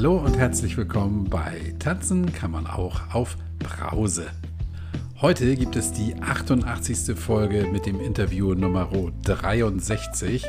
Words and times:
Hallo 0.00 0.18
und 0.18 0.38
herzlich 0.38 0.76
willkommen 0.76 1.24
bei 1.28 1.74
Tanzen 1.80 2.32
kann 2.32 2.52
man 2.52 2.68
auch 2.68 3.12
auf 3.12 3.36
Brause. 3.58 4.28
Heute 5.20 5.56
gibt 5.56 5.74
es 5.74 5.90
die 5.90 6.14
88. 6.14 7.18
Folge 7.18 7.66
mit 7.72 7.84
dem 7.84 7.98
Interview 7.98 8.54
Nummer 8.54 8.92
63 9.24 10.44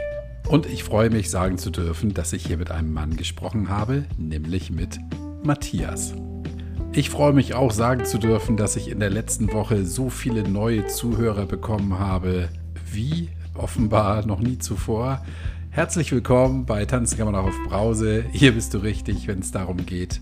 und 0.49 0.67
ich 0.67 0.83
freue 0.83 1.09
mich 1.09 1.31
sagen 1.31 1.57
zu 1.57 1.71
dürfen, 1.71 2.13
dass 2.13 2.31
ich 2.31 2.45
hier 2.45 2.57
mit 2.57 2.69
einem 2.69 2.93
Mann 2.93 3.17
gesprochen 3.17 3.69
habe, 3.69 4.05
nämlich 4.19 4.69
mit 4.69 4.99
Matthias. 5.41 6.13
Ich 6.91 7.09
freue 7.09 7.33
mich 7.33 7.55
auch 7.55 7.71
sagen 7.71 8.05
zu 8.05 8.19
dürfen, 8.19 8.55
dass 8.55 8.75
ich 8.75 8.87
in 8.87 8.99
der 8.99 9.09
letzten 9.09 9.51
Woche 9.51 9.83
so 9.83 10.11
viele 10.11 10.47
neue 10.47 10.85
Zuhörer 10.85 11.47
bekommen 11.47 11.97
habe, 11.97 12.49
wie 12.91 13.29
offenbar 13.55 14.27
noch 14.27 14.41
nie 14.41 14.59
zuvor. 14.59 15.25
Herzlich 15.79 16.11
willkommen 16.11 16.65
bei 16.65 16.83
Tanzen 16.83 17.17
kann 17.17 17.31
man 17.31 17.35
auch 17.35 17.47
auf 17.47 17.63
Brause. 17.69 18.25
Hier 18.33 18.51
bist 18.51 18.73
du 18.73 18.79
richtig, 18.79 19.29
wenn 19.29 19.39
es 19.39 19.53
darum 19.53 19.85
geht, 19.85 20.19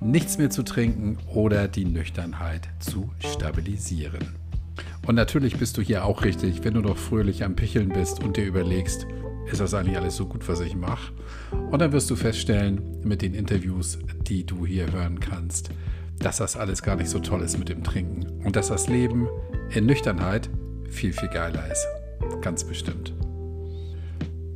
nichts 0.00 0.38
mehr 0.38 0.48
zu 0.48 0.62
trinken 0.62 1.18
oder 1.26 1.68
die 1.68 1.84
Nüchternheit 1.84 2.70
zu 2.78 3.10
stabilisieren. 3.18 4.34
Und 5.06 5.14
natürlich 5.14 5.58
bist 5.58 5.76
du 5.76 5.82
hier 5.82 6.06
auch 6.06 6.24
richtig, 6.24 6.64
wenn 6.64 6.72
du 6.72 6.80
noch 6.80 6.96
fröhlich 6.96 7.44
am 7.44 7.54
Picheln 7.54 7.90
bist 7.90 8.24
und 8.24 8.38
dir 8.38 8.46
überlegst, 8.46 9.06
ist 9.52 9.60
das 9.60 9.74
eigentlich 9.74 9.98
alles 9.98 10.16
so 10.16 10.24
gut, 10.24 10.48
was 10.48 10.60
ich 10.60 10.74
mache? 10.74 11.12
Und 11.70 11.80
dann 11.80 11.92
wirst 11.92 12.08
du 12.08 12.16
feststellen, 12.16 12.80
mit 13.04 13.20
den 13.20 13.34
Interviews, 13.34 13.98
die 14.22 14.46
du 14.46 14.64
hier 14.64 14.90
hören 14.90 15.20
kannst, 15.20 15.68
dass 16.18 16.38
das 16.38 16.56
alles 16.56 16.82
gar 16.82 16.96
nicht 16.96 17.10
so 17.10 17.18
toll 17.18 17.42
ist 17.42 17.58
mit 17.58 17.68
dem 17.68 17.84
Trinken 17.84 18.42
und 18.42 18.56
dass 18.56 18.68
das 18.68 18.88
Leben 18.88 19.28
in 19.68 19.84
Nüchternheit 19.84 20.48
viel, 20.88 21.12
viel 21.12 21.28
geiler 21.28 21.70
ist. 21.70 21.86
Ganz 22.40 22.64
bestimmt. 22.64 23.12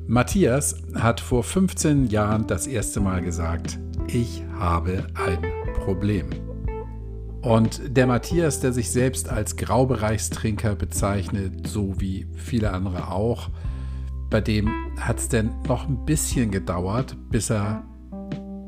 Matthias 0.07 0.77
hat 0.95 1.21
vor 1.21 1.45
15 1.45 2.09
Jahren 2.09 2.47
das 2.47 2.67
erste 2.67 3.01
Mal 3.01 3.23
gesagt, 3.23 3.79
ich 4.09 4.43
habe 4.59 5.07
ein 5.15 5.39
Problem. 5.75 6.27
Und 7.41 7.97
der 7.97 8.07
Matthias, 8.07 8.61
der 8.61 8.73
sich 8.73 8.91
selbst 8.91 9.29
als 9.29 9.57
Graubereichstrinker 9.57 10.75
bezeichnet, 10.75 11.67
so 11.67 12.01
wie 12.01 12.27
viele 12.35 12.73
andere 12.73 13.11
auch, 13.11 13.51
bei 14.29 14.41
dem 14.41 14.71
hat 14.99 15.19
es 15.19 15.29
denn 15.29 15.51
noch 15.67 15.89
ein 15.89 16.05
bisschen 16.05 16.51
gedauert, 16.51 17.17
bis 17.31 17.51
er 17.51 17.85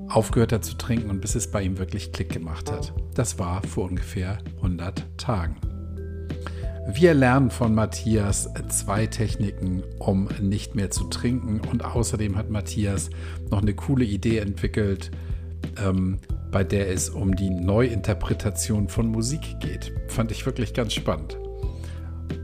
aufgehört 0.08 0.52
hat 0.52 0.64
zu 0.64 0.76
trinken 0.76 1.10
und 1.10 1.20
bis 1.20 1.34
es 1.34 1.50
bei 1.50 1.62
ihm 1.62 1.78
wirklich 1.78 2.12
Klick 2.12 2.32
gemacht 2.32 2.70
hat. 2.70 2.92
Das 3.14 3.38
war 3.38 3.62
vor 3.62 3.88
ungefähr 3.88 4.38
100 4.56 5.18
Tagen. 5.18 5.56
Wir 6.86 7.14
lernen 7.14 7.50
von 7.50 7.74
Matthias 7.74 8.50
zwei 8.68 9.06
Techniken, 9.06 9.82
um 9.98 10.28
nicht 10.40 10.74
mehr 10.74 10.90
zu 10.90 11.04
trinken. 11.04 11.60
Und 11.70 11.82
außerdem 11.82 12.36
hat 12.36 12.50
Matthias 12.50 13.08
noch 13.50 13.62
eine 13.62 13.74
coole 13.74 14.04
Idee 14.04 14.38
entwickelt, 14.38 15.10
ähm, 15.82 16.18
bei 16.50 16.62
der 16.62 16.90
es 16.90 17.08
um 17.08 17.34
die 17.34 17.48
Neuinterpretation 17.48 18.88
von 18.88 19.08
Musik 19.08 19.60
geht. 19.60 19.92
Fand 20.08 20.30
ich 20.30 20.44
wirklich 20.44 20.74
ganz 20.74 20.92
spannend. 20.92 21.38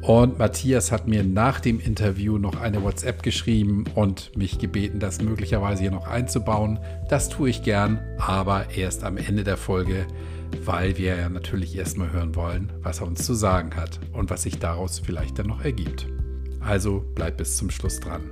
Und 0.00 0.38
Matthias 0.38 0.90
hat 0.90 1.06
mir 1.06 1.22
nach 1.22 1.60
dem 1.60 1.78
Interview 1.78 2.38
noch 2.38 2.58
eine 2.58 2.82
WhatsApp 2.82 3.22
geschrieben 3.22 3.84
und 3.94 4.34
mich 4.36 4.58
gebeten, 4.58 4.98
das 4.98 5.20
möglicherweise 5.20 5.82
hier 5.82 5.90
noch 5.90 6.06
einzubauen. 6.06 6.78
Das 7.10 7.28
tue 7.28 7.50
ich 7.50 7.62
gern, 7.62 8.00
aber 8.18 8.70
erst 8.74 9.04
am 9.04 9.18
Ende 9.18 9.44
der 9.44 9.58
Folge 9.58 10.06
weil 10.64 10.96
wir 10.98 11.16
ja 11.16 11.28
natürlich 11.28 11.76
erstmal 11.76 12.12
hören 12.12 12.34
wollen, 12.34 12.72
was 12.82 13.00
er 13.00 13.06
uns 13.06 13.24
zu 13.24 13.34
sagen 13.34 13.76
hat 13.76 14.00
und 14.12 14.30
was 14.30 14.42
sich 14.42 14.58
daraus 14.58 14.98
vielleicht 14.98 15.38
dann 15.38 15.46
noch 15.46 15.64
ergibt. 15.64 16.06
Also 16.60 17.04
bleibt 17.14 17.38
bis 17.38 17.56
zum 17.56 17.70
Schluss 17.70 18.00
dran. 18.00 18.30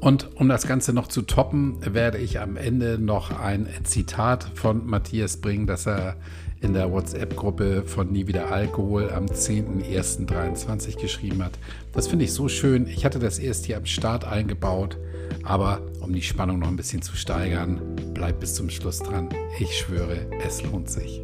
Und 0.00 0.36
um 0.36 0.48
das 0.48 0.66
Ganze 0.66 0.92
noch 0.92 1.08
zu 1.08 1.22
toppen, 1.22 1.78
werde 1.82 2.18
ich 2.18 2.38
am 2.40 2.56
Ende 2.56 2.98
noch 2.98 3.36
ein 3.36 3.68
Zitat 3.82 4.50
von 4.54 4.86
Matthias 4.86 5.40
bringen, 5.40 5.66
das 5.66 5.86
er 5.86 6.16
in 6.60 6.74
der 6.74 6.90
WhatsApp-Gruppe 6.90 7.84
von 7.86 8.10
Nie 8.10 8.26
wieder 8.26 8.50
Alkohol 8.50 9.10
am 9.10 9.26
10.01.23 9.26 11.00
geschrieben 11.00 11.44
hat. 11.44 11.52
Das 11.92 12.08
finde 12.08 12.24
ich 12.24 12.32
so 12.32 12.48
schön. 12.48 12.86
Ich 12.86 13.04
hatte 13.04 13.18
das 13.18 13.38
erst 13.38 13.66
hier 13.66 13.76
am 13.76 13.86
Start 13.86 14.24
eingebaut, 14.24 14.96
aber 15.44 15.82
um 16.00 16.12
die 16.12 16.22
Spannung 16.22 16.58
noch 16.58 16.68
ein 16.68 16.76
bisschen 16.76 17.02
zu 17.02 17.16
steigern, 17.16 17.80
bleibt 18.14 18.40
bis 18.40 18.54
zum 18.54 18.70
Schluss 18.70 18.98
dran. 18.98 19.28
Ich 19.58 19.76
schwöre, 19.76 20.26
es 20.44 20.62
lohnt 20.62 20.90
sich. 20.90 21.22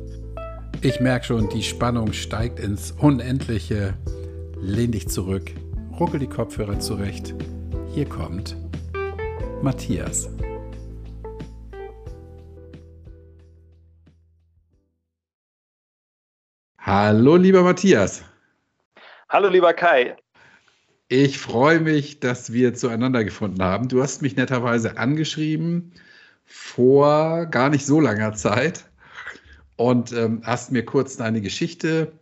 Ich 0.81 1.00
merke 1.00 1.27
schon, 1.27 1.49
die 1.49 1.62
Spannung 1.62 2.12
steigt 2.12 2.61
ins 2.61 2.93
Unendliche. 2.93 3.94
Lehn 4.61 4.93
dich 4.93 5.09
zurück, 5.09 5.50
ruckel 5.99 6.21
die 6.21 6.27
Kopfhörer 6.27 6.78
zurecht. 6.78 7.34
Hier 7.94 8.06
kommt 8.06 8.56
Matthias. 9.62 10.28
Hallo, 16.87 17.37
lieber 17.37 17.62
Matthias. 17.62 18.22
Hallo, 19.31 19.49
lieber 19.49 19.72
Kai. 19.72 20.19
Ich 21.09 21.39
freue 21.39 21.81
mich, 21.81 22.21
dass 22.21 22.53
wir 22.53 22.75
zueinander 22.75 23.25
gefunden 23.25 23.62
haben. 23.62 23.89
Du 23.89 24.03
hast 24.03 24.21
mich 24.21 24.37
netterweise 24.37 24.99
angeschrieben 24.99 25.93
vor 26.44 27.47
gar 27.47 27.71
nicht 27.71 27.87
so 27.87 28.00
langer 28.00 28.34
Zeit 28.34 28.84
und 29.77 30.12
ähm, 30.12 30.43
hast 30.44 30.73
mir 30.73 30.84
kurz 30.84 31.17
deine 31.17 31.41
Geschichte 31.41 32.12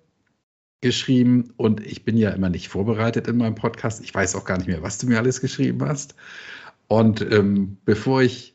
geschrieben 0.81 1.53
und 1.57 1.85
ich 1.85 2.05
bin 2.05 2.17
ja 2.17 2.31
immer 2.31 2.49
nicht 2.49 2.69
vorbereitet 2.69 3.27
in 3.27 3.39
meinem 3.39 3.57
Podcast. 3.57 4.01
Ich 4.05 4.15
weiß 4.15 4.37
auch 4.37 4.45
gar 4.45 4.59
nicht 4.59 4.69
mehr, 4.69 4.83
was 4.83 4.97
du 4.97 5.09
mir 5.09 5.19
alles 5.19 5.41
geschrieben 5.41 5.85
hast. 5.85 6.15
Und 6.87 7.21
ähm, 7.33 7.79
bevor 7.85 8.23
ich 8.23 8.55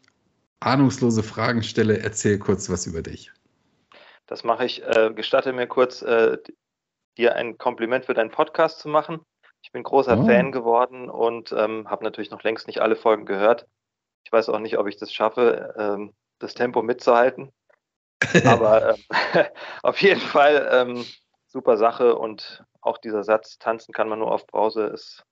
ahnungslose 0.62 1.22
Fragen 1.22 1.64
stelle, 1.64 2.00
erzähl 2.00 2.38
kurz 2.38 2.70
was 2.70 2.88
über 2.88 3.02
dich. 3.02 3.34
Das 4.28 4.44
mache 4.44 4.66
ich. 4.66 4.84
Äh, 4.84 5.12
gestatte 5.14 5.54
mir 5.54 5.68
kurz, 5.68 6.02
äh, 6.02 6.38
dir 7.18 7.36
ein 7.36 7.58
Kompliment 7.58 8.06
für 8.06 8.14
deinen 8.14 8.32
Podcast 8.32 8.80
zu 8.80 8.90
machen. 8.90 9.22
Ich 9.62 9.72
bin 9.72 9.84
großer 9.84 10.20
oh. 10.20 10.26
Fan 10.26 10.52
geworden 10.52 11.10
und 11.10 11.52
ähm, 11.52 11.90
habe 11.90 12.04
natürlich 12.04 12.32
noch 12.32 12.44
längst 12.44 12.68
nicht 12.68 12.80
alle 12.80 12.96
Folgen 12.96 13.26
gehört. 13.26 13.66
Ich 14.24 14.32
weiß 14.32 14.50
auch 14.50 14.60
nicht, 14.60 14.78
ob 14.78 14.88
ich 14.88 14.98
das 14.98 15.12
schaffe, 15.12 15.74
ähm, 15.78 16.14
das 16.40 16.54
Tempo 16.54 16.82
mitzuhalten. 16.82 17.52
Aber 18.46 18.96
ähm, 18.96 19.04
auf 19.84 20.02
jeden 20.02 20.22
Fall 20.22 20.70
ähm, 20.72 21.06
super 21.48 21.78
Sache 21.78 22.16
und 22.16 22.64
auch 22.82 22.98
dieser 22.98 23.24
Satz, 23.24 23.58
tanzen 23.58 23.94
kann 23.94 24.10
man 24.10 24.20
nur 24.20 24.32
auf 24.32 24.46
Brause, 24.48 24.86
ist 24.86 25.24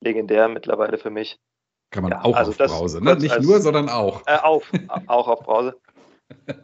legendär 0.00 0.48
mittlerweile 0.48 0.98
für 0.98 1.10
mich. 1.10 1.38
Kann 1.90 2.04
man 2.04 2.12
ja, 2.12 2.24
auch 2.24 2.36
also 2.36 2.50
auf 2.52 2.58
Brause, 2.58 3.04
ne? 3.04 3.16
Nicht 3.16 3.40
nur, 3.40 3.60
sondern 3.60 3.88
auch. 3.88 4.22
Äh, 4.26 4.38
auf, 4.38 4.70
auch 5.06 5.28
auf 5.28 5.40
Brause. 5.40 5.78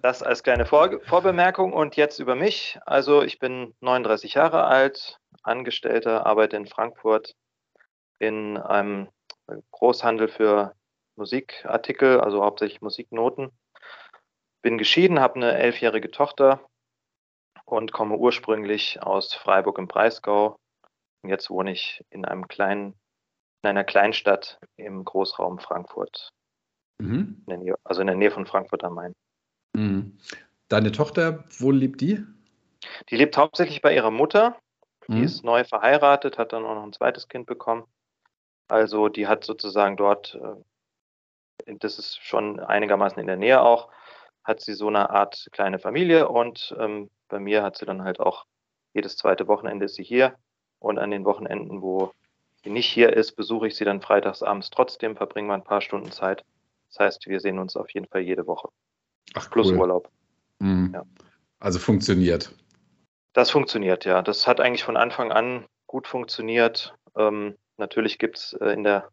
Das 0.03 0.23
als 0.23 0.43
kleine 0.43 0.67
Vor 0.67 1.01
Vorbemerkung 1.05 1.73
und 1.73 1.97
jetzt 1.97 2.19
über 2.19 2.35
mich. 2.35 2.79
Also 2.85 3.23
ich 3.23 3.39
bin 3.39 3.75
39 3.81 4.35
Jahre 4.35 4.65
alt, 4.65 5.19
Angestellter, 5.43 6.27
arbeite 6.27 6.57
in 6.57 6.67
Frankfurt 6.67 7.35
in 8.19 8.57
einem 8.57 9.09
Großhandel 9.71 10.29
für 10.29 10.75
Musikartikel, 11.17 12.21
also 12.21 12.43
hauptsächlich 12.43 12.81
Musiknoten. 12.81 13.51
Bin 14.63 14.79
geschieden, 14.79 15.21
habe 15.21 15.37
eine 15.37 15.57
elfjährige 15.57 16.11
Tochter 16.11 16.61
und 17.65 17.93
komme 17.93 18.17
ursprünglich 18.17 19.03
aus 19.03 19.35
Freiburg 19.35 19.79
im 19.79 19.89
Breisgau. 19.89 20.57
Und 21.23 21.31
jetzt 21.31 21.51
wohne 21.51 21.73
ich 21.73 22.05
in 22.11 22.25
einem 22.25 22.49
kleinen, 22.49 22.95
in 23.63 23.71
einer 23.71 23.85
Kleinstadt 23.85 24.59
im 24.77 25.05
Großraum 25.05 25.59
Frankfurt. 25.59 26.31
Mhm. 26.99 27.45
In 27.47 27.61
Nähe, 27.61 27.77
also 27.85 28.01
in 28.01 28.07
der 28.07 28.17
Nähe 28.17 28.31
von 28.31 28.47
Frankfurt 28.47 28.85
am 28.85 28.95
Main. 28.95 29.15
Mhm. 29.73 30.19
Deine 30.69 30.93
Tochter, 30.93 31.45
wo 31.59 31.71
lebt 31.71 32.01
die? 32.01 32.25
Die 33.11 33.17
lebt 33.17 33.37
hauptsächlich 33.37 33.83
bei 33.83 33.95
ihrer 33.95 34.11
Mutter. 34.11 34.57
Die 35.09 35.15
mhm. 35.15 35.25
ist 35.25 35.45
neu 35.45 35.65
verheiratet, 35.65 36.37
hat 36.39 36.53
dann 36.53 36.65
auch 36.65 36.75
noch 36.75 36.83
ein 36.83 36.93
zweites 36.93 37.29
Kind 37.29 37.47
bekommen. 37.47 37.85
Also 38.69 39.09
die 39.09 39.27
hat 39.27 39.45
sozusagen 39.45 39.97
dort, 39.97 40.39
äh, 41.67 41.75
das 41.79 41.99
ist 41.99 42.19
schon 42.23 42.61
einigermaßen 42.61 43.19
in 43.19 43.27
der 43.27 43.37
Nähe 43.37 43.63
auch, 43.63 43.89
hat 44.45 44.61
sie 44.61 44.75
so 44.75 44.89
eine 44.89 45.11
Art 45.11 45.49
kleine 45.53 45.79
Familie 45.79 46.29
und 46.29 46.75
ähm, 46.79 47.11
bei 47.29 47.39
mir 47.39 47.63
hat 47.63 47.79
sie 47.79 47.87
dann 47.87 48.05
halt 48.05 48.21
auch 48.21 48.45
jedes 48.93 49.17
zweite 49.17 49.47
Wochenende 49.49 49.87
ist 49.87 49.95
sie 49.95 50.05
hier 50.05 50.37
und 50.79 50.99
an 50.99 51.11
den 51.11 51.25
Wochenenden, 51.25 51.83
wo 51.83 52.13
sie 52.63 52.71
nicht 52.71 52.87
hier 52.87 53.13
ist, 53.15 53.33
besuche 53.33 53.69
ich 53.69 53.77
sie 53.77 53.85
dann 53.85 54.01
freitags 54.01 54.43
abends 54.43 54.71
trotzdem, 54.71 55.17
verbringen 55.17 55.49
wir 55.49 55.55
ein 55.55 55.65
paar 55.65 55.81
Stunden 55.81 56.13
Zeit. 56.13 56.45
Das 56.89 57.01
heißt, 57.01 57.27
wir 57.27 57.41
sehen 57.41 57.59
uns 57.59 57.77
auf 57.77 57.91
jeden 57.91 58.07
Fall 58.07 58.23
jede 58.23 58.47
Woche. 58.47 58.69
Ach, 59.35 59.51
Plus 59.51 59.69
cool. 59.69 59.79
Urlaub. 59.79 60.11
Mhm. 60.59 60.93
Ja. 60.95 61.05
Also 61.61 61.79
funktioniert. 61.79 62.53
Das 63.33 63.51
funktioniert, 63.51 64.05
ja. 64.05 64.23
Das 64.23 64.47
hat 64.47 64.61
eigentlich 64.61 64.85
von 64.85 64.97
Anfang 64.97 65.33
an 65.33 65.67
gut 65.87 66.07
funktioniert. 66.07 66.95
Ähm, 67.17 67.57
natürlich 67.77 68.19
gibt 68.19 68.39
es 68.39 68.53
äh, 68.55 68.71
in 68.71 68.85
der 68.85 69.11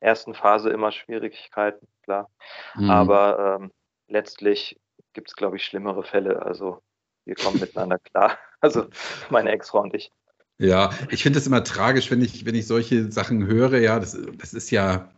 ersten 0.00 0.34
Phase 0.34 0.70
immer 0.70 0.92
Schwierigkeiten, 0.92 1.86
klar. 2.02 2.30
Mhm. 2.74 2.90
Aber 2.90 3.58
ähm, 3.60 3.70
letztlich 4.08 4.78
gibt 5.12 5.28
es, 5.28 5.36
glaube 5.36 5.56
ich, 5.56 5.64
schlimmere 5.64 6.04
Fälle. 6.04 6.42
Also 6.42 6.80
wir 7.24 7.34
kommen 7.34 7.60
miteinander 7.60 7.98
klar. 8.04 8.38
Also 8.60 8.86
meine 9.30 9.50
Ex-Frau 9.50 9.80
und 9.82 9.94
ich. 9.94 10.10
Ja, 10.58 10.90
ich 11.10 11.22
finde 11.22 11.38
es 11.38 11.46
immer 11.46 11.64
tragisch, 11.64 12.10
wenn 12.10 12.22
ich, 12.22 12.46
wenn 12.46 12.54
ich 12.54 12.66
solche 12.66 13.10
Sachen 13.10 13.46
höre. 13.46 13.78
Ja, 13.78 13.98
das, 13.98 14.16
das 14.38 14.54
ist 14.54 14.70
ja 14.70 15.10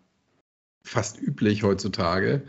fast 0.82 1.20
üblich 1.20 1.62
heutzutage 1.62 2.42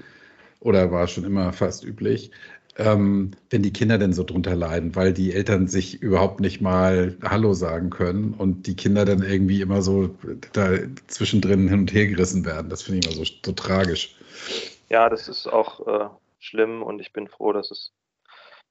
oder 0.59 0.91
war 0.91 1.07
schon 1.07 1.23
immer 1.23 1.53
fast 1.53 1.83
üblich, 1.83 2.31
ähm, 2.77 3.31
wenn 3.49 3.63
die 3.63 3.73
Kinder 3.73 3.97
denn 3.97 4.13
so 4.13 4.23
drunter 4.23 4.55
leiden, 4.55 4.95
weil 4.95 5.11
die 5.11 5.33
Eltern 5.33 5.67
sich 5.67 6.01
überhaupt 6.01 6.39
nicht 6.39 6.61
mal 6.61 7.17
Hallo 7.23 7.53
sagen 7.53 7.89
können 7.89 8.33
und 8.35 8.67
die 8.67 8.75
Kinder 8.75 9.03
dann 9.03 9.23
irgendwie 9.23 9.61
immer 9.61 9.81
so 9.81 10.15
da 10.53 10.73
zwischendrin 11.07 11.67
hin 11.67 11.79
und 11.79 11.93
her 11.93 12.07
gerissen 12.07 12.45
werden. 12.45 12.69
Das 12.69 12.83
finde 12.83 12.99
ich 12.99 13.05
immer 13.05 13.25
so, 13.25 13.31
so 13.43 13.51
tragisch. 13.51 14.15
Ja, 14.89 15.09
das 15.09 15.27
ist 15.27 15.47
auch 15.47 15.87
äh, 15.87 16.09
schlimm 16.39 16.83
und 16.83 16.99
ich 16.99 17.13
bin 17.13 17.27
froh, 17.27 17.51
dass 17.51 17.71
es, 17.71 17.93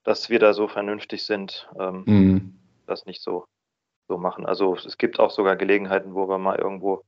dass 0.03 0.29
wir 0.29 0.39
da 0.39 0.53
so 0.53 0.69
vernünftig 0.69 1.25
sind, 1.25 1.69
ähm, 1.77 2.03
mhm. 2.05 2.59
das 2.85 3.05
nicht 3.05 3.21
so, 3.21 3.45
so 4.07 4.17
machen. 4.17 4.45
Also 4.45 4.75
es 4.75 4.97
gibt 4.97 5.19
auch 5.19 5.31
sogar 5.31 5.57
Gelegenheiten, 5.57 6.15
wo 6.15 6.29
wir 6.29 6.37
mal 6.37 6.57
irgendwo 6.57 7.03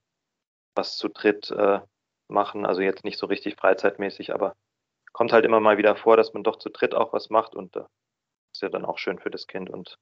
was 0.75 0.97
zu 0.97 1.07
dritt 1.07 1.49
äh, 1.51 1.79
machen. 2.27 2.65
Also 2.65 2.81
jetzt 2.81 3.05
nicht 3.05 3.17
so 3.17 3.25
richtig 3.25 3.55
freizeitmäßig, 3.55 4.33
aber 4.33 4.55
kommt 5.11 5.31
halt 5.31 5.45
immer 5.45 5.59
mal 5.59 5.77
wieder 5.77 5.95
vor, 5.95 6.17
dass 6.17 6.33
man 6.33 6.43
doch 6.43 6.57
zu 6.57 6.69
dritt 6.69 6.93
auch 6.93 7.13
was 7.13 7.29
macht 7.29 7.55
und 7.55 7.75
das 7.75 7.85
äh, 7.85 7.87
ist 8.53 8.61
ja 8.61 8.69
dann 8.69 8.85
auch 8.85 8.97
schön 8.97 9.19
für 9.19 9.29
das 9.29 9.47
Kind 9.47 9.69
und 9.69 9.97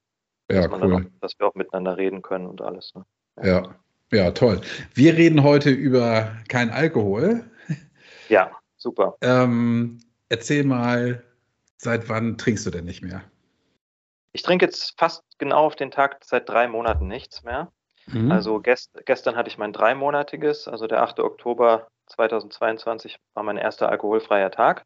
ja, 0.49 0.67
dass, 0.67 0.81
cool. 0.81 0.93
auch, 0.93 1.01
dass 1.21 1.39
wir 1.39 1.47
auch 1.47 1.55
miteinander 1.55 1.97
reden 1.97 2.21
können 2.21 2.47
und 2.47 2.61
alles. 2.61 2.93
Ne? 2.95 3.05
Ja. 3.37 3.45
ja. 3.45 3.75
ja, 4.11 4.31
toll. 4.31 4.61
Wir 4.93 5.15
reden 5.15 5.43
heute 5.43 5.69
über 5.69 6.37
kein 6.47 6.69
Alkohol. 6.69 7.43
Ja, 8.29 8.51
super. 8.77 9.17
Ähm, 9.21 9.99
erzähl 10.29 10.63
mal, 10.63 11.23
seit 11.77 12.09
wann 12.09 12.37
trinkst 12.37 12.65
du 12.65 12.71
denn 12.71 12.85
nicht 12.85 13.03
mehr? 13.03 13.23
Ich 14.33 14.43
trinke 14.43 14.65
jetzt 14.65 14.99
fast 14.99 15.23
genau 15.37 15.65
auf 15.65 15.75
den 15.75 15.91
Tag 15.91 16.23
seit 16.23 16.47
drei 16.47 16.67
Monaten 16.67 17.07
nichts 17.07 17.43
mehr. 17.43 17.71
Mhm. 18.07 18.31
Also 18.31 18.59
gest, 18.59 18.91
gestern 19.05 19.35
hatte 19.35 19.49
ich 19.49 19.57
mein 19.57 19.73
dreimonatiges, 19.73 20.67
also 20.67 20.87
der 20.87 21.01
8. 21.01 21.19
Oktober 21.19 21.87
2022 22.07 23.19
war 23.33 23.43
mein 23.43 23.57
erster 23.57 23.89
alkoholfreier 23.89 24.51
Tag. 24.51 24.85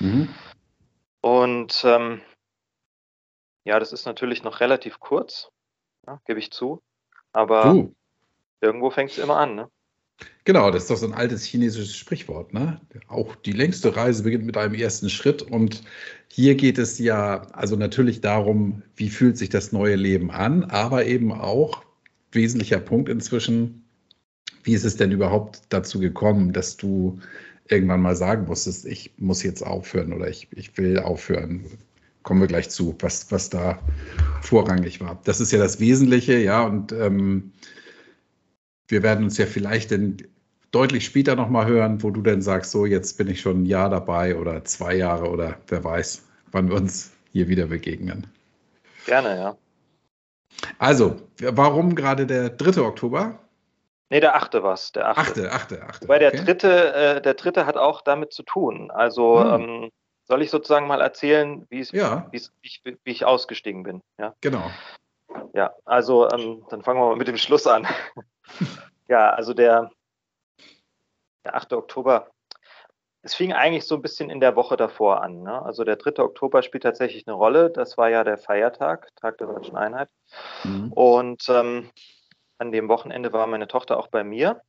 Mhm. 0.00 0.28
Und 1.20 1.82
ähm, 1.84 2.20
ja, 3.64 3.80
das 3.80 3.92
ist 3.92 4.06
natürlich 4.06 4.42
noch 4.42 4.60
relativ 4.60 5.00
kurz, 5.00 5.50
ja, 6.06 6.20
gebe 6.24 6.38
ich 6.38 6.50
zu. 6.50 6.82
Aber 7.32 7.74
uh. 7.74 7.92
irgendwo 8.60 8.90
fängt 8.90 9.10
es 9.10 9.18
immer 9.18 9.36
an. 9.36 9.56
Ne? 9.56 9.70
Genau, 10.44 10.70
das 10.70 10.84
ist 10.84 10.90
doch 10.90 10.96
so 10.96 11.06
ein 11.06 11.14
altes 11.14 11.44
chinesisches 11.44 11.96
Sprichwort. 11.96 12.54
Ne? 12.54 12.80
Auch 13.08 13.34
die 13.34 13.52
längste 13.52 13.96
Reise 13.96 14.22
beginnt 14.22 14.46
mit 14.46 14.56
einem 14.56 14.74
ersten 14.74 15.10
Schritt. 15.10 15.42
Und 15.42 15.82
hier 16.28 16.54
geht 16.54 16.78
es 16.78 16.98
ja 16.98 17.42
also 17.52 17.76
natürlich 17.76 18.20
darum, 18.20 18.82
wie 18.94 19.10
fühlt 19.10 19.36
sich 19.36 19.48
das 19.48 19.72
neue 19.72 19.96
Leben 19.96 20.30
an, 20.30 20.64
aber 20.64 21.04
eben 21.06 21.32
auch, 21.32 21.84
wesentlicher 22.32 22.80
Punkt 22.80 23.08
inzwischen, 23.08 23.84
wie 24.62 24.74
ist 24.74 24.84
es 24.84 24.96
denn 24.96 25.10
überhaupt 25.10 25.62
dazu 25.70 25.98
gekommen, 25.98 26.52
dass 26.52 26.76
du 26.76 27.18
irgendwann 27.68 28.00
mal 28.00 28.16
sagen 28.16 28.46
musstest, 28.46 28.86
ich 28.86 29.12
muss 29.18 29.42
jetzt 29.42 29.62
aufhören 29.62 30.12
oder 30.12 30.28
ich, 30.28 30.48
ich 30.52 30.76
will 30.76 30.98
aufhören? 30.98 31.64
Kommen 32.22 32.40
wir 32.40 32.48
gleich 32.48 32.70
zu, 32.70 32.96
was, 33.00 33.30
was 33.30 33.50
da 33.50 33.78
vorrangig 34.42 35.00
war. 35.00 35.20
Das 35.24 35.40
ist 35.40 35.52
ja 35.52 35.58
das 35.58 35.78
Wesentliche, 35.78 36.38
ja, 36.38 36.64
und 36.64 36.92
ähm, 36.92 37.52
wir 38.88 39.02
werden 39.02 39.24
uns 39.24 39.38
ja 39.38 39.46
vielleicht 39.46 39.92
dann 39.92 40.16
deutlich 40.70 41.04
später 41.04 41.36
nochmal 41.36 41.66
hören, 41.66 42.02
wo 42.02 42.10
du 42.10 42.22
dann 42.22 42.42
sagst, 42.42 42.72
so 42.72 42.86
jetzt 42.86 43.16
bin 43.18 43.28
ich 43.28 43.40
schon 43.40 43.62
ein 43.62 43.66
Jahr 43.66 43.88
dabei 43.88 44.36
oder 44.36 44.64
zwei 44.64 44.96
Jahre 44.96 45.30
oder 45.30 45.56
wer 45.68 45.84
weiß, 45.84 46.22
wann 46.52 46.68
wir 46.68 46.76
uns 46.76 47.12
hier 47.32 47.48
wieder 47.48 47.66
begegnen. 47.66 48.26
Gerne, 49.06 49.36
ja. 49.36 49.56
Also, 50.78 51.16
warum 51.40 51.94
gerade 51.94 52.26
der 52.26 52.50
3. 52.50 52.80
Oktober? 52.80 53.38
Nee, 54.08 54.20
der 54.20 54.36
8. 54.36 54.54
war 54.62 54.74
es. 54.74 54.92
Der 54.92 55.08
8. 55.08 55.38
8. 55.38 55.72
8. 55.72 55.82
8. 55.82 56.08
Weil 56.08 56.20
der, 56.20 56.28
okay. 56.28 56.44
dritte, 56.44 56.94
äh, 56.94 57.20
der 57.22 57.34
dritte 57.34 57.66
hat 57.66 57.76
auch 57.76 58.02
damit 58.02 58.32
zu 58.32 58.42
tun. 58.42 58.90
Also, 58.90 59.40
hm. 59.42 59.62
ähm, 59.62 59.90
soll 60.24 60.42
ich 60.42 60.50
sozusagen 60.50 60.86
mal 60.86 61.00
erzählen, 61.00 61.66
wie, 61.70 61.82
ja. 61.92 62.28
wie, 62.30 62.42
wie 62.82 63.10
ich 63.10 63.24
ausgestiegen 63.24 63.82
bin? 63.82 64.02
Ja? 64.18 64.34
Genau. 64.40 64.70
Ja, 65.54 65.74
also 65.84 66.28
ähm, 66.30 66.64
dann 66.68 66.82
fangen 66.82 67.00
wir 67.00 67.08
mal 67.08 67.16
mit 67.16 67.28
dem 67.28 67.36
Schluss 67.36 67.66
an. 67.66 67.86
ja, 69.08 69.30
also 69.30 69.54
der, 69.54 69.90
der 71.44 71.54
8. 71.54 71.72
Oktober, 71.72 72.30
es 73.22 73.34
fing 73.34 73.52
eigentlich 73.52 73.86
so 73.86 73.96
ein 73.96 74.02
bisschen 74.02 74.30
in 74.30 74.40
der 74.40 74.54
Woche 74.54 74.76
davor 74.76 75.22
an. 75.22 75.42
Ne? 75.42 75.62
Also 75.62 75.82
der 75.84 75.96
3. 75.96 76.22
Oktober 76.22 76.62
spielt 76.62 76.84
tatsächlich 76.84 77.26
eine 77.26 77.34
Rolle. 77.34 77.70
Das 77.70 77.98
war 77.98 78.08
ja 78.08 78.22
der 78.22 78.38
Feiertag, 78.38 79.08
Tag 79.16 79.38
der 79.38 79.48
Deutschen 79.48 79.76
Einheit. 79.76 80.08
Mhm. 80.62 80.92
Und 80.92 81.48
ähm, 81.48 81.90
an 82.58 82.72
dem 82.72 82.88
Wochenende 82.88 83.32
war 83.32 83.46
meine 83.46 83.68
Tochter 83.68 83.98
auch 83.98 84.08
bei 84.08 84.24
mir. 84.24 84.62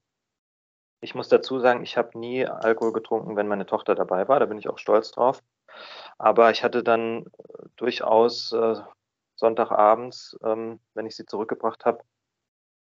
Ich 1.00 1.14
muss 1.16 1.30
dazu 1.30 1.60
sagen, 1.60 1.84
ich 1.84 1.96
habe 1.96 2.18
nie 2.18 2.46
Alkohol 2.46 2.92
getrunken, 2.92 3.36
wenn 3.36 3.48
meine 3.48 3.66
Tochter 3.66 3.96
dabei 3.96 4.28
war. 4.28 4.40
Da 4.40 4.46
bin 4.46 4.58
ich 4.58 4.68
auch 4.68 4.80
stolz 4.80 5.12
drauf. 5.12 5.44
Aber 6.18 6.50
ich 6.52 6.64
hatte 6.64 6.84
dann 6.84 7.26
durchaus 7.76 8.52
äh, 8.52 8.76
Sonntagabends, 9.36 10.38
ähm, 10.44 10.80
wenn 10.96 11.06
ich 11.06 11.16
sie 11.16 11.26
zurückgebracht 11.26 11.86
habe, 11.86 12.04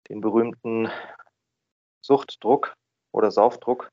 den 0.08 0.20
berühmten 0.20 0.90
Suchtdruck 2.00 2.74
oder 3.12 3.30
Saufdruck 3.30 3.90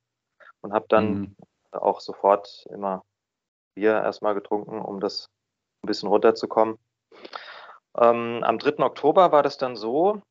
und 0.62 0.74
habe 0.74 0.86
dann 0.90 1.12
mhm. 1.12 1.36
auch 1.72 2.00
sofort 2.00 2.66
immer 2.72 3.04
Bier 3.76 3.94
erstmal 3.94 4.34
getrunken, 4.34 4.82
um 4.82 5.00
das 5.00 5.30
ein 5.84 5.88
bisschen 5.88 6.10
runterzukommen. 6.10 6.80
Ähm, 7.98 8.44
am 8.44 8.58
3. 8.58 8.84
Oktober 8.84 9.32
war 9.32 9.44
das 9.44 9.58
dann 9.58 9.76
so, 9.76 10.22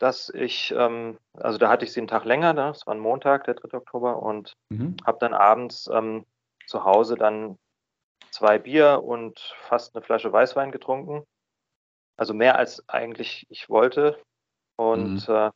dass 0.00 0.30
ich, 0.30 0.74
ähm, 0.76 1.18
also 1.34 1.58
da 1.58 1.68
hatte 1.68 1.84
ich 1.84 1.92
sie 1.92 2.00
einen 2.00 2.08
Tag 2.08 2.24
länger, 2.24 2.54
ne? 2.54 2.68
das 2.68 2.86
war 2.86 2.94
ein 2.94 3.00
Montag, 3.00 3.44
der 3.44 3.54
3. 3.54 3.76
Oktober, 3.76 4.22
und 4.22 4.54
mhm. 4.70 4.96
habe 5.06 5.18
dann 5.20 5.34
abends 5.34 5.88
ähm, 5.92 6.24
zu 6.66 6.84
Hause 6.84 7.16
dann 7.16 7.58
zwei 8.30 8.58
Bier 8.58 9.02
und 9.04 9.38
fast 9.68 9.94
eine 9.94 10.02
Flasche 10.02 10.32
Weißwein 10.32 10.72
getrunken. 10.72 11.24
Also 12.16 12.32
mehr 12.32 12.56
als 12.56 12.88
eigentlich 12.88 13.46
ich 13.50 13.68
wollte. 13.68 14.18
Und 14.76 15.28
mhm. 15.28 15.34
äh, 15.34 15.50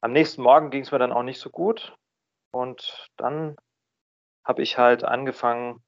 am 0.00 0.12
nächsten 0.12 0.42
Morgen 0.42 0.70
ging 0.70 0.82
es 0.82 0.90
mir 0.90 0.98
dann 0.98 1.12
auch 1.12 1.22
nicht 1.22 1.40
so 1.40 1.50
gut. 1.50 1.94
Und 2.50 3.08
dann 3.16 3.56
habe 4.44 4.62
ich 4.62 4.78
halt 4.78 5.04
angefangen, 5.04 5.82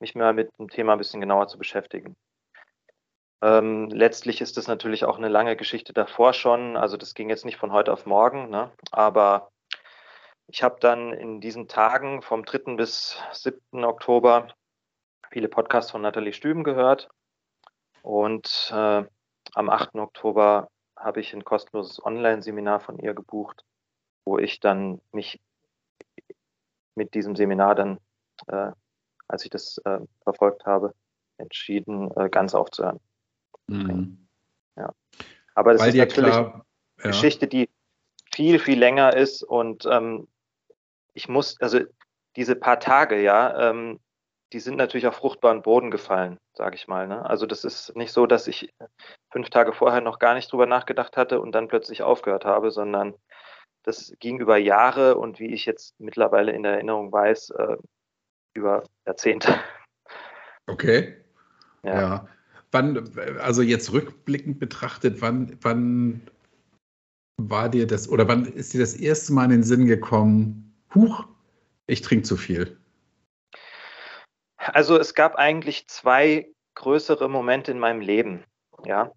mich 0.00 0.16
mal 0.16 0.32
mit 0.32 0.50
dem 0.58 0.68
Thema 0.68 0.92
ein 0.92 0.98
bisschen 0.98 1.20
genauer 1.20 1.46
zu 1.46 1.58
beschäftigen. 1.58 2.16
Ähm, 3.42 3.88
letztlich 3.90 4.40
ist 4.40 4.56
das 4.56 4.68
natürlich 4.68 5.04
auch 5.04 5.18
eine 5.18 5.28
lange 5.28 5.56
Geschichte 5.56 5.92
davor 5.92 6.32
schon. 6.32 6.76
Also 6.76 6.96
das 6.96 7.14
ging 7.14 7.28
jetzt 7.28 7.44
nicht 7.44 7.56
von 7.56 7.72
heute 7.72 7.92
auf 7.92 8.06
morgen, 8.06 8.48
ne? 8.50 8.72
aber 8.90 9.50
ich 10.46 10.62
habe 10.62 10.76
dann 10.80 11.12
in 11.12 11.40
diesen 11.40 11.68
Tagen 11.68 12.22
vom 12.22 12.44
3. 12.44 12.76
bis 12.76 13.18
7. 13.32 13.84
Oktober 13.84 14.48
viele 15.30 15.48
Podcasts 15.48 15.90
von 15.90 16.02
Nathalie 16.02 16.32
Stüben 16.32 16.64
gehört. 16.64 17.08
Und 18.02 18.70
äh, 18.72 19.04
am 19.54 19.70
8. 19.70 19.94
Oktober 19.96 20.68
habe 20.96 21.20
ich 21.20 21.34
ein 21.34 21.44
kostenloses 21.44 22.04
Online-Seminar 22.04 22.80
von 22.80 22.98
ihr 22.98 23.14
gebucht, 23.14 23.64
wo 24.24 24.38
ich 24.38 24.60
dann 24.60 25.00
mich 25.12 25.40
mit 26.94 27.14
diesem 27.14 27.34
Seminar 27.34 27.74
dann, 27.74 27.98
äh, 28.46 28.70
als 29.26 29.44
ich 29.44 29.50
das 29.50 29.78
äh, 29.84 30.00
verfolgt 30.22 30.66
habe, 30.66 30.94
entschieden, 31.38 32.10
äh, 32.16 32.28
ganz 32.28 32.54
aufzuhören. 32.54 33.00
Mhm. 33.66 34.26
Ja. 34.76 34.94
Aber 35.54 35.72
das 35.72 35.82
Weil 35.82 35.90
ist 35.90 35.96
natürlich 35.96 36.30
klar, 36.30 36.66
eine 36.98 37.10
Geschichte, 37.12 37.46
die 37.46 37.68
viel, 38.32 38.58
viel 38.58 38.78
länger 38.78 39.14
ist 39.16 39.42
und 39.42 39.86
ähm, 39.86 40.28
ich 41.12 41.28
muss, 41.28 41.60
also 41.60 41.80
diese 42.36 42.56
paar 42.56 42.80
Tage, 42.80 43.22
ja, 43.22 43.70
ähm, 43.70 44.00
die 44.52 44.60
sind 44.60 44.76
natürlich 44.76 45.06
auf 45.06 45.16
fruchtbaren 45.16 45.62
Boden 45.62 45.90
gefallen, 45.90 46.38
sage 46.52 46.76
ich 46.76 46.88
mal. 46.88 47.06
Ne? 47.06 47.24
Also 47.28 47.46
das 47.46 47.64
ist 47.64 47.96
nicht 47.96 48.12
so, 48.12 48.26
dass 48.26 48.46
ich 48.46 48.72
fünf 49.30 49.50
Tage 49.50 49.72
vorher 49.72 50.00
noch 50.00 50.18
gar 50.18 50.34
nicht 50.34 50.50
drüber 50.52 50.66
nachgedacht 50.66 51.16
hatte 51.16 51.40
und 51.40 51.52
dann 51.52 51.68
plötzlich 51.68 52.02
aufgehört 52.02 52.44
habe, 52.44 52.70
sondern 52.70 53.14
das 53.84 54.12
ging 54.18 54.38
über 54.40 54.56
Jahre 54.56 55.16
und 55.16 55.38
wie 55.38 55.52
ich 55.52 55.66
jetzt 55.66 55.98
mittlerweile 55.98 56.52
in 56.52 56.62
der 56.62 56.74
Erinnerung 56.74 57.12
weiß, 57.12 57.50
äh, 57.50 57.76
über 58.54 58.84
Jahrzehnte. 59.06 59.54
Okay. 60.66 61.16
Ja. 61.82 62.00
ja 62.00 62.28
wann, 62.74 63.10
also 63.40 63.62
jetzt 63.62 63.92
rückblickend 63.92 64.58
betrachtet, 64.58 65.22
wann, 65.22 65.56
wann 65.62 66.20
war 67.36 67.68
dir 67.68 67.86
das 67.86 68.08
oder 68.08 68.28
wann 68.28 68.44
ist 68.44 68.74
dir 68.74 68.80
das 68.80 68.94
erste 68.94 69.32
Mal 69.32 69.44
in 69.44 69.50
den 69.50 69.62
Sinn 69.62 69.86
gekommen, 69.86 70.74
huch, 70.94 71.26
ich 71.86 72.02
trinke 72.02 72.24
zu 72.24 72.36
viel? 72.36 72.76
Also 74.58 74.98
es 74.98 75.14
gab 75.14 75.36
eigentlich 75.36 75.86
zwei 75.88 76.48
größere 76.74 77.28
Momente 77.28 77.70
in 77.70 77.78
meinem 77.78 78.00
Leben. 78.00 78.44
Ja, 78.84 79.12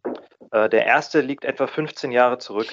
äh, 0.51 0.69
der 0.69 0.85
erste 0.85 1.21
liegt 1.21 1.43
etwa 1.43 1.67
15 1.67 2.11
Jahre 2.11 2.37
zurück. 2.37 2.67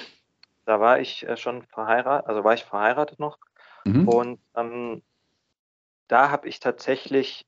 Da 0.65 0.79
war 0.79 0.99
ich 0.99 1.27
äh, 1.27 1.35
schon 1.37 1.63
verheiratet, 1.63 2.27
also 2.27 2.43
war 2.43 2.53
ich 2.53 2.63
verheiratet 2.63 3.19
noch. 3.19 3.37
Mhm. 3.85 4.07
Und 4.07 4.39
ähm, 4.55 5.03
da 6.07 6.29
habe 6.29 6.47
ich 6.47 6.59
tatsächlich 6.59 7.45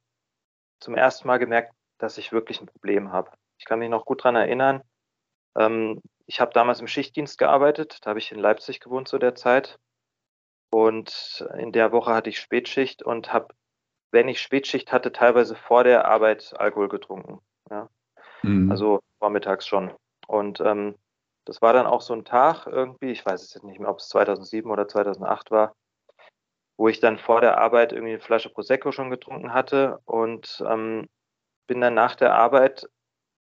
zum 0.79 0.95
ersten 0.95 1.27
Mal 1.27 1.37
gemerkt, 1.37 1.73
dass 1.97 2.17
ich 2.17 2.31
wirklich 2.31 2.61
ein 2.61 2.67
Problem 2.67 3.11
habe. 3.11 3.31
Ich 3.57 3.65
kann 3.65 3.79
mich 3.79 3.89
noch 3.89 4.05
gut 4.05 4.21
daran 4.21 4.35
erinnern. 4.35 4.81
Ähm, 5.57 6.01
ich 6.25 6.39
habe 6.39 6.51
damals 6.53 6.79
im 6.79 6.87
Schichtdienst 6.87 7.37
gearbeitet. 7.37 7.99
Da 8.01 8.09
habe 8.09 8.19
ich 8.19 8.31
in 8.31 8.39
Leipzig 8.39 8.79
gewohnt 8.79 9.07
zu 9.07 9.17
der 9.17 9.35
Zeit. 9.35 9.79
Und 10.69 11.47
in 11.57 11.71
der 11.71 11.91
Woche 11.91 12.13
hatte 12.13 12.29
ich 12.29 12.39
Spätschicht 12.39 13.01
und 13.01 13.31
habe, 13.31 13.47
wenn 14.11 14.27
ich 14.27 14.41
Spätschicht 14.41 14.91
hatte, 14.91 15.11
teilweise 15.11 15.55
vor 15.55 15.83
der 15.83 16.05
Arbeit 16.05 16.53
Alkohol 16.57 16.89
getrunken. 16.89 17.39
Ja. 17.69 17.89
Mhm. 18.43 18.69
Also 18.69 18.99
vormittags 19.19 19.65
schon. 19.65 19.93
Und 20.27 20.59
ähm, 20.59 20.95
das 21.45 21.61
war 21.61 21.71
dann 21.71 21.85
auch 21.85 22.01
so 22.01 22.13
ein 22.13 22.25
Tag 22.25 22.67
irgendwie, 22.67 23.11
ich 23.11 23.25
weiß 23.25 23.41
es 23.41 23.53
jetzt 23.53 23.63
nicht 23.63 23.79
mehr, 23.79 23.89
ob 23.89 23.99
es 23.99 24.09
2007 24.09 24.69
oder 24.69 24.87
2008 24.87 25.49
war, 25.51 25.73
wo 26.75 26.89
ich 26.89 26.99
dann 26.99 27.17
vor 27.17 27.39
der 27.39 27.57
Arbeit 27.57 27.93
irgendwie 27.93 28.13
eine 28.13 28.21
Flasche 28.21 28.49
Prosecco 28.49 28.91
schon 28.91 29.09
getrunken 29.09 29.53
hatte 29.53 29.99
und 30.03 30.61
ähm, 30.67 31.07
bin 31.67 31.81
dann 31.81 31.93
nach 31.93 32.15
der 32.15 32.33
Arbeit 32.33 32.89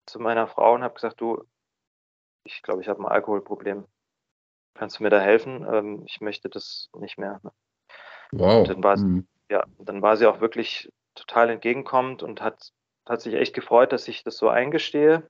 zu 0.07 0.21
meiner 0.21 0.47
Frau 0.47 0.75
und 0.75 0.83
habe 0.83 0.95
gesagt, 0.95 1.21
du, 1.21 1.45
ich 2.45 2.63
glaube, 2.63 2.83
ich 2.83 2.89
habe 2.89 3.01
ein 3.01 3.07
Alkoholproblem. 3.07 3.87
Kannst 4.75 4.99
du 4.99 5.03
mir 5.03 5.11
da 5.11 5.21
helfen? 5.21 5.67
Ähm, 5.71 6.03
ich 6.07 6.21
möchte 6.21 6.49
das 6.49 6.89
nicht 6.97 7.19
mehr. 7.19 7.41
Ne? 7.43 7.53
Wow. 8.33 8.67
Dann 8.67 8.83
war, 8.83 8.97
mhm. 8.97 9.27
ja, 9.51 9.65
dann 9.79 10.03
war 10.03 10.17
sie 10.17 10.27
auch 10.27 10.41
wirklich 10.41 10.91
total 11.15 11.51
entgegenkommend 11.51 12.23
und 12.23 12.41
hat, 12.41 12.73
hat 13.07 13.21
sich 13.21 13.35
echt 13.35 13.55
gefreut, 13.55 13.93
dass 13.93 14.09
ich 14.09 14.25
das 14.25 14.37
so 14.37 14.49
eingestehe. 14.49 15.29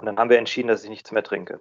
Und 0.00 0.06
dann 0.06 0.18
haben 0.18 0.30
wir 0.30 0.38
entschieden, 0.38 0.68
dass 0.68 0.84
ich 0.84 0.90
nichts 0.90 1.12
mehr 1.12 1.22
trinke. 1.22 1.60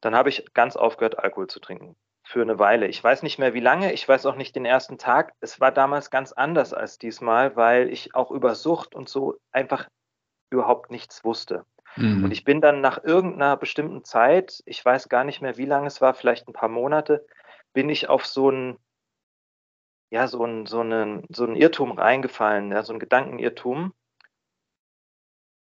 Dann 0.00 0.14
habe 0.14 0.28
ich 0.28 0.52
ganz 0.52 0.76
aufgehört, 0.76 1.18
Alkohol 1.18 1.48
zu 1.48 1.60
trinken. 1.60 1.96
Für 2.24 2.42
eine 2.42 2.58
Weile. 2.58 2.86
Ich 2.86 3.02
weiß 3.02 3.22
nicht 3.22 3.38
mehr 3.38 3.52
wie 3.52 3.60
lange, 3.60 3.92
ich 3.92 4.08
weiß 4.08 4.26
auch 4.26 4.36
nicht 4.36 4.54
den 4.54 4.64
ersten 4.64 4.96
Tag. 4.96 5.34
Es 5.40 5.60
war 5.60 5.72
damals 5.72 6.10
ganz 6.10 6.32
anders 6.32 6.72
als 6.72 6.98
diesmal, 6.98 7.56
weil 7.56 7.90
ich 7.90 8.14
auch 8.14 8.30
über 8.30 8.54
Sucht 8.54 8.94
und 8.94 9.08
so 9.08 9.38
einfach 9.50 9.88
überhaupt 10.50 10.90
nichts 10.90 11.24
wusste. 11.24 11.66
Mhm. 11.96 12.24
Und 12.24 12.30
ich 12.30 12.44
bin 12.44 12.60
dann 12.60 12.80
nach 12.80 13.02
irgendeiner 13.02 13.56
bestimmten 13.56 14.04
Zeit, 14.04 14.62
ich 14.66 14.84
weiß 14.84 15.08
gar 15.08 15.24
nicht 15.24 15.42
mehr, 15.42 15.56
wie 15.56 15.66
lange 15.66 15.86
es 15.86 16.00
war, 16.00 16.14
vielleicht 16.14 16.48
ein 16.48 16.52
paar 16.52 16.68
Monate, 16.68 17.26
bin 17.72 17.88
ich 17.88 18.08
auf 18.08 18.24
so 18.26 18.50
ein, 18.50 18.78
ja, 20.10 20.28
so 20.28 20.44
ein, 20.44 20.66
so 20.66 20.80
einen, 20.80 21.26
so 21.30 21.44
einen 21.44 21.56
Irrtum 21.56 21.92
reingefallen, 21.92 22.70
ja, 22.70 22.82
so 22.82 22.92
ein 22.92 22.98
Gedankenirrtum, 22.98 23.92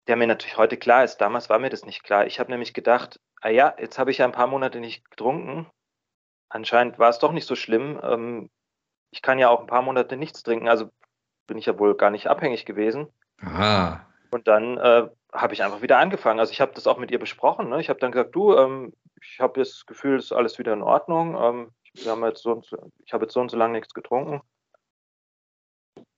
der 0.07 0.15
mir 0.15 0.27
natürlich 0.27 0.57
heute 0.57 0.77
klar 0.77 1.03
ist. 1.03 1.17
Damals 1.17 1.49
war 1.49 1.59
mir 1.59 1.69
das 1.69 1.85
nicht 1.85 2.03
klar. 2.03 2.25
Ich 2.25 2.39
habe 2.39 2.51
nämlich 2.51 2.73
gedacht, 2.73 3.19
ah 3.41 3.49
ja, 3.49 3.75
jetzt 3.79 3.99
habe 3.99 4.11
ich 4.11 4.17
ja 4.17 4.25
ein 4.25 4.31
paar 4.31 4.47
Monate 4.47 4.79
nicht 4.79 5.09
getrunken. 5.09 5.67
Anscheinend 6.49 6.99
war 6.99 7.09
es 7.09 7.19
doch 7.19 7.31
nicht 7.31 7.45
so 7.45 7.55
schlimm. 7.55 7.99
Ähm, 8.03 8.49
ich 9.11 9.21
kann 9.21 9.39
ja 9.39 9.49
auch 9.49 9.61
ein 9.61 9.67
paar 9.67 9.81
Monate 9.81 10.17
nichts 10.17 10.43
trinken, 10.43 10.67
also 10.67 10.89
bin 11.47 11.57
ich 11.57 11.65
ja 11.65 11.77
wohl 11.79 11.95
gar 11.95 12.11
nicht 12.11 12.27
abhängig 12.27 12.65
gewesen. 12.65 13.07
Aha. 13.41 14.05
Und 14.31 14.47
dann 14.47 14.77
äh, 14.77 15.09
habe 15.33 15.53
ich 15.53 15.63
einfach 15.63 15.81
wieder 15.81 15.97
angefangen. 15.97 16.39
Also 16.39 16.51
ich 16.51 16.61
habe 16.61 16.73
das 16.73 16.87
auch 16.87 16.97
mit 16.97 17.11
ihr 17.11 17.19
besprochen. 17.19 17.69
Ne? 17.69 17.81
Ich 17.81 17.89
habe 17.89 17.99
dann 17.99 18.11
gesagt, 18.11 18.35
du, 18.35 18.55
ähm, 18.55 18.93
ich 19.21 19.39
habe 19.39 19.59
das 19.59 19.85
Gefühl, 19.85 20.17
es 20.17 20.25
ist 20.25 20.31
alles 20.31 20.59
wieder 20.59 20.73
in 20.73 20.83
Ordnung. 20.83 21.35
Ähm, 21.35 21.71
wir 21.93 22.11
haben 22.11 22.23
jetzt 22.23 22.43
so, 22.43 22.61
ich 23.03 23.13
habe 23.13 23.25
jetzt 23.25 23.33
so 23.33 23.39
und 23.39 23.49
so 23.49 23.57
lange 23.57 23.73
nichts 23.73 23.93
getrunken. 23.93 24.41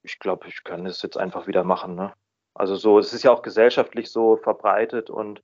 Ich 0.02 0.18
glaube, 0.18 0.48
ich 0.48 0.62
kann 0.64 0.84
das 0.84 1.02
jetzt 1.02 1.16
einfach 1.16 1.46
wieder 1.46 1.64
machen. 1.64 1.94
Ne? 1.94 2.12
Also 2.54 2.76
so, 2.76 2.98
es 2.98 3.12
ist 3.12 3.22
ja 3.22 3.32
auch 3.32 3.42
gesellschaftlich 3.42 4.10
so 4.10 4.36
verbreitet 4.36 5.08
und 5.08 5.42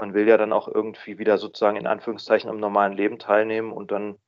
man 0.00 0.14
will 0.14 0.26
ja 0.28 0.36
dann 0.36 0.52
auch 0.52 0.68
irgendwie 0.68 1.18
wieder 1.18 1.38
sozusagen 1.38 1.76
in 1.76 1.86
Anführungszeichen 1.86 2.50
am 2.50 2.58
normalen 2.58 2.92
Leben 2.92 3.18
teilnehmen 3.18 3.72
und 3.72 3.90
dann 3.90 4.18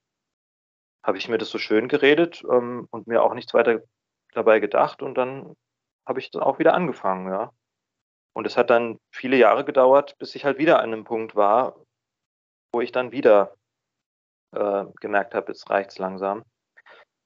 habe 1.04 1.18
ich 1.18 1.28
mir 1.28 1.38
das 1.38 1.50
so 1.50 1.58
schön 1.58 1.88
geredet 1.88 2.42
ähm, 2.50 2.86
und 2.90 3.06
mir 3.06 3.22
auch 3.22 3.34
nichts 3.34 3.54
weiter 3.54 3.80
dabei 4.32 4.60
gedacht 4.60 5.02
und 5.02 5.16
dann 5.16 5.56
habe 6.06 6.20
ich 6.20 6.30
dann 6.30 6.42
auch 6.42 6.58
wieder 6.58 6.74
angefangen, 6.74 7.28
ja. 7.28 7.52
Und 8.34 8.46
es 8.46 8.56
hat 8.56 8.70
dann 8.70 8.98
viele 9.10 9.36
Jahre 9.36 9.64
gedauert, 9.64 10.16
bis 10.18 10.34
ich 10.34 10.44
halt 10.44 10.58
wieder 10.58 10.78
an 10.78 10.92
einem 10.92 11.04
Punkt 11.04 11.36
war, 11.36 11.76
wo 12.72 12.80
ich 12.80 12.90
dann 12.90 13.12
wieder 13.12 13.54
äh, 14.52 14.84
gemerkt 15.00 15.34
habe, 15.34 15.52
jetzt 15.52 15.68
reicht's 15.68 15.98
langsam. 15.98 16.44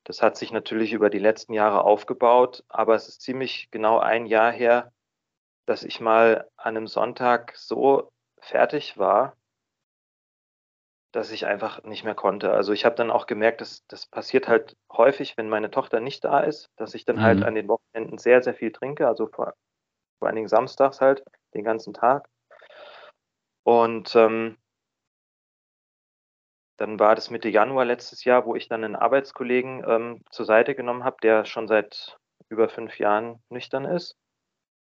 Das 0.04 0.22
hat 0.22 0.36
sich 0.36 0.52
natürlich 0.52 0.92
über 0.92 1.10
die 1.10 1.18
letzten 1.18 1.52
Jahre 1.52 1.84
aufgebaut, 1.84 2.64
aber 2.68 2.94
es 2.94 3.08
ist 3.08 3.22
ziemlich 3.22 3.70
genau 3.70 3.98
ein 3.98 4.26
Jahr 4.26 4.52
her, 4.52 4.92
dass 5.66 5.82
ich 5.82 6.00
mal 6.00 6.48
an 6.56 6.76
einem 6.76 6.86
Sonntag 6.86 7.56
so 7.56 8.12
fertig 8.46 8.96
war, 8.96 9.36
dass 11.12 11.30
ich 11.30 11.46
einfach 11.46 11.82
nicht 11.84 12.04
mehr 12.04 12.14
konnte. 12.14 12.52
Also 12.52 12.72
ich 12.72 12.84
habe 12.84 12.94
dann 12.94 13.10
auch 13.10 13.26
gemerkt, 13.26 13.60
dass 13.60 13.86
das 13.86 14.06
passiert 14.06 14.48
halt 14.48 14.76
häufig, 14.92 15.36
wenn 15.36 15.48
meine 15.48 15.70
Tochter 15.70 16.00
nicht 16.00 16.24
da 16.24 16.40
ist, 16.40 16.70
dass 16.76 16.94
ich 16.94 17.04
dann 17.04 17.22
halt 17.22 17.38
mhm. 17.38 17.40
halt 17.40 17.48
an 17.48 17.54
den 17.54 17.68
Wochenenden 17.68 18.18
sehr, 18.18 18.42
sehr 18.42 18.54
viel 18.54 18.72
trinke, 18.72 19.08
also 19.08 19.26
vor, 19.26 19.54
vor 20.18 20.28
allen 20.28 20.36
Dingen 20.36 20.48
samstags 20.48 21.00
halt, 21.00 21.24
den 21.54 21.64
ganzen 21.64 21.94
Tag. 21.94 22.28
Und 23.64 24.14
ähm, 24.14 24.58
dann 26.76 27.00
war 27.00 27.14
das 27.14 27.30
Mitte 27.30 27.48
Januar 27.48 27.86
letztes 27.86 28.24
Jahr, 28.24 28.44
wo 28.44 28.54
ich 28.54 28.68
dann 28.68 28.84
einen 28.84 28.96
Arbeitskollegen 28.96 29.82
ähm, 29.88 30.22
zur 30.30 30.44
Seite 30.44 30.74
genommen 30.74 31.04
habe, 31.04 31.16
der 31.22 31.46
schon 31.46 31.66
seit 31.66 32.18
über 32.48 32.68
fünf 32.68 32.98
Jahren 32.98 33.42
nüchtern 33.48 33.86
ist. 33.86 34.16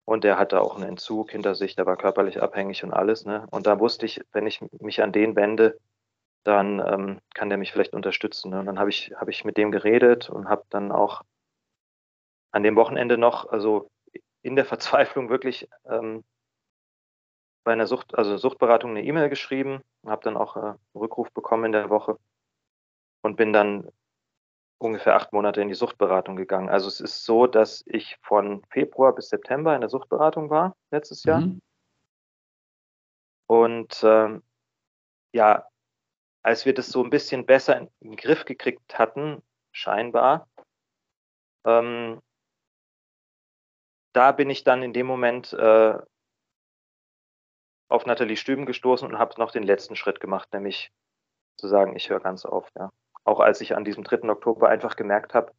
Und 0.04 0.24
der 0.24 0.38
hatte 0.38 0.60
auch 0.60 0.76
einen 0.76 0.88
Entzug 0.88 1.30
hinter 1.30 1.54
sich, 1.54 1.76
der 1.76 1.86
war 1.86 1.96
körperlich 1.96 2.42
abhängig 2.42 2.84
und 2.84 2.92
alles. 2.92 3.24
Ne? 3.24 3.46
Und 3.50 3.66
da 3.66 3.80
wusste 3.80 4.04
ich, 4.04 4.20
wenn 4.32 4.46
ich 4.46 4.60
mich 4.80 5.02
an 5.02 5.12
den 5.12 5.34
wende, 5.34 5.78
dann 6.44 6.78
ähm, 6.80 7.20
kann 7.34 7.48
der 7.48 7.56
mich 7.56 7.72
vielleicht 7.72 7.94
unterstützen. 7.94 8.50
Ne? 8.50 8.60
Und 8.60 8.66
dann 8.66 8.78
habe 8.78 8.90
ich, 8.90 9.12
hab 9.16 9.28
ich 9.28 9.44
mit 9.44 9.56
dem 9.56 9.70
geredet 9.70 10.28
und 10.28 10.48
habe 10.48 10.64
dann 10.68 10.92
auch 10.92 11.22
an 12.52 12.62
dem 12.62 12.76
Wochenende 12.76 13.16
noch, 13.16 13.48
also 13.48 13.90
in 14.42 14.56
der 14.56 14.64
Verzweiflung 14.66 15.30
wirklich 15.30 15.68
ähm, 15.86 16.22
bei 17.64 17.72
einer 17.72 17.86
Sucht, 17.86 18.14
also 18.14 18.36
Suchtberatung 18.36 18.90
eine 18.90 19.04
E-Mail 19.04 19.30
geschrieben, 19.30 19.80
habe 20.04 20.22
dann 20.22 20.36
auch 20.36 20.56
äh, 20.56 20.60
einen 20.60 20.78
Rückruf 20.94 21.32
bekommen 21.32 21.64
in 21.64 21.72
der 21.72 21.88
Woche 21.88 22.18
und 23.22 23.36
bin 23.36 23.54
dann 23.54 23.88
ungefähr 24.84 25.16
acht 25.16 25.32
Monate 25.32 25.60
in 25.60 25.68
die 25.68 25.74
Suchtberatung 25.74 26.36
gegangen. 26.36 26.68
Also 26.68 26.88
es 26.88 27.00
ist 27.00 27.24
so, 27.24 27.46
dass 27.46 27.82
ich 27.86 28.16
von 28.22 28.64
Februar 28.70 29.14
bis 29.14 29.28
September 29.28 29.74
in 29.74 29.80
der 29.80 29.90
Suchtberatung 29.90 30.50
war 30.50 30.76
letztes 30.90 31.24
Jahr. 31.24 31.40
Mhm. 31.40 31.60
Und 33.46 34.02
ähm, 34.04 34.42
ja, 35.32 35.66
als 36.42 36.66
wir 36.66 36.74
das 36.74 36.88
so 36.88 37.02
ein 37.02 37.10
bisschen 37.10 37.46
besser 37.46 37.78
in 37.78 37.90
den 38.00 38.16
Griff 38.16 38.44
gekriegt 38.44 38.98
hatten, 38.98 39.42
scheinbar, 39.72 40.48
ähm, 41.64 42.20
da 44.12 44.32
bin 44.32 44.50
ich 44.50 44.64
dann 44.64 44.82
in 44.82 44.92
dem 44.92 45.06
Moment 45.06 45.52
äh, 45.52 45.98
auf 47.88 48.06
Nathalie 48.06 48.36
Stüben 48.36 48.66
gestoßen 48.66 49.08
und 49.08 49.18
habe 49.18 49.38
noch 49.38 49.50
den 49.50 49.62
letzten 49.62 49.96
Schritt 49.96 50.20
gemacht, 50.20 50.52
nämlich 50.52 50.92
zu 51.56 51.68
sagen, 51.68 51.96
ich 51.96 52.10
höre 52.10 52.20
ganz 52.20 52.44
auf. 52.44 52.68
Ja. 52.76 52.90
Auch 53.24 53.40
als 53.40 53.60
ich 53.60 53.76
an 53.76 53.84
diesem 53.84 54.04
3. 54.04 54.28
Oktober 54.28 54.68
einfach 54.68 54.96
gemerkt 54.96 55.34
habe, 55.34 55.52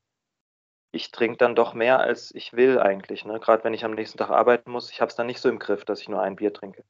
ich 0.92 1.12
trinke 1.12 1.38
dann 1.38 1.56
doch 1.56 1.74
mehr, 1.74 2.00
als 2.00 2.34
ich 2.34 2.54
will 2.54 2.80
eigentlich. 2.80 3.26
Ne? 3.26 3.40
Gerade 3.40 3.64
wenn 3.64 3.74
ich 3.74 3.84
am 3.84 3.96
nächsten 3.96 4.18
Tag 4.18 4.30
arbeiten 4.30 4.72
muss, 4.72 4.92
ich 4.92 5.02
habe 5.02 5.10
es 5.10 5.16
dann 5.16 5.28
nicht 5.28 5.42
so 5.42 5.50
im 5.50 5.60
Griff, 5.60 5.84
dass 5.84 6.00
ich 6.00 6.08
nur 6.08 6.22
ein 6.22 6.38
Bier 6.38 6.54
trinke. 6.54 6.84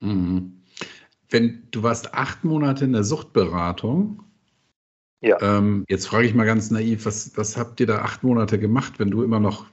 Mhm. 0.00 0.62
Wenn 1.30 1.66
du 1.70 1.82
warst 1.82 2.12
acht 2.14 2.44
Monate 2.44 2.84
in 2.84 2.92
der 2.92 3.04
Suchtberatung, 3.04 4.22
ja. 5.20 5.40
Ähm, 5.40 5.84
jetzt 5.88 6.06
frage 6.06 6.26
ich 6.26 6.34
mal 6.34 6.44
ganz 6.44 6.70
naiv, 6.70 7.06
was, 7.06 7.36
was 7.36 7.56
habt 7.56 7.80
ihr 7.80 7.86
da 7.86 7.98
acht 7.98 8.22
Monate 8.22 8.58
gemacht, 8.58 8.98
wenn 8.98 9.10
du 9.10 9.22
immer 9.22 9.40
noch 9.40 9.66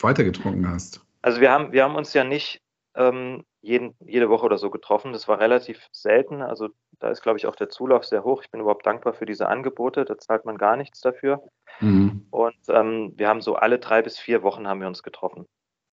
weitergetrunken 0.00 0.68
hast? 0.68 1.04
Also 1.22 1.40
wir 1.40 1.50
haben, 1.50 1.72
wir 1.72 1.84
haben 1.84 1.94
uns 1.94 2.14
ja 2.14 2.24
nicht 2.24 2.62
ähm, 2.94 3.44
jeden, 3.68 3.94
jede 4.00 4.30
Woche 4.30 4.46
oder 4.46 4.56
so 4.56 4.70
getroffen. 4.70 5.12
Das 5.12 5.28
war 5.28 5.38
relativ 5.38 5.86
selten. 5.92 6.40
Also 6.40 6.70
da 6.98 7.10
ist, 7.10 7.22
glaube 7.22 7.38
ich, 7.38 7.46
auch 7.46 7.54
der 7.54 7.68
Zulauf 7.68 8.04
sehr 8.04 8.24
hoch. 8.24 8.42
Ich 8.42 8.50
bin 8.50 8.62
überhaupt 8.62 8.86
dankbar 8.86 9.12
für 9.12 9.26
diese 9.26 9.46
Angebote. 9.46 10.06
Da 10.06 10.16
zahlt 10.16 10.46
man 10.46 10.56
gar 10.56 10.76
nichts 10.76 11.00
dafür. 11.00 11.42
Mhm. 11.80 12.26
Und 12.30 12.56
ähm, 12.68 13.12
wir 13.16 13.28
haben 13.28 13.42
so 13.42 13.56
alle 13.56 13.78
drei 13.78 14.00
bis 14.00 14.18
vier 14.18 14.42
Wochen 14.42 14.66
haben 14.66 14.80
wir 14.80 14.88
uns 14.88 15.02
getroffen. 15.02 15.46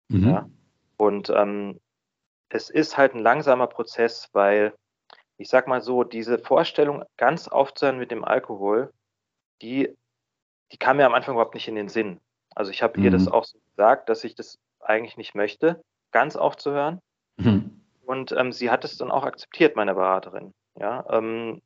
Mhm. 0.08 0.30
Ja? 0.30 0.50
Und 0.96 1.30
ähm, 1.30 1.82
es 2.48 2.70
ist 2.70 2.98
halt 2.98 3.14
ein 3.14 3.20
langsamer 3.20 3.68
Prozess, 3.68 4.30
weil 4.32 4.74
ich 5.38 5.50
sag 5.50 5.68
mal 5.68 5.82
so, 5.82 6.06
diese 6.06 6.40
Vorstellung, 6.40 7.04
ganz 7.18 7.50
aufzuhören 7.50 7.98
mit 7.98 8.10
dem 8.10 8.24
Alkohol, 8.24 8.94
die, 9.62 9.94
die 10.72 10.78
kam 10.78 10.96
mir 10.96 11.06
am 11.06 11.14
Anfang 11.14 11.36
überhaupt 11.36 11.56
nicht 11.56 11.68
in 11.68 11.76
den 11.76 11.90
Sinn. 11.90 12.22
Also 12.56 12.72
ich 12.72 12.82
habe 12.82 12.98
mhm. 12.98 13.06
ihr 13.06 13.12
das 13.12 13.28
auch 13.28 13.44
so 13.44 13.60
gesagt, 13.72 14.08
dass 14.08 14.24
ich 14.24 14.36
das 14.36 14.58
eigentlich 14.80 15.18
nicht 15.18 15.36
möchte, 15.36 15.84
ganz 16.12 16.38
aufzuhören. 16.38 17.02
Mhm. 17.38 17.82
Und 18.06 18.32
ähm, 18.32 18.52
sie 18.52 18.70
hat 18.70 18.86
es 18.86 18.98
dann 18.98 19.12
auch 19.12 19.24
akzeptiert, 19.24 19.76
meine 19.76 19.96
Beraterin. 19.96 20.54
Ja, 20.80 21.06
ähm, 21.10 21.62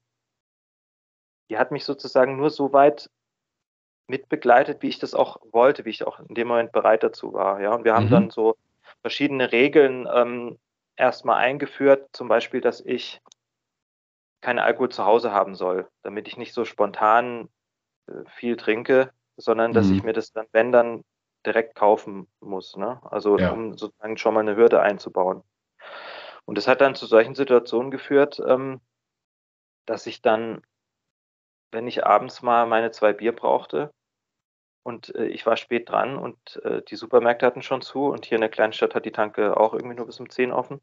die 1.50 1.58
hat 1.58 1.72
mich 1.72 1.84
sozusagen 1.84 2.38
nur 2.38 2.50
so 2.50 2.74
weit 2.74 3.10
mitbegleitet, 4.08 4.82
wie 4.82 4.88
ich 4.88 5.00
das 5.00 5.14
auch 5.14 5.38
wollte, 5.52 5.86
wie 5.86 5.90
ich 5.90 6.06
auch 6.06 6.20
in 6.20 6.36
dem 6.36 6.48
Moment 6.48 6.72
bereit 6.72 7.04
dazu 7.04 7.34
war. 7.34 7.62
Ja, 7.62 7.74
und 7.76 7.84
wir 7.84 7.94
haben 7.94 8.06
mhm. 8.06 8.12
dann 8.12 8.30
so 8.30 8.56
verschiedene 9.02 9.52
Regeln 9.52 10.08
ähm, 10.12 10.58
erstmal 10.96 11.38
eingeführt, 11.38 12.10
zum 12.14 12.28
Beispiel, 12.28 12.62
dass 12.62 12.82
ich 12.82 13.22
keinen 14.42 14.60
Alkohol 14.60 14.90
zu 14.90 15.06
Hause 15.06 15.32
haben 15.32 15.56
soll, 15.56 15.88
damit 16.02 16.28
ich 16.28 16.38
nicht 16.38 16.54
so 16.54 16.66
spontan 16.66 17.50
äh, 18.08 18.24
viel 18.36 18.58
trinke, 18.58 19.12
sondern 19.38 19.74
dass 19.74 19.88
mhm. 19.88 19.96
ich 19.96 20.04
mir 20.04 20.14
das 20.14 20.32
dann, 20.32 20.48
wenn 20.52 20.72
dann, 20.72 21.04
direkt 21.46 21.76
kaufen 21.76 22.28
muss. 22.42 22.76
Ne? 22.76 23.00
Also 23.10 23.38
ja. 23.38 23.52
um 23.52 23.78
sozusagen 23.78 24.18
schon 24.18 24.34
mal 24.34 24.42
eine 24.42 24.58
Hürde 24.58 24.82
einzubauen. 24.82 25.42
Und 26.50 26.58
das 26.58 26.68
hat 26.68 26.82
dann 26.82 26.96
zu 26.96 27.06
solchen 27.06 27.36
Situationen 27.36 27.92
geführt, 27.92 28.42
ähm, 28.46 28.82
dass 29.86 30.08
ich 30.08 30.22
dann 30.22 30.62
wenn 31.72 31.88
ich 31.88 32.06
abends 32.06 32.42
mal 32.42 32.66
meine 32.66 32.92
zwei 32.92 33.14
Bier 33.14 33.36
brauchte 33.36 33.94
und 34.84 35.14
äh, 35.16 35.28
ich 35.28 35.46
war 35.46 35.58
spät 35.58 35.90
dran 35.90 36.18
und 36.18 36.62
äh, 36.64 36.82
die 36.82 36.96
Supermärkte 36.96 37.46
hatten 37.46 37.62
schon 37.62 37.82
zu 37.82 38.06
und 38.06 38.26
hier 38.26 38.36
in 38.36 38.42
der 38.42 38.50
Kleinstadt 38.50 38.96
hat 38.96 39.06
die 39.06 39.12
Tanke 39.12 39.58
auch 39.58 39.74
irgendwie 39.74 39.96
nur 39.96 40.06
bis 40.06 40.20
um 40.20 40.30
10 40.30 40.52
offen, 40.52 40.82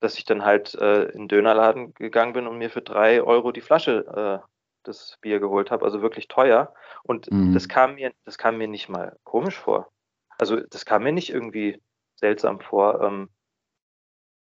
dass 0.00 0.18
ich 0.18 0.24
dann 0.24 0.44
halt 0.44 0.74
äh, 0.74 1.04
in 1.04 1.22
den 1.22 1.28
Dönerladen 1.28 1.94
gegangen 1.94 2.32
bin 2.32 2.46
und 2.46 2.58
mir 2.58 2.70
für 2.70 2.82
drei 2.82 3.22
Euro 3.22 3.52
die 3.52 3.60
Flasche 3.60 4.42
äh, 4.44 4.48
das 4.82 5.16
Bier 5.20 5.40
geholt 5.40 5.70
habe, 5.70 5.84
also 5.84 6.02
wirklich 6.02 6.28
teuer. 6.28 6.74
Und 7.04 7.30
mhm. 7.30 7.54
das 7.54 7.68
kam 7.68 7.94
mir, 7.94 8.12
das 8.24 8.36
kam 8.36 8.58
mir 8.58 8.68
nicht 8.68 8.88
mal 8.90 9.16
komisch 9.24 9.58
vor. 9.58 9.90
Also 10.36 10.60
das 10.60 10.84
kam 10.84 11.04
mir 11.04 11.12
nicht 11.12 11.30
irgendwie 11.30 11.80
seltsam 12.16 12.60
vor, 12.60 13.00
ähm, 13.00 13.30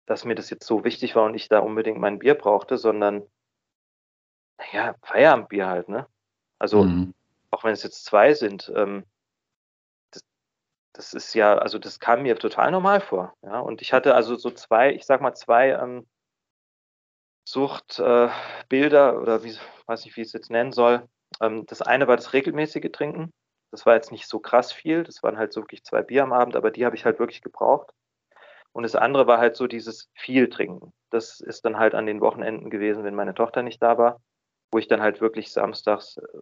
dass 0.05 0.25
mir 0.25 0.35
das 0.35 0.49
jetzt 0.49 0.65
so 0.65 0.83
wichtig 0.83 1.15
war 1.15 1.23
und 1.23 1.35
ich 1.35 1.47
da 1.47 1.59
unbedingt 1.59 1.99
mein 1.99 2.19
Bier 2.19 2.35
brauchte, 2.35 2.77
sondern 2.77 3.27
naja, 4.57 4.95
Feierabendbier 5.01 5.67
halt, 5.67 5.89
ne? 5.89 6.07
Also 6.59 6.83
mhm. 6.83 7.13
auch 7.51 7.63
wenn 7.63 7.73
es 7.73 7.83
jetzt 7.83 8.05
zwei 8.05 8.33
sind, 8.33 8.71
ähm, 8.75 9.05
das, 10.11 10.23
das, 10.93 11.13
ist 11.13 11.33
ja, 11.33 11.57
also 11.57 11.79
das 11.79 11.99
kam 11.99 12.23
mir 12.23 12.37
total 12.37 12.71
normal 12.71 13.01
vor. 13.01 13.33
Ja? 13.41 13.59
Und 13.59 13.81
ich 13.81 13.91
hatte 13.93 14.15
also 14.15 14.35
so 14.35 14.51
zwei, 14.51 14.93
ich 14.93 15.05
sag 15.05 15.21
mal 15.21 15.35
zwei 15.35 15.71
ähm, 15.71 16.07
Suchtbilder 17.47 19.13
äh, 19.13 19.17
oder 19.17 19.43
wie, 19.43 19.55
weiß 19.85 20.05
nicht, 20.05 20.15
wie 20.15 20.21
ich 20.21 20.27
es 20.27 20.33
jetzt 20.33 20.49
nennen 20.49 20.71
soll. 20.71 21.07
Ähm, 21.41 21.65
das 21.65 21.81
eine 21.81 22.07
war 22.07 22.15
das 22.15 22.33
regelmäßige 22.33 22.91
Trinken. 22.91 23.33
Das 23.71 23.85
war 23.85 23.95
jetzt 23.95 24.11
nicht 24.11 24.27
so 24.27 24.39
krass 24.39 24.71
viel. 24.71 25.03
Das 25.03 25.21
waren 25.21 25.37
halt 25.37 25.51
so 25.51 25.61
wirklich 25.61 25.83
zwei 25.83 26.01
Bier 26.01 26.23
am 26.23 26.31
Abend, 26.31 26.55
aber 26.55 26.71
die 26.71 26.85
habe 26.85 26.95
ich 26.95 27.03
halt 27.03 27.19
wirklich 27.19 27.41
gebraucht. 27.41 27.91
Und 28.75 28.83
das 28.83 28.95
andere 28.95 29.25
war 29.25 29.37
halt 29.37 29.55
so 29.55 29.67
dieses 29.67 30.09
viel 30.13 30.49
Trinken. 30.49 30.91
Das 31.09 31.39
ist 31.39 31.63
dann 31.63 31.77
halt 31.77 31.95
an 31.95 32.05
den 32.05 32.19
Wochenenden 32.19 32.69
gewesen, 32.69 33.03
wenn 33.03 33.15
meine 33.15 33.33
Tochter 33.33 33.63
nicht 33.63 33.81
da 33.81 33.97
war, 33.97 34.21
wo 34.71 34.79
ich 34.79 34.87
dann 34.87 35.01
halt 35.01 35.21
wirklich 35.21 35.51
samstags 35.51 36.17
äh, 36.17 36.39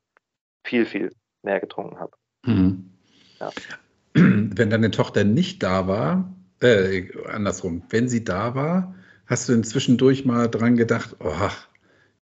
viel, 0.63 0.85
viel 0.85 1.11
mehr 1.43 1.59
getrunken 1.59 1.99
habe. 1.99 2.13
Mhm. 2.45 2.91
Ja. 3.39 3.51
Wenn 4.15 4.69
deine 4.69 4.91
Tochter 4.91 5.23
nicht 5.23 5.63
da 5.63 5.87
war, 5.87 6.31
äh, 6.61 7.07
andersrum, 7.27 7.83
wenn 7.89 8.07
sie 8.07 8.23
da 8.23 8.53
war, 8.53 8.93
Hast 9.25 9.47
du 9.47 9.53
denn 9.53 9.63
zwischendurch 9.63 10.25
mal 10.25 10.49
dran 10.49 10.75
gedacht, 10.75 11.15
oh, 11.19 11.49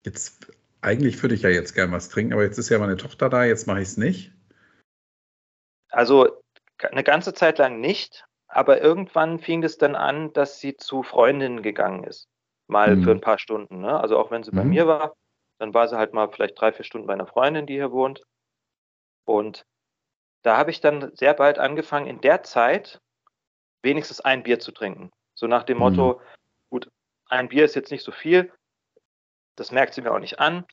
jetzt 0.04 0.52
eigentlich 0.82 1.20
würde 1.22 1.34
ich 1.34 1.42
ja 1.42 1.48
jetzt 1.48 1.74
gern 1.74 1.92
was 1.92 2.08
trinken, 2.08 2.32
aber 2.32 2.42
jetzt 2.42 2.58
ist 2.58 2.68
ja 2.68 2.78
meine 2.78 2.96
Tochter 2.96 3.28
da, 3.28 3.44
jetzt 3.44 3.66
mache 3.66 3.80
ich 3.80 3.88
es 3.88 3.96
nicht? 3.96 4.32
Also 5.90 6.42
eine 6.78 7.02
ganze 7.02 7.34
Zeit 7.34 7.58
lang 7.58 7.80
nicht, 7.80 8.26
aber 8.50 8.82
irgendwann 8.82 9.38
fing 9.38 9.62
es 9.62 9.78
dann 9.78 9.94
an, 9.94 10.32
dass 10.32 10.58
sie 10.58 10.76
zu 10.76 11.02
Freundinnen 11.02 11.62
gegangen 11.62 12.04
ist. 12.04 12.28
Mal 12.66 12.96
mhm. 12.96 13.04
für 13.04 13.10
ein 13.12 13.20
paar 13.20 13.38
Stunden. 13.38 13.80
Ne? 13.80 13.98
Also 13.98 14.18
auch 14.18 14.30
wenn 14.30 14.42
sie 14.42 14.50
mhm. 14.50 14.56
bei 14.56 14.64
mir 14.64 14.86
war, 14.86 15.14
dann 15.58 15.72
war 15.72 15.88
sie 15.88 15.96
halt 15.96 16.12
mal 16.12 16.28
vielleicht 16.30 16.60
drei, 16.60 16.72
vier 16.72 16.84
Stunden 16.84 17.06
bei 17.06 17.12
einer 17.12 17.26
Freundin, 17.26 17.66
die 17.66 17.74
hier 17.74 17.92
wohnt. 17.92 18.22
Und 19.24 19.64
da 20.42 20.56
habe 20.56 20.70
ich 20.70 20.80
dann 20.80 21.14
sehr 21.14 21.34
bald 21.34 21.58
angefangen, 21.58 22.06
in 22.06 22.20
der 22.20 22.42
Zeit 22.42 23.00
wenigstens 23.82 24.20
ein 24.20 24.42
Bier 24.42 24.58
zu 24.58 24.72
trinken. 24.72 25.10
So 25.34 25.46
nach 25.46 25.62
dem 25.62 25.76
mhm. 25.76 25.84
Motto, 25.84 26.20
gut, 26.70 26.90
ein 27.28 27.48
Bier 27.48 27.64
ist 27.64 27.76
jetzt 27.76 27.92
nicht 27.92 28.04
so 28.04 28.12
viel, 28.12 28.52
das 29.56 29.70
merkt 29.70 29.94
sie 29.94 30.02
mir 30.02 30.12
auch 30.12 30.18
nicht 30.18 30.40
an 30.40 30.64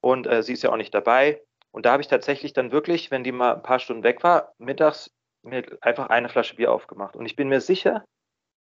und 0.00 0.26
äh, 0.26 0.42
sie 0.42 0.54
ist 0.54 0.62
ja 0.62 0.70
auch 0.70 0.76
nicht 0.76 0.94
dabei. 0.94 1.42
Und 1.72 1.84
da 1.84 1.92
habe 1.92 2.02
ich 2.02 2.08
tatsächlich 2.08 2.54
dann 2.54 2.72
wirklich, 2.72 3.10
wenn 3.10 3.24
die 3.24 3.32
mal 3.32 3.54
ein 3.54 3.62
paar 3.62 3.78
Stunden 3.78 4.02
weg 4.02 4.22
war, 4.22 4.54
mittags 4.58 5.10
mir 5.42 5.64
einfach 5.80 6.08
eine 6.08 6.28
Flasche 6.28 6.56
Bier 6.56 6.72
aufgemacht. 6.72 7.16
Und 7.16 7.26
ich 7.26 7.36
bin 7.36 7.48
mir 7.48 7.60
sicher, 7.60 8.04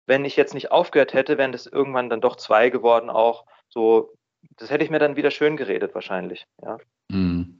wenn 0.05 0.25
ich 0.25 0.35
jetzt 0.35 0.53
nicht 0.53 0.71
aufgehört 0.71 1.13
hätte, 1.13 1.37
wären 1.37 1.51
das 1.51 1.67
irgendwann 1.67 2.09
dann 2.09 2.21
doch 2.21 2.35
zwei 2.35 2.69
geworden 2.69 3.09
auch. 3.09 3.45
So, 3.69 4.13
das 4.57 4.69
hätte 4.69 4.83
ich 4.83 4.89
mir 4.89 4.99
dann 4.99 5.15
wieder 5.15 5.31
schön 5.31 5.57
geredet 5.57 5.93
wahrscheinlich. 5.93 6.45
Ja. 6.61 6.77
Mhm. 7.09 7.59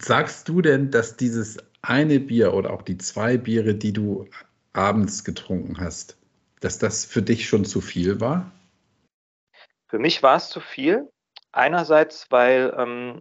Sagst 0.00 0.48
du 0.48 0.62
denn, 0.62 0.90
dass 0.90 1.16
dieses 1.16 1.58
eine 1.82 2.20
Bier 2.20 2.54
oder 2.54 2.72
auch 2.72 2.82
die 2.82 2.96
zwei 2.96 3.36
Biere, 3.36 3.74
die 3.74 3.92
du 3.92 4.28
abends 4.72 5.24
getrunken 5.24 5.80
hast, 5.80 6.16
dass 6.60 6.78
das 6.78 7.04
für 7.04 7.22
dich 7.22 7.48
schon 7.48 7.64
zu 7.64 7.80
viel 7.80 8.20
war? 8.20 8.50
Für 9.88 9.98
mich 9.98 10.22
war 10.22 10.36
es 10.36 10.48
zu 10.48 10.60
viel. 10.60 11.10
Einerseits, 11.52 12.30
weil, 12.30 12.72
ähm, 12.76 13.20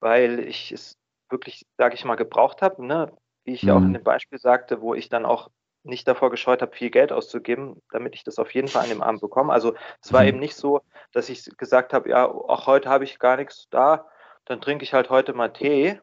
weil 0.00 0.40
ich 0.40 0.72
es 0.72 0.96
wirklich, 1.32 1.66
sage 1.76 1.94
ich 1.94 2.04
mal, 2.04 2.16
gebraucht 2.16 2.62
habe, 2.62 2.84
ne? 2.84 3.12
wie 3.44 3.54
ich 3.54 3.62
ja 3.62 3.74
auch 3.74 3.78
in 3.78 3.88
mhm. 3.88 3.94
dem 3.94 4.04
Beispiel 4.04 4.38
sagte, 4.38 4.80
wo 4.80 4.94
ich 4.94 5.08
dann 5.08 5.26
auch 5.26 5.50
nicht 5.82 6.06
davor 6.06 6.30
gescheut 6.30 6.62
habe, 6.62 6.76
viel 6.76 6.90
Geld 6.90 7.10
auszugeben, 7.10 7.82
damit 7.90 8.14
ich 8.14 8.22
das 8.22 8.38
auf 8.38 8.54
jeden 8.54 8.68
Fall 8.68 8.84
an 8.84 8.88
dem 8.88 9.02
Abend 9.02 9.20
bekomme. 9.20 9.52
Also 9.52 9.74
es 10.00 10.12
war 10.12 10.22
mhm. 10.22 10.28
eben 10.28 10.38
nicht 10.38 10.54
so, 10.54 10.82
dass 11.12 11.28
ich 11.28 11.44
gesagt 11.56 11.92
habe, 11.92 12.08
ja, 12.08 12.24
auch 12.26 12.68
heute 12.68 12.88
habe 12.88 13.02
ich 13.02 13.18
gar 13.18 13.36
nichts 13.36 13.66
da, 13.70 14.06
dann 14.44 14.60
trinke 14.60 14.84
ich 14.84 14.94
halt 14.94 15.10
heute 15.10 15.32
mal 15.32 15.48
Tee, 15.48 15.98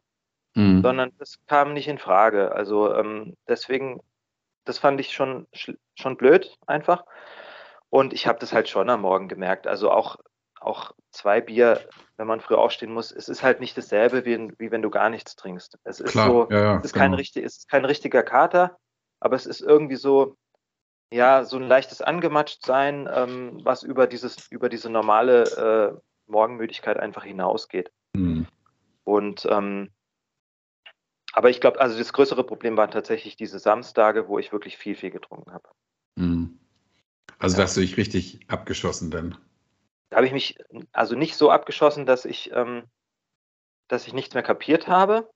mhm. 0.54 0.82
sondern 0.82 1.12
das 1.18 1.38
kam 1.46 1.72
nicht 1.72 1.88
in 1.88 1.96
Frage. 1.96 2.52
Also 2.52 2.94
ähm, 2.94 3.36
deswegen 3.48 4.02
das 4.64 4.78
fand 4.78 5.00
ich 5.00 5.12
schon, 5.12 5.46
schon 5.94 6.16
blöd 6.16 6.56
einfach. 6.66 7.04
Und 7.88 8.12
ich 8.12 8.26
habe 8.26 8.38
das 8.38 8.52
halt 8.52 8.68
schon 8.68 8.88
am 8.88 9.02
Morgen 9.02 9.28
gemerkt. 9.28 9.66
Also 9.66 9.90
auch, 9.90 10.16
auch 10.60 10.92
zwei 11.10 11.40
Bier, 11.40 11.80
wenn 12.16 12.26
man 12.26 12.40
früh 12.40 12.54
aufstehen 12.54 12.92
muss, 12.92 13.10
es 13.10 13.28
ist 13.28 13.42
halt 13.42 13.60
nicht 13.60 13.76
dasselbe, 13.76 14.24
wie, 14.24 14.52
wie 14.58 14.70
wenn 14.70 14.82
du 14.82 14.90
gar 14.90 15.10
nichts 15.10 15.34
trinkst. 15.36 15.78
Es 15.84 16.00
ist 16.00 16.12
Klar, 16.12 16.28
so, 16.28 16.48
ja, 16.50 16.62
ja, 16.62 16.76
es, 16.78 16.86
ist 16.86 16.92
genau. 16.92 17.04
kein 17.04 17.14
richtig, 17.14 17.44
es 17.44 17.58
ist 17.58 17.68
kein 17.68 17.84
richtiger 17.84 18.22
Kater, 18.22 18.78
aber 19.20 19.36
es 19.36 19.46
ist 19.46 19.60
irgendwie 19.60 19.96
so, 19.96 20.36
ja, 21.12 21.44
so 21.44 21.56
ein 21.56 21.66
leichtes 21.66 22.02
Angematscht-Sein, 22.02 23.08
ähm, 23.12 23.60
was 23.64 23.82
über 23.82 24.06
dieses, 24.06 24.48
über 24.50 24.68
diese 24.68 24.90
normale 24.90 25.42
äh, 25.96 26.30
Morgenmüdigkeit 26.30 26.98
einfach 26.98 27.24
hinausgeht. 27.24 27.90
Mhm. 28.14 28.46
Und 29.04 29.46
ähm, 29.50 29.90
aber 31.32 31.50
ich 31.50 31.60
glaube, 31.60 31.80
also 31.80 31.96
das 31.96 32.12
größere 32.12 32.44
Problem 32.44 32.76
waren 32.76 32.90
tatsächlich 32.90 33.36
diese 33.36 33.58
Samstage, 33.58 34.28
wo 34.28 34.38
ich 34.38 34.52
wirklich 34.52 34.76
viel, 34.76 34.96
viel 34.96 35.10
getrunken 35.10 35.52
habe. 35.52 35.68
Mhm. 36.16 36.58
Also 37.38 37.54
ja. 37.54 37.58
da 37.58 37.62
hast 37.64 37.76
du 37.76 37.80
dich 37.80 37.96
richtig 37.96 38.40
abgeschossen 38.48 39.10
dann. 39.10 39.36
Da 40.10 40.16
habe 40.16 40.26
ich 40.26 40.32
mich 40.32 40.58
also 40.92 41.16
nicht 41.16 41.36
so 41.36 41.50
abgeschossen, 41.50 42.04
dass 42.04 42.24
ich, 42.24 42.52
ähm, 42.52 42.84
dass 43.88 44.06
ich 44.06 44.12
nichts 44.12 44.34
mehr 44.34 44.42
kapiert 44.42 44.88
habe. 44.88 45.30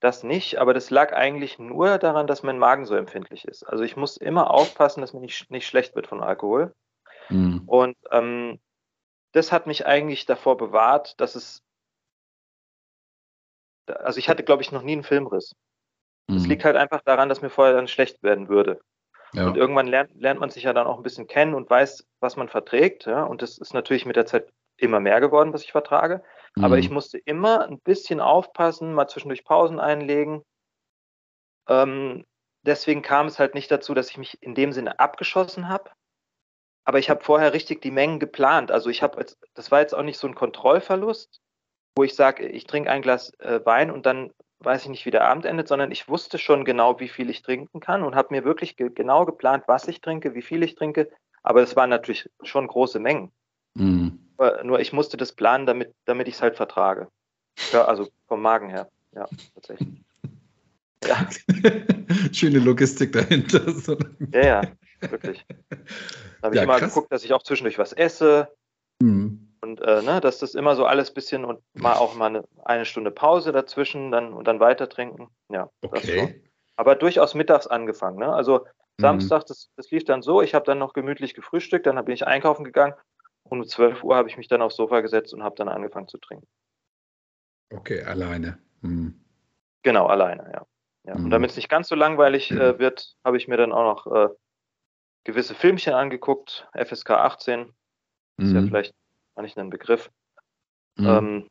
Das 0.00 0.22
nicht, 0.22 0.58
aber 0.58 0.74
das 0.74 0.90
lag 0.90 1.14
eigentlich 1.14 1.58
nur 1.58 1.96
daran, 1.96 2.26
dass 2.26 2.42
mein 2.42 2.58
Magen 2.58 2.84
so 2.84 2.94
empfindlich 2.94 3.46
ist. 3.46 3.62
Also 3.62 3.82
ich 3.82 3.96
muss 3.96 4.18
immer 4.18 4.50
aufpassen, 4.50 5.00
dass 5.00 5.14
mir 5.14 5.20
nicht, 5.20 5.50
nicht 5.50 5.66
schlecht 5.66 5.94
wird 5.94 6.06
von 6.06 6.22
Alkohol. 6.22 6.74
Mhm. 7.30 7.62
Und 7.66 7.96
ähm, 8.10 8.60
das 9.32 9.52
hat 9.52 9.66
mich 9.66 9.86
eigentlich 9.86 10.26
davor 10.26 10.58
bewahrt, 10.58 11.18
dass 11.18 11.34
es 11.34 11.62
also 13.88 14.18
ich 14.18 14.28
hatte, 14.28 14.42
glaube 14.42 14.62
ich, 14.62 14.72
noch 14.72 14.82
nie 14.82 14.92
einen 14.92 15.04
Filmriss. 15.04 15.54
Das 16.28 16.42
mhm. 16.42 16.48
liegt 16.48 16.64
halt 16.64 16.76
einfach 16.76 17.02
daran, 17.02 17.28
dass 17.28 17.42
mir 17.42 17.50
vorher 17.50 17.74
dann 17.74 17.88
schlecht 17.88 18.22
werden 18.22 18.48
würde. 18.48 18.80
Ja. 19.32 19.46
Und 19.46 19.56
irgendwann 19.56 19.86
lernt, 19.86 20.10
lernt 20.20 20.40
man 20.40 20.50
sich 20.50 20.62
ja 20.62 20.72
dann 20.72 20.86
auch 20.86 20.96
ein 20.96 21.02
bisschen 21.02 21.26
kennen 21.26 21.54
und 21.54 21.68
weiß, 21.68 22.06
was 22.20 22.36
man 22.36 22.48
verträgt. 22.48 23.06
Ja? 23.06 23.24
Und 23.24 23.42
das 23.42 23.58
ist 23.58 23.74
natürlich 23.74 24.06
mit 24.06 24.16
der 24.16 24.26
Zeit 24.26 24.48
immer 24.76 25.00
mehr 25.00 25.20
geworden, 25.20 25.52
was 25.52 25.64
ich 25.64 25.72
vertrage. 25.72 26.22
Mhm. 26.54 26.64
Aber 26.64 26.78
ich 26.78 26.90
musste 26.90 27.18
immer 27.18 27.66
ein 27.66 27.80
bisschen 27.80 28.20
aufpassen, 28.20 28.92
mal 28.92 29.08
zwischendurch 29.08 29.44
Pausen 29.44 29.80
einlegen. 29.80 30.42
Ähm, 31.68 32.24
deswegen 32.62 33.02
kam 33.02 33.26
es 33.26 33.38
halt 33.38 33.54
nicht 33.54 33.70
dazu, 33.70 33.94
dass 33.94 34.10
ich 34.10 34.18
mich 34.18 34.42
in 34.42 34.54
dem 34.54 34.72
Sinne 34.72 34.98
abgeschossen 34.98 35.68
habe. 35.68 35.90
Aber 36.84 36.98
ich 36.98 37.10
habe 37.10 37.24
vorher 37.24 37.52
richtig 37.52 37.82
die 37.82 37.90
Mengen 37.90 38.20
geplant. 38.20 38.70
Also 38.70 38.90
ich 38.90 39.02
habe, 39.02 39.24
das 39.54 39.70
war 39.70 39.80
jetzt 39.80 39.94
auch 39.94 40.04
nicht 40.04 40.18
so 40.18 40.28
ein 40.28 40.36
Kontrollverlust, 40.36 41.40
wo 41.96 42.04
ich 42.04 42.14
sage, 42.14 42.46
ich 42.46 42.66
trinke 42.66 42.90
ein 42.90 43.02
Glas 43.02 43.32
äh, 43.40 43.64
Wein 43.64 43.90
und 43.90 44.06
dann 44.06 44.32
weiß 44.60 44.82
ich 44.82 44.88
nicht, 44.88 45.06
wie 45.06 45.10
der 45.10 45.24
Abend 45.24 45.44
endet, 45.44 45.68
sondern 45.68 45.90
ich 45.90 46.08
wusste 46.08 46.38
schon 46.38 46.64
genau, 46.64 46.98
wie 47.00 47.08
viel 47.08 47.30
ich 47.30 47.42
trinken 47.42 47.80
kann 47.80 48.02
und 48.02 48.14
habe 48.14 48.34
mir 48.34 48.44
wirklich 48.44 48.76
ge 48.76 48.90
genau 48.94 49.24
geplant, 49.24 49.64
was 49.66 49.88
ich 49.88 50.00
trinke, 50.00 50.34
wie 50.34 50.42
viel 50.42 50.62
ich 50.62 50.74
trinke. 50.74 51.10
Aber 51.42 51.62
es 51.62 51.76
waren 51.76 51.90
natürlich 51.90 52.28
schon 52.42 52.66
große 52.66 52.98
Mengen. 52.98 53.30
Mhm. 53.74 54.18
Nur 54.64 54.80
ich 54.80 54.92
musste 54.92 55.16
das 55.16 55.32
planen, 55.32 55.66
damit, 55.66 55.94
damit 56.04 56.28
ich 56.28 56.34
es 56.34 56.42
halt 56.42 56.56
vertrage. 56.56 57.08
Ja, 57.72 57.84
also 57.84 58.08
vom 58.26 58.42
Magen 58.42 58.68
her. 58.68 58.90
Ja, 59.14 59.26
tatsächlich. 59.54 59.88
Ja. 61.06 61.28
Schöne 62.32 62.58
Logistik 62.58 63.12
dahinter. 63.12 63.62
ja, 64.32 64.44
ja, 64.44 64.62
wirklich. 65.10 65.44
Da 65.68 65.76
habe 66.42 66.54
ich 66.54 66.58
ja, 66.58 66.64
immer 66.64 66.78
krass. 66.78 66.94
geguckt, 66.94 67.12
dass 67.12 67.24
ich 67.24 67.32
auch 67.32 67.42
zwischendurch 67.42 67.78
was 67.78 67.92
esse. 67.92 68.48
Mhm. 69.00 69.45
Und 69.76 69.86
äh, 69.86 70.02
ne, 70.02 70.20
dass 70.20 70.38
das 70.38 70.54
immer 70.54 70.74
so 70.74 70.86
alles 70.86 71.12
bisschen 71.12 71.44
und 71.44 71.60
mal 71.74 71.94
auch 71.94 72.14
mal 72.14 72.26
eine, 72.26 72.44
eine 72.64 72.84
Stunde 72.84 73.10
Pause 73.10 73.52
dazwischen 73.52 74.10
dann 74.10 74.32
und 74.32 74.46
dann 74.46 74.60
weiter 74.60 74.88
trinken. 74.88 75.28
Ja, 75.48 75.70
okay. 75.82 76.42
Aber 76.76 76.94
durchaus 76.94 77.34
mittags 77.34 77.66
angefangen. 77.66 78.18
Ne? 78.18 78.32
Also 78.32 78.60
mhm. 78.60 79.02
Samstag, 79.02 79.46
das, 79.46 79.70
das 79.76 79.90
lief 79.90 80.04
dann 80.04 80.22
so, 80.22 80.42
ich 80.42 80.54
habe 80.54 80.64
dann 80.64 80.78
noch 80.78 80.92
gemütlich 80.92 81.34
gefrühstückt, 81.34 81.86
dann 81.86 82.02
bin 82.04 82.14
ich 82.14 82.26
einkaufen 82.26 82.64
gegangen 82.64 82.94
und 83.44 83.60
um 83.60 83.66
12 83.66 84.02
Uhr 84.02 84.16
habe 84.16 84.28
ich 84.28 84.36
mich 84.36 84.48
dann 84.48 84.62
aufs 84.62 84.76
Sofa 84.76 85.00
gesetzt 85.00 85.34
und 85.34 85.42
habe 85.42 85.56
dann 85.56 85.68
angefangen 85.68 86.08
zu 86.08 86.18
trinken. 86.18 86.46
Okay, 87.72 88.02
alleine. 88.02 88.58
Mhm. 88.80 89.20
Genau, 89.82 90.06
alleine, 90.06 90.50
ja. 90.52 90.66
ja. 91.04 91.18
Mhm. 91.18 91.24
Und 91.26 91.30
damit 91.30 91.50
es 91.50 91.56
nicht 91.56 91.68
ganz 91.68 91.88
so 91.88 91.94
langweilig 91.94 92.50
äh, 92.50 92.78
wird, 92.78 93.16
habe 93.24 93.36
ich 93.36 93.48
mir 93.48 93.56
dann 93.56 93.72
auch 93.72 94.04
noch 94.04 94.14
äh, 94.14 94.28
gewisse 95.24 95.54
Filmchen 95.54 95.94
angeguckt, 95.94 96.68
FSK 96.72 97.10
18. 97.10 97.72
Ist 98.38 98.52
ja 98.52 98.60
mhm. 98.60 98.66
Vielleicht 99.36 99.56
nicht 99.56 99.58
einen 99.58 99.70
Begriff. 99.70 100.10
Mhm. 100.96 101.06
Ähm, 101.06 101.48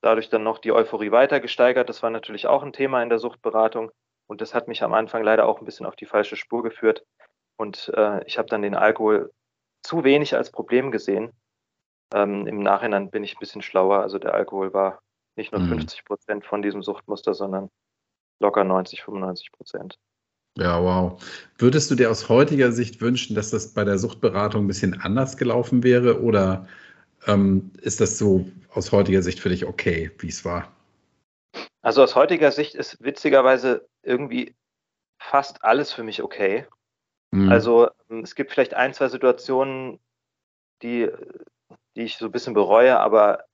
dadurch 0.00 0.28
dann 0.28 0.42
noch 0.42 0.58
die 0.58 0.72
Euphorie 0.72 1.10
weiter 1.10 1.40
gesteigert. 1.40 1.88
Das 1.88 2.02
war 2.02 2.10
natürlich 2.10 2.46
auch 2.46 2.62
ein 2.62 2.72
Thema 2.72 3.02
in 3.02 3.08
der 3.08 3.18
Suchtberatung. 3.18 3.90
Und 4.26 4.40
das 4.40 4.54
hat 4.54 4.68
mich 4.68 4.82
am 4.82 4.94
Anfang 4.94 5.22
leider 5.22 5.46
auch 5.46 5.60
ein 5.60 5.64
bisschen 5.64 5.86
auf 5.86 5.96
die 5.96 6.06
falsche 6.06 6.36
Spur 6.36 6.62
geführt. 6.62 7.04
Und 7.56 7.90
äh, 7.94 8.24
ich 8.26 8.38
habe 8.38 8.48
dann 8.48 8.62
den 8.62 8.74
Alkohol 8.74 9.32
zu 9.82 10.04
wenig 10.04 10.36
als 10.36 10.50
Problem 10.50 10.90
gesehen. 10.90 11.32
Ähm, 12.14 12.46
Im 12.46 12.62
Nachhinein 12.62 13.10
bin 13.10 13.24
ich 13.24 13.36
ein 13.36 13.40
bisschen 13.40 13.62
schlauer. 13.62 14.00
Also 14.00 14.18
der 14.18 14.34
Alkohol 14.34 14.72
war 14.72 15.00
nicht 15.36 15.52
nur 15.52 15.60
mhm. 15.60 15.68
50 15.68 16.04
Prozent 16.04 16.44
von 16.44 16.62
diesem 16.62 16.82
Suchtmuster, 16.82 17.34
sondern 17.34 17.70
locker 18.40 18.64
90, 18.64 19.02
95 19.02 19.52
Prozent. 19.52 19.98
Ja, 20.56 20.82
wow. 20.82 21.22
Würdest 21.58 21.90
du 21.90 21.94
dir 21.94 22.10
aus 22.10 22.28
heutiger 22.28 22.72
Sicht 22.72 23.00
wünschen, 23.00 23.36
dass 23.36 23.50
das 23.50 23.74
bei 23.74 23.84
der 23.84 23.98
Suchtberatung 23.98 24.64
ein 24.64 24.66
bisschen 24.66 25.00
anders 25.00 25.36
gelaufen 25.36 25.84
wäre 25.84 26.20
oder 26.22 26.66
ähm, 27.26 27.72
ist 27.80 28.00
das 28.00 28.18
so 28.18 28.46
aus 28.72 28.92
heutiger 28.92 29.22
Sicht 29.22 29.40
für 29.40 29.48
dich 29.48 29.66
okay, 29.66 30.10
wie 30.18 30.28
es 30.28 30.44
war? 30.44 30.72
Also 31.82 32.02
aus 32.02 32.14
heutiger 32.14 32.52
Sicht 32.52 32.74
ist 32.74 33.02
witzigerweise 33.02 33.88
irgendwie 34.02 34.54
fast 35.18 35.64
alles 35.64 35.92
für 35.92 36.02
mich 36.02 36.22
okay. 36.22 36.66
Mhm. 37.30 37.50
Also 37.50 37.88
ähm, 38.10 38.20
es 38.20 38.34
gibt 38.34 38.52
vielleicht 38.52 38.74
ein, 38.74 38.94
zwei 38.94 39.08
Situationen, 39.08 40.00
die, 40.82 41.10
die 41.96 42.02
ich 42.02 42.16
so 42.16 42.26
ein 42.26 42.32
bisschen 42.32 42.54
bereue, 42.54 42.98
aber 42.98 43.44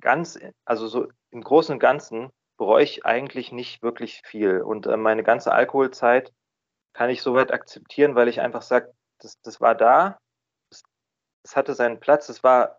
ganz, 0.00 0.38
also 0.64 0.86
so 0.86 1.08
im 1.30 1.42
Großen 1.42 1.72
und 1.72 1.78
Ganzen 1.78 2.30
bereue 2.56 2.84
ich 2.84 3.04
eigentlich 3.04 3.52
nicht 3.52 3.82
wirklich 3.82 4.22
viel. 4.24 4.62
Und 4.62 4.86
äh, 4.86 4.96
meine 4.96 5.22
ganze 5.22 5.52
Alkoholzeit 5.52 6.32
kann 6.94 7.10
ich 7.10 7.22
soweit 7.22 7.52
akzeptieren, 7.52 8.14
weil 8.14 8.28
ich 8.28 8.40
einfach 8.40 8.62
sage, 8.62 8.92
das, 9.18 9.40
das 9.42 9.60
war 9.60 9.74
da, 9.74 10.18
das 11.42 11.56
hatte 11.56 11.74
seinen 11.74 12.00
Platz, 12.00 12.28
es 12.28 12.42
war 12.42 12.78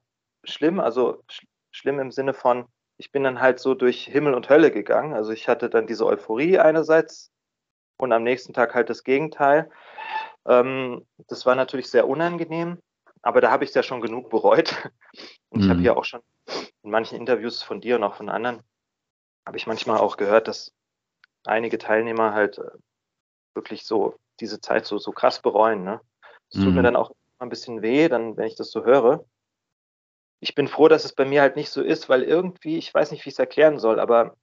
schlimm, 0.49 0.79
also 0.79 1.23
sch 1.29 1.45
schlimm 1.71 1.99
im 1.99 2.11
Sinne 2.11 2.33
von, 2.33 2.65
ich 2.97 3.11
bin 3.11 3.23
dann 3.23 3.39
halt 3.39 3.59
so 3.59 3.75
durch 3.75 4.05
Himmel 4.05 4.33
und 4.33 4.49
Hölle 4.49 4.71
gegangen. 4.71 5.13
Also 5.13 5.31
ich 5.31 5.47
hatte 5.47 5.69
dann 5.69 5.85
diese 5.85 6.05
Euphorie 6.05 6.57
einerseits 6.57 7.31
und 7.97 8.11
am 8.11 8.23
nächsten 8.23 8.53
Tag 8.53 8.73
halt 8.73 8.89
das 8.89 9.03
Gegenteil. 9.03 9.69
Ähm, 10.47 11.05
das 11.27 11.45
war 11.45 11.55
natürlich 11.55 11.89
sehr 11.89 12.07
unangenehm, 12.07 12.79
aber 13.21 13.41
da 13.41 13.51
habe 13.51 13.63
ich 13.63 13.71
es 13.71 13.75
ja 13.75 13.83
schon 13.83 14.01
genug 14.01 14.29
bereut. 14.29 14.73
Und 15.49 15.61
ich 15.61 15.69
habe 15.69 15.79
mhm. 15.79 15.85
ja 15.85 15.95
auch 15.95 16.03
schon 16.03 16.21
in 16.83 16.91
manchen 16.91 17.17
Interviews 17.17 17.63
von 17.63 17.79
dir 17.79 17.95
und 17.95 18.03
auch 18.03 18.15
von 18.15 18.27
anderen, 18.27 18.61
habe 19.45 19.55
ich 19.55 19.65
manchmal 19.65 19.97
auch 19.97 20.17
gehört, 20.17 20.49
dass 20.49 20.73
einige 21.45 21.77
Teilnehmer 21.77 22.33
halt 22.33 22.57
äh, 22.57 22.69
wirklich 23.55 23.85
so 23.85 24.19
diese 24.41 24.59
Zeit 24.59 24.85
so, 24.85 24.97
so 24.97 25.13
krass 25.13 25.41
bereuen. 25.41 25.85
Ne? 25.85 26.01
Das 26.51 26.61
tut 26.61 26.69
mhm. 26.69 26.75
mir 26.75 26.83
dann 26.83 26.97
auch 26.97 27.11
ein 27.39 27.49
bisschen 27.49 27.81
weh, 27.81 28.09
dann, 28.09 28.35
wenn 28.35 28.47
ich 28.47 28.55
das 28.55 28.71
so 28.71 28.83
höre. 28.83 29.25
Ich 30.39 30.55
bin 30.55 30.67
froh, 30.67 30.87
dass 30.87 31.05
es 31.05 31.13
bei 31.13 31.25
mir 31.25 31.41
halt 31.41 31.55
nicht 31.55 31.69
so 31.69 31.81
ist, 31.81 32.09
weil 32.09 32.23
irgendwie, 32.23 32.77
ich 32.77 32.93
weiß 32.93 33.11
nicht, 33.11 33.25
wie 33.25 33.29
ich 33.29 33.35
es 33.35 33.39
erklären 33.39 33.79
soll, 33.79 33.99
aber 33.99 34.35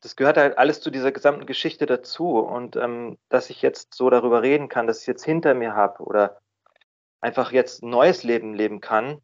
das 0.00 0.16
gehört 0.16 0.36
halt 0.36 0.56
alles 0.56 0.80
zu 0.80 0.90
dieser 0.90 1.12
gesamten 1.12 1.46
Geschichte 1.46 1.86
dazu. 1.86 2.38
Und 2.38 2.76
ähm, 2.76 3.18
dass 3.28 3.50
ich 3.50 3.62
jetzt 3.62 3.94
so 3.94 4.10
darüber 4.10 4.42
reden 4.42 4.68
kann, 4.68 4.86
dass 4.86 5.00
ich 5.02 5.06
jetzt 5.06 5.24
hinter 5.24 5.54
mir 5.54 5.74
habe 5.74 6.02
oder 6.02 6.40
einfach 7.20 7.52
jetzt 7.52 7.82
ein 7.82 7.90
neues 7.90 8.22
Leben 8.22 8.54
leben 8.54 8.80
kann, 8.80 9.20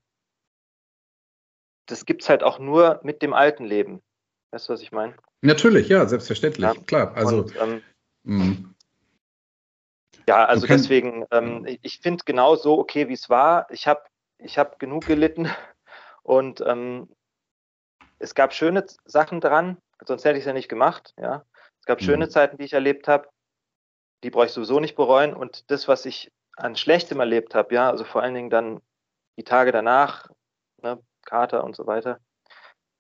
das 1.87 2.05
gibt 2.05 2.23
es 2.23 2.29
halt 2.29 2.43
auch 2.43 2.59
nur 2.59 3.01
mit 3.03 3.23
dem 3.23 3.33
alten 3.33 3.65
Leben. 3.65 4.03
Weißt 4.51 4.69
du, 4.69 4.73
was 4.73 4.83
ich 4.83 4.93
meine? 4.93 5.15
Natürlich, 5.41 5.89
ja, 5.89 6.07
selbstverständlich, 6.07 6.65
ja. 6.65 6.75
klar. 6.87 7.17
Also, 7.17 7.43
Und, 7.43 7.57
ähm, 7.57 7.83
mm. 8.25 8.75
ja, 10.29 10.45
also 10.45 10.67
deswegen, 10.67 11.25
ähm, 11.31 11.67
ich 11.83 12.01
finde 12.01 12.25
genau 12.25 12.57
so 12.57 12.79
okay, 12.79 13.09
wie 13.09 13.13
es 13.13 13.31
war. 13.31 13.67
Ich 13.71 13.87
habe 13.87 14.03
ich 14.39 14.59
hab 14.59 14.79
genug 14.79 15.07
gelitten 15.07 15.49
und 16.23 16.61
ähm, 16.61 17.09
es 18.19 18.35
gab 18.35 18.53
schöne 18.55 18.85
Sachen 19.05 19.41
dran, 19.41 19.79
sonst 20.05 20.25
hätte 20.25 20.39
ich 20.39 20.43
es 20.43 20.47
ja 20.47 20.53
nicht 20.53 20.69
gemacht. 20.69 21.15
Ja, 21.19 21.45
es 21.81 21.87
gab 21.87 22.01
mhm. 22.01 22.05
schöne 22.05 22.29
Zeiten, 22.29 22.57
die 22.57 22.65
ich 22.65 22.73
erlebt 22.73 23.09
habe, 23.09 23.29
die 24.25 24.31
brauche 24.31 24.47
ich 24.47 24.53
sowieso 24.53 24.81
nicht 24.81 24.97
bereuen. 24.97 25.35
Und 25.35 25.71
das, 25.71 25.89
was 25.89 26.07
ich 26.07 26.33
an 26.57 26.77
Schlechtem 26.77 27.21
erlebt 27.21 27.55
habe, 27.55 27.75
ja, 27.75 27.91
also 27.91 28.05
vor 28.05 28.23
allen 28.23 28.35
Dingen 28.35 28.51
dann 28.51 28.81
die 29.37 29.45
Tage 29.45 29.73
danach, 29.73 30.31
ne, 30.83 31.03
Kater 31.23 31.65
und 31.65 31.77
so 31.77 31.87
weiter, 31.87 32.21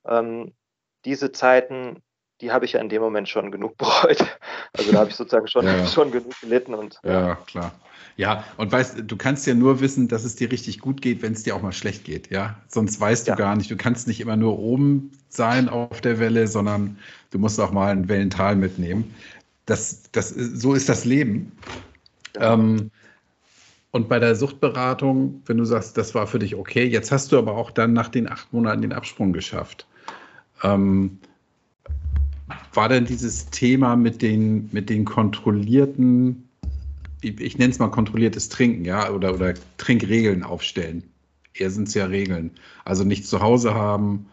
ähm, 0.06 0.54
diese 1.04 1.32
Zeiten, 1.32 2.02
die 2.40 2.52
habe 2.52 2.64
ich 2.64 2.72
ja 2.72 2.80
in 2.80 2.88
dem 2.88 3.02
Moment 3.02 3.28
schon 3.28 3.50
genug 3.50 3.76
bereut. 3.76 4.24
Also 4.76 4.92
da 4.92 4.98
habe 4.98 5.08
ich 5.08 5.16
sozusagen 5.16 5.48
schon, 5.48 5.64
ja. 5.64 5.86
schon 5.86 6.10
genug 6.10 6.38
gelitten 6.42 6.74
und. 6.74 7.00
Ja, 7.02 7.36
klar. 7.46 7.72
Ja, 8.18 8.44
und 8.58 8.72
weißt, 8.72 9.04
du 9.06 9.16
kannst 9.16 9.46
ja 9.46 9.54
nur 9.54 9.80
wissen, 9.80 10.06
dass 10.06 10.24
es 10.24 10.36
dir 10.36 10.52
richtig 10.52 10.80
gut 10.80 11.00
geht, 11.00 11.22
wenn 11.22 11.32
es 11.32 11.44
dir 11.44 11.56
auch 11.56 11.62
mal 11.62 11.72
schlecht 11.72 12.04
geht, 12.04 12.30
ja. 12.30 12.56
Sonst 12.68 13.00
weißt 13.00 13.26
du 13.26 13.32
ja. 13.32 13.36
gar 13.36 13.56
nicht. 13.56 13.70
Du 13.70 13.76
kannst 13.76 14.06
nicht 14.06 14.20
immer 14.20 14.36
nur 14.36 14.58
oben 14.58 15.12
sein 15.30 15.70
auf 15.70 16.02
der 16.02 16.18
Welle, 16.18 16.46
sondern 16.46 16.98
du 17.30 17.38
musst 17.38 17.58
auch 17.58 17.72
mal 17.72 17.90
ein 17.90 18.08
Wellental 18.08 18.56
mitnehmen. 18.56 19.14
Das, 19.64 20.10
das, 20.12 20.28
so 20.28 20.74
ist 20.74 20.90
das 20.90 21.06
Leben. 21.06 21.52
Ja. 22.36 22.52
Ähm, 22.52 22.90
und 23.90 24.10
bei 24.10 24.18
der 24.18 24.34
Suchtberatung, 24.34 25.42
wenn 25.46 25.56
du 25.56 25.64
sagst, 25.64 25.96
das 25.96 26.14
war 26.14 26.26
für 26.26 26.38
dich 26.38 26.54
okay, 26.54 26.84
jetzt 26.84 27.10
hast 27.12 27.32
du 27.32 27.38
aber 27.38 27.56
auch 27.56 27.70
dann 27.70 27.94
nach 27.94 28.08
den 28.08 28.30
acht 28.30 28.52
Monaten 28.52 28.82
den 28.82 28.92
Absprung 28.92 29.32
geschafft. 29.32 29.86
Ähm, 30.62 31.18
war 32.72 32.88
denn 32.88 33.04
dieses 33.04 33.50
Thema 33.50 33.96
mit 33.96 34.22
den, 34.22 34.68
mit 34.72 34.90
den 34.90 35.04
kontrollierten, 35.04 36.48
ich, 37.20 37.40
ich 37.40 37.58
nenne 37.58 37.70
es 37.70 37.78
mal 37.78 37.90
kontrolliertes 37.90 38.48
Trinken, 38.48 38.84
ja, 38.84 39.10
oder, 39.10 39.34
oder 39.34 39.54
Trinkregeln 39.78 40.42
aufstellen? 40.42 41.02
Eher 41.54 41.70
sind 41.70 41.88
es 41.88 41.94
ja 41.94 42.06
Regeln. 42.06 42.50
Also 42.84 43.04
nicht 43.04 43.26
zu 43.26 43.40
Hause 43.40 43.74
haben. 43.74 44.30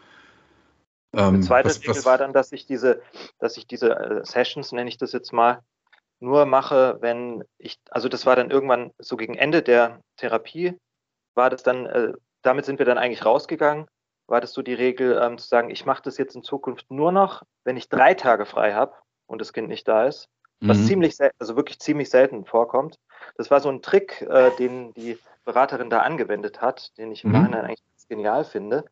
Ähm, 1.13 1.41
Die 1.41 1.47
zweite 1.47 1.69
was, 1.69 1.81
Regel 1.81 1.95
was, 1.95 2.05
war 2.05 2.17
dann, 2.17 2.33
dass 2.33 2.51
ich 2.51 2.65
diese, 2.65 3.01
dass 3.39 3.57
ich 3.57 3.65
diese 3.65 3.91
äh, 3.91 4.25
Sessions, 4.25 4.71
nenne 4.71 4.89
ich 4.89 4.97
das 4.97 5.13
jetzt 5.13 5.31
mal, 5.31 5.61
nur 6.19 6.45
mache, 6.45 6.97
wenn 7.01 7.43
ich, 7.57 7.79
also 7.89 8.09
das 8.09 8.25
war 8.25 8.35
dann 8.35 8.51
irgendwann 8.51 8.91
so 8.97 9.17
gegen 9.17 9.35
Ende 9.35 9.61
der 9.61 10.01
Therapie, 10.17 10.73
war 11.35 11.49
das 11.49 11.63
dann, 11.63 11.85
äh, 11.85 12.13
damit 12.41 12.65
sind 12.65 12.79
wir 12.79 12.85
dann 12.85 12.97
eigentlich 12.97 13.25
rausgegangen, 13.25 13.87
war 14.33 14.41
das 14.41 14.53
so 14.53 14.63
die 14.63 14.73
Regel 14.73 15.21
ähm, 15.21 15.37
zu 15.37 15.47
sagen, 15.47 15.69
ich 15.69 15.85
mache 15.85 16.01
das 16.01 16.17
jetzt 16.17 16.35
in 16.35 16.41
Zukunft 16.41 16.89
nur 16.89 17.11
noch, 17.11 17.43
wenn 17.65 17.77
ich 17.77 17.87
drei 17.87 18.15
Tage 18.15 18.47
frei 18.47 18.73
habe 18.73 18.95
und 19.27 19.39
das 19.39 19.53
Kind 19.53 19.67
nicht 19.67 19.87
da 19.87 20.07
ist, 20.07 20.27
was 20.59 20.79
mhm. 20.79 20.85
ziemlich, 20.85 21.17
also 21.37 21.55
wirklich 21.55 21.79
ziemlich 21.79 22.09
selten 22.09 22.43
vorkommt. 22.43 22.97
Das 23.37 23.51
war 23.51 23.59
so 23.59 23.69
ein 23.69 23.83
Trick, 23.83 24.23
äh, 24.23 24.49
den 24.57 24.91
die 24.95 25.19
Beraterin 25.45 25.91
da 25.91 25.99
angewendet 25.99 26.61
hat, 26.61 26.97
den 26.97 27.11
ich 27.11 27.23
im 27.23 27.29
mhm. 27.29 27.37
Nachhinein 27.37 27.65
eigentlich 27.65 27.83
genial 28.09 28.43
finde. 28.43 28.85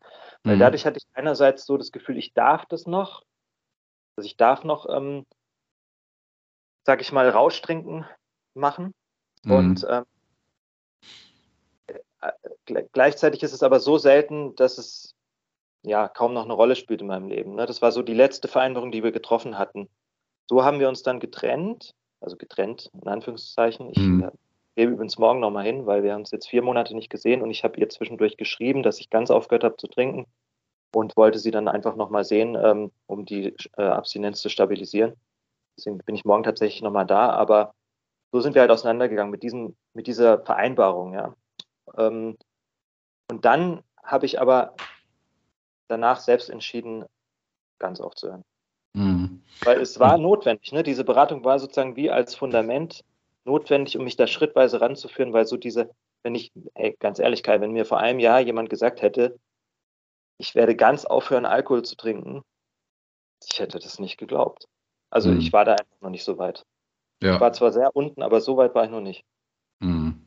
Weil 0.44 0.56
mhm. 0.56 0.60
dadurch 0.60 0.86
hatte 0.86 0.98
ich 0.98 1.06
einerseits 1.12 1.66
so 1.66 1.76
das 1.76 1.90
Gefühl, 1.90 2.18
ich 2.18 2.34
darf 2.34 2.64
das 2.66 2.86
noch, 2.86 3.24
also 4.16 4.26
ich 4.26 4.36
darf 4.36 4.62
noch, 4.62 4.88
ähm, 4.88 5.26
sag 6.84 7.00
ich 7.00 7.10
mal, 7.10 7.28
Rauschtrinken 7.28 8.06
machen. 8.54 8.94
Mhm. 9.42 9.50
Und 9.50 9.86
ähm, 9.90 10.04
äh, 12.20 12.84
gleichzeitig 12.92 13.42
ist 13.42 13.54
es 13.54 13.64
aber 13.64 13.80
so 13.80 13.98
selten, 13.98 14.54
dass 14.54 14.78
es 14.78 15.11
ja 15.82 16.08
kaum 16.08 16.34
noch 16.34 16.44
eine 16.44 16.52
Rolle 16.52 16.76
spielt 16.76 17.00
in 17.00 17.06
meinem 17.08 17.28
Leben. 17.28 17.54
Ne? 17.54 17.66
Das 17.66 17.82
war 17.82 17.92
so 17.92 18.02
die 18.02 18.14
letzte 18.14 18.48
Vereinbarung, 18.48 18.92
die 18.92 19.02
wir 19.02 19.12
getroffen 19.12 19.58
hatten. 19.58 19.88
So 20.48 20.64
haben 20.64 20.80
wir 20.80 20.88
uns 20.88 21.02
dann 21.02 21.20
getrennt, 21.20 21.94
also 22.20 22.36
getrennt 22.36 22.90
in 23.00 23.08
Anführungszeichen. 23.08 23.90
Ich 23.90 23.98
mhm. 23.98 24.24
äh, 24.24 24.30
gehe 24.76 24.86
übrigens 24.86 25.18
morgen 25.18 25.40
nochmal 25.40 25.64
hin, 25.64 25.86
weil 25.86 26.02
wir 26.02 26.12
haben 26.12 26.20
uns 26.20 26.30
jetzt 26.30 26.48
vier 26.48 26.62
Monate 26.62 26.94
nicht 26.94 27.10
gesehen 27.10 27.42
und 27.42 27.50
ich 27.50 27.64
habe 27.64 27.78
ihr 27.78 27.88
zwischendurch 27.88 28.36
geschrieben, 28.36 28.82
dass 28.82 29.00
ich 29.00 29.10
ganz 29.10 29.30
aufgehört 29.30 29.64
habe 29.64 29.76
zu 29.76 29.88
trinken 29.88 30.26
und 30.94 31.16
wollte 31.16 31.38
sie 31.38 31.50
dann 31.50 31.68
einfach 31.68 31.96
nochmal 31.96 32.24
sehen, 32.24 32.56
ähm, 32.62 32.92
um 33.06 33.24
die 33.24 33.54
äh, 33.76 33.82
Abstinenz 33.82 34.40
zu 34.40 34.48
stabilisieren. 34.48 35.14
Deswegen 35.76 35.98
bin 35.98 36.14
ich 36.14 36.24
morgen 36.24 36.42
tatsächlich 36.42 36.82
nochmal 36.82 37.06
da, 37.06 37.30
aber 37.30 37.74
so 38.30 38.40
sind 38.40 38.54
wir 38.54 38.60
halt 38.60 38.70
auseinandergegangen 38.70 39.30
mit 39.30 39.42
diesem, 39.42 39.76
mit 39.94 40.06
dieser 40.06 40.40
Vereinbarung, 40.44 41.14
ja. 41.14 41.34
Ähm, 41.96 42.36
und 43.30 43.44
dann 43.44 43.82
habe 44.02 44.26
ich 44.26 44.40
aber 44.40 44.74
danach 45.92 46.20
selbst 46.20 46.50
entschieden, 46.50 47.04
ganz 47.78 48.00
aufzuhören. 48.00 48.44
Mhm. 48.94 49.42
Weil 49.64 49.80
es 49.80 50.00
war 50.00 50.18
notwendig, 50.18 50.72
ne? 50.72 50.82
Diese 50.82 51.04
Beratung 51.04 51.44
war 51.44 51.58
sozusagen 51.58 51.96
wie 51.96 52.10
als 52.10 52.34
Fundament 52.34 53.04
notwendig, 53.44 53.96
um 53.96 54.04
mich 54.04 54.16
da 54.16 54.26
schrittweise 54.26 54.80
ranzuführen, 54.80 55.32
weil 55.32 55.46
so 55.46 55.56
diese, 55.56 55.90
wenn 56.22 56.34
ich, 56.34 56.52
ey, 56.74 56.96
ganz 56.98 57.18
ehrlich, 57.18 57.42
Kai, 57.42 57.60
wenn 57.60 57.72
mir 57.72 57.84
vor 57.84 57.98
einem 57.98 58.18
Jahr 58.18 58.40
jemand 58.40 58.70
gesagt 58.70 59.02
hätte, 59.02 59.38
ich 60.38 60.54
werde 60.54 60.74
ganz 60.76 61.04
aufhören, 61.04 61.46
Alkohol 61.46 61.82
zu 61.82 61.96
trinken, 61.96 62.42
ich 63.50 63.60
hätte 63.60 63.78
das 63.78 63.98
nicht 63.98 64.18
geglaubt. 64.18 64.66
Also 65.10 65.30
mhm. 65.30 65.40
ich 65.40 65.52
war 65.52 65.64
da 65.64 65.72
einfach 65.72 66.00
noch 66.00 66.10
nicht 66.10 66.24
so 66.24 66.38
weit. 66.38 66.64
Ja. 67.22 67.34
Ich 67.34 67.40
war 67.40 67.52
zwar 67.52 67.72
sehr 67.72 67.94
unten, 67.94 68.22
aber 68.22 68.40
so 68.40 68.56
weit 68.56 68.74
war 68.74 68.84
ich 68.84 68.90
noch 68.90 69.00
nicht. 69.00 69.24
Mhm. 69.80 70.26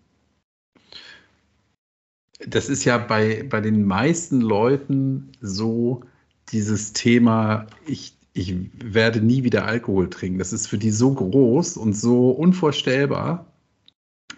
Das 2.40 2.70
ist 2.70 2.84
ja 2.84 2.98
bei, 2.98 3.44
bei 3.44 3.62
den 3.62 3.86
meisten 3.86 4.42
Leuten 4.42 5.32
so, 5.42 6.04
dieses 6.50 6.94
Thema, 6.94 7.68
ich, 7.88 8.16
ich 8.34 8.56
werde 8.74 9.22
nie 9.22 9.44
wieder 9.44 9.66
Alkohol 9.66 10.10
trinken. 10.10 10.40
Das 10.40 10.54
ist 10.54 10.68
für 10.68 10.78
die 10.78 10.92
so 10.92 11.14
groß 11.14 11.78
und 11.78 11.94
so 11.94 12.32
unvorstellbar. 12.32 13.52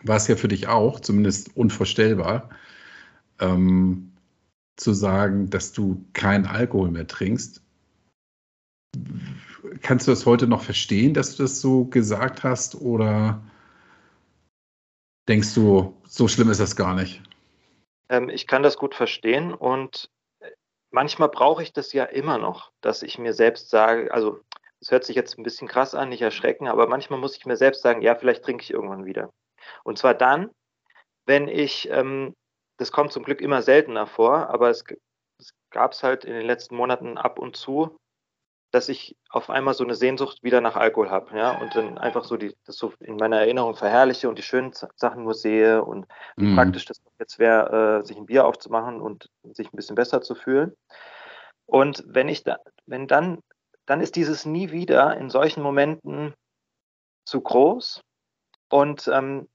War 0.04 0.18
es 0.18 0.28
ja 0.28 0.36
für 0.36 0.48
dich 0.48 0.68
auch, 0.68 1.00
zumindest 1.00 1.56
unvorstellbar. 1.58 2.50
Ähm, 3.40 4.12
zu 4.78 4.94
sagen, 4.94 5.50
dass 5.50 5.74
du 5.74 6.06
keinen 6.14 6.46
Alkohol 6.46 6.92
mehr 6.92 7.08
trinkst. 7.08 7.62
Kannst 9.82 10.08
du 10.08 10.12
das 10.12 10.26
heute 10.26 10.48
noch 10.48 10.62
verstehen, 10.62 11.14
dass 11.14 11.36
du 11.36 11.44
das 11.44 11.60
so 11.60 11.86
gesagt 11.86 12.44
hast? 12.44 12.76
Oder 12.76 13.42
denkst 15.28 15.54
du, 15.56 15.94
so 16.08 16.28
schlimm 16.28 16.52
ist 16.52 16.60
das 16.60 16.76
gar 16.76 16.96
nicht? 16.96 17.22
Ähm, 18.10 18.30
ich 18.30 18.48
kann 18.48 18.64
das 18.64 18.78
gut 18.78 18.96
verstehen 18.96 19.54
und 19.54 20.10
manchmal 20.92 21.30
brauche 21.30 21.64
ich 21.64 21.74
das 21.74 21.94
ja 21.94 22.06
immer 22.06 22.38
noch, 22.38 22.72
dass 22.82 23.04
ich 23.04 23.20
mir 23.20 23.34
selbst 23.34 23.70
sage, 23.70 24.12
also 24.14 24.40
es 24.80 24.92
hört 24.92 25.04
sich 25.04 25.16
jetzt 25.16 25.38
ein 25.38 25.44
bisschen 25.44 25.68
krass 25.68 25.96
an, 25.96 26.10
nicht 26.10 26.22
erschrecken, 26.22 26.68
aber 26.68 26.88
manchmal 26.88 27.20
muss 27.20 27.36
ich 27.38 27.46
mir 27.46 27.58
selbst 27.58 27.82
sagen, 27.82 28.02
ja, 28.02 28.16
vielleicht 28.16 28.44
trinke 28.44 28.64
ich 28.64 28.72
irgendwann 28.72 29.06
wieder. 29.06 29.32
Und 29.84 29.98
zwar 29.98 30.14
dann, 30.14 30.52
wenn 31.26 31.48
ich, 31.48 31.90
ähm, 31.90 32.34
das 32.78 32.92
kommt 32.92 33.12
zum 33.12 33.24
Glück 33.24 33.42
immer 33.42 33.62
seltener 33.62 34.08
vor, 34.08 34.50
aber 34.50 34.70
es, 34.70 34.84
es 35.40 35.52
gab 35.72 35.94
es 35.94 36.04
halt 36.04 36.26
in 36.26 36.34
den 36.34 36.46
letzten 36.46 36.76
Monaten 36.76 37.18
ab 37.18 37.40
und 37.40 37.56
zu, 37.56 37.98
dass 38.72 38.90
ich 38.90 39.16
auf 39.30 39.50
einmal 39.50 39.74
so 39.74 39.84
eine 39.84 39.96
Sehnsucht 39.96 40.44
wieder 40.44 40.62
nach 40.62 40.76
Alkohol 40.76 41.10
habe, 41.10 41.38
ja, 41.38 41.58
und 41.60 41.76
dann 41.76 41.98
einfach 41.98 42.26
so 42.26 42.38
die, 42.38 42.56
das 42.66 42.76
so 42.76 42.94
in 43.00 43.16
meiner 43.16 43.40
Erinnerung 43.40 43.76
verherrliche 43.76 44.28
und 44.30 44.38
die 44.38 44.44
schönen 44.44 44.74
Sachen 44.96 45.24
nur 45.24 45.34
sehe 45.34 45.84
und 45.84 46.06
wie 46.36 46.48
mhm. 46.48 46.56
praktisch 46.56 46.86
das 46.86 47.02
jetzt 47.20 47.40
wäre, 47.40 48.00
äh, 48.00 48.06
sich 48.06 48.18
ein 48.18 48.26
Bier 48.26 48.46
aufzumachen 48.46 49.00
und 49.00 49.30
sich 49.44 49.72
ein 49.72 49.76
bisschen 49.76 49.96
besser 49.96 50.22
zu 50.22 50.36
fühlen. 50.36 50.76
Und 51.66 52.04
wenn 52.08 52.30
ich 52.30 52.44
da, 52.44 52.58
wenn 52.86 53.08
dann, 53.08 53.40
dann 53.86 54.02
ist 54.02 54.16
dieses 54.16 54.46
nie 54.46 54.72
wieder 54.72 55.18
in 55.18 55.30
solchen 55.30 55.64
Momenten 55.64 56.34
zu 57.26 57.42
groß 57.42 58.02
und 58.70 59.08
ähm, 59.08 59.48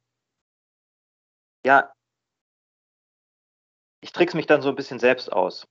ja, 1.65 1.93
ich 4.01 4.13
trickse 4.13 4.37
mich 4.37 4.47
dann 4.47 4.63
so 4.63 4.69
ein 4.69 4.75
bisschen 4.75 4.99
selbst 4.99 5.33
aus. 5.33 5.67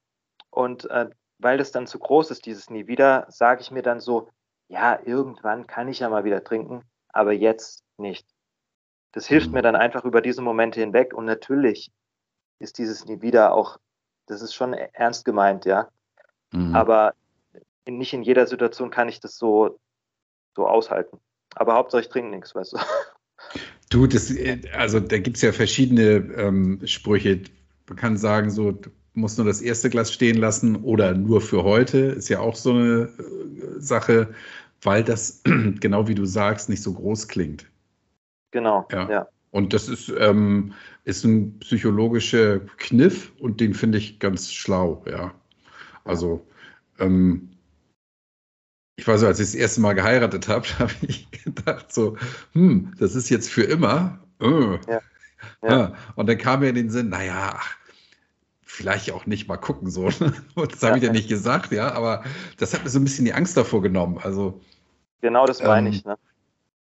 Und 0.50 0.90
äh, 0.90 1.10
weil 1.42 1.58
das 1.58 1.72
dann 1.72 1.88
zu 1.88 2.00
groß 2.00 2.32
ist, 2.32 2.46
dieses 2.46 2.70
Nie 2.70 2.88
wieder, 2.88 3.26
sage 3.30 3.62
ich 3.62 3.72
mir 3.72 3.82
dann 3.82 4.00
so, 4.00 4.30
ja, 4.68 5.00
irgendwann 5.04 5.68
kann 5.68 5.88
ich 5.88 6.00
ja 6.00 6.10
mal 6.10 6.24
wieder 6.24 6.44
trinken, 6.44 6.84
aber 7.10 7.34
jetzt 7.34 7.84
nicht. 7.98 8.28
Das 9.12 9.28
hilft 9.28 9.48
mhm. 9.48 9.56
mir 9.56 9.62
dann 9.62 9.76
einfach 9.76 10.06
über 10.06 10.22
diese 10.22 10.42
Momente 10.42 10.80
hinweg 10.80 11.14
und 11.14 11.26
natürlich 11.26 11.92
ist 12.60 12.78
dieses 12.78 13.06
Nie 13.06 13.22
wieder 13.22 13.54
auch, 13.54 13.78
das 14.28 14.42
ist 14.42 14.54
schon 14.54 14.74
ernst 14.74 15.26
gemeint, 15.26 15.66
ja. 15.66 15.90
Mhm. 16.52 16.76
Aber 16.76 17.14
nicht 17.88 18.14
in 18.14 18.24
jeder 18.24 18.48
Situation 18.48 18.92
kann 18.92 19.10
ich 19.10 19.20
das 19.20 19.38
so, 19.38 19.80
so 20.56 20.68
aushalten. 20.68 21.20
Aber 21.56 21.74
Hauptsache 21.74 22.02
ich 22.02 22.10
trinke 22.10 22.30
nichts, 22.30 22.56
weißt 22.56 22.74
du. 22.74 22.78
Du, 23.90 24.08
das, 24.08 24.34
also 24.74 25.00
da 25.02 25.18
gibt 25.18 25.36
es 25.36 25.42
ja 25.42 25.52
verschiedene 25.52 26.12
ähm, 26.38 26.80
Sprüche. 26.86 27.42
Man 27.90 27.98
kann 27.98 28.16
sagen, 28.16 28.50
so, 28.50 28.74
du 29.14 29.20
musst 29.20 29.38
nur 29.38 29.48
das 29.48 29.62
erste 29.62 29.90
Glas 29.90 30.12
stehen 30.12 30.38
lassen 30.38 30.78
oder 30.78 31.14
nur 31.14 31.42
für 31.42 31.64
heute, 31.64 31.98
ist 31.98 32.30
ja 32.30 32.40
auch 32.40 32.56
so 32.56 32.72
eine 32.72 33.10
äh, 33.18 33.80
Sache, 33.80 34.34
weil 34.82 35.04
das, 35.04 35.42
genau 35.80 36.08
wie 36.08 36.16
du 36.16 36.26
sagst, 36.26 36.70
nicht 36.70 36.84
so 36.84 36.94
groß 36.94 37.28
klingt. 37.28 37.70
Genau, 38.52 38.88
ja. 38.92 39.10
ja. 39.10 39.28
Und 39.52 39.74
das 39.74 39.90
ist, 39.90 40.12
ähm, 40.18 40.74
ist 41.04 41.26
ein 41.26 41.60
psychologischer 41.60 42.60
Kniff 42.78 43.34
und 43.40 43.60
den 43.60 43.74
finde 43.74 43.98
ich 43.98 44.20
ganz 44.20 44.52
schlau, 44.52 45.04
ja. 45.10 45.34
Also, 46.04 46.46
ähm, 47.00 47.50
ich 48.98 49.08
weiß 49.08 49.24
als 49.24 49.40
ich 49.40 49.48
das 49.48 49.56
erste 49.56 49.82
Mal 49.82 49.94
geheiratet 49.94 50.48
habe, 50.48 50.68
habe 50.80 50.94
ich 51.02 51.30
gedacht 51.32 51.92
so, 51.92 52.18
hm, 52.54 52.94
das 52.98 53.16
ist 53.16 53.30
jetzt 53.30 53.50
für 53.50 53.64
immer. 53.64 54.20
Äh. 54.40 54.78
Ja. 54.88 55.02
Ja. 55.64 55.94
Und 56.16 56.30
dann 56.30 56.38
kam 56.38 56.60
mir 56.60 56.70
in 56.70 56.76
den 56.76 56.90
Sinn, 56.90 57.10
naja, 57.10 57.60
vielleicht 58.72 59.12
auch 59.12 59.26
nicht 59.26 59.48
mal 59.48 59.58
gucken 59.58 59.92
so. 59.92 60.10
das 60.56 60.82
habe 60.82 60.98
ich 60.98 61.04
ja 61.04 61.12
nicht 61.12 61.28
gesagt, 61.28 61.72
ja, 61.72 61.92
aber 61.92 62.24
das 62.58 62.74
hat 62.74 62.84
mir 62.84 62.90
so 62.90 63.00
ein 63.00 63.04
bisschen 63.04 63.26
die 63.26 63.34
Angst 63.34 63.58
davor 63.58 63.82
genommen. 63.82 64.18
Also 64.24 64.62
genau 65.20 65.46
das 65.46 65.62
meine 65.62 65.90
ähm, 65.90 65.94
ich. 65.94 66.06
Ne? 66.06 66.18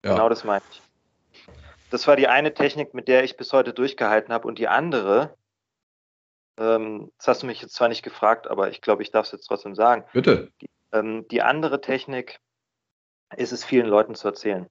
Genau 0.02 0.28
das 0.28 0.44
meine 0.44 0.64
ich. 0.70 0.82
Das 1.90 2.06
war 2.06 2.18
die 2.18 2.28
eine 2.28 2.54
Technik, 2.54 2.94
mit 2.94 3.08
der 3.08 3.24
ich 3.24 3.38
bis 3.38 3.54
heute 3.54 3.74
durchgehalten 3.74 4.34
habe, 4.34 4.48
und 4.48 4.60
die 4.60 4.68
andere. 4.68 5.36
Ähm, 6.58 7.12
das 7.18 7.30
hast 7.30 7.44
du 7.44 7.48
mich 7.48 7.62
jetzt 7.62 7.76
zwar 7.76 7.88
nicht 7.88 8.04
gefragt, 8.04 8.48
aber 8.48 8.70
ich 8.70 8.82
glaube, 8.82 9.02
ich 9.02 9.12
darf 9.12 9.28
es 9.28 9.32
jetzt 9.32 9.46
trotzdem 9.46 9.74
sagen. 9.74 10.04
Bitte. 10.12 10.52
Die, 10.62 10.70
ähm, 10.92 11.26
die 11.30 11.42
andere 11.42 11.80
Technik 11.80 12.40
ist 13.38 13.54
es, 13.54 13.64
vielen 13.64 13.88
Leuten 13.88 14.16
zu 14.16 14.28
erzählen. 14.28 14.68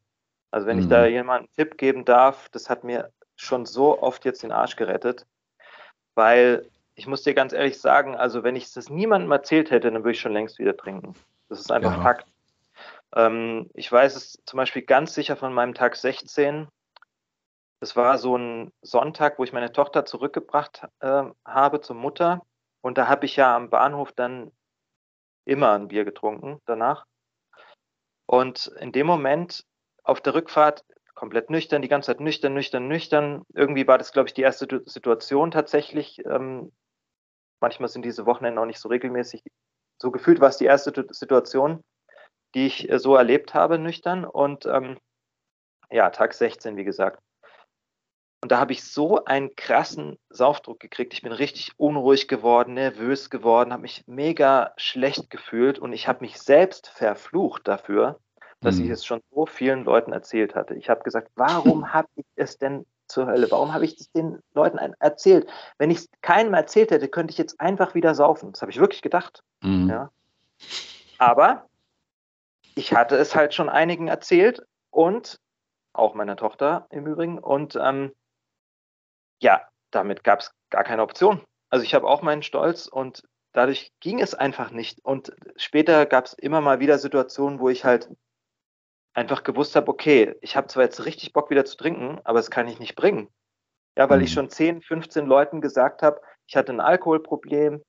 Also 0.51 0.67
wenn 0.67 0.77
mhm. 0.77 0.83
ich 0.83 0.89
da 0.89 1.07
jemanden 1.07 1.47
einen 1.47 1.55
Tipp 1.57 1.79
geben 1.79 2.05
darf, 2.05 2.51
das 2.51 2.69
hat 2.69 2.85
mir 2.85 3.11
schon 3.37 3.65
so 3.65 4.03
oft 4.03 4.25
jetzt 4.27 4.43
den 4.43 4.53
Arsch 4.53 4.77
gerettet, 4.77 5.27
weil 6.15 6.69
ich 6.97 7.07
muss 7.07 7.23
dir 7.23 7.35
ganz 7.35 7.53
ehrlich 7.53 7.79
sagen, 7.79 8.17
also 8.17 8.43
wenn 8.43 8.57
ich 8.57 8.73
das 8.73 8.89
niemandem 8.89 9.31
erzählt 9.31 9.71
hätte, 9.71 9.91
dann 9.91 10.03
würde 10.03 10.13
ich 10.13 10.21
schon 10.21 10.33
längst 10.33 10.59
wieder 10.59 10.77
trinken. 10.77 11.15
Das 11.49 11.61
ist 11.61 11.71
einfach 11.71 11.97
ja. 11.97 12.03
Fakt. 12.03 12.27
Ähm, 13.15 13.71
ich 13.75 13.93
weiß 13.93 14.17
es 14.17 14.43
zum 14.47 14.57
Beispiel 14.57 14.83
ganz 14.83 15.15
sicher 15.15 15.37
von 15.37 15.53
meinem 15.53 15.75
Tag 15.75 15.95
16. 15.95 16.69
Das 17.81 17.95
war 17.97 18.17
so 18.17 18.37
ein 18.37 18.73
Sonntag, 18.81 19.39
wo 19.39 19.45
ich 19.45 19.53
meine 19.53 19.73
Tochter 19.73 20.07
zurückgebracht 20.07 20.89
äh, 21.01 21.25
habe 21.45 21.81
zur 21.83 21.97
Mutter. 21.97 22.43
Und 22.81 22.97
da 22.97 23.09
habe 23.09 23.27
ich 23.27 23.37
ja 23.37 23.55
am 23.55 23.69
Bahnhof 23.69 24.13
dann 24.13 24.51
immer 25.45 25.73
ein 25.73 25.89
Bier 25.89 26.07
getrunken 26.07 26.61
danach. 26.65 27.05
Und 28.25 28.69
in 28.81 28.93
dem 28.93 29.07
Moment 29.07 29.65
auf 30.03 30.23
der 30.23 30.35
Rückfahrt 30.35 30.85
komplett 31.15 31.51
nüchtern, 31.51 31.83
die 31.83 31.89
ganze 31.89 32.07
Zeit 32.07 32.21
nüchtern, 32.21 32.55
nüchtern, 32.55 32.89
nüchtern. 32.89 33.45
Irgendwie 33.55 33.87
war 33.87 33.99
das, 33.99 34.13
glaube 34.13 34.29
ich, 34.29 34.35
die 34.35 34.43
erste 34.43 34.83
Situation 34.87 35.51
tatsächlich. 35.51 36.25
Ähm, 36.27 36.73
manchmal 37.61 37.89
sind 37.89 38.05
diese 38.05 38.27
Wochenende 38.27 38.61
auch 38.61 38.67
nicht 38.67 38.81
so 38.81 38.89
regelmäßig. 38.89 39.43
So 40.01 40.11
gefühlt 40.11 40.41
war 40.41 40.49
es 40.49 40.59
die 40.59 40.67
erste 40.67 40.93
Situation, 41.11 41.83
die 42.55 42.67
ich 42.67 42.91
äh, 42.91 42.99
so 42.99 43.17
erlebt 43.17 43.55
habe, 43.55 43.79
nüchtern. 43.79 44.25
Und 44.25 44.67
ähm, 44.67 44.99
ja, 45.91 46.11
Tag 46.11 46.35
16, 46.35 46.77
wie 46.77 46.85
gesagt. 46.85 47.21
Und 48.43 48.53
da 48.53 48.61
habe 48.61 48.73
ich 48.73 48.85
so 48.85 49.25
einen 49.25 49.57
krassen 49.57 50.19
Saufdruck 50.29 50.79
gekriegt. 50.79 51.15
Ich 51.15 51.23
bin 51.23 51.33
richtig 51.33 51.73
unruhig 51.79 52.29
geworden, 52.29 52.75
nervös 52.75 53.31
geworden, 53.31 53.73
habe 53.73 53.83
mich 53.83 54.05
mega 54.07 54.73
schlecht 54.77 55.31
gefühlt 55.31 55.79
und 55.79 55.93
ich 55.93 56.07
habe 56.07 56.21
mich 56.21 56.39
selbst 56.39 56.89
verflucht 56.89 57.67
dafür, 57.67 58.21
dass 58.61 58.79
ich 58.79 58.91
es 58.91 59.05
schon 59.05 59.21
so 59.31 59.47
vielen 59.47 59.85
Leuten 59.85 60.13
erzählt 60.13 60.55
hatte. 60.55 60.75
Ich 60.75 60.89
habe 60.91 61.03
gesagt, 61.03 61.31
warum 61.35 61.93
habe 61.93 62.09
ich 62.15 62.27
es 62.37 62.59
denn 62.59 62.87
zur 63.09 63.27
Hölle? 63.27 63.51
Warum 63.51 63.73
habe 63.73 63.85
ich 63.85 63.99
es 63.99 64.11
den 64.13 64.41
Leuten 64.55 64.79
erzählt? 64.99 65.49
Wenn 65.79 65.91
ich 65.91 65.99
es 65.99 66.09
keinem 66.23 66.55
erzählt 66.55 66.91
hätte, 66.91 67.09
könnte 67.09 67.33
ich 67.33 67.39
jetzt 67.39 67.61
einfach 67.61 67.95
wieder 67.95 68.15
saufen. 68.15 68.53
Das 68.53 68.63
habe 68.63 68.71
ich 68.71 68.81
wirklich 68.81 69.03
gedacht. 69.03 69.43
Mhm. 69.63 69.89
Ja. 69.89 70.11
Aber 71.19 71.67
ich 72.75 72.93
hatte 72.93 73.17
es 73.17 73.35
halt 73.35 73.55
schon 73.55 73.69
einigen 73.69 74.09
erzählt 74.09 74.63
und 74.91 75.41
auch 75.93 76.15
meiner 76.15 76.37
Tochter 76.37 76.87
im 76.91 77.07
Übrigen. 77.07 77.39
Und 77.39 77.77
ähm, 77.77 78.13
ja, 79.41 79.63
damit 79.91 80.25
gab 80.25 80.41
es 80.41 80.53
gar 80.71 80.85
keine 80.85 81.03
Option. 81.03 81.43
Also 81.71 81.85
ich 81.85 81.95
habe 81.95 82.07
auch 82.07 82.23
meinen 82.23 82.43
Stolz 82.43 82.87
und 82.87 83.23
dadurch 83.53 83.93
ging 84.01 84.21
es 84.21 84.35
einfach 84.35 84.71
nicht. 84.71 85.05
Und 85.05 85.35
später 85.57 86.07
gab 86.07 86.27
es 86.27 86.35
immer 86.35 86.61
mal 86.61 86.81
wieder 86.81 86.99
Situationen, 86.99 87.59
wo 87.59 87.69
ich 87.69 87.85
halt 87.85 88.11
einfach 89.17 89.43
gewusst 89.43 89.75
habe, 89.77 89.91
okay, 89.91 90.37
ich 90.43 90.57
habe 90.57 90.67
zwar 90.67 90.85
jetzt 90.85 91.07
richtig 91.07 91.33
Bock 91.33 91.49
wieder 91.51 91.65
zu 91.65 91.77
trinken, 91.77 92.21
aber 92.25 92.39
das 92.39 92.51
kann 92.51 92.69
ich 92.69 92.79
nicht 92.79 92.97
bringen. 92.97 93.29
Ja, 93.97 94.11
weil 94.11 94.19
mhm. 94.19 94.25
ich 94.25 94.33
schon 94.33 94.51
10, 94.51 94.83
15 94.83 95.27
Leuten 95.27 95.61
gesagt 95.63 96.03
habe, 96.03 96.21
ich 96.47 96.55
hatte 96.55 96.73
ein 96.73 96.81
Alkoholproblem, 96.81 97.83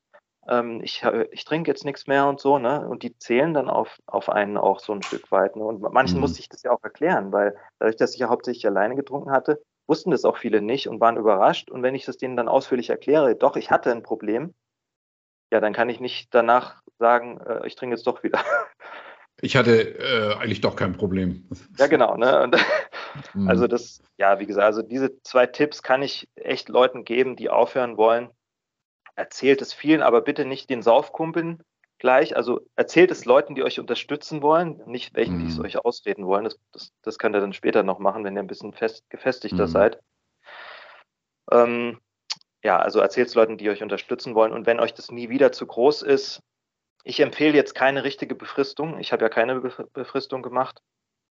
ähm, 0.48 0.82
ich, 0.82 1.04
ich 1.32 1.44
trinke 1.44 1.70
jetzt 1.70 1.84
nichts 1.84 2.08
mehr 2.08 2.28
und 2.28 2.40
so, 2.40 2.60
ne? 2.60 2.88
Und 2.88 3.04
die 3.04 3.18
zählen 3.18 3.54
dann 3.54 3.70
auf, 3.70 4.00
auf 4.06 4.30
einen 4.30 4.58
auch 4.58 4.80
so 4.80 4.94
ein 4.94 5.02
Stück 5.02 5.30
weit. 5.30 5.58
Ne? 5.58 5.66
Und 5.66 5.82
manchen 5.82 6.16
mhm. 6.16 6.22
musste 6.22 6.40
ich 6.40 6.48
das 6.48 6.64
ja 6.64 6.72
auch 6.72 6.82
erklären, 6.82 7.34
weil 7.34 7.58
dadurch, 7.80 7.98
dass 7.98 8.14
ich 8.14 8.20
ja 8.22 8.30
hauptsächlich 8.30 8.66
alleine 8.66 8.96
getrunken 8.96 9.32
hatte, 9.32 9.62
wussten 9.86 10.12
das 10.12 10.24
auch 10.24 10.38
viele 10.38 10.62
nicht 10.62 10.88
und 10.88 11.02
waren 11.02 11.18
überrascht. 11.18 11.70
Und 11.70 11.84
wenn 11.84 11.96
ich 11.96 12.06
das 12.06 12.16
denen 12.16 12.38
dann 12.38 12.48
ausführlich 12.48 12.90
erkläre, 12.90 13.36
doch, 13.36 13.58
ich 13.58 13.70
hatte 13.70 13.92
ein 13.92 14.04
Problem, 14.04 14.54
ja, 15.52 15.60
dann 15.60 15.74
kann 15.74 15.90
ich 15.90 16.00
nicht 16.00 16.34
danach 16.34 16.82
sagen, 17.00 17.42
äh, 17.42 17.68
ich 17.68 17.76
trinke 17.76 17.96
jetzt 17.98 18.08
doch 18.08 18.24
wieder. 18.24 18.40
Ich 19.42 19.56
hatte 19.56 19.98
äh, 20.00 20.36
eigentlich 20.36 20.62
doch 20.62 20.76
kein 20.76 20.94
Problem. 20.94 21.48
Ja, 21.78 21.88
genau. 21.88 22.18
Ne? 22.18 22.44
Und, 22.44 22.56
mhm. 23.34 23.48
Also 23.48 23.68
das, 23.68 24.02
ja, 24.18 24.40
wie 24.40 24.46
gesagt, 24.46 24.66
also 24.66 24.82
diese 24.82 25.22
zwei 25.22 25.46
Tipps 25.46 25.84
kann 25.84 26.02
ich 26.02 26.28
echt 26.36 26.70
Leuten 26.70 27.06
geben, 27.06 27.36
die 27.36 27.50
aufhören 27.50 27.98
wollen. 27.98 28.30
Erzählt 29.16 29.62
es 29.62 29.74
vielen, 29.74 30.02
aber 30.02 30.22
bitte 30.22 30.46
nicht 30.46 30.70
den 30.70 30.82
Saufkumpeln, 30.82 31.62
gleich. 32.00 32.36
Also 32.36 32.62
erzählt 32.76 33.12
es 33.12 33.26
Leuten, 33.26 33.56
die 33.56 33.64
euch 33.64 33.80
unterstützen 33.80 34.42
wollen, 34.42 34.82
nicht 34.86 35.16
welchen, 35.16 35.40
die 35.40 35.48
es 35.48 35.58
mhm. 35.58 35.66
euch 35.66 35.78
ausreden 35.78 36.26
wollen. 36.26 36.46
Das, 36.46 36.60
das, 36.72 36.92
das 37.04 37.20
könnt 37.20 37.36
ihr 37.36 37.42
dann 37.42 37.54
später 37.54 37.84
noch 37.84 38.00
machen, 38.00 38.24
wenn 38.24 38.36
ihr 38.36 38.42
ein 38.42 38.48
bisschen 38.48 38.74
fest, 38.74 39.04
gefestigter 39.10 39.68
mhm. 39.68 39.72
seid. 39.72 40.00
Ähm, 41.52 42.00
ja, 42.64 42.80
also 42.80 43.00
erzählt 43.00 43.30
es 43.30 43.36
Leuten, 43.36 43.58
die 43.58 43.70
euch 43.70 43.84
unterstützen 43.84 44.36
wollen. 44.36 44.52
Und 44.52 44.66
wenn 44.66 44.80
euch 44.80 44.94
das 44.94 45.12
nie 45.12 45.30
wieder 45.30 45.52
zu 45.52 45.66
groß 45.66 46.02
ist, 46.02 46.42
ich 47.08 47.22
empfehle 47.22 47.54
jetzt 47.54 47.74
keine 47.74 48.04
richtige 48.04 48.36
Befristung. 48.36 49.00
Ich 49.00 49.14
habe 49.14 49.24
ja 49.24 49.30
keine 49.30 49.62
Befristung 49.62 50.42
gemacht, 50.42 50.82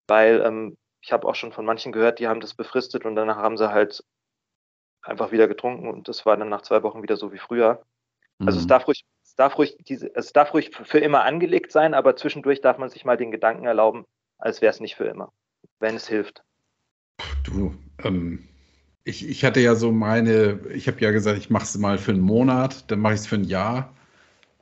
weil 0.07 0.41
ähm, 0.47 0.77
ich 1.01 1.13
habe 1.13 1.27
auch 1.27 1.35
schon 1.35 1.53
von 1.53 1.65
manchen 1.65 1.91
gehört, 1.91 2.21
die 2.21 2.29
haben 2.29 2.41
das 2.41 2.55
befristet 2.55 3.05
und 3.05 3.17
danach 3.17 3.37
haben 3.37 3.59
sie 3.59 3.71
halt 3.71 4.05
einfach 5.03 5.33
wieder 5.33 5.49
getrunken 5.49 5.89
und 5.89 6.07
das 6.09 6.25
war 6.25 6.37
dann 6.37 6.49
nach 6.49 6.63
zwei 6.63 6.83
Wochen 6.85 7.03
wieder 7.03 7.17
so 7.17 7.33
wie 7.33 7.39
früher. 7.39 7.83
Also 8.39 8.59
es 8.59 8.65
mhm. 8.65 8.69
darf 8.69 8.87
ruhig, 8.87 9.05
es 9.23 9.35
darf 9.35 9.59
ruhig 9.59 9.77
diese, 9.81 10.15
es 10.15 10.33
darf 10.33 10.55
ruhig 10.55 10.71
für 10.75 10.99
immer 10.99 11.25
angelegt 11.25 11.73
sein, 11.73 11.93
aber 11.93 12.17
zwischendurch 12.17 12.61
darf 12.61 12.79
man 12.79 12.89
sich 12.89 13.05
mal 13.05 13.17
den 13.17 13.33
Gedanken 13.33 13.67
erlauben, 13.67 14.05
als 14.39 14.63
wäre 14.63 14.71
es 14.71 14.81
nicht 14.81 14.95
für 14.95 15.05
immer, 15.05 15.33
wenn 15.81 15.97
es 15.97 16.09
hilft. 16.09 16.43
Du, 17.43 17.75
ähm, 18.03 18.49
ich, 19.03 19.29
ich 19.29 19.45
hatte 19.45 19.61
ja 19.61 19.75
so 19.75 19.91
meine, 19.91 20.61
ich 20.73 20.87
habe 20.87 21.01
ja 21.01 21.11
gesagt, 21.11 21.39
ich 21.39 21.51
mache 21.51 21.65
es 21.65 21.77
mal 21.77 21.99
für 21.99 22.13
einen 22.13 22.21
Monat, 22.21 22.91
dann 22.91 23.01
mache 23.01 23.15
ich 23.15 23.21
es 23.21 23.27
für 23.27 23.37
ein 23.37 23.45
Jahr. 23.45 23.93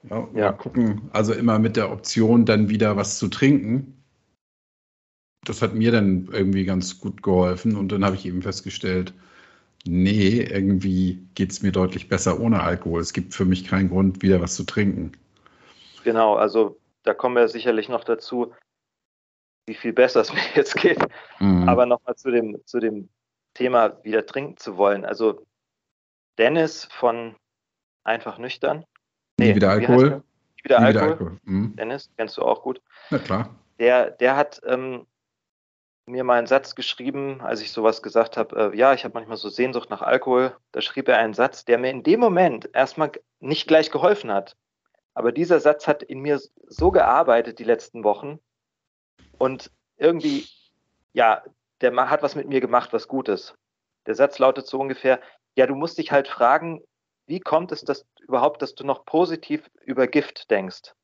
Ja, 0.09 0.29
ja. 0.35 0.53
Gucken, 0.53 1.11
also 1.13 1.33
immer 1.33 1.59
mit 1.59 1.77
der 1.77 1.91
Option, 1.93 2.45
dann 2.45 2.69
wieder 2.69 2.97
was 2.97 3.19
zu 3.19 3.29
trinken. 3.29 4.03
Das 5.45 5.63
hat 5.63 5.75
mir 5.75 5.93
dann 5.93 6.29
irgendwie 6.33 6.65
ganz 6.65 7.01
gut 7.01 7.23
geholfen 7.23 7.77
und 7.77 7.91
dann 7.91 8.05
habe 8.05 8.17
ich 8.17 8.27
eben 8.27 8.43
festgestellt, 8.43 9.13
nee, 9.85 10.41
irgendwie 10.41 11.27
geht 11.35 11.53
es 11.53 11.63
mir 11.63 11.73
deutlich 11.73 12.09
besser 12.09 12.41
ohne 12.41 12.63
Alkohol. 12.63 13.01
Es 13.01 13.13
gibt 13.13 13.35
für 13.35 13.45
mich 13.45 13.67
keinen 13.67 13.89
Grund, 13.89 14.23
wieder 14.23 14.41
was 14.41 14.55
zu 14.55 14.65
trinken. 14.65 15.13
Genau, 16.05 16.35
also 16.35 16.79
da 17.03 17.15
kommen 17.15 17.37
wir 17.37 17.49
sicherlich 17.49 17.89
noch 17.89 18.05
dazu, 18.05 18.53
wie 19.67 19.75
viel 19.75 19.93
besser 19.93 20.21
es 20.21 20.33
mir 20.33 20.41
jetzt 20.55 20.77
geht. 20.77 20.99
Mhm. 21.41 21.69
Aber 21.69 21.87
nochmal 21.87 22.17
zu 22.17 22.31
dem, 22.31 22.61
zu 22.65 22.81
dem 22.81 23.09
Thema 23.55 24.03
wieder 24.05 24.27
trinken 24.27 24.57
zu 24.57 24.77
wollen. 24.77 25.05
Also 25.05 25.45
Dennis 26.39 26.89
von 26.91 27.37
Einfach 28.05 28.39
Nüchtern. 28.39 28.85
Nee, 29.43 29.49
Nie 29.51 29.57
wieder 29.57 29.71
Alkohol. 29.71 30.23
Nie 30.57 30.65
wieder 30.65 30.81
Nie 30.81 30.87
Alkohol. 30.87 31.09
Wieder 31.09 31.11
Alkohol. 31.13 31.39
Mhm. 31.45 31.77
Dennis, 31.77 32.11
kennst 32.17 32.37
du 32.37 32.43
auch 32.43 32.63
gut. 32.63 32.81
Na 33.11 33.19
klar. 33.19 33.49
Der, 33.79 34.11
der 34.11 34.37
hat 34.37 34.61
ähm, 34.67 35.07
mir 36.07 36.25
mal 36.25 36.39
einen 36.39 36.47
Satz 36.47 36.75
geschrieben, 36.75 37.41
als 37.41 37.61
ich 37.61 37.73
sowas 37.73 38.03
gesagt 38.03 38.37
habe, 38.37 38.73
äh, 38.73 38.77
ja, 38.77 38.93
ich 38.93 39.05
habe 39.05 39.15
manchmal 39.15 39.37
so 39.37 39.49
Sehnsucht 39.49 39.91
nach 39.91 40.03
Alkohol. 40.03 40.57
Da 40.73 40.81
schrieb 40.81 41.09
er 41.09 41.19
einen 41.19 41.35
Satz, 41.35 41.65
der 41.65 41.79
mir 41.79 41.91
in 41.91 42.03
dem 42.03 42.21
Moment 42.21 42.71
erstmal 42.73 43.13
nicht 43.41 43.69
gleich 43.69 43.91
geholfen 43.91 44.33
hat. 44.33 44.57
Aber 45.15 45.33
dieser 45.33 45.61
Satz 45.61 45.87
hat 45.87 46.03
in 46.03 46.21
mir 46.21 46.41
so 46.67 46.91
gearbeitet 46.91 47.59
die 47.59 47.65
letzten 47.65 48.03
Wochen 48.05 48.39
und 49.39 49.71
irgendwie, 49.97 50.47
ja, 51.13 51.43
der 51.81 51.95
hat 52.11 52.23
was 52.23 52.35
mit 52.35 52.49
mir 52.49 52.61
gemacht, 52.61 52.93
was 52.93 53.09
Gutes. 53.09 53.55
Der 54.07 54.15
Satz 54.15 54.39
lautet 54.39 54.67
so 54.67 54.79
ungefähr, 54.79 55.21
ja, 55.55 55.67
du 55.67 55.75
musst 55.75 55.99
dich 55.99 56.13
halt 56.13 56.29
fragen, 56.29 56.83
wie 57.27 57.41
kommt 57.41 57.73
es 57.73 57.83
dass 57.83 58.07
überhaupt, 58.21 58.63
dass 58.63 58.75
du 58.75 58.85
noch 58.85 59.05
positiv 59.05 59.71
über 59.85 60.07
Gift 60.07 60.51
denkst? 60.51 60.95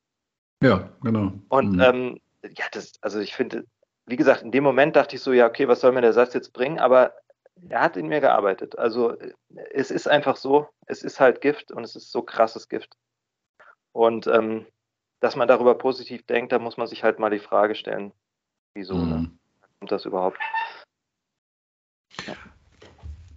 Ja, 0.61 0.89
genau. 1.01 1.33
Und 1.49 1.73
mhm. 1.73 1.81
ähm, 1.81 2.21
ja, 2.43 2.65
das, 2.71 2.93
also 3.01 3.19
ich 3.19 3.35
finde, 3.35 3.65
wie 4.05 4.15
gesagt, 4.15 4.41
in 4.41 4.51
dem 4.51 4.63
Moment 4.63 4.95
dachte 4.95 5.15
ich 5.15 5.21
so, 5.21 5.31
ja, 5.31 5.47
okay, 5.47 5.67
was 5.67 5.81
soll 5.81 5.91
mir 5.91 6.01
der 6.01 6.13
Satz 6.13 6.33
jetzt 6.33 6.53
bringen? 6.53 6.79
Aber 6.79 7.13
er 7.67 7.81
hat 7.81 7.97
in 7.97 8.07
mir 8.07 8.21
gearbeitet. 8.21 8.77
Also 8.77 9.15
es 9.71 9.91
ist 9.91 10.07
einfach 10.07 10.35
so, 10.35 10.67
es 10.85 11.03
ist 11.03 11.19
halt 11.19 11.41
Gift 11.41 11.71
und 11.71 11.83
es 11.83 11.95
ist 11.95 12.11
so 12.11 12.21
krasses 12.21 12.69
Gift. 12.69 12.95
Und 13.91 14.27
ähm, 14.27 14.65
dass 15.19 15.35
man 15.35 15.47
darüber 15.47 15.75
positiv 15.75 16.25
denkt, 16.25 16.51
da 16.51 16.59
muss 16.59 16.77
man 16.77 16.87
sich 16.87 17.03
halt 17.03 17.19
mal 17.19 17.29
die 17.29 17.39
Frage 17.39 17.75
stellen, 17.75 18.13
wieso 18.73 18.95
ne? 18.95 19.03
mhm. 19.03 19.21
ne? 19.21 19.31
kommt 19.79 19.91
das 19.91 20.05
überhaupt? 20.05 20.37
Ja. 22.25 22.35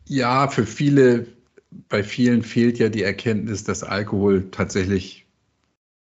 ja, 0.07 0.49
für 0.49 0.66
viele, 0.66 1.27
bei 1.88 2.02
vielen 2.02 2.42
fehlt 2.42 2.78
ja 2.78 2.88
die 2.88 3.02
Erkenntnis, 3.02 3.64
dass 3.64 3.82
Alkohol 3.82 4.50
tatsächlich 4.50 5.26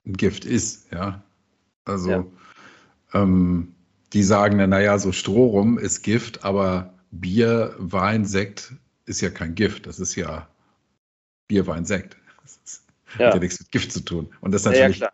ein 0.07 0.15
Gift 0.15 0.45
ist, 0.45 0.93
ja. 0.93 1.23
Also 1.85 2.11
ja. 2.11 2.27
Ähm, 3.15 3.75
die 4.13 4.23
sagen 4.23 4.59
dann, 4.59 4.71
naja, 4.71 4.99
so 4.99 5.13
Strohrum 5.13 5.79
ist 5.79 6.03
Gift, 6.03 6.45
aber 6.45 6.95
Bier, 7.11 7.75
Wein, 7.79 8.25
Sekt 8.25 8.73
ist 9.05 9.21
ja 9.21 9.31
kein 9.31 9.55
Gift. 9.55 9.87
Das 9.87 10.01
ist 10.01 10.15
ja 10.17 10.49
Bier, 11.49 11.67
Wein, 11.67 11.85
Sekt. 11.85 12.17
Das 12.43 12.85
ja. 13.19 13.27
hat 13.27 13.35
ja 13.35 13.41
nichts 13.41 13.61
mit 13.61 13.71
Gift 13.71 13.93
zu 13.93 14.01
tun. 14.01 14.29
Und 14.41 14.53
das 14.53 14.63
ist 14.63 14.67
natürlich 14.67 14.99
ja, 15.01 15.13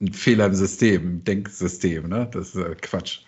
ein 0.00 0.12
Fehler 0.12 0.46
im 0.46 0.54
System, 0.54 1.02
im 1.02 1.24
Denksystem. 1.24 2.08
Ne? 2.08 2.28
Das 2.32 2.54
ist 2.54 2.82
Quatsch. 2.82 3.20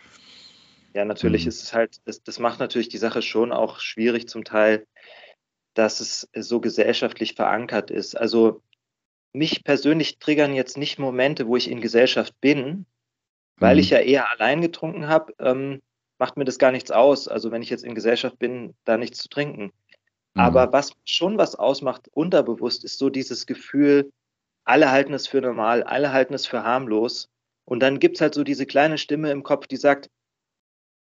Ja, 0.94 1.04
natürlich 1.04 1.42
mhm. 1.44 1.48
ist 1.48 1.62
es 1.62 1.72
halt, 1.74 2.00
das, 2.06 2.22
das 2.22 2.38
macht 2.38 2.58
natürlich 2.58 2.88
die 2.88 2.98
Sache 2.98 3.20
schon 3.20 3.52
auch 3.52 3.80
schwierig 3.80 4.28
zum 4.28 4.44
Teil, 4.44 4.86
dass 5.76 6.00
es 6.00 6.28
so 6.34 6.60
gesellschaftlich 6.60 7.34
verankert 7.34 7.90
ist. 7.90 8.16
Also 8.16 8.62
mich 9.32 9.62
persönlich 9.62 10.18
triggern 10.18 10.54
jetzt 10.54 10.78
nicht 10.78 10.98
Momente, 10.98 11.46
wo 11.46 11.56
ich 11.56 11.70
in 11.70 11.82
Gesellschaft 11.82 12.34
bin, 12.40 12.86
weil 13.58 13.74
mhm. 13.74 13.80
ich 13.80 13.90
ja 13.90 13.98
eher 13.98 14.30
allein 14.30 14.62
getrunken 14.62 15.08
habe, 15.08 15.34
ähm, 15.38 15.82
macht 16.18 16.38
mir 16.38 16.46
das 16.46 16.58
gar 16.58 16.72
nichts 16.72 16.90
aus. 16.90 17.28
Also 17.28 17.50
wenn 17.50 17.60
ich 17.60 17.68
jetzt 17.68 17.84
in 17.84 17.94
Gesellschaft 17.94 18.38
bin, 18.38 18.74
da 18.84 18.96
nichts 18.96 19.18
zu 19.18 19.28
trinken. 19.28 19.64
Mhm. 20.34 20.40
Aber 20.40 20.72
was 20.72 20.92
schon 21.04 21.36
was 21.36 21.54
ausmacht, 21.54 22.08
unterbewusst, 22.12 22.82
ist 22.82 22.98
so 22.98 23.10
dieses 23.10 23.46
Gefühl, 23.46 24.10
alle 24.64 24.90
halten 24.90 25.12
es 25.12 25.26
für 25.26 25.42
normal, 25.42 25.82
alle 25.82 26.12
halten 26.12 26.32
es 26.32 26.46
für 26.46 26.64
harmlos. 26.64 27.28
Und 27.66 27.80
dann 27.80 27.98
gibt 27.98 28.16
es 28.16 28.20
halt 28.22 28.34
so 28.34 28.44
diese 28.44 28.64
kleine 28.64 28.96
Stimme 28.96 29.30
im 29.30 29.42
Kopf, 29.42 29.66
die 29.66 29.76
sagt, 29.76 30.08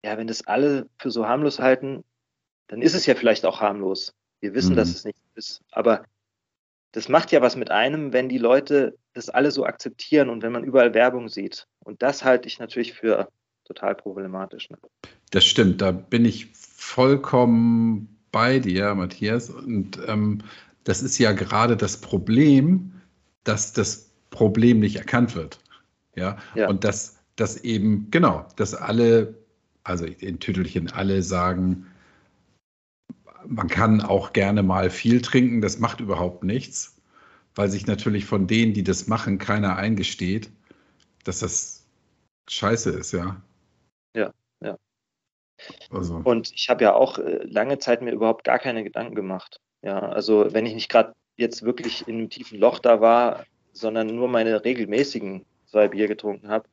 ja, 0.04 0.18
wenn 0.18 0.26
das 0.26 0.46
alle 0.46 0.88
für 0.98 1.10
so 1.10 1.26
harmlos 1.26 1.60
halten, 1.60 2.04
dann 2.68 2.82
ist 2.82 2.94
es 2.94 3.06
ja 3.06 3.14
vielleicht 3.14 3.46
auch 3.46 3.60
harmlos. 3.60 4.15
Wir 4.40 4.54
wissen, 4.54 4.72
mhm. 4.72 4.76
dass 4.76 4.90
es 4.90 5.04
nicht 5.04 5.18
ist. 5.34 5.62
Aber 5.70 6.04
das 6.92 7.08
macht 7.08 7.32
ja 7.32 7.42
was 7.42 7.56
mit 7.56 7.70
einem, 7.70 8.12
wenn 8.12 8.28
die 8.28 8.38
Leute 8.38 8.96
das 9.12 9.28
alle 9.28 9.50
so 9.50 9.64
akzeptieren 9.64 10.28
und 10.30 10.42
wenn 10.42 10.52
man 10.52 10.64
überall 10.64 10.94
Werbung 10.94 11.28
sieht. 11.28 11.66
Und 11.80 12.02
das 12.02 12.24
halte 12.24 12.48
ich 12.48 12.58
natürlich 12.58 12.94
für 12.94 13.28
total 13.64 13.94
problematisch. 13.94 14.70
Ne? 14.70 14.78
Das 15.30 15.44
stimmt, 15.44 15.80
da 15.82 15.90
bin 15.90 16.24
ich 16.24 16.46
vollkommen 16.52 18.16
bei 18.30 18.58
dir, 18.58 18.94
Matthias. 18.94 19.50
Und 19.50 19.98
ähm, 20.06 20.38
das 20.84 21.02
ist 21.02 21.18
ja 21.18 21.32
gerade 21.32 21.76
das 21.76 21.96
Problem, 21.96 22.92
dass 23.44 23.72
das 23.72 24.10
Problem 24.30 24.80
nicht 24.80 24.96
erkannt 24.96 25.34
wird. 25.34 25.58
Ja, 26.14 26.38
ja. 26.54 26.68
und 26.68 26.84
dass, 26.84 27.18
dass 27.36 27.62
eben, 27.62 28.08
genau, 28.10 28.46
dass 28.56 28.74
alle, 28.74 29.34
also 29.84 30.06
in 30.06 30.38
Tütelchen 30.38 30.90
alle 30.90 31.22
sagen, 31.22 31.86
man 33.48 33.68
kann 33.68 34.00
auch 34.00 34.32
gerne 34.32 34.62
mal 34.62 34.90
viel 34.90 35.22
trinken, 35.22 35.60
das 35.60 35.78
macht 35.78 36.00
überhaupt 36.00 36.44
nichts, 36.44 37.00
weil 37.54 37.68
sich 37.68 37.86
natürlich 37.86 38.24
von 38.24 38.46
denen, 38.46 38.74
die 38.74 38.84
das 38.84 39.06
machen, 39.06 39.38
keiner 39.38 39.76
eingesteht, 39.76 40.50
dass 41.24 41.40
das 41.40 41.86
scheiße 42.48 42.90
ist, 42.90 43.12
ja. 43.12 43.40
Ja, 44.14 44.32
ja. 44.60 44.76
Also. 45.90 46.20
Und 46.24 46.52
ich 46.54 46.68
habe 46.68 46.84
ja 46.84 46.94
auch 46.94 47.18
äh, 47.18 47.44
lange 47.44 47.78
Zeit 47.78 48.02
mir 48.02 48.12
überhaupt 48.12 48.44
gar 48.44 48.58
keine 48.58 48.84
Gedanken 48.84 49.14
gemacht. 49.14 49.60
Ja, 49.82 49.98
also 49.98 50.52
wenn 50.52 50.66
ich 50.66 50.74
nicht 50.74 50.90
gerade 50.90 51.14
jetzt 51.36 51.62
wirklich 51.62 52.06
in 52.08 52.16
einem 52.16 52.30
tiefen 52.30 52.58
Loch 52.58 52.78
da 52.78 53.00
war, 53.00 53.44
sondern 53.72 54.08
nur 54.08 54.28
meine 54.28 54.64
regelmäßigen 54.64 55.44
zwei 55.66 55.88
Bier 55.88 56.08
getrunken 56.08 56.48
habe. 56.48 56.68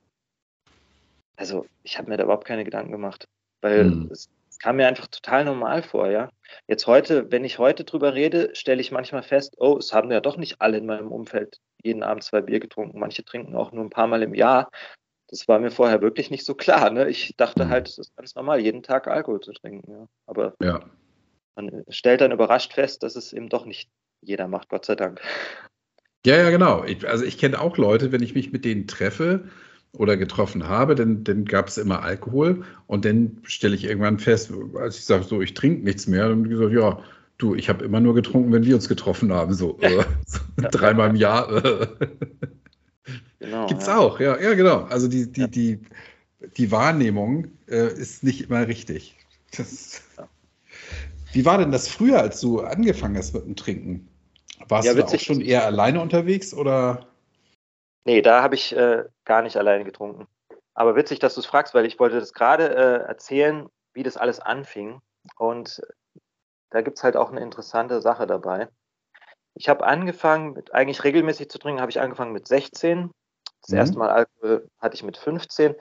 Also 1.36 1.66
ich 1.84 1.98
habe 1.98 2.10
mir 2.10 2.18
da 2.18 2.24
überhaupt 2.24 2.46
keine 2.46 2.64
Gedanken 2.64 2.92
gemacht, 2.92 3.28
weil 3.62 3.86
hm. 3.86 4.10
es 4.12 4.30
kam 4.60 4.78
mir 4.78 4.88
einfach 4.88 5.08
total 5.08 5.46
normal 5.46 5.84
vor, 5.84 6.10
ja. 6.10 6.30
Jetzt 6.68 6.88
heute, 6.88 7.32
wenn 7.32 7.46
ich 7.46 7.60
heute 7.60 7.84
drüber 7.84 8.14
rede, 8.14 8.52
stelle 8.54 8.82
ich 8.82 8.92
manchmal 8.92 9.24
fest, 9.24 9.56
oh, 9.58 9.78
es 9.78 9.94
haben 9.94 10.12
ja 10.12 10.20
doch 10.20 10.38
nicht 10.38 10.62
alle 10.62 10.78
in 10.78 10.86
meinem 10.86 11.12
Umfeld 11.12 11.60
jeden 11.84 12.04
Abend 12.04 12.24
zwei 12.24 12.42
Bier 12.42 12.60
getrunken. 12.60 13.00
Manche 13.00 13.24
trinken 13.24 13.56
auch 13.56 13.72
nur 13.72 13.84
ein 13.84 13.90
paar 13.90 14.08
Mal 14.08 14.24
im 14.24 14.34
Jahr. 14.34 14.70
Das 15.28 15.48
war 15.48 15.60
mir 15.60 15.72
vorher 15.72 16.02
wirklich 16.02 16.30
nicht 16.30 16.46
so 16.46 16.56
klar. 16.56 16.90
Ne? 16.90 17.10
Ich 17.10 17.36
dachte 17.38 17.70
halt, 17.70 17.88
es 17.88 17.98
ist 17.98 18.16
ganz 18.16 18.36
normal, 18.36 18.60
jeden 18.60 18.84
Tag 18.84 19.08
Alkohol 19.08 19.40
zu 19.40 19.52
trinken. 19.54 19.92
Ja. 19.92 20.08
Aber 20.28 20.54
ja. 20.62 20.80
man 21.56 21.84
stellt 21.90 22.22
dann 22.22 22.32
überrascht 22.32 22.74
fest, 22.74 23.04
dass 23.04 23.16
es 23.16 23.34
eben 23.34 23.50
doch 23.50 23.66
nicht 23.66 23.90
jeder 24.22 24.48
macht, 24.48 24.70
Gott 24.70 24.86
sei 24.86 24.96
Dank. 24.96 25.22
Ja, 26.26 26.38
ja, 26.38 26.50
genau. 26.52 26.84
Ich, 26.86 27.08
also 27.08 27.26
ich 27.26 27.38
kenne 27.38 27.60
auch 27.60 27.78
Leute, 27.78 28.12
wenn 28.12 28.24
ich 28.24 28.34
mich 28.34 28.52
mit 28.52 28.64
denen 28.64 28.88
treffe, 28.88 29.50
oder 29.98 30.18
getroffen 30.18 30.68
habe, 30.68 30.96
dann, 30.96 31.24
dann 31.24 31.46
gab 31.46 31.68
es 31.68 31.78
immer 31.78 32.02
Alkohol 32.02 32.64
und 32.88 33.06
dann 33.06 33.38
stelle 33.44 33.76
ich 33.76 33.84
irgendwann 33.86 34.20
fest, 34.20 34.52
als 34.76 34.98
ich 34.98 35.06
sage, 35.06 35.24
so, 35.24 35.42
ich 35.42 35.54
trinke 35.54 35.84
nichts 35.84 36.08
mehr, 36.08 36.30
dann 36.30 36.50
gesagt, 36.50 36.74
ja, 36.74 37.00
du, 37.38 37.56
ich 37.56 37.70
habe 37.70 37.86
immer 37.86 38.00
nur 38.00 38.16
getrunken, 38.16 38.52
wenn 38.52 38.66
wir 38.66 38.76
uns 38.76 38.90
getroffen 38.90 39.32
haben, 39.32 39.54
so, 39.54 39.78
äh, 39.82 40.04
so 40.26 40.40
ja. 40.62 40.70
dreimal 40.70 41.10
im 41.10 41.16
Jahr. 41.16 41.94
Genau, 43.40 43.68
Gibt's 43.68 43.88
ja. 43.88 43.98
auch, 43.98 44.22
ja, 44.22 44.40
ja, 44.40 44.54
genau. 44.54 44.84
Also 44.84 45.10
die, 45.10 45.30
die, 45.30 45.42
ja. 45.42 45.48
die, 45.48 45.82
die 46.56 46.72
Wahrnehmung 46.72 47.48
äh, 47.68 47.92
ist 47.92 48.24
nicht 48.24 48.50
immer 48.50 48.66
richtig. 48.70 49.18
Das, 49.58 50.02
wie 51.34 51.44
war 51.44 51.58
denn 51.58 51.72
das 51.72 51.90
früher, 51.90 52.22
als 52.22 52.40
du 52.40 52.62
angefangen 52.62 53.18
hast 53.18 53.34
mit 53.34 53.46
dem 53.46 53.58
Trinken? 53.58 54.08
Warst 54.70 54.88
du 54.88 55.06
auch 55.06 55.20
schon 55.20 55.42
eher 55.42 55.66
alleine 55.66 56.00
unterwegs 56.00 56.54
oder? 56.54 57.06
Nee, 58.06 58.22
da 58.22 58.42
habe 58.42 58.56
ich 58.56 58.76
äh, 58.76 59.06
gar 59.26 59.42
nicht 59.42 59.58
alleine 59.58 59.86
getrunken. 59.86 60.28
Aber 60.74 60.96
witzig, 60.96 61.20
dass 61.20 61.36
du 61.36 61.40
es 61.40 61.46
fragst, 61.46 61.74
weil 61.74 61.86
ich 61.86 62.00
wollte 62.00 62.20
das 62.20 62.34
gerade 62.34 62.70
äh, 62.76 63.08
erzählen, 63.08 63.70
wie 63.94 64.04
das 64.04 64.18
alles 64.18 64.40
anfing. 64.40 65.02
Und 65.38 65.82
da 66.72 66.82
gibt 66.82 66.98
es 66.98 67.04
halt 67.04 67.16
auch 67.16 67.32
eine 67.32 67.42
interessante 67.42 68.02
Sache 68.02 68.28
dabei. 68.28 68.68
Ich 69.56 69.70
habe 69.70 69.86
angefangen, 69.86 70.54
mit, 70.54 70.74
eigentlich 70.74 71.04
regelmäßig 71.04 71.50
zu 71.50 71.60
trinken, 71.60 71.82
habe 71.82 71.92
ich 71.92 72.02
angefangen 72.02 72.34
mit 72.34 72.48
16. 72.48 73.12
Das 73.62 73.70
mhm. 73.70 73.78
erste 73.78 73.98
Mal 73.98 74.10
Alkohol 74.10 74.68
hatte 74.80 74.96
ich 74.96 75.04
mit 75.04 75.18
15. 75.18 75.76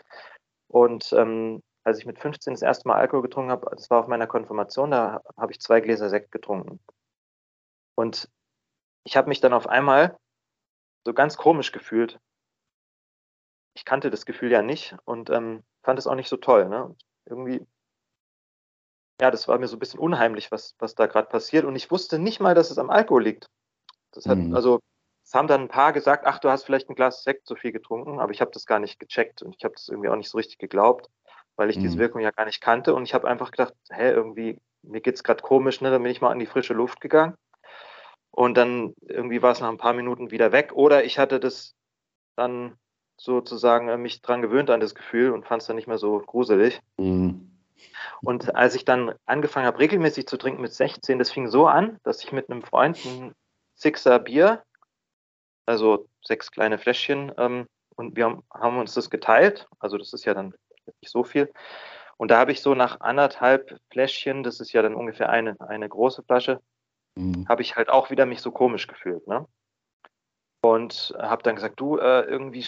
Und 0.69 1.13
ähm, 1.15 1.63
als 1.85 1.99
ich 1.99 2.07
mit 2.07 2.19
15 2.19 2.53
das 2.53 2.63
erste 2.63 2.87
Mal 2.87 2.97
Alkohol 2.97 3.23
getrunken 3.23 3.51
habe, 3.51 3.69
das 3.75 3.91
war 3.91 4.01
auf 4.01 4.07
meiner 4.07 4.27
Konfirmation, 4.27 4.91
da 4.91 5.23
habe 5.37 5.53
ich 5.53 5.61
zwei 5.61 5.81
Gläser 5.81 6.11
Sekt 6.11 6.31
getrunken. 6.31 6.79
Und 7.95 8.29
ich 9.05 9.17
habe 9.17 9.29
mich 9.29 9.41
dann 9.41 9.53
auf 9.53 9.67
einmal 9.67 10.17
so 11.05 11.15
ganz 11.15 11.37
komisch 11.37 11.73
gefühlt. 11.73 12.21
Ich 13.75 13.85
kannte 13.85 14.11
das 14.11 14.27
Gefühl 14.27 14.51
ja 14.51 14.63
nicht 14.63 14.97
und 15.05 15.31
ähm, 15.31 15.63
fand 15.83 15.99
es 15.99 16.07
auch 16.07 16.15
nicht 16.15 16.29
so 16.29 16.37
toll. 16.37 16.69
Ne? 16.69 16.95
irgendwie, 17.27 17.67
ja, 19.21 19.31
das 19.31 19.49
war 19.49 19.59
mir 19.59 19.69
so 19.69 19.77
ein 19.77 19.79
bisschen 19.79 20.01
unheimlich, 20.01 20.51
was, 20.51 20.75
was 20.79 20.95
da 20.95 21.07
gerade 21.07 21.29
passiert. 21.29 21.65
Und 21.65 21.77
ich 21.77 21.91
wusste 21.91 22.19
nicht 22.19 22.41
mal, 22.41 22.55
dass 22.55 22.71
es 22.71 22.79
am 22.79 22.91
Alkohol 22.91 23.23
liegt. 23.23 23.47
Das 24.13 24.27
hat, 24.27 24.39
mhm. 24.39 24.55
also, 24.55 24.81
es 25.25 25.35
haben 25.35 25.49
dann 25.49 25.63
ein 25.63 25.69
paar 25.69 25.93
gesagt, 25.93 26.27
ach, 26.27 26.39
du 26.39 26.51
hast 26.51 26.65
vielleicht 26.65 26.91
ein 26.91 26.97
Glas 26.97 27.23
Sekt 27.23 27.47
zu 27.47 27.55
viel 27.55 27.73
getrunken, 27.73 28.19
aber 28.19 28.33
ich 28.33 28.41
habe 28.41 28.51
das 28.51 28.67
gar 28.67 28.81
nicht 28.81 28.99
gecheckt 28.99 29.43
und 29.43 29.55
ich 29.57 29.65
habe 29.65 29.75
das 29.75 29.89
irgendwie 29.89 30.09
auch 30.09 30.17
nicht 30.17 30.29
so 30.29 30.37
richtig 30.37 30.59
geglaubt, 30.59 31.09
weil 31.57 31.71
ich 31.71 31.77
mhm. 31.77 31.83
diese 31.83 31.99
Wirkung 31.99 32.21
ja 32.21 32.33
gar 32.33 32.45
nicht 32.45 32.61
kannte. 32.61 32.95
Und 32.95 33.05
ich 33.05 33.15
habe 33.15 33.29
einfach 33.29 33.53
gedacht, 33.53 33.75
hä, 33.91 34.11
irgendwie, 34.11 34.59
mir 34.83 35.01
geht's 35.01 35.23
gerade 35.23 35.43
komisch, 35.43 35.81
ne? 35.81 35.91
Dann 35.91 36.03
bin 36.03 36.11
ich 36.11 36.21
mal 36.21 36.31
an 36.31 36.41
die 36.41 36.47
frische 36.47 36.75
Luft 36.75 37.01
gegangen. 37.01 37.35
Und 38.33 38.57
dann 38.57 38.95
irgendwie 39.03 39.43
war 39.43 39.53
es 39.53 39.61
nach 39.61 39.69
ein 39.69 39.79
paar 39.79 39.93
Minuten 39.93 40.31
wieder 40.31 40.53
weg. 40.53 40.73
Oder 40.73 41.05
ich 41.05 41.19
hatte 41.19 41.39
das 41.39 41.75
dann 42.35 42.77
sozusagen 43.17 43.89
äh, 43.89 43.99
mich 43.99 44.23
dran 44.23 44.43
gewöhnt 44.43 44.71
an 44.71 44.81
das 44.81 44.95
Gefühl 44.95 45.31
und 45.31 45.47
fand 45.47 45.63
es 45.63 45.69
dann 45.69 45.77
nicht 45.77 45.87
mehr 45.87 45.99
so 45.99 46.19
gruselig. 46.19 46.81
Mhm. 46.97 47.51
Und 48.23 48.55
als 48.55 48.75
ich 48.75 48.85
dann 48.85 49.15
angefangen 49.27 49.67
habe, 49.67 49.79
regelmäßig 49.79 50.27
zu 50.27 50.37
trinken 50.37 50.63
mit 50.63 50.73
16, 50.73 51.19
das 51.19 51.31
fing 51.31 51.49
so 51.49 51.67
an, 51.67 51.99
dass 52.05 52.25
ich 52.25 52.33
mit 52.33 52.51
einem 52.51 52.63
Freund 52.63 52.99
ein 53.05 53.35
Sixer 53.75 54.19
Bier, 54.19 54.63
also 55.67 56.07
sechs 56.25 56.51
kleine 56.51 56.79
Fläschchen, 56.79 57.33
ähm, 57.37 57.67
und 57.97 58.17
wir 58.17 58.25
haben, 58.25 58.43
haben, 58.53 58.79
uns 58.79 58.95
das 58.95 59.11
geteilt. 59.11 59.69
Also 59.79 59.99
das 59.99 60.13
ist 60.13 60.25
ja 60.25 60.33
dann 60.33 60.55
nicht 61.01 61.11
so 61.11 61.25
viel. 61.25 61.53
Und 62.17 62.31
da 62.31 62.39
habe 62.39 62.53
ich 62.53 62.63
so 62.63 62.75
nach 62.75 63.01
anderthalb 63.01 63.79
Fläschchen, 63.91 64.43
das 64.43 64.61
ist 64.61 64.73
ja 64.73 64.83
dann 64.83 64.95
ungefähr 64.95 65.29
eine, 65.29 65.57
eine 65.61 65.89
große 65.89 66.23
Flasche, 66.23 66.61
mhm. 67.17 67.47
habe 67.49 67.63
ich 67.63 67.77
halt 67.77 67.89
auch 67.89 68.11
wieder 68.11 68.27
mich 68.27 68.41
so 68.41 68.51
komisch 68.51 68.87
gefühlt. 68.87 69.27
Ne? 69.27 69.47
Und 70.63 71.15
habe 71.19 71.43
dann 71.43 71.57
gesagt, 71.57 71.81
du, 71.81 71.99
äh, 71.99 72.23
irgendwie, 72.23 72.67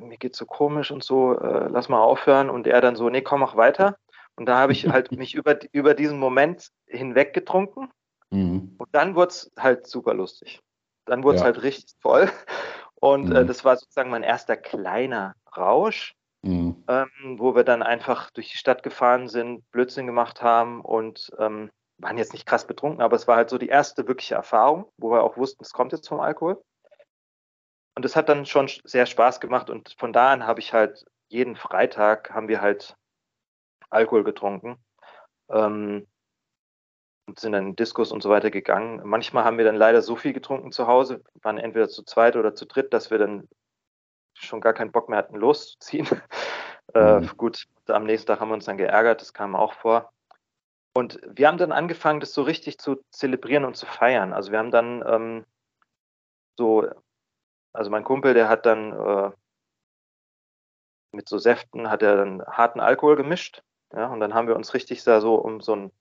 mir 0.00 0.18
geht's 0.18 0.38
so 0.38 0.46
komisch 0.46 0.90
und 0.90 1.04
so, 1.04 1.38
äh, 1.38 1.68
lass 1.68 1.88
mal 1.88 2.00
aufhören. 2.00 2.50
Und 2.50 2.66
er 2.66 2.80
dann 2.80 2.96
so, 2.96 3.08
nee, 3.08 3.22
komm, 3.22 3.40
mach 3.40 3.56
weiter. 3.56 3.96
Und 4.36 4.46
da 4.46 4.58
habe 4.58 4.72
ich 4.72 4.88
halt 4.88 5.12
mich 5.12 5.34
über, 5.34 5.58
über 5.72 5.94
diesen 5.94 6.18
Moment 6.18 6.70
hinweg 6.86 7.32
getrunken. 7.32 7.90
Mhm. 8.30 8.74
Und 8.78 8.88
dann 8.92 9.14
wurde 9.14 9.28
es 9.28 9.52
halt 9.58 9.86
super 9.86 10.14
lustig. 10.14 10.60
Dann 11.06 11.22
wurde 11.22 11.36
es 11.36 11.42
ja. 11.42 11.46
halt 11.46 11.62
richtig 11.62 11.96
voll. 12.00 12.30
Und 12.96 13.26
äh, 13.26 13.30
mhm. 13.30 13.36
äh, 13.36 13.46
das 13.46 13.64
war 13.64 13.76
sozusagen 13.76 14.10
mein 14.10 14.22
erster 14.22 14.56
kleiner 14.56 15.34
Rausch, 15.56 16.14
mhm. 16.42 16.82
ähm, 16.88 17.36
wo 17.38 17.54
wir 17.54 17.64
dann 17.64 17.82
einfach 17.82 18.30
durch 18.30 18.50
die 18.50 18.58
Stadt 18.58 18.82
gefahren 18.82 19.28
sind, 19.28 19.70
Blödsinn 19.70 20.06
gemacht 20.06 20.42
haben 20.42 20.80
und 20.80 21.30
ähm, 21.38 21.70
waren 21.98 22.18
jetzt 22.18 22.32
nicht 22.32 22.46
krass 22.46 22.66
betrunken, 22.66 23.00
aber 23.00 23.16
es 23.16 23.26
war 23.26 23.36
halt 23.36 23.50
so 23.50 23.58
die 23.58 23.68
erste 23.68 24.06
wirkliche 24.06 24.34
Erfahrung, 24.34 24.90
wo 24.98 25.10
wir 25.10 25.22
auch 25.22 25.36
wussten, 25.36 25.62
es 25.62 25.72
kommt 25.72 25.92
jetzt 25.92 26.08
vom 26.08 26.20
Alkohol. 26.20 26.62
Und 27.94 28.04
das 28.04 28.16
hat 28.16 28.28
dann 28.28 28.44
schon 28.44 28.68
sehr 28.84 29.06
Spaß 29.06 29.40
gemacht 29.40 29.70
und 29.70 29.94
von 29.98 30.12
da 30.12 30.32
an 30.32 30.46
habe 30.46 30.60
ich 30.60 30.74
halt 30.74 31.04
jeden 31.28 31.56
Freitag 31.56 32.30
haben 32.30 32.48
wir 32.48 32.60
halt 32.60 32.96
Alkohol 33.90 34.24
getrunken 34.24 34.76
ähm, 35.50 36.06
und 37.26 37.38
sind 37.40 37.52
dann 37.52 37.68
in 37.68 37.76
Diskos 37.76 38.12
und 38.12 38.22
so 38.22 38.30
weiter 38.30 38.50
gegangen. 38.50 39.00
Manchmal 39.04 39.44
haben 39.44 39.58
wir 39.58 39.64
dann 39.64 39.76
leider 39.76 40.02
so 40.02 40.16
viel 40.16 40.32
getrunken 40.32 40.72
zu 40.72 40.86
Hause, 40.86 41.22
waren 41.42 41.58
entweder 41.58 41.88
zu 41.88 42.02
zweit 42.04 42.36
oder 42.36 42.54
zu 42.54 42.66
dritt, 42.66 42.92
dass 42.92 43.10
wir 43.10 43.18
dann 43.18 43.48
schon 44.34 44.60
gar 44.60 44.74
keinen 44.74 44.92
Bock 44.92 45.08
mehr 45.08 45.18
hatten, 45.18 45.36
loszuziehen. 45.36 46.06
äh, 46.94 47.20
mhm. 47.20 47.36
gut, 47.36 47.66
am 47.86 48.04
nächsten 48.04 48.26
Tag 48.26 48.40
haben 48.40 48.50
wir 48.50 48.54
uns 48.54 48.66
dann 48.66 48.76
geärgert, 48.76 49.20
das 49.20 49.32
kam 49.32 49.56
auch 49.56 49.72
vor. 49.72 50.12
Und 50.96 51.20
wir 51.26 51.46
haben 51.46 51.58
dann 51.58 51.72
angefangen, 51.72 52.20
das 52.20 52.32
so 52.32 52.40
richtig 52.40 52.78
zu 52.78 52.96
zelebrieren 53.10 53.66
und 53.66 53.76
zu 53.76 53.84
feiern. 53.84 54.32
Also 54.32 54.50
wir 54.50 54.58
haben 54.58 54.70
dann 54.70 55.04
ähm, 55.06 55.44
so, 56.56 56.88
also 57.74 57.90
mein 57.90 58.02
Kumpel, 58.02 58.32
der 58.32 58.48
hat 58.48 58.64
dann 58.64 58.92
äh, 58.94 59.30
mit 61.12 61.28
so 61.28 61.36
Säften, 61.36 61.90
hat 61.90 62.02
er 62.02 62.16
dann 62.16 62.42
harten 62.46 62.80
Alkohol 62.80 63.16
gemischt 63.16 63.62
ja, 63.92 64.06
und 64.06 64.20
dann 64.20 64.32
haben 64.32 64.48
wir 64.48 64.56
uns 64.56 64.72
richtig 64.72 65.04
da 65.04 65.20
so 65.20 65.34
um 65.34 65.60
so 65.60 65.76
ein, 65.76 65.92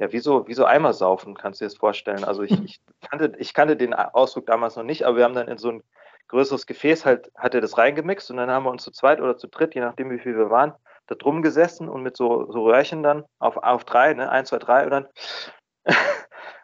ja, 0.00 0.10
wie 0.10 0.18
so, 0.18 0.48
wie 0.48 0.54
so 0.54 0.64
Eimer 0.64 0.92
saufen, 0.92 1.36
kannst 1.36 1.60
du 1.60 1.64
dir 1.64 1.68
das 1.68 1.78
vorstellen. 1.78 2.24
Also 2.24 2.42
ich, 2.42 2.60
ich, 2.64 2.80
kannte, 3.08 3.32
ich 3.38 3.54
kannte 3.54 3.76
den 3.76 3.94
Ausdruck 3.94 4.46
damals 4.46 4.74
noch 4.74 4.82
nicht, 4.82 5.06
aber 5.06 5.18
wir 5.18 5.24
haben 5.24 5.34
dann 5.34 5.46
in 5.46 5.58
so 5.58 5.70
ein 5.70 5.84
größeres 6.26 6.66
Gefäß 6.66 7.06
halt, 7.06 7.30
hat 7.36 7.54
er 7.54 7.60
das 7.60 7.78
reingemixt 7.78 8.28
und 8.32 8.38
dann 8.38 8.50
haben 8.50 8.64
wir 8.64 8.72
uns 8.72 8.82
zu 8.82 8.90
zweit 8.90 9.20
oder 9.20 9.36
zu 9.36 9.46
dritt, 9.46 9.76
je 9.76 9.82
nachdem 9.82 10.10
wie 10.10 10.18
viel 10.18 10.36
wir 10.36 10.50
waren, 10.50 10.74
da 11.06 11.14
drum 11.14 11.42
gesessen 11.42 11.88
und 11.88 12.02
mit 12.02 12.16
so, 12.16 12.50
so 12.50 12.64
Röhrchen 12.64 13.02
dann 13.02 13.24
auf, 13.38 13.56
auf 13.56 13.84
drei, 13.84 14.14
ne, 14.14 14.30
eins, 14.30 14.48
zwei, 14.50 14.58
drei 14.58 14.84
und 14.84 14.90
dann 14.90 15.08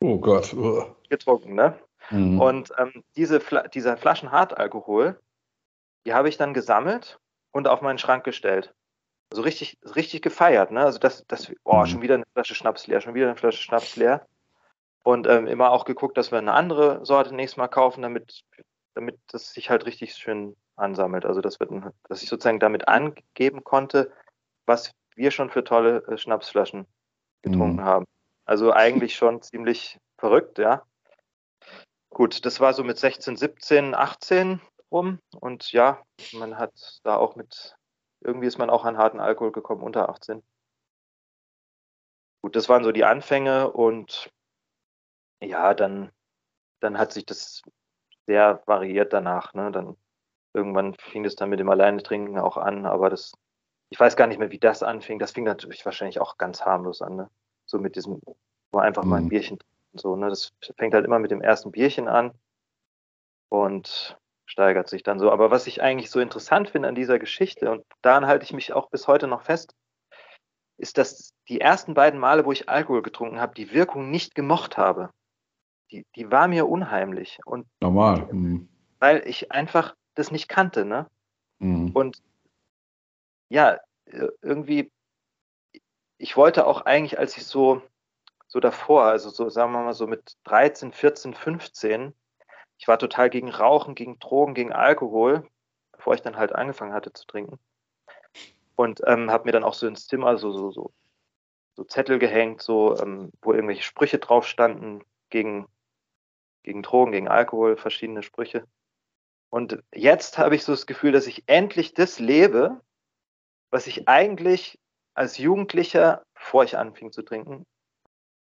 oh 0.01 0.18
Gott. 0.18 0.55
Oh. 0.55 0.97
getrunken, 1.09 1.55
ne? 1.55 1.78
Mhm. 2.11 2.40
Und 2.40 2.72
ähm, 2.78 3.05
diese, 3.16 3.40
dieser 3.72 3.97
Flaschen 3.97 4.32
Hartalkohol, 4.32 5.20
die 6.05 6.14
habe 6.14 6.28
ich 6.28 6.36
dann 6.36 6.55
gesammelt 6.55 7.18
und 7.53 7.68
auf 7.68 7.80
meinen 7.80 7.99
Schrank 7.99 8.24
gestellt 8.24 8.74
so 9.32 9.43
richtig, 9.43 9.78
richtig 9.97 10.22
gefeiert. 10.22 10.70
Ne? 10.70 10.80
Also 10.80 10.99
das, 10.99 11.24
das, 11.26 11.53
oh, 11.64 11.78
mhm. 11.78 11.86
schon 11.86 12.03
wieder 12.03 12.14
eine 12.14 12.24
Flasche 12.32 12.55
Schnaps 12.55 12.86
leer, 12.86 13.01
schon 13.01 13.14
wieder 13.14 13.26
eine 13.26 13.36
Flasche 13.36 13.62
Schnaps 13.62 13.97
leer. 13.97 14.26
Und 15.05 15.26
ähm, 15.26 15.49
immer 15.49 15.72
auch 15.72 15.84
geguckt, 15.84 16.16
dass 16.16 16.30
wir 16.30 16.38
eine 16.38 16.53
andere 16.53 17.05
Sorte 17.05 17.34
nächstes 17.34 17.57
Mal 17.57 17.68
kaufen, 17.68 18.03
damit, 18.03 18.45
damit 18.95 19.18
das 19.28 19.53
sich 19.53 19.68
halt 19.68 19.84
richtig 19.84 20.14
schön 20.14 20.57
ansammelt. 20.76 21.24
Also 21.24 21.40
das 21.40 21.59
wird, 21.59 21.70
dass 22.09 22.22
ich 22.22 22.28
sozusagen 22.28 22.61
damit 22.61 22.86
angeben 22.86 23.64
konnte, 23.64 24.12
was 24.67 24.93
wir 25.15 25.31
schon 25.31 25.51
für 25.51 25.65
tolle 25.65 25.99
äh, 26.09 26.17
Schnapsflaschen 26.17 26.87
getrunken 27.43 27.77
mhm. 27.77 27.85
haben. 27.85 28.05
Also 28.45 28.73
eigentlich 28.73 29.15
schon 29.15 29.43
ziemlich 29.43 29.99
verrückt, 30.19 30.59
ja. 30.59 30.87
Gut, 32.11 32.45
das 32.45 32.61
war 32.61 32.75
so 32.75 32.85
mit 32.85 32.99
16, 32.99 33.37
17, 33.37 33.95
18 33.95 34.61
rum. 34.91 35.19
Und 35.41 35.73
ja, 35.73 36.03
man 36.33 36.59
hat 36.59 37.01
da 37.05 37.17
auch 37.17 37.37
mit 37.37 37.77
irgendwie 38.25 38.47
ist 38.47 38.59
man 38.59 38.71
auch 38.71 38.85
an 38.85 38.99
harten 38.99 39.21
Alkohol 39.21 39.53
gekommen, 39.53 39.83
unter 39.83 40.09
18. 40.09 40.43
Gut, 42.43 42.57
das 42.57 42.69
waren 42.69 42.85
so 42.85 42.93
die 42.93 43.05
Anfänge 43.05 43.71
und 43.71 44.31
ja, 45.41 45.75
dann, 45.75 46.11
dann 46.81 46.99
hat 46.99 47.13
sich 47.13 47.27
das 47.27 47.63
sehr 48.27 48.63
variiert 48.67 49.13
danach. 49.13 49.55
Ne? 49.55 49.71
Dann 49.73 49.97
irgendwann 50.55 50.95
fing 50.95 51.25
es 51.25 51.37
dann 51.37 51.51
mit 51.51 51.61
dem 51.61 51.69
Alleinetrinken 51.69 52.39
auch 52.39 52.57
an, 52.57 52.87
aber 52.87 53.11
das, 53.11 53.33
ich 53.93 54.01
weiß 54.01 54.16
gar 54.16 54.26
nicht 54.26 54.38
mehr, 54.38 54.51
wie 54.51 54.59
das 54.59 54.82
anfing. 54.82 55.18
Das 55.18 55.32
fing 55.32 55.45
natürlich 55.45 55.84
wahrscheinlich 55.84 56.18
auch 56.18 56.38
ganz 56.38 56.64
harmlos 56.64 57.03
an. 57.03 57.16
Ne? 57.16 57.30
So 57.66 57.78
mit 57.78 57.95
diesem, 57.95 58.22
wo 58.72 58.78
einfach 58.78 59.05
mhm. 59.05 59.11
mal 59.11 59.16
ein 59.18 59.24
mhm. 59.24 59.28
Bierchen 59.28 59.59
so, 59.95 60.16
ne? 60.16 60.30
Das 60.30 60.55
fängt 60.78 60.95
halt 60.95 61.05
immer 61.05 61.18
mit 61.18 61.30
dem 61.30 61.43
ersten 61.43 61.70
Bierchen 61.70 62.09
an. 62.09 62.32
Und 63.51 64.18
steigert 64.47 64.88
sich 64.88 65.03
dann 65.03 65.18
so. 65.18 65.30
Aber 65.30 65.51
was 65.51 65.66
ich 65.66 65.82
eigentlich 65.82 66.11
so 66.11 66.20
interessant 66.20 66.70
finde 66.70 66.88
an 66.88 66.95
dieser 66.95 67.18
Geschichte, 67.18 67.70
und 67.70 67.84
daran 68.01 68.26
halte 68.26 68.45
ich 68.45 68.55
mich 68.55 68.72
auch 68.72 68.88
bis 68.88 69.07
heute 69.07 69.26
noch 69.26 69.43
fest, 69.43 69.74
ist, 70.78 70.97
dass 70.97 71.34
die 71.49 71.61
ersten 71.61 71.93
beiden 71.93 72.18
Male, 72.18 72.47
wo 72.47 72.53
ich 72.53 72.70
Alkohol 72.70 73.03
getrunken 73.03 73.40
habe, 73.43 73.55
die 73.55 73.74
Wirkung 73.74 74.11
nicht 74.11 74.34
gemocht 74.34 74.78
habe. 74.78 75.11
Die, 75.90 76.07
die 76.16 76.30
war 76.30 76.49
mir 76.49 76.66
unheimlich. 76.66 77.40
Und 77.45 77.66
Normal. 77.80 78.26
Mhm. 78.32 78.70
Weil 79.01 79.22
ich 79.26 79.53
einfach 79.53 79.95
das 80.14 80.30
nicht 80.30 80.49
kannte, 80.49 80.86
ne? 80.86 81.07
Mhm. 81.59 81.90
Und 81.93 82.22
ja, 83.53 83.78
irgendwie, 84.40 84.90
ich 86.16 86.36
wollte 86.38 86.66
auch 86.66 86.82
eigentlich, 86.82 87.18
als 87.18 87.36
ich 87.36 87.44
so, 87.44 87.82
so 88.46 88.61
davor, 88.61 89.05
also 89.05 89.28
so, 89.28 89.50
sagen 89.50 89.72
wir 89.72 89.82
mal 89.82 89.92
so 89.92 90.07
mit 90.07 90.36
13, 90.44 90.92
14, 90.92 91.34
15, 91.34 92.14
ich 92.78 92.88
war 92.88 92.98
total 92.98 93.28
gegen 93.28 93.50
Rauchen, 93.50 93.94
gegen 93.94 94.18
Drogen, 94.18 94.55
gegen 94.55 94.72
Alkohol, 94.72 95.46
bevor 95.92 96.14
ich 96.14 96.22
dann 96.22 96.36
halt 96.36 96.55
angefangen 96.55 96.94
hatte 96.94 97.12
zu 97.12 97.26
trinken. 97.26 97.59
Und 98.74 99.03
ähm, 99.07 99.30
habe 99.30 99.44
mir 99.44 99.53
dann 99.53 99.64
auch 99.64 99.74
so 99.74 99.86
ins 99.86 100.07
Zimmer 100.07 100.38
so, 100.38 100.50
so, 100.53 100.70
so, 100.70 100.92
so 101.74 101.84
Zettel 101.84 102.18
gehängt, 102.18 102.62
so, 102.62 102.98
ähm, 102.98 103.32
wo 103.42 103.53
irgendwelche 103.53 103.82
Sprüche 103.82 104.18
drauf 104.18 104.46
standen 104.46 105.05
gegen, 105.28 105.66
gegen 106.62 106.82
Drogen, 106.82 107.12
gegen 107.12 107.28
Alkohol, 107.28 107.76
verschiedene 107.76 108.22
Sprüche. 108.22 108.66
Und 109.50 109.82
jetzt 109.94 110.38
habe 110.38 110.57
ich 110.57 110.64
so 110.64 110.72
das 110.72 110.86
Gefühl, 110.86 111.12
dass 111.12 111.26
ich 111.26 111.44
endlich 111.46 111.92
das 111.92 112.18
lebe, 112.18 112.80
was 113.73 113.87
ich 113.87 114.07
eigentlich 114.07 114.79
als 115.14 115.39
Jugendlicher, 115.39 116.23
bevor 116.35 116.62
ich 116.62 116.79
anfing 116.79 117.11
zu 117.11 117.23
trinken, 117.23 117.66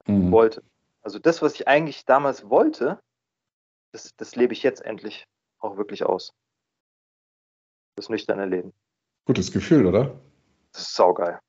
mhm. 0.05 0.31
wollte. 0.31 0.61
Also 1.01 1.17
das, 1.19 1.41
was 1.41 1.55
ich 1.55 1.67
eigentlich 1.67 2.05
damals 2.05 2.49
wollte, 2.49 2.99
das, 3.91 4.15
das 4.17 4.35
lebe 4.35 4.53
ich 4.53 4.61
jetzt 4.61 4.81
endlich 4.81 5.25
auch 5.59 5.77
wirklich 5.77 6.03
aus. 6.03 6.33
Das 7.95 8.09
nüchterne 8.09 8.45
Leben. 8.45 8.73
Gutes 9.25 9.51
Gefühl, 9.51 9.85
oder? 9.85 10.19
Das 10.73 10.81
ist 10.83 10.95
saugeil. 10.95 11.39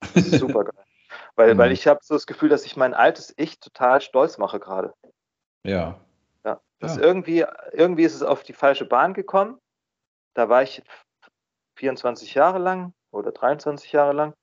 Das 0.00 0.26
ist 0.26 0.40
super 0.40 0.64
geil. 0.64 0.84
weil, 1.36 1.54
mhm. 1.54 1.58
weil 1.58 1.72
ich 1.72 1.86
habe 1.86 2.00
so 2.02 2.14
das 2.14 2.26
Gefühl, 2.26 2.48
dass 2.48 2.64
ich 2.64 2.76
mein 2.76 2.94
altes 2.94 3.34
Ich 3.36 3.60
total 3.60 4.00
stolz 4.00 4.38
mache 4.38 4.58
gerade. 4.58 4.94
Ja. 5.64 6.00
Ja. 6.44 6.60
Das 6.78 6.96
ja. 6.96 7.02
Irgendwie, 7.02 7.44
irgendwie 7.72 8.04
ist 8.04 8.14
es 8.14 8.22
auf 8.22 8.42
die 8.42 8.54
falsche 8.54 8.86
Bahn 8.86 9.12
gekommen. 9.12 9.60
Da 10.34 10.48
war 10.48 10.62
ich 10.62 10.82
24 11.76 12.32
Jahre 12.34 12.58
lang 12.58 12.94
oder 13.12 13.32
23 13.32 13.92
Jahre 13.92 14.12
lang. 14.12 14.34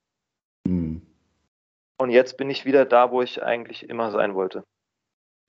Mhm. 0.66 1.02
Und 1.98 2.10
jetzt 2.10 2.38
bin 2.38 2.48
ich 2.48 2.64
wieder 2.64 2.86
da, 2.86 3.10
wo 3.10 3.20
ich 3.20 3.42
eigentlich 3.42 3.88
immer 3.88 4.10
sein 4.10 4.34
wollte. 4.34 4.64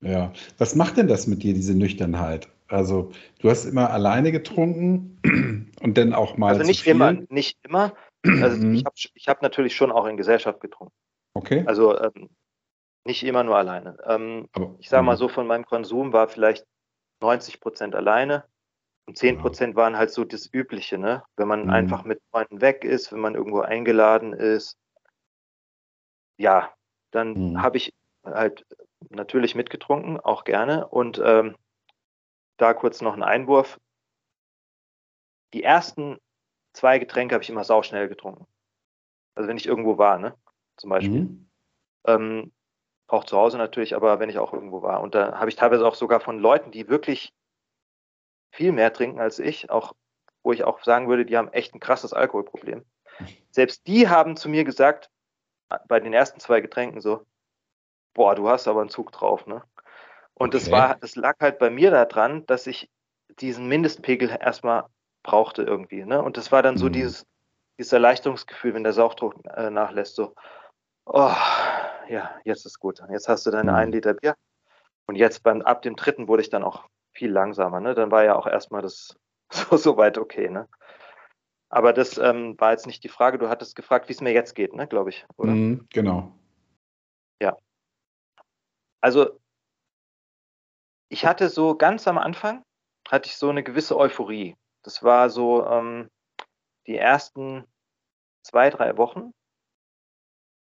Ja, 0.02 0.34
was 0.58 0.76
macht 0.76 0.98
denn 0.98 1.08
das 1.08 1.28
mit 1.28 1.44
dir, 1.44 1.54
diese 1.54 1.76
Nüchternheit? 1.76 2.50
Also, 2.68 3.12
du 3.40 3.50
hast 3.50 3.66
immer 3.66 3.92
alleine 3.92 4.32
getrunken 4.32 5.22
und 5.82 5.98
dann 5.98 6.14
auch 6.14 6.38
mal 6.38 6.50
Also 6.50 6.64
nicht 6.64 6.88
immer, 6.88 7.14
nicht 7.30 7.58
immer. 7.64 7.94
Also 8.24 8.58
ich 8.58 8.64
Mhm. 8.64 8.86
habe 8.86 8.96
ich 8.96 9.28
hab 9.28 9.42
natürlich 9.42 9.76
schon 9.76 9.92
auch 9.92 10.06
in 10.06 10.18
Gesellschaft 10.18 10.60
getrunken. 10.62 10.94
Okay. 11.34 11.64
Also 11.66 11.98
ähm, 12.00 12.30
nicht 13.06 13.24
immer 13.24 13.44
nur 13.44 13.58
alleine. 13.58 13.98
Ähm, 14.06 14.48
ich 14.80 14.90
sage 14.90 15.04
mal 15.04 15.14
mhm. 15.14 15.20
so, 15.20 15.28
von 15.28 15.48
meinem 15.48 15.66
Konsum 15.66 16.14
war 16.14 16.28
vielleicht 16.28 16.66
90 17.22 17.60
Prozent 17.60 17.96
alleine 17.96 18.46
und 19.12 19.18
10 19.18 19.36
Ja. 19.36 19.42
Prozent 19.42 19.76
waren 19.76 19.98
halt 19.98 20.10
so 20.12 20.24
das 20.24 20.50
Übliche, 20.54 20.98
ne? 20.98 21.22
Wenn 21.36 21.50
man 21.50 21.64
Mhm. 21.64 21.70
einfach 21.70 22.06
mit 22.06 22.22
Freunden 22.32 22.62
weg 22.62 22.86
ist, 22.86 23.12
wenn 23.12 23.20
man 23.20 23.36
irgendwo 23.36 23.60
eingeladen 23.60 24.32
ist. 24.32 24.78
Ja, 26.38 26.74
dann 27.12 27.52
Mhm. 27.52 27.62
habe 27.62 27.76
ich 27.76 27.94
halt 28.24 28.66
natürlich 29.10 29.54
mitgetrunken, 29.54 30.18
auch 30.18 30.46
gerne. 30.46 30.88
Und 30.88 31.22
ähm, 31.22 31.58
da 32.56 32.74
kurz 32.74 33.02
noch 33.02 33.14
ein 33.14 33.22
Einwurf. 33.22 33.82
Die 35.54 35.64
ersten 35.64 36.18
zwei 36.72 36.98
Getränke 36.98 37.36
habe 37.36 37.44
ich 37.44 37.50
immer 37.50 37.66
sauschnell 37.66 38.08
getrunken. 38.08 38.48
Also 39.36 39.50
wenn 39.50 39.58
ich 39.58 39.68
irgendwo 39.68 39.98
war, 39.98 40.20
ne? 40.20 40.36
Zum 40.78 40.90
Beispiel. 40.90 41.24
Mhm. 41.24 41.50
Ähm, 42.08 42.54
auch 43.08 43.26
zu 43.26 43.36
Hause 43.36 43.58
natürlich, 43.58 43.94
aber 43.94 44.22
wenn 44.22 44.30
ich 44.30 44.40
auch 44.40 44.54
irgendwo 44.54 44.82
war. 44.82 45.02
Und 45.02 45.16
da 45.16 45.38
habe 45.38 45.50
ich 45.50 45.58
teilweise 45.58 45.86
auch 45.86 45.96
sogar 45.96 46.22
von 46.22 46.40
Leuten, 46.40 46.72
die 46.72 46.88
wirklich 46.88 47.34
viel 48.52 48.72
mehr 48.72 48.94
trinken 48.94 49.20
als 49.20 49.40
ich, 49.40 49.70
auch 49.70 49.94
wo 50.44 50.52
ich 50.52 50.64
auch 50.64 50.84
sagen 50.84 51.08
würde, 51.08 51.26
die 51.26 51.38
haben 51.38 51.52
echt 51.54 51.74
ein 51.74 51.80
krasses 51.80 52.14
Alkoholproblem. 52.14 52.84
Selbst 53.52 53.86
die 53.88 54.10
haben 54.10 54.36
zu 54.36 54.50
mir 54.50 54.64
gesagt, 54.64 55.10
bei 55.88 56.00
den 56.00 56.14
ersten 56.14 56.40
zwei 56.40 56.62
Getränken 56.62 57.02
so, 57.02 57.26
boah, 58.14 58.36
du 58.36 58.50
hast 58.50 58.68
aber 58.68 58.82
einen 58.82 58.90
Zug 58.90 59.12
drauf, 59.12 59.46
ne? 59.48 59.64
Und 60.34 60.54
das 60.54 60.64
Okay. 60.64 60.72
war, 60.72 60.96
das 60.96 61.16
lag 61.16 61.36
halt 61.40 61.60
bei 61.60 61.70
mir 61.70 61.92
daran, 61.92 62.46
dass 62.48 62.68
ich 62.68 62.90
diesen 63.40 63.68
Mindestpegel 63.68 64.30
erstmal 64.30 64.86
brauchte 65.24 65.64
irgendwie, 65.64 66.04
ne? 66.04 66.22
Und 66.22 66.38
das 66.38 66.52
war 66.52 66.64
dann 66.64 66.78
so 66.78 66.88
Mhm. 66.88 66.94
dieses, 66.94 67.26
dieses 67.78 67.94
Erleichterungsgefühl, 67.94 68.74
wenn 68.74 68.84
der 68.84 68.94
Sauchdruck 68.94 69.36
äh, 69.46 69.70
nachlässt, 69.70 70.16
so, 70.16 70.34
oh, 71.06 71.34
ja, 72.10 72.40
jetzt 72.44 72.66
ist 72.66 72.80
gut. 72.80 73.02
Jetzt 73.10 73.30
hast 73.30 73.46
du 73.46 73.52
deine 73.52 73.72
Mhm. 73.72 73.78
ein 73.78 73.92
Liter 73.92 74.14
Bier. 74.14 74.36
Und 75.08 75.16
jetzt 75.16 75.44
beim, 75.44 75.62
ab 75.62 75.82
dem 75.82 75.96
dritten 75.96 76.28
wurde 76.28 76.42
ich 76.42 76.50
dann 76.50 76.64
auch 76.64 76.88
viel 77.12 77.32
langsamer, 77.32 77.80
ne? 77.80 77.94
Dann 77.94 78.12
war 78.12 78.24
ja 78.24 78.36
auch 78.36 78.48
erstmal 78.48 78.82
das 78.82 79.18
so, 79.52 79.78
so 79.78 79.98
weit 79.98 80.18
okay, 80.18 80.50
ne? 80.50 80.68
Aber 81.70 81.94
das 81.94 82.18
ähm, 82.18 82.60
war 82.60 82.72
jetzt 82.72 82.86
nicht 82.86 83.04
die 83.04 83.10
Frage. 83.10 83.38
Du 83.38 83.48
hattest 83.48 83.76
gefragt, 83.76 84.10
wie 84.10 84.14
es 84.14 84.22
mir 84.22 84.34
jetzt 84.34 84.56
geht, 84.56 84.74
ne, 84.74 84.88
glaube 84.88 85.10
ich, 85.10 85.26
oder? 85.38 85.54
Mhm. 85.54 85.88
Genau. 85.90 86.34
Also, 89.02 89.40
ich 91.10 91.26
hatte 91.26 91.50
so 91.50 91.76
ganz 91.76 92.08
am 92.08 92.20
Anfang, 92.20 92.64
hatte 93.10 93.28
ich 93.28 93.36
so 93.36 93.50
eine 93.50 93.64
gewisse 93.64 93.98
Euphorie. 93.98 94.56
Das 94.84 95.04
war 95.04 95.30
so 95.30 95.66
ähm, 95.66 96.10
die 96.86 96.96
ersten 96.96 97.66
zwei, 98.44 98.70
drei 98.70 98.98
Wochen 98.98 99.34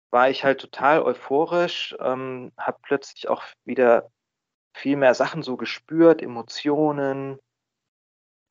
war 0.09 0.29
ich 0.29 0.43
halt 0.43 0.59
total 0.59 1.03
euphorisch, 1.03 1.95
ähm, 1.99 2.51
habe 2.57 2.79
plötzlich 2.81 3.29
auch 3.29 3.43
wieder 3.63 4.11
viel 4.73 4.95
mehr 4.97 5.13
Sachen 5.13 5.43
so 5.43 5.57
gespürt, 5.57 6.21
Emotionen. 6.21 7.39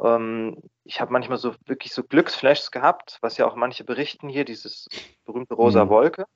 Ähm, 0.00 0.62
ich 0.84 1.00
habe 1.00 1.12
manchmal 1.12 1.38
so 1.38 1.54
wirklich 1.66 1.92
so 1.92 2.02
Glücksflashs 2.02 2.70
gehabt, 2.70 3.18
was 3.20 3.36
ja 3.36 3.46
auch 3.46 3.56
manche 3.56 3.84
berichten 3.84 4.28
hier, 4.28 4.44
dieses 4.44 4.86
berühmte 5.24 5.54
rosa 5.54 5.84
Mhm. 5.84 5.90
Wolke. 5.90 6.26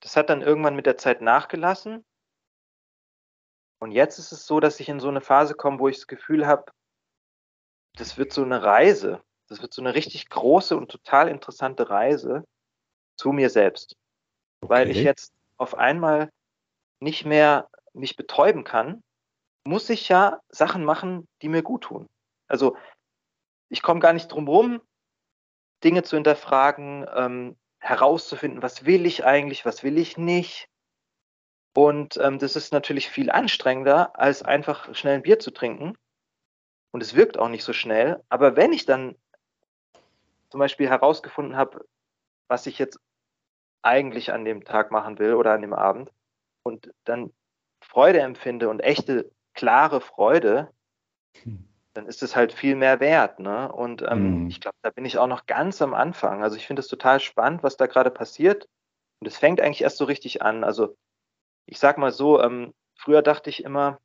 Das 0.00 0.16
hat 0.16 0.30
dann 0.30 0.42
irgendwann 0.42 0.76
mit 0.76 0.86
der 0.86 0.96
Zeit 0.96 1.20
nachgelassen. 1.20 2.04
Und 3.78 3.90
jetzt 3.90 4.18
ist 4.18 4.32
es 4.32 4.46
so, 4.46 4.60
dass 4.60 4.78
ich 4.80 4.88
in 4.88 5.00
so 5.00 5.08
eine 5.08 5.20
Phase 5.20 5.54
komme, 5.54 5.78
wo 5.78 5.88
ich 5.88 5.96
das 5.96 6.06
Gefühl 6.06 6.46
habe, 6.46 6.70
das 7.96 8.16
wird 8.16 8.32
so 8.32 8.42
eine 8.42 8.62
Reise. 8.62 9.22
Das 9.48 9.60
wird 9.60 9.74
so 9.74 9.82
eine 9.82 9.94
richtig 9.94 10.28
große 10.28 10.76
und 10.76 10.90
total 10.90 11.28
interessante 11.28 11.90
Reise 11.90 12.44
zu 13.16 13.32
mir 13.32 13.50
selbst. 13.50 13.96
Weil 14.60 14.88
ich 14.88 14.98
Okay. 14.98 15.04
jetzt 15.04 15.32
auf 15.56 15.74
einmal 15.74 16.30
nicht 17.00 17.26
mehr 17.26 17.68
mich 17.94 18.16
betäuben 18.16 18.64
kann, 18.64 19.02
muss 19.64 19.88
ich 19.90 20.08
ja 20.08 20.40
Sachen 20.48 20.84
machen, 20.84 21.28
die 21.42 21.48
mir 21.48 21.62
gut 21.62 21.84
tun. 21.84 22.08
Also 22.48 22.76
ich 23.68 23.82
komme 23.82 24.00
gar 24.00 24.12
nicht 24.12 24.28
drum 24.28 24.48
rum, 24.48 24.80
Dinge 25.84 26.02
zu 26.02 26.16
hinterfragen, 26.16 27.06
ähm, 27.14 27.56
herauszufinden, 27.78 28.62
was 28.62 28.84
will 28.84 29.06
ich 29.06 29.24
eigentlich, 29.24 29.64
was 29.64 29.82
will 29.82 29.98
ich 29.98 30.16
nicht. 30.16 30.68
Und 31.74 32.16
ähm, 32.18 32.38
das 32.38 32.54
ist 32.54 32.72
natürlich 32.72 33.08
viel 33.08 33.30
anstrengender, 33.30 34.18
als 34.18 34.42
einfach 34.42 34.94
schnell 34.94 35.16
ein 35.16 35.22
Bier 35.22 35.38
zu 35.38 35.50
trinken. 35.50 35.96
Und 36.92 37.02
es 37.02 37.14
wirkt 37.14 37.38
auch 37.38 37.48
nicht 37.48 37.64
so 37.64 37.72
schnell. 37.72 38.22
Aber 38.28 38.56
wenn 38.56 38.72
ich 38.72 38.84
dann 38.84 39.16
zum 40.50 40.58
Beispiel 40.58 40.88
herausgefunden 40.88 41.56
habe, 41.56 41.86
was 42.48 42.66
ich 42.66 42.78
jetzt 42.78 43.00
eigentlich 43.80 44.32
an 44.32 44.44
dem 44.44 44.64
Tag 44.64 44.90
machen 44.90 45.18
will 45.18 45.34
oder 45.34 45.52
an 45.52 45.62
dem 45.62 45.72
Abend 45.72 46.12
und 46.62 46.92
dann 47.04 47.32
Freude 47.92 48.20
empfinde 48.20 48.70
und 48.70 48.80
echte, 48.80 49.30
klare 49.52 50.00
Freude, 50.00 50.70
Hm. 51.42 51.68
dann 51.92 52.06
ist 52.06 52.22
es 52.22 52.34
halt 52.34 52.54
viel 52.54 52.74
mehr 52.74 53.00
wert. 53.00 53.38
Ne? 53.38 53.70
Und 53.70 54.00
ähm, 54.02 54.44
Mhm. 54.44 54.46
ich 54.48 54.60
glaube, 54.60 54.76
da 54.80 54.88
bin 54.90 55.04
ich 55.04 55.18
auch 55.18 55.26
noch 55.26 55.44
ganz 55.44 55.82
am 55.82 55.92
Anfang. 55.92 56.42
Also 56.42 56.56
ich 56.56 56.66
finde 56.66 56.80
es 56.80 56.88
total 56.88 57.20
spannend, 57.20 57.62
was 57.62 57.76
da 57.76 57.86
gerade 57.86 58.10
passiert. 58.10 58.66
Und 59.20 59.26
es 59.26 59.36
fängt 59.36 59.60
eigentlich 59.60 59.82
erst 59.82 59.98
so 59.98 60.06
richtig 60.06 60.40
an. 60.40 60.64
Also 60.64 60.96
ich 61.66 61.78
sag 61.78 61.98
mal 61.98 62.12
so, 62.12 62.42
ähm, 62.42 62.72
früher 62.96 63.20
dachte 63.20 63.50
ich 63.50 63.62
immer, 63.62 63.98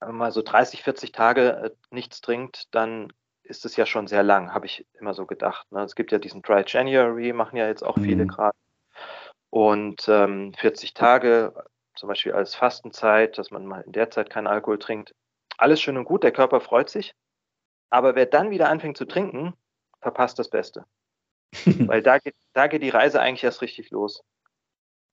wenn 0.00 0.08
man 0.08 0.16
mal 0.16 0.32
so 0.32 0.42
30, 0.42 0.82
40 0.82 1.12
Tage 1.12 1.50
äh, 1.50 1.70
nichts 1.90 2.20
trinkt, 2.20 2.74
dann 2.74 3.12
ist 3.44 3.64
es 3.64 3.76
ja 3.76 3.86
schon 3.86 4.08
sehr 4.08 4.24
lang, 4.24 4.52
habe 4.52 4.66
ich 4.66 4.86
immer 4.98 5.14
so 5.14 5.24
gedacht. 5.24 5.70
Ne? 5.70 5.82
Es 5.84 5.94
gibt 5.94 6.10
ja 6.10 6.18
diesen 6.18 6.42
Dry 6.42 6.64
January, 6.66 7.32
machen 7.32 7.56
ja 7.56 7.68
jetzt 7.68 7.84
auch 7.84 7.98
viele 7.98 8.24
Mhm. 8.24 8.28
gerade. 8.28 8.56
Und 9.50 10.08
ähm, 10.08 10.52
40 10.58 10.94
Tage, 10.94 11.54
zum 11.98 12.08
Beispiel 12.08 12.32
als 12.32 12.54
Fastenzeit, 12.54 13.38
dass 13.38 13.50
man 13.50 13.66
mal 13.66 13.80
in 13.82 13.92
der 13.92 14.10
Zeit 14.10 14.30
keinen 14.30 14.46
Alkohol 14.46 14.78
trinkt. 14.78 15.14
Alles 15.56 15.80
schön 15.80 15.96
und 15.96 16.04
gut, 16.04 16.22
der 16.22 16.32
Körper 16.32 16.60
freut 16.60 16.88
sich. 16.88 17.14
Aber 17.90 18.14
wer 18.14 18.26
dann 18.26 18.50
wieder 18.50 18.68
anfängt 18.68 18.96
zu 18.96 19.04
trinken, 19.04 19.54
verpasst 20.00 20.38
das 20.38 20.48
Beste. 20.48 20.84
Weil 21.64 22.02
da 22.02 22.18
geht, 22.18 22.36
da 22.52 22.68
geht 22.68 22.82
die 22.82 22.90
Reise 22.90 23.20
eigentlich 23.20 23.44
erst 23.44 23.62
richtig 23.62 23.90
los. 23.90 24.22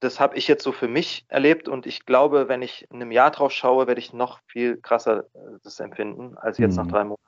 Das 0.00 0.20
habe 0.20 0.36
ich 0.36 0.46
jetzt 0.46 0.62
so 0.62 0.72
für 0.72 0.88
mich 0.88 1.24
erlebt 1.28 1.68
und 1.68 1.86
ich 1.86 2.04
glaube, 2.04 2.48
wenn 2.48 2.62
ich 2.62 2.86
in 2.90 2.96
einem 2.96 3.10
Jahr 3.10 3.30
drauf 3.30 3.50
schaue, 3.50 3.86
werde 3.86 3.98
ich 3.98 4.12
noch 4.12 4.40
viel 4.46 4.76
krasser 4.76 5.24
äh, 5.34 5.58
das 5.64 5.80
empfinden 5.80 6.36
als 6.36 6.58
jetzt 6.58 6.76
nach 6.76 6.84
Mhm. 6.84 6.90
drei 6.90 7.04
Monaten. 7.04 7.22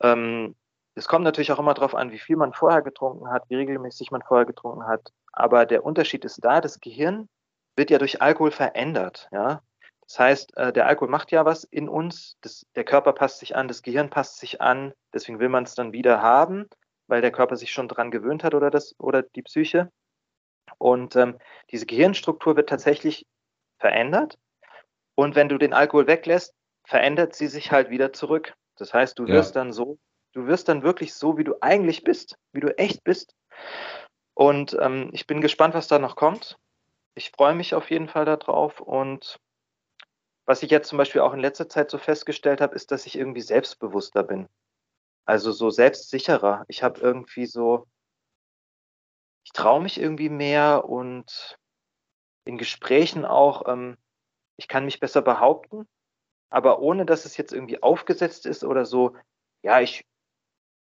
Ähm, 0.00 0.54
es 0.94 1.08
kommt 1.08 1.24
natürlich 1.24 1.50
auch 1.50 1.58
immer 1.58 1.74
darauf 1.74 1.94
an, 1.94 2.12
wie 2.12 2.18
viel 2.18 2.36
man 2.36 2.52
vorher 2.52 2.82
getrunken 2.82 3.30
hat, 3.30 3.44
wie 3.48 3.56
regelmäßig 3.56 4.10
man 4.10 4.22
vorher 4.22 4.44
getrunken 4.44 4.86
hat. 4.86 5.10
Aber 5.32 5.64
der 5.64 5.84
Unterschied 5.84 6.24
ist 6.26 6.44
da, 6.44 6.60
das 6.60 6.80
Gehirn 6.80 7.28
wird 7.76 7.90
ja 7.90 7.98
durch 7.98 8.20
Alkohol 8.22 8.50
verändert. 8.50 9.28
Ja? 9.32 9.62
Das 10.06 10.18
heißt, 10.18 10.56
äh, 10.56 10.72
der 10.72 10.86
Alkohol 10.86 11.08
macht 11.08 11.32
ja 11.32 11.44
was 11.44 11.64
in 11.64 11.88
uns, 11.88 12.36
das, 12.42 12.66
der 12.74 12.84
Körper 12.84 13.12
passt 13.12 13.38
sich 13.38 13.56
an, 13.56 13.68
das 13.68 13.82
Gehirn 13.82 14.10
passt 14.10 14.38
sich 14.38 14.60
an, 14.60 14.92
deswegen 15.14 15.38
will 15.38 15.48
man 15.48 15.64
es 15.64 15.74
dann 15.74 15.92
wieder 15.92 16.20
haben, 16.20 16.68
weil 17.06 17.22
der 17.22 17.32
Körper 17.32 17.56
sich 17.56 17.72
schon 17.72 17.88
dran 17.88 18.10
gewöhnt 18.10 18.44
hat 18.44 18.54
oder, 18.54 18.70
das, 18.70 18.94
oder 18.98 19.22
die 19.22 19.42
Psyche. 19.42 19.90
Und 20.78 21.16
ähm, 21.16 21.38
diese 21.70 21.86
Gehirnstruktur 21.86 22.56
wird 22.56 22.68
tatsächlich 22.68 23.26
verändert. 23.78 24.38
Und 25.14 25.34
wenn 25.34 25.48
du 25.48 25.58
den 25.58 25.72
Alkohol 25.72 26.06
weglässt, 26.06 26.54
verändert 26.84 27.34
sie 27.34 27.46
sich 27.46 27.70
halt 27.72 27.90
wieder 27.90 28.12
zurück. 28.12 28.54
Das 28.76 28.92
heißt, 28.92 29.18
du 29.18 29.26
Ja. 29.26 29.34
wirst 29.34 29.56
dann 29.56 29.72
so, 29.72 29.98
du 30.32 30.46
wirst 30.46 30.68
dann 30.68 30.82
wirklich 30.82 31.14
so, 31.14 31.36
wie 31.38 31.44
du 31.44 31.54
eigentlich 31.60 32.04
bist, 32.04 32.36
wie 32.52 32.60
du 32.60 32.76
echt 32.78 33.04
bist. 33.04 33.34
Und 34.34 34.76
ähm, 34.80 35.10
ich 35.12 35.26
bin 35.26 35.40
gespannt, 35.40 35.74
was 35.74 35.88
da 35.88 35.98
noch 35.98 36.16
kommt. 36.16 36.56
Ich 37.14 37.30
freue 37.30 37.54
mich 37.54 37.74
auf 37.74 37.90
jeden 37.90 38.08
Fall 38.08 38.24
darauf. 38.24 38.80
Und 38.80 39.38
was 40.44 40.62
ich 40.62 40.70
jetzt 40.70 40.88
zum 40.88 40.98
Beispiel 40.98 41.20
auch 41.20 41.34
in 41.34 41.40
letzter 41.40 41.68
Zeit 41.68 41.90
so 41.90 41.98
festgestellt 41.98 42.60
habe, 42.60 42.74
ist, 42.74 42.90
dass 42.90 43.06
ich 43.06 43.16
irgendwie 43.16 43.42
selbstbewusster 43.42 44.22
bin. 44.22 44.48
Also 45.24 45.52
so 45.52 45.70
selbstsicherer. 45.70 46.64
Ich 46.68 46.82
habe 46.82 47.00
irgendwie 47.00 47.46
so, 47.46 47.86
ich 49.44 49.52
traue 49.52 49.82
mich 49.82 50.00
irgendwie 50.00 50.30
mehr 50.30 50.84
und 50.84 51.58
in 52.44 52.58
Gesprächen 52.58 53.24
auch, 53.24 53.68
ähm, 53.68 53.96
ich 54.56 54.68
kann 54.68 54.84
mich 54.84 55.00
besser 55.00 55.22
behaupten, 55.22 55.86
aber 56.50 56.80
ohne 56.80 57.06
dass 57.06 57.24
es 57.24 57.36
jetzt 57.36 57.52
irgendwie 57.52 57.82
aufgesetzt 57.82 58.46
ist 58.46 58.64
oder 58.64 58.84
so, 58.84 59.16
ja, 59.62 59.80
ich, 59.80 60.04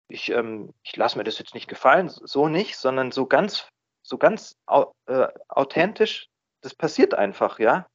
ich, 0.07 0.29
ähm, 0.29 0.73
ich 0.83 0.95
lasse 0.95 1.17
mir 1.17 1.25
das 1.25 1.37
jetzt 1.37 1.53
nicht 1.53 1.67
gefallen, 1.67 2.09
so 2.09 2.47
nicht, 2.47 2.77
sondern 2.77 3.11
so 3.11 3.25
ganz, 3.25 3.69
so 4.09 4.17
ganz 4.17 4.57
äh, 4.67 5.27
authentisch, 5.47 6.27
das 6.61 6.75
passiert 6.75 7.13
einfach, 7.13 7.59
ja. 7.59 7.87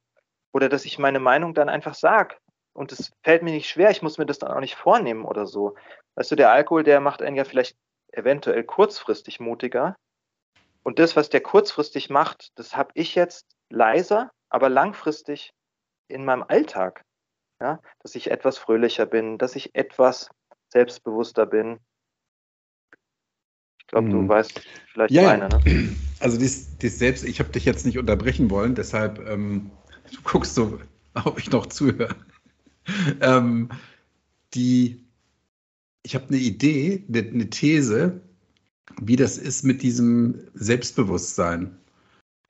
Oder 0.53 0.69
dass 0.69 0.85
ich 0.85 0.97
meine 0.97 1.19
Meinung 1.19 1.53
dann 1.53 1.69
einfach 1.69 1.93
sage. 1.93 2.37
Und 2.73 2.91
es 2.91 3.11
fällt 3.23 3.43
mir 3.43 3.51
nicht 3.51 3.69
schwer, 3.69 3.91
ich 3.91 4.01
muss 4.01 4.17
mir 4.17 4.25
das 4.25 4.39
dann 4.39 4.51
auch 4.51 4.59
nicht 4.59 4.75
vornehmen 4.75 5.25
oder 5.25 5.45
so. 5.45 5.75
Weißt 6.15 6.31
du, 6.31 6.35
der 6.35 6.51
Alkohol, 6.51 6.83
der 6.83 6.99
macht 7.01 7.21
einen 7.21 7.35
ja 7.35 7.43
vielleicht 7.43 7.77
eventuell 8.11 8.63
kurzfristig 8.63 9.39
mutiger. 9.39 9.95
Und 10.83 10.99
das, 10.99 11.15
was 11.15 11.29
der 11.29 11.41
kurzfristig 11.41 12.09
macht, 12.09 12.49
das 12.55 12.75
habe 12.75 12.91
ich 12.93 13.15
jetzt 13.15 13.45
leiser, 13.69 14.31
aber 14.49 14.69
langfristig 14.69 15.51
in 16.07 16.25
meinem 16.25 16.43
Alltag. 16.47 17.03
Ja, 17.61 17.79
dass 17.99 18.15
ich 18.15 18.31
etwas 18.31 18.57
fröhlicher 18.57 19.05
bin, 19.05 19.37
dass 19.37 19.55
ich 19.55 19.75
etwas 19.75 20.29
selbstbewusster 20.69 21.45
bin. 21.45 21.79
Glaube, 23.95 24.09
du 24.09 24.17
hm. 24.17 24.27
weißt 24.27 24.61
vielleicht 24.91 25.13
ja, 25.13 25.23
meine, 25.23 25.47
ne? 25.47 25.95
Also 26.19 26.37
dies, 26.37 26.75
dies 26.81 26.99
selbst, 26.99 27.23
ich 27.23 27.39
habe 27.39 27.49
dich 27.51 27.63
jetzt 27.63 27.85
nicht 27.85 27.97
unterbrechen 27.97 28.49
wollen, 28.49 28.75
deshalb 28.75 29.25
ähm, 29.25 29.71
du 30.11 30.21
guckst 30.23 30.53
so, 30.53 30.79
ob 31.23 31.39
ich 31.39 31.49
noch 31.49 31.67
zuhöre. 31.67 32.13
ähm, 33.21 33.69
die, 34.53 35.05
ich 36.03 36.13
habe 36.13 36.25
eine 36.27 36.39
Idee, 36.39 37.05
eine, 37.07 37.19
eine 37.19 37.49
These, 37.49 38.19
wie 38.99 39.15
das 39.15 39.37
ist 39.37 39.63
mit 39.63 39.81
diesem 39.81 40.41
Selbstbewusstsein, 40.55 41.77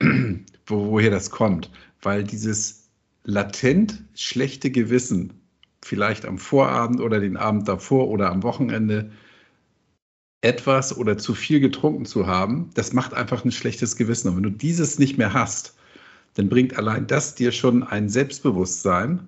wo, 0.66 0.90
woher 0.90 1.12
das 1.12 1.30
kommt. 1.30 1.70
Weil 2.02 2.24
dieses 2.24 2.88
latent 3.22 4.02
schlechte 4.16 4.72
Gewissen, 4.72 5.32
vielleicht 5.80 6.24
am 6.24 6.38
Vorabend 6.38 7.00
oder 7.00 7.20
den 7.20 7.36
Abend 7.36 7.68
davor 7.68 8.08
oder 8.08 8.32
am 8.32 8.42
Wochenende, 8.42 9.12
etwas 10.42 10.96
oder 10.96 11.18
zu 11.18 11.34
viel 11.34 11.60
getrunken 11.60 12.04
zu 12.04 12.26
haben, 12.26 12.70
das 12.74 12.92
macht 12.92 13.14
einfach 13.14 13.44
ein 13.44 13.52
schlechtes 13.52 13.96
Gewissen. 13.96 14.28
Und 14.28 14.36
wenn 14.36 14.42
du 14.42 14.50
dieses 14.50 14.98
nicht 14.98 15.18
mehr 15.18 15.32
hast, 15.32 15.74
dann 16.34 16.48
bringt 16.48 16.76
allein 16.76 17.06
das 17.06 17.34
dir 17.34 17.52
schon 17.52 17.82
ein 17.82 18.08
Selbstbewusstsein, 18.08 19.26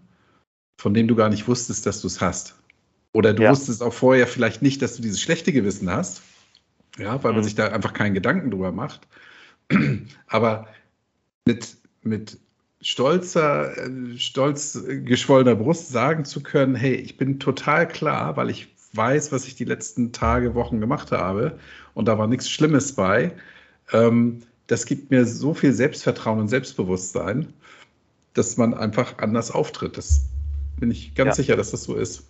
von 0.78 0.94
dem 0.94 1.08
du 1.08 1.16
gar 1.16 1.28
nicht 1.28 1.48
wusstest, 1.48 1.86
dass 1.86 2.00
du 2.00 2.06
es 2.06 2.20
hast. 2.20 2.54
Oder 3.12 3.32
du 3.32 3.42
ja. 3.42 3.50
wusstest 3.50 3.82
auch 3.82 3.92
vorher 3.92 4.26
vielleicht 4.26 4.62
nicht, 4.62 4.82
dass 4.82 4.96
du 4.96 5.02
dieses 5.02 5.20
schlechte 5.20 5.52
Gewissen 5.52 5.90
hast, 5.90 6.22
ja, 6.98 7.22
weil 7.24 7.32
man 7.32 7.40
mhm. 7.40 7.44
sich 7.44 7.54
da 7.54 7.68
einfach 7.68 7.94
keinen 7.94 8.14
Gedanken 8.14 8.50
drüber 8.50 8.72
macht. 8.72 9.08
Aber 10.26 10.68
mit, 11.46 11.76
mit 12.02 12.38
stolzer, 12.80 13.76
äh, 13.76 14.18
stolz 14.18 14.78
geschwollener 14.86 15.56
Brust 15.56 15.88
sagen 15.88 16.24
zu 16.24 16.42
können, 16.42 16.74
hey, 16.74 16.94
ich 16.94 17.16
bin 17.16 17.40
total 17.40 17.88
klar, 17.88 18.36
weil 18.36 18.50
ich 18.50 18.68
weiß, 18.98 19.32
was 19.32 19.46
ich 19.46 19.54
die 19.54 19.64
letzten 19.64 20.12
Tage, 20.12 20.54
Wochen 20.54 20.80
gemacht 20.80 21.10
habe 21.12 21.58
und 21.94 22.06
da 22.06 22.18
war 22.18 22.26
nichts 22.26 22.50
Schlimmes 22.50 22.94
bei. 22.94 23.32
Ähm, 23.92 24.42
das 24.66 24.84
gibt 24.84 25.10
mir 25.10 25.24
so 25.24 25.54
viel 25.54 25.72
Selbstvertrauen 25.72 26.40
und 26.40 26.48
Selbstbewusstsein, 26.48 27.54
dass 28.34 28.58
man 28.58 28.74
einfach 28.74 29.16
anders 29.16 29.50
auftritt. 29.50 29.96
Das 29.96 30.28
bin 30.78 30.90
ich 30.90 31.14
ganz 31.14 31.28
ja. 31.28 31.34
sicher, 31.34 31.56
dass 31.56 31.70
das 31.70 31.84
so 31.84 31.94
ist. 31.94 32.28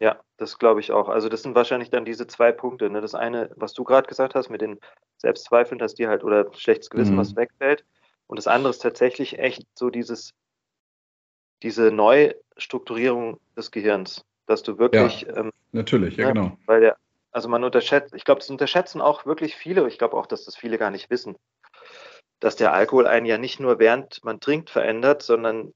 Ja, 0.00 0.20
das 0.36 0.58
glaube 0.58 0.80
ich 0.80 0.92
auch. 0.92 1.08
Also 1.08 1.28
das 1.28 1.42
sind 1.42 1.54
wahrscheinlich 1.54 1.90
dann 1.90 2.04
diese 2.04 2.26
zwei 2.26 2.52
Punkte. 2.52 2.90
Ne? 2.90 3.00
Das 3.00 3.14
eine, 3.14 3.50
was 3.56 3.72
du 3.72 3.84
gerade 3.84 4.08
gesagt 4.08 4.34
hast, 4.34 4.50
mit 4.50 4.60
den 4.60 4.78
Selbstzweifeln, 5.18 5.78
dass 5.78 5.94
dir 5.94 6.08
halt 6.08 6.24
oder 6.24 6.52
schlechtes 6.54 6.90
Gewissen 6.90 7.14
mhm. 7.14 7.18
was 7.18 7.36
wegfällt. 7.36 7.84
Und 8.26 8.36
das 8.36 8.46
andere 8.46 8.70
ist 8.70 8.80
tatsächlich 8.80 9.38
echt 9.38 9.62
so 9.74 9.90
dieses, 9.90 10.32
diese 11.62 11.90
Neustrukturierung 11.90 13.40
des 13.56 13.70
Gehirns, 13.70 14.24
dass 14.48 14.62
du 14.62 14.78
wirklich. 14.78 15.22
Ja, 15.22 15.36
ähm, 15.36 15.52
natürlich, 15.72 16.16
ja, 16.16 16.32
genau. 16.32 16.56
Weil 16.66 16.80
der, 16.80 16.96
also 17.30 17.48
man 17.48 17.62
unterschätzt, 17.62 18.14
ich 18.14 18.24
glaube, 18.24 18.40
das 18.40 18.50
unterschätzen 18.50 19.00
auch 19.00 19.26
wirklich 19.26 19.54
viele, 19.54 19.86
ich 19.86 19.98
glaube 19.98 20.16
auch, 20.16 20.26
dass 20.26 20.44
das 20.44 20.56
viele 20.56 20.78
gar 20.78 20.90
nicht 20.90 21.10
wissen, 21.10 21.36
dass 22.40 22.56
der 22.56 22.72
Alkohol 22.72 23.06
einen 23.06 23.26
ja 23.26 23.38
nicht 23.38 23.60
nur 23.60 23.78
während 23.78 24.24
man 24.24 24.40
trinkt 24.40 24.70
verändert, 24.70 25.22
sondern 25.22 25.72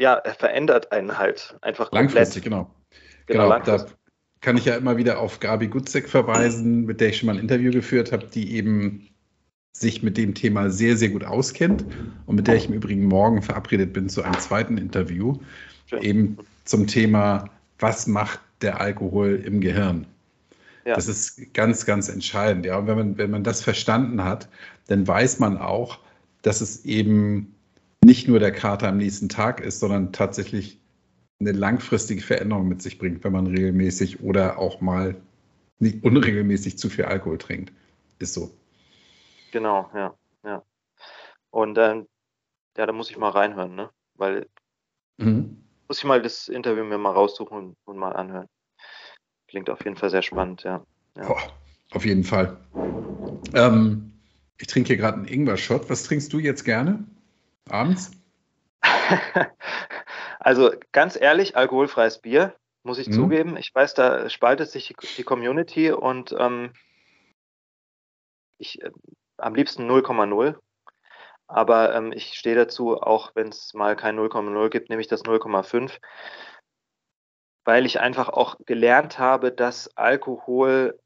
ja, 0.00 0.14
er 0.14 0.34
verändert 0.34 0.92
einen 0.92 1.18
halt 1.18 1.56
einfach 1.60 1.90
komplett. 1.90 2.14
Langfristig, 2.14 2.42
genau. 2.44 2.74
Genau, 3.26 3.50
genau 3.50 3.64
da 3.64 3.86
kann 4.40 4.56
ich 4.56 4.64
ja 4.64 4.76
immer 4.76 4.96
wieder 4.96 5.20
auf 5.20 5.40
Gabi 5.40 5.68
Gutzek 5.68 6.08
verweisen, 6.08 6.84
mit 6.84 7.00
der 7.00 7.08
ich 7.10 7.18
schon 7.18 7.28
mal 7.28 7.36
ein 7.36 7.40
Interview 7.40 7.70
geführt 7.70 8.12
habe, 8.12 8.26
die 8.26 8.56
eben 8.56 9.08
sich 9.72 10.02
mit 10.02 10.16
dem 10.16 10.34
Thema 10.34 10.70
sehr, 10.70 10.96
sehr 10.96 11.08
gut 11.08 11.24
auskennt 11.24 11.84
und 12.26 12.36
mit 12.36 12.46
der 12.46 12.56
ich 12.56 12.68
im 12.68 12.74
Übrigen 12.74 13.04
morgen 13.04 13.42
verabredet 13.42 13.92
bin 13.92 14.08
zu 14.08 14.22
einem 14.22 14.38
zweiten 14.38 14.78
Interview, 14.78 15.38
Schön. 15.86 16.02
eben 16.02 16.38
zum 16.64 16.86
Thema, 16.86 17.50
was 17.84 18.06
macht 18.06 18.40
der 18.62 18.80
Alkohol 18.80 19.42
im 19.44 19.60
Gehirn? 19.60 20.06
Ja. 20.86 20.94
Das 20.94 21.06
ist 21.06 21.52
ganz, 21.52 21.84
ganz 21.84 22.08
entscheidend. 22.08 22.64
Ja, 22.64 22.78
und 22.78 22.86
wenn 22.86 22.96
man, 22.96 23.18
wenn 23.18 23.30
man 23.30 23.44
das 23.44 23.62
verstanden 23.62 24.24
hat, 24.24 24.48
dann 24.86 25.06
weiß 25.06 25.38
man 25.38 25.58
auch, 25.58 25.98
dass 26.40 26.62
es 26.62 26.86
eben 26.86 27.54
nicht 28.02 28.26
nur 28.26 28.38
der 28.38 28.52
Kater 28.52 28.88
am 28.88 28.96
nächsten 28.96 29.28
Tag 29.28 29.60
ist, 29.60 29.80
sondern 29.80 30.14
tatsächlich 30.14 30.80
eine 31.40 31.52
langfristige 31.52 32.22
Veränderung 32.22 32.68
mit 32.68 32.80
sich 32.80 32.98
bringt, 32.98 33.22
wenn 33.22 33.32
man 33.32 33.46
regelmäßig 33.48 34.22
oder 34.22 34.58
auch 34.58 34.80
mal 34.80 35.14
nicht 35.78 36.02
unregelmäßig 36.04 36.78
zu 36.78 36.88
viel 36.88 37.04
Alkohol 37.04 37.36
trinkt. 37.36 37.70
Ist 38.18 38.32
so. 38.32 38.50
Genau, 39.52 39.90
ja, 39.94 40.14
ja. 40.42 40.62
Und 41.50 41.76
ähm, 41.76 42.06
ja, 42.78 42.86
da 42.86 42.92
muss 42.92 43.10
ich 43.10 43.18
mal 43.18 43.28
reinhören, 43.28 43.74
ne? 43.74 43.90
Weil 44.14 44.46
mhm. 45.18 45.63
Muss 45.88 45.98
ich 45.98 46.04
mal 46.04 46.22
das 46.22 46.48
Interview 46.48 46.84
mir 46.84 46.98
mal 46.98 47.12
raussuchen 47.12 47.56
und, 47.56 47.76
und, 47.84 47.96
mal 47.96 48.12
anhören. 48.12 48.48
Klingt 49.48 49.70
auf 49.70 49.84
jeden 49.84 49.96
Fall 49.96 50.10
sehr 50.10 50.22
spannend, 50.22 50.62
ja. 50.62 50.84
ja. 51.16 51.28
Oh, 51.28 51.38
auf 51.92 52.04
jeden 52.04 52.24
Fall. 52.24 52.56
Ähm, 53.54 54.12
ich 54.58 54.66
trinke 54.66 54.88
hier 54.88 54.96
gerade 54.96 55.18
einen 55.18 55.28
Ingwer-Shot. 55.28 55.90
Was 55.90 56.04
trinkst 56.04 56.32
du 56.32 56.38
jetzt 56.38 56.64
gerne? 56.64 57.04
Abends? 57.68 58.12
Also 60.44 60.72
ganz 60.92 61.18
ehrlich, 61.18 61.56
alkoholfreies 61.56 62.18
Bier, 62.18 62.54
muss 62.82 62.98
ich 62.98 63.08
mhm. 63.08 63.12
zugeben. 63.12 63.56
Ich 63.56 63.74
weiß, 63.74 63.94
da 63.94 64.28
spaltet 64.28 64.68
sich 64.68 64.94
die 65.16 65.22
Community 65.22 65.90
und 65.90 66.36
ähm, 66.38 66.74
ich 68.58 68.82
äh, 68.82 68.90
am 69.38 69.54
liebsten 69.54 69.90
0,0. 69.90 70.56
Aber 71.46 71.94
ähm, 71.94 72.12
ich 72.12 72.34
stehe 72.34 72.56
dazu, 72.56 73.00
auch 73.00 73.32
wenn 73.34 73.48
es 73.48 73.74
mal 73.74 73.96
kein 73.96 74.18
0,0 74.18 74.68
gibt, 74.70 74.88
nehme 74.88 75.02
ich 75.02 75.08
das 75.08 75.24
0,5, 75.24 76.00
weil 77.64 77.86
ich 77.86 78.00
einfach 78.00 78.28
auch 78.28 78.56
gelernt 78.66 79.18
habe, 79.18 79.52
dass 79.52 79.96
Alkohol 79.96 80.98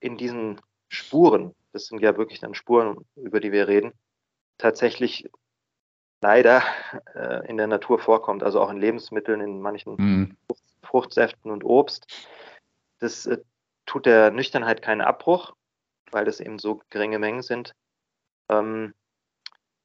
in 0.00 0.16
diesen 0.16 0.60
Spuren, 0.88 1.54
das 1.72 1.86
sind 1.86 2.00
ja 2.00 2.16
wirklich 2.16 2.40
dann 2.40 2.54
Spuren, 2.54 3.06
über 3.16 3.40
die 3.40 3.52
wir 3.52 3.68
reden, 3.68 3.92
tatsächlich 4.58 5.30
leider 6.22 6.62
äh, 7.14 7.48
in 7.48 7.56
der 7.56 7.66
Natur 7.66 7.98
vorkommt, 7.98 8.42
also 8.42 8.60
auch 8.60 8.70
in 8.70 8.76
Lebensmitteln, 8.76 9.40
in 9.40 9.60
manchen 9.60 9.94
mhm. 9.96 10.36
Fruchtsäften 10.82 11.50
und 11.50 11.64
Obst. 11.64 12.06
Das 12.98 13.26
äh, 13.26 13.38
tut 13.86 14.06
der 14.06 14.30
Nüchternheit 14.30 14.82
keinen 14.82 15.00
Abbruch, 15.00 15.54
weil 16.10 16.24
das 16.24 16.40
eben 16.40 16.58
so 16.58 16.82
geringe 16.90 17.18
Mengen 17.18 17.42
sind. 17.42 17.74
Ähm, 18.50 18.94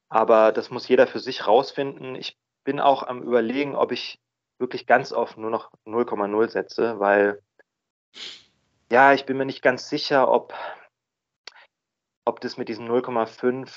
aber 0.09 0.51
das 0.51 0.69
muss 0.69 0.87
jeder 0.87 1.07
für 1.07 1.19
sich 1.19 1.47
rausfinden. 1.47 2.15
Ich 2.15 2.37
bin 2.63 2.79
auch 2.79 3.03
am 3.03 3.21
Überlegen, 3.21 3.75
ob 3.75 3.91
ich 3.91 4.19
wirklich 4.57 4.87
ganz 4.87 5.11
auf 5.11 5.37
nur 5.37 5.49
noch 5.49 5.71
0,0 5.85 6.49
setze, 6.49 6.99
weil 6.99 7.41
ja, 8.91 9.13
ich 9.13 9.25
bin 9.25 9.37
mir 9.37 9.45
nicht 9.45 9.61
ganz 9.61 9.89
sicher, 9.89 10.29
ob, 10.29 10.53
ob 12.23 12.39
das 12.39 12.57
mit 12.57 12.69
diesen 12.69 12.89
0,5 12.89 13.71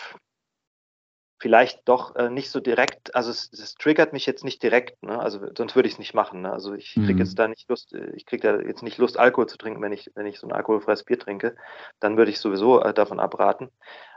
vielleicht 1.41 1.89
doch 1.89 2.17
äh, 2.17 2.31
nicht 2.31 2.51
so 2.51 2.61
direkt, 2.61 3.15
also 3.15 3.31
es, 3.31 3.51
es, 3.53 3.75
triggert 3.75 4.13
mich 4.13 4.27
jetzt 4.27 4.45
nicht 4.45 4.63
direkt, 4.63 5.03
ne? 5.03 5.19
also 5.19 5.41
sonst 5.57 5.77
würde 5.77 5.87
ich 5.87 5.95
es 5.95 5.99
nicht 5.99 6.15
machen. 6.15 6.43
Ne? 6.43 6.53
Also 6.53 6.75
ich 6.75 6.95
kriege 6.95 7.15
mhm. 7.15 7.19
jetzt 7.21 7.39
da 7.39 7.47
nicht 7.47 7.69
Lust, 7.69 7.95
äh, 7.95 8.11
ich 8.17 8.27
kriege 8.27 8.43
da 8.43 8.61
jetzt 8.61 8.83
nicht 8.83 8.99
Lust, 8.99 9.19
Alkohol 9.19 9.49
zu 9.49 9.57
trinken, 9.57 9.81
wenn 9.81 9.93
ich, 9.93 10.11
wenn 10.15 10.27
ich 10.27 10.41
so 10.41 10.49
ein 10.49 10.53
alkoholfreies 10.53 11.05
Bier 11.05 11.19
trinke, 11.19 11.55
dann 12.01 12.17
würde 12.17 12.31
ich 12.31 12.41
sowieso 12.41 12.83
äh, 12.83 12.93
davon 12.93 13.21
abraten. 13.21 13.71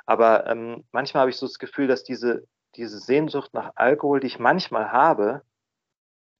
Aber 0.05 0.47
ähm, 0.47 0.83
manchmal 0.91 1.21
habe 1.21 1.31
ich 1.31 1.37
so 1.37 1.45
das 1.45 1.59
Gefühl, 1.59 1.87
dass 1.87 2.03
diese, 2.03 2.47
diese 2.75 2.99
Sehnsucht 2.99 3.53
nach 3.53 3.71
Alkohol, 3.75 4.19
die 4.19 4.27
ich 4.27 4.39
manchmal 4.39 4.91
habe, 4.91 5.41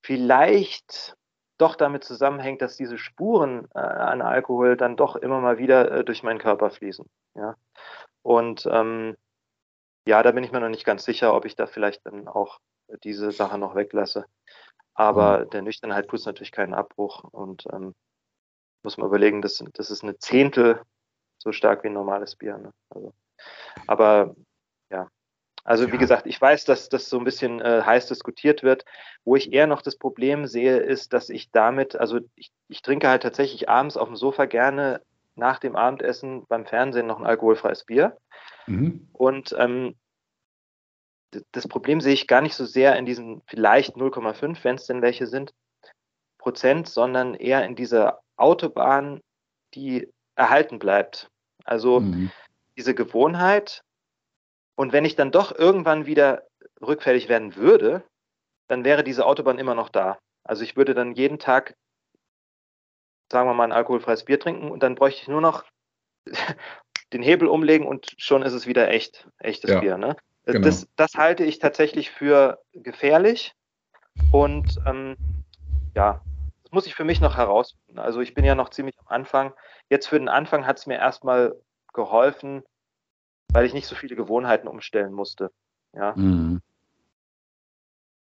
vielleicht 0.04 1.16
doch 1.58 1.76
damit 1.76 2.04
zusammenhängt, 2.04 2.62
dass 2.62 2.76
diese 2.76 2.98
Spuren 2.98 3.68
äh, 3.76 3.80
an 3.80 4.22
Alkohol 4.22 4.76
dann 4.76 4.98
doch 4.98 5.16
immer 5.16 5.40
mal 5.40 5.60
wieder 5.60 5.92
äh, 5.92 6.04
durch 6.04 6.24
meinen 6.24 6.40
Körper 6.40 6.72
fließen. 6.72 7.06
Ja? 7.36 7.56
Und 8.24 8.68
ähm, 8.72 9.16
ja, 10.08 10.24
da 10.24 10.32
bin 10.32 10.44
ich 10.44 10.52
mir 10.52 10.60
noch 10.60 10.70
nicht 10.70 10.86
ganz 10.86 11.04
sicher, 11.04 11.36
ob 11.36 11.46
ich 11.46 11.56
da 11.56 11.68
vielleicht 11.68 12.06
dann 12.06 12.28
auch 12.28 12.60
diese 13.04 13.32
Sache 13.32 13.58
noch 13.58 13.76
weglasse. 13.76 14.26
Aber 14.96 15.40
mhm. 15.40 15.50
der 15.52 15.62
Nüchternheit 15.62 16.08
tut 16.08 16.20
es 16.20 16.26
natürlich 16.26 16.52
keinen 16.52 16.74
Abbruch 16.74 17.24
und 17.26 17.66
ähm, 17.72 17.94
muss 18.84 18.98
man 18.98 19.08
überlegen, 19.08 19.42
das, 19.42 19.64
das 19.74 19.92
ist 19.92 20.04
eine 20.04 20.18
Zehntel 20.18 20.82
so 21.38 21.52
stark 21.52 21.84
wie 21.84 21.88
ein 21.88 21.94
normales 21.94 22.36
Bier. 22.36 22.58
Ne? 22.58 22.72
Also, 22.90 23.14
aber 23.88 24.36
ja, 24.90 25.08
also 25.64 25.86
ja. 25.86 25.94
wie 25.94 25.98
gesagt, 25.98 26.28
ich 26.28 26.40
weiß, 26.40 26.66
dass 26.66 26.90
das 26.90 27.10
so 27.10 27.18
ein 27.18 27.24
bisschen 27.24 27.62
äh, 27.62 27.82
heiß 27.86 28.08
diskutiert 28.08 28.64
wird. 28.64 28.86
Wo 29.24 29.36
ich 29.36 29.54
eher 29.54 29.68
noch 29.68 29.82
das 29.82 29.98
Problem 29.98 30.48
sehe, 30.48 30.78
ist, 30.78 31.14
dass 31.14 31.30
ich 31.30 31.52
damit, 31.52 31.96
also 31.96 32.20
ich, 32.36 32.52
ich 32.68 32.82
trinke 32.82 33.08
halt 33.08 33.24
tatsächlich 33.24 33.70
abends 33.70 33.98
auf 33.98 34.08
dem 34.08 34.16
Sofa 34.16 34.46
gerne 34.46 35.02
nach 35.36 35.60
dem 35.60 35.76
Abendessen 35.76 36.46
beim 36.48 36.66
Fernsehen 36.66 37.08
noch 37.08 37.20
ein 37.20 37.26
alkoholfreies 37.26 37.86
Bier. 37.86 38.18
Mhm. 38.68 39.08
Und 39.14 39.56
ähm, 39.58 39.96
das 41.52 41.68
Problem 41.68 42.02
sehe 42.02 42.14
ich 42.14 42.28
gar 42.28 42.42
nicht 42.42 42.56
so 42.56 42.66
sehr 42.66 42.98
in 42.98 43.06
diesen 43.06 43.42
vielleicht 43.48 43.96
0,5, 43.96 44.64
wenn 44.64 44.76
es 44.76 44.86
denn 44.86 45.02
welche 45.02 45.28
sind, 45.28 45.54
Prozent, 46.38 46.90
sondern 46.90 47.36
eher 47.36 47.64
in 47.66 47.76
dieser 47.76 48.20
Autobahn, 48.36 49.22
die 49.76 50.12
erhalten 50.36 50.80
bleibt. 50.80 51.30
Also 51.64 52.00
mhm. 52.00 52.32
Diese 52.78 52.96
Gewohnheit. 52.96 53.84
Und 54.76 54.94
wenn 54.94 55.06
ich 55.06 55.16
dann 55.16 55.32
doch 55.32 55.58
irgendwann 55.58 56.06
wieder 56.06 56.48
rückfällig 56.82 57.30
werden 57.30 57.56
würde, 57.56 58.04
dann 58.68 58.84
wäre 58.84 59.04
diese 59.04 59.26
Autobahn 59.26 59.60
immer 59.60 59.76
noch 59.76 59.90
da. 59.90 60.18
Also 60.44 60.64
ich 60.64 60.76
würde 60.76 60.94
dann 60.94 61.14
jeden 61.14 61.40
Tag, 61.40 61.76
sagen 63.32 63.48
wir 63.48 63.54
mal, 63.54 63.66
ein 63.66 63.72
alkoholfreies 63.72 64.26
Bier 64.26 64.40
trinken 64.40 64.72
und 64.72 64.82
dann 64.82 64.96
bräuchte 64.96 65.22
ich 65.22 65.28
nur 65.28 65.42
noch 65.42 65.66
den 67.14 67.22
Hebel 67.22 67.48
umlegen 67.48 67.86
und 67.86 68.14
schon 68.18 68.42
ist 68.42 68.54
es 68.54 68.68
wieder 68.68 68.90
echt, 68.90 69.28
echtes 69.40 69.72
ja, 69.72 69.80
Bier. 69.80 69.98
Ne? 69.98 70.16
Genau. 70.46 70.66
Das, 70.66 70.88
das, 70.96 71.16
halte 71.16 71.44
ich 71.44 71.60
tatsächlich 71.60 72.10
für 72.10 72.62
gefährlich 72.72 73.54
und 74.32 74.80
ähm, 74.86 75.18
ja, 75.96 76.22
das 76.64 76.72
muss 76.72 76.88
ich 76.88 76.96
für 76.96 77.04
mich 77.04 77.22
noch 77.22 77.38
herausfinden. 77.38 78.00
Also 78.00 78.22
ich 78.22 78.34
bin 78.34 78.46
ja 78.46 78.56
noch 78.56 78.70
ziemlich 78.70 78.98
am 79.00 79.08
Anfang. 79.08 79.54
Jetzt 79.90 80.08
für 80.08 80.18
den 80.18 80.30
Anfang 80.30 80.66
hat 80.66 80.80
es 80.80 80.88
mir 80.88 80.98
erstmal 80.98 81.56
geholfen, 81.94 82.64
weil 83.52 83.66
ich 83.66 83.74
nicht 83.74 83.88
so 83.88 83.96
viele 83.96 84.16
Gewohnheiten 84.16 84.68
umstellen 84.68 85.14
musste. 85.14 85.52
Ja. 85.94 86.14
Mhm. 86.16 86.62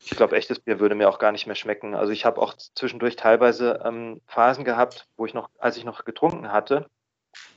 Ich 0.01 0.11
glaube, 0.11 0.37
echtes 0.37 0.61
Bier 0.61 0.79
würde 0.79 0.95
mir 0.95 1.09
auch 1.09 1.19
gar 1.19 1.33
nicht 1.33 1.47
mehr 1.47 1.57
schmecken. 1.57 1.95
Also 1.95 2.13
ich 2.13 2.25
habe 2.25 2.41
auch 2.41 2.55
zwischendurch 2.55 3.17
teilweise 3.17 3.83
ähm, 3.85 4.21
Phasen 4.27 4.65
gehabt, 4.65 5.09
wo 5.17 5.27
ich 5.27 5.35
noch, 5.35 5.51
als 5.59 5.77
ich 5.77 5.85
noch 5.85 6.05
getrunken 6.05 6.53
hatte, 6.53 6.89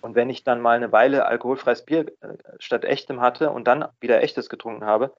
und 0.01 0.15
wenn 0.15 0.29
ich 0.29 0.43
dann 0.43 0.61
mal 0.61 0.75
eine 0.75 0.91
Weile 0.91 1.25
alkoholfreies 1.25 1.85
Bier 1.85 2.07
äh, 2.21 2.37
statt 2.59 2.85
echtem 2.85 3.21
hatte 3.21 3.51
und 3.51 3.65
dann 3.65 3.85
wieder 3.99 4.21
echtes 4.21 4.49
getrunken 4.49 4.85
habe, 4.85 5.15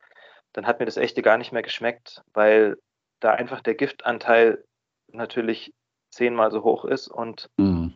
dann 0.52 0.66
hat 0.66 0.80
mir 0.80 0.86
das 0.86 0.96
echte 0.96 1.22
gar 1.22 1.38
nicht 1.38 1.52
mehr 1.52 1.62
geschmeckt, 1.62 2.22
weil 2.34 2.76
da 3.20 3.32
einfach 3.32 3.60
der 3.60 3.74
Giftanteil 3.74 4.64
natürlich 5.08 5.72
zehnmal 6.10 6.50
so 6.50 6.62
hoch 6.62 6.84
ist 6.84 7.08
und 7.08 7.48
mhm. 7.56 7.94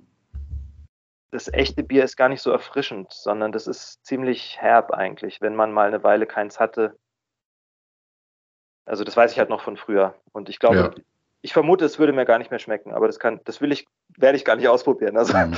Das 1.31 1.53
echte 1.53 1.83
Bier 1.83 2.05
ist 2.05 2.17
gar 2.17 2.29
nicht 2.29 2.43
so 2.43 2.51
erfrischend, 2.51 3.13
sondern 3.13 3.53
das 3.53 3.67
ist 3.67 4.05
ziemlich 4.05 4.61
herb 4.61 4.93
eigentlich, 4.93 5.41
wenn 5.41 5.57
man 5.57 5.73
mal 5.73 5.89
eine 5.89 6.03
Weile 6.03 6.27
keins 6.27 6.61
hatte. 6.61 6.97
Also 8.85 9.05
das 9.05 9.17
weiß 9.17 9.33
ich 9.33 9.39
halt 9.39 9.51
noch 9.51 9.63
von 9.63 9.77
früher 9.77 10.15
und 10.33 10.49
ich 10.49 10.59
glaube, 10.61 10.77
ja. 10.77 10.91
ich 11.43 11.53
vermute, 11.53 11.85
es 11.85 11.99
würde 11.99 12.13
mir 12.13 12.25
gar 12.25 12.39
nicht 12.39 12.51
mehr 12.51 12.61
schmecken, 12.61 12.93
aber 12.93 13.09
das 13.09 13.19
kann, 13.19 13.41
das 13.45 13.61
will 13.61 13.73
ich, 13.73 13.87
werde 14.17 14.37
ich 14.37 14.45
gar 14.45 14.57
nicht 14.57 14.69
ausprobieren. 14.69 15.17
Also. 15.17 15.37
Mhm. 15.37 15.57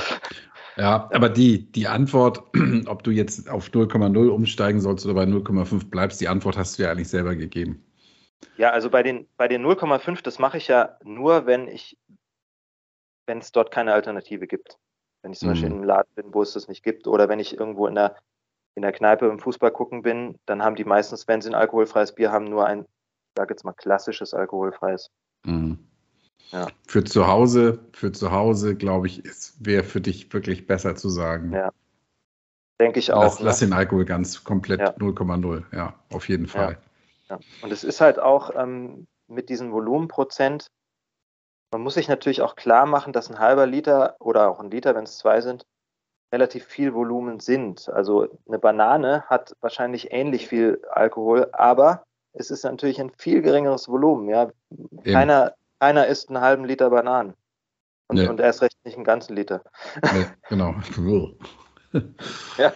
Ja, 0.77 1.09
aber 1.13 1.29
die, 1.29 1.71
die 1.71 1.87
Antwort, 1.87 2.41
ob 2.87 3.03
du 3.03 3.11
jetzt 3.11 3.49
auf 3.49 3.67
0,0 3.67 4.27
umsteigen 4.29 4.79
sollst 4.79 5.05
oder 5.05 5.13
bei 5.13 5.23
0,5 5.23 5.89
bleibst, 5.89 6.21
die 6.21 6.27
Antwort 6.27 6.57
hast 6.57 6.79
du 6.79 6.83
ja 6.83 6.91
eigentlich 6.91 7.09
selber 7.09 7.35
gegeben. 7.35 7.83
Ja, 8.55 8.71
also 8.71 8.89
bei 8.89 9.03
den, 9.03 9.27
bei 9.37 9.47
den 9.47 9.65
0,5, 9.65 10.23
das 10.23 10.39
mache 10.39 10.57
ich 10.57 10.67
ja 10.67 10.97
nur, 11.03 11.45
wenn 11.45 11.67
ich, 11.67 11.97
wenn 13.25 13.39
es 13.39 13.51
dort 13.51 13.71
keine 13.71 13.93
Alternative 13.93 14.47
gibt. 14.47 14.77
Wenn 15.21 15.31
ich 15.31 15.39
zum 15.39 15.49
mhm. 15.49 15.51
Beispiel 15.51 15.67
in 15.67 15.73
einem 15.75 15.83
Laden 15.83 16.11
bin, 16.15 16.33
wo 16.33 16.41
es 16.41 16.53
das 16.53 16.67
nicht 16.67 16.83
gibt, 16.83 17.07
oder 17.07 17.29
wenn 17.29 17.39
ich 17.39 17.57
irgendwo 17.57 17.87
in 17.87 17.95
der, 17.95 18.15
in 18.75 18.81
der 18.81 18.91
Kneipe 18.91 19.27
im 19.27 19.39
Fußball 19.39 19.71
gucken 19.71 20.01
bin, 20.01 20.37
dann 20.45 20.63
haben 20.63 20.75
die 20.75 20.85
meistens, 20.85 21.27
wenn 21.27 21.41
sie 21.41 21.49
ein 21.49 21.55
alkoholfreies 21.55 22.15
Bier 22.15 22.31
haben, 22.31 22.45
nur 22.45 22.65
ein, 22.65 22.81
ich 22.81 23.33
sage 23.37 23.53
jetzt 23.53 23.63
mal, 23.63 23.73
klassisches 23.73 24.33
alkoholfreies. 24.33 25.09
Mhm. 25.45 25.79
Ja. 26.51 26.67
Für 26.87 27.03
zu 27.03 27.27
Hause, 27.27 27.79
für 27.93 28.11
zu 28.11 28.31
Hause, 28.31 28.75
glaube 28.75 29.07
ich, 29.07 29.23
wäre 29.59 29.83
für 29.83 30.01
dich 30.01 30.31
wirklich 30.33 30.65
besser 30.65 30.95
zu 30.95 31.09
sagen. 31.09 31.53
Ja. 31.53 31.71
Denke 32.79 32.99
ich 32.99 33.11
auch. 33.11 33.23
Lass, 33.23 33.39
ne? 33.39 33.45
lass, 33.45 33.59
den 33.59 33.73
Alkohol 33.73 34.05
ganz 34.05 34.43
komplett 34.43 34.79
0,0. 34.79 35.63
Ja. 35.71 35.77
ja, 35.77 35.99
auf 36.11 36.29
jeden 36.29 36.47
Fall. 36.47 36.77
Ja. 37.29 37.39
Und 37.61 37.71
es 37.71 37.83
ist 37.83 38.01
halt 38.01 38.19
auch 38.19 38.51
ähm, 38.55 39.05
mit 39.27 39.49
diesem 39.49 39.71
Volumenprozent, 39.71 40.71
man 41.71 41.81
muss 41.81 41.93
sich 41.95 42.07
natürlich 42.07 42.41
auch 42.41 42.55
klar 42.55 42.85
machen, 42.85 43.13
dass 43.13 43.29
ein 43.29 43.39
halber 43.39 43.65
Liter 43.65 44.15
oder 44.19 44.49
auch 44.49 44.59
ein 44.59 44.71
Liter, 44.71 44.95
wenn 44.95 45.03
es 45.03 45.17
zwei 45.17 45.41
sind, 45.41 45.65
relativ 46.31 46.65
viel 46.65 46.93
Volumen 46.93 47.39
sind. 47.39 47.89
Also 47.89 48.27
eine 48.47 48.59
Banane 48.59 49.23
hat 49.27 49.55
wahrscheinlich 49.61 50.11
ähnlich 50.11 50.47
viel 50.47 50.81
Alkohol, 50.91 51.49
aber 51.53 52.03
es 52.33 52.51
ist 52.51 52.63
natürlich 52.63 52.99
ein 52.99 53.11
viel 53.17 53.41
geringeres 53.41 53.87
Volumen. 53.87 54.29
Ja? 54.29 54.51
Keiner, 55.03 55.53
keiner 55.79 56.07
isst 56.07 56.29
einen 56.29 56.41
halben 56.41 56.65
Liter 56.65 56.89
Bananen. 56.89 57.33
Und, 58.07 58.17
nee. 58.17 58.27
und 58.27 58.39
erst 58.39 58.61
recht 58.61 58.77
nicht 58.83 58.95
einen 58.95 59.03
ganzen 59.03 59.35
Liter. 59.35 59.63
Nee, 60.13 60.25
genau. 60.49 60.73
ja. 62.57 62.73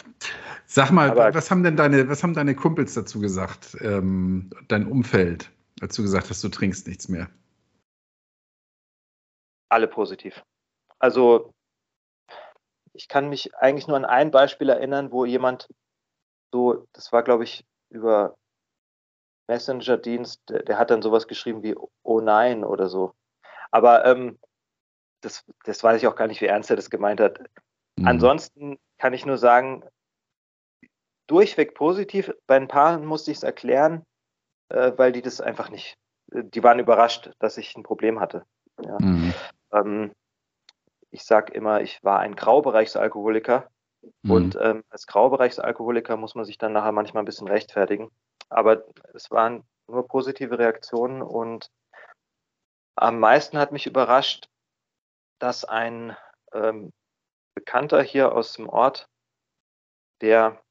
Sag 0.67 0.91
mal, 0.91 1.11
Aber, 1.11 1.33
was 1.33 1.49
haben 1.49 1.63
denn 1.63 1.75
deine, 1.75 2.07
was 2.07 2.21
haben 2.21 2.33
deine 2.33 2.55
Kumpels 2.55 2.93
dazu 2.93 3.19
gesagt, 3.19 3.75
ähm, 3.81 4.51
dein 4.67 4.87
Umfeld, 4.87 5.51
dazu 5.79 6.03
gesagt 6.03 6.29
hast, 6.29 6.43
du 6.43 6.49
trinkst 6.49 6.87
nichts 6.87 7.09
mehr? 7.09 7.29
Alle 9.74 9.88
positiv. 9.88 10.43
Also 10.99 11.51
ich 12.93 13.07
kann 13.07 13.28
mich 13.30 13.55
eigentlich 13.55 13.88
nur 13.88 13.97
an 13.97 14.05
ein 14.05 14.30
Beispiel 14.30 14.69
erinnern, 14.69 15.11
wo 15.11 15.26
jemand 15.26 15.67
so, 16.51 16.86
das 16.93 17.11
war 17.11 17.24
glaube 17.24 17.43
ich 17.43 17.65
über 17.89 18.36
Messenger-Dienst, 19.47 20.47
der, 20.47 20.61
der, 20.61 20.78
hat 20.78 20.91
dann 20.91 21.01
sowas 21.01 21.28
geschrieben 21.28 21.63
wie 21.63 21.76
Oh 22.03 22.21
nein 22.21 22.63
oder 22.63 22.88
so. 22.88 23.15
Aber 23.71 24.05
ähm, 24.05 24.38
das, 25.21 25.43
das 25.63 25.84
weiß 25.84 25.99
ich 25.99 26.07
auch 26.07 26.15
gar 26.15 26.28
nicht, 26.28 26.41
wie 26.41 26.45
ernst 26.45 26.69
er 26.69 26.76
das 26.76 26.91
gemeint 26.91 27.19
hat. 27.19 27.39
Mhm. 27.95 28.07
Ansonsten 28.07 28.78
kann 28.99 29.13
ich 29.13 29.26
nur 29.26 29.39
sagen, 29.39 29.84
durchweg 31.26 31.74
positiv. 31.74 32.32
Bei 32.45 32.57
ein 32.57 32.67
paar 32.67 32.99
musste 32.99 33.32
ich 33.32 33.38
es 33.38 33.43
erklären, 33.43 34.05
äh, 34.69 34.91
weil 34.97 35.13
die 35.13 35.24
das 35.24 35.41
einfach 35.41 35.71
nicht, 35.71 35.97
die 36.28 36.61
waren 36.61 36.78
überrascht, 36.78 37.32
dass 37.39 37.57
ich 37.57 37.76
ein 37.76 37.82
Problem 37.82 38.19
hatte. 38.19 38.45
Ja. 38.82 38.97
Mhm. 38.99 39.34
Ähm, 39.74 40.13
ich 41.11 41.26
sage 41.26 41.53
immer, 41.53 41.82
ich 41.82 42.03
war 42.03 42.19
ein 42.19 42.36
Graubereichsalkoholiker. 42.36 43.69
Mhm. 44.21 44.32
Und 44.32 44.57
ähm, 44.61 44.84
als 44.89 45.07
Graubereichsalkoholiker 45.07 46.17
muss 46.17 46.36
man 46.36 46.45
sich 46.45 46.57
dann 46.57 46.74
nachher 46.74 46.91
manchmal 46.91 47.24
ein 47.24 47.28
bisschen 47.28 47.47
rechtfertigen. 47.47 48.09
Aber 48.49 48.84
es 49.13 49.32
waren 49.32 49.63
nur 49.88 50.07
positive 50.07 50.57
Reaktionen 50.57 51.21
und 51.21 51.69
am 52.95 53.19
meisten 53.19 53.57
hat 53.57 53.71
mich 53.71 53.88
überrascht, 53.88 54.47
dass 55.39 55.65
ein 55.65 56.15
ähm, 56.53 56.91
Bekannter 57.55 58.01
hier 58.01 58.34
aus 58.34 58.53
dem 58.53 58.69
Ort, 58.69 59.07
der 60.21 60.61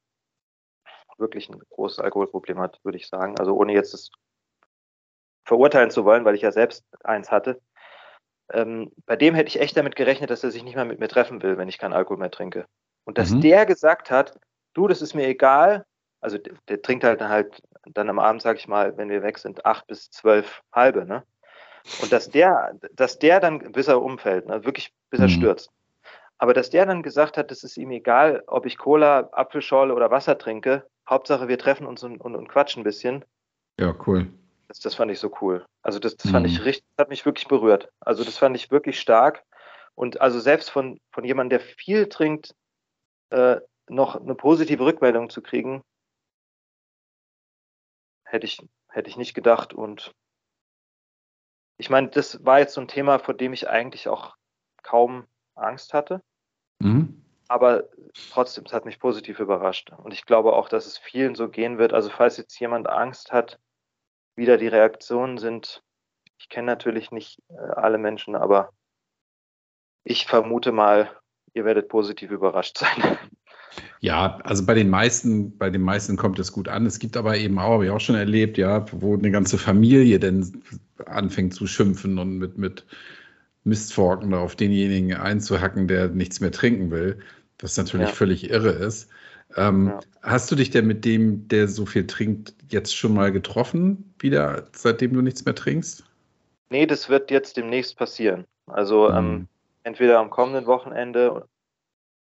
wirklich 1.18 1.48
ein 1.48 1.60
großes 1.70 1.98
Alkoholproblem 1.98 2.58
hat, 2.58 2.80
würde 2.84 2.98
ich 2.98 3.08
sagen. 3.08 3.38
Also 3.38 3.54
ohne 3.54 3.72
jetzt 3.72 3.92
das 3.92 4.10
verurteilen 5.44 5.90
zu 5.90 6.04
wollen, 6.04 6.24
weil 6.24 6.34
ich 6.34 6.42
ja 6.42 6.52
selbst 6.52 6.84
eins 7.04 7.30
hatte. 7.30 7.60
Ähm, 8.50 8.92
bei 9.06 9.16
dem 9.16 9.34
hätte 9.34 9.48
ich 9.48 9.60
echt 9.60 9.76
damit 9.76 9.96
gerechnet, 9.96 10.30
dass 10.30 10.44
er 10.44 10.50
sich 10.50 10.64
nicht 10.64 10.74
mehr 10.74 10.84
mit 10.84 10.98
mir 10.98 11.08
treffen 11.08 11.42
will, 11.42 11.58
wenn 11.58 11.68
ich 11.68 11.78
keinen 11.78 11.92
Alkohol 11.92 12.18
mehr 12.18 12.30
trinke. 12.30 12.66
Und 13.04 13.18
dass 13.18 13.30
mhm. 13.30 13.40
der 13.40 13.66
gesagt 13.66 14.10
hat, 14.10 14.38
du, 14.74 14.88
das 14.88 15.02
ist 15.02 15.14
mir 15.14 15.26
egal. 15.26 15.84
Also 16.20 16.38
der, 16.38 16.54
der 16.68 16.82
trinkt 16.82 17.04
halt 17.04 17.20
dann 17.20 17.30
halt 17.30 17.62
dann 17.86 18.08
am 18.08 18.18
Abend, 18.18 18.42
sag 18.42 18.56
ich 18.58 18.68
mal, 18.68 18.96
wenn 18.96 19.08
wir 19.08 19.22
weg 19.22 19.38
sind, 19.38 19.66
acht 19.66 19.86
bis 19.86 20.10
zwölf 20.10 20.62
halbe, 20.72 21.04
ne? 21.04 21.24
Und 22.00 22.12
dass 22.12 22.30
der, 22.30 22.78
dass 22.92 23.18
der 23.18 23.40
dann, 23.40 23.72
bis 23.72 23.88
er 23.88 24.00
umfällt, 24.00 24.46
ne, 24.46 24.64
wirklich 24.64 24.92
bis 25.10 25.18
er 25.18 25.26
mhm. 25.26 25.32
stürzt. 25.32 25.70
Aber 26.38 26.54
dass 26.54 26.70
der 26.70 26.86
dann 26.86 27.02
gesagt 27.02 27.36
hat, 27.36 27.50
es 27.50 27.64
ist 27.64 27.76
ihm 27.76 27.90
egal, 27.90 28.42
ob 28.46 28.66
ich 28.66 28.78
Cola, 28.78 29.28
Apfelschorle 29.32 29.94
oder 29.94 30.10
Wasser 30.10 30.38
trinke, 30.38 30.86
Hauptsache 31.08 31.48
wir 31.48 31.58
treffen 31.58 31.86
uns 31.86 32.02
und, 32.04 32.20
und, 32.20 32.36
und 32.36 32.48
quatschen 32.48 32.82
ein 32.82 32.84
bisschen. 32.84 33.24
Ja, 33.78 33.94
cool. 34.06 34.28
Das, 34.72 34.80
das 34.80 34.94
fand 34.94 35.10
ich 35.10 35.20
so 35.20 35.30
cool. 35.42 35.66
Also 35.82 35.98
das, 35.98 36.16
das 36.16 36.30
fand 36.30 36.46
mhm. 36.46 36.52
ich 36.52 36.64
richtig, 36.64 36.86
hat 36.96 37.10
mich 37.10 37.26
wirklich 37.26 37.46
berührt. 37.46 37.90
Also 38.00 38.24
das 38.24 38.38
fand 38.38 38.56
ich 38.56 38.70
wirklich 38.70 38.98
stark. 38.98 39.44
Und 39.94 40.22
also 40.22 40.40
selbst 40.40 40.70
von, 40.70 40.98
von 41.10 41.24
jemandem, 41.24 41.58
der 41.58 41.68
viel 41.76 42.08
trinkt, 42.08 42.54
äh, 43.28 43.60
noch 43.88 44.16
eine 44.16 44.34
positive 44.34 44.82
Rückmeldung 44.82 45.28
zu 45.28 45.42
kriegen, 45.42 45.82
hätte 48.24 48.46
ich, 48.46 48.66
hätte 48.88 49.10
ich 49.10 49.18
nicht 49.18 49.34
gedacht. 49.34 49.74
Und 49.74 50.14
ich 51.76 51.90
meine, 51.90 52.08
das 52.08 52.42
war 52.42 52.58
jetzt 52.58 52.72
so 52.72 52.80
ein 52.80 52.88
Thema, 52.88 53.18
vor 53.18 53.34
dem 53.34 53.52
ich 53.52 53.68
eigentlich 53.68 54.08
auch 54.08 54.36
kaum 54.82 55.26
Angst 55.54 55.92
hatte. 55.92 56.22
Mhm. 56.78 57.22
Aber 57.46 57.90
trotzdem, 58.30 58.64
es 58.64 58.72
hat 58.72 58.86
mich 58.86 58.98
positiv 58.98 59.38
überrascht. 59.38 59.90
Und 59.90 60.14
ich 60.14 60.24
glaube 60.24 60.54
auch, 60.54 60.70
dass 60.70 60.86
es 60.86 60.96
vielen 60.96 61.34
so 61.34 61.50
gehen 61.50 61.76
wird. 61.76 61.92
Also 61.92 62.08
falls 62.08 62.38
jetzt 62.38 62.58
jemand 62.58 62.88
Angst 62.88 63.32
hat, 63.32 63.58
wieder 64.36 64.56
die 64.56 64.68
Reaktionen 64.68 65.38
sind, 65.38 65.82
ich 66.38 66.48
kenne 66.48 66.66
natürlich 66.66 67.10
nicht 67.10 67.38
äh, 67.50 67.54
alle 67.76 67.98
Menschen, 67.98 68.34
aber 68.34 68.70
ich 70.04 70.26
vermute 70.26 70.72
mal, 70.72 71.10
ihr 71.54 71.64
werdet 71.64 71.88
positiv 71.88 72.30
überrascht 72.30 72.78
sein. 72.78 73.18
Ja, 74.00 74.38
also 74.44 74.66
bei 74.66 74.74
den 74.74 74.90
meisten, 74.90 75.56
bei 75.56 75.70
den 75.70 75.80
meisten 75.80 76.16
kommt 76.16 76.38
es 76.38 76.52
gut 76.52 76.68
an. 76.68 76.84
Es 76.84 76.98
gibt 76.98 77.16
aber 77.16 77.38
eben 77.38 77.58
auch, 77.58 77.72
habe 77.72 77.86
ich 77.86 77.90
auch 77.90 78.00
schon 78.00 78.16
erlebt, 78.16 78.58
ja, 78.58 78.84
wo 78.92 79.16
eine 79.16 79.30
ganze 79.30 79.56
Familie 79.56 80.18
dann 80.18 80.62
anfängt 81.06 81.54
zu 81.54 81.66
schimpfen 81.66 82.18
und 82.18 82.36
mit, 82.36 82.58
mit 82.58 82.84
Mistforken 83.64 84.34
auf 84.34 84.56
denjenigen 84.56 85.14
einzuhacken, 85.14 85.88
der 85.88 86.08
nichts 86.08 86.40
mehr 86.40 86.52
trinken 86.52 86.90
will, 86.90 87.20
was 87.60 87.76
natürlich 87.76 88.08
ja. 88.08 88.14
völlig 88.14 88.50
irre 88.50 88.70
ist. 88.70 89.08
Ähm, 89.56 89.88
ja. 89.88 90.00
Hast 90.22 90.50
du 90.50 90.54
dich 90.54 90.70
denn 90.70 90.86
mit 90.86 91.04
dem, 91.04 91.48
der 91.48 91.68
so 91.68 91.86
viel 91.86 92.06
trinkt, 92.06 92.54
jetzt 92.68 92.96
schon 92.96 93.14
mal 93.14 93.32
getroffen, 93.32 94.14
wieder, 94.18 94.68
seitdem 94.72 95.12
du 95.12 95.20
nichts 95.20 95.44
mehr 95.44 95.54
trinkst? 95.54 96.04
Nee, 96.70 96.86
das 96.86 97.08
wird 97.08 97.30
jetzt 97.30 97.56
demnächst 97.56 97.96
passieren. 97.96 98.46
Also 98.66 99.10
mhm. 99.10 99.16
ähm, 99.16 99.48
entweder 99.82 100.20
am 100.20 100.30
kommenden 100.30 100.66
Wochenende 100.66 101.48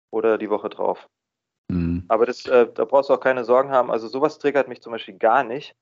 oder 0.09 0.37
die 0.37 0.49
Woche 0.49 0.69
drauf. 0.69 1.07
Mhm. 1.69 2.03
Aber 2.09 2.25
das, 2.25 2.45
äh, 2.47 2.67
da 2.73 2.85
brauchst 2.85 3.09
du 3.09 3.13
auch 3.13 3.19
keine 3.19 3.45
Sorgen 3.45 3.69
haben. 3.69 3.91
Also 3.91 4.07
sowas 4.07 4.39
triggert 4.39 4.67
mich 4.67 4.81
zum 4.81 4.91
Beispiel 4.91 5.17
gar 5.17 5.43
nicht. 5.43 5.75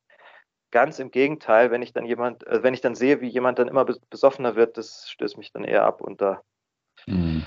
ganz 0.72 1.00
im 1.00 1.10
Gegenteil, 1.12 1.72
wenn 1.72 1.82
ich 1.82 1.94
dann 1.94 2.06
jemand, 2.06 2.46
äh, 2.46 2.62
wenn 2.64 2.74
ich 2.74 2.82
dann 2.82 2.96
sehe, 2.96 3.22
wie 3.22 3.28
jemand 3.28 3.60
dann 3.60 3.68
immer 3.68 3.86
besoffener 3.86 4.56
wird, 4.56 4.78
das 4.78 5.10
stößt 5.10 5.38
mich 5.38 5.52
dann 5.52 5.64
eher 5.64 5.84
ab 5.84 6.02
und 6.02 6.22
da. 6.22 6.42
Mhm. 7.08 7.44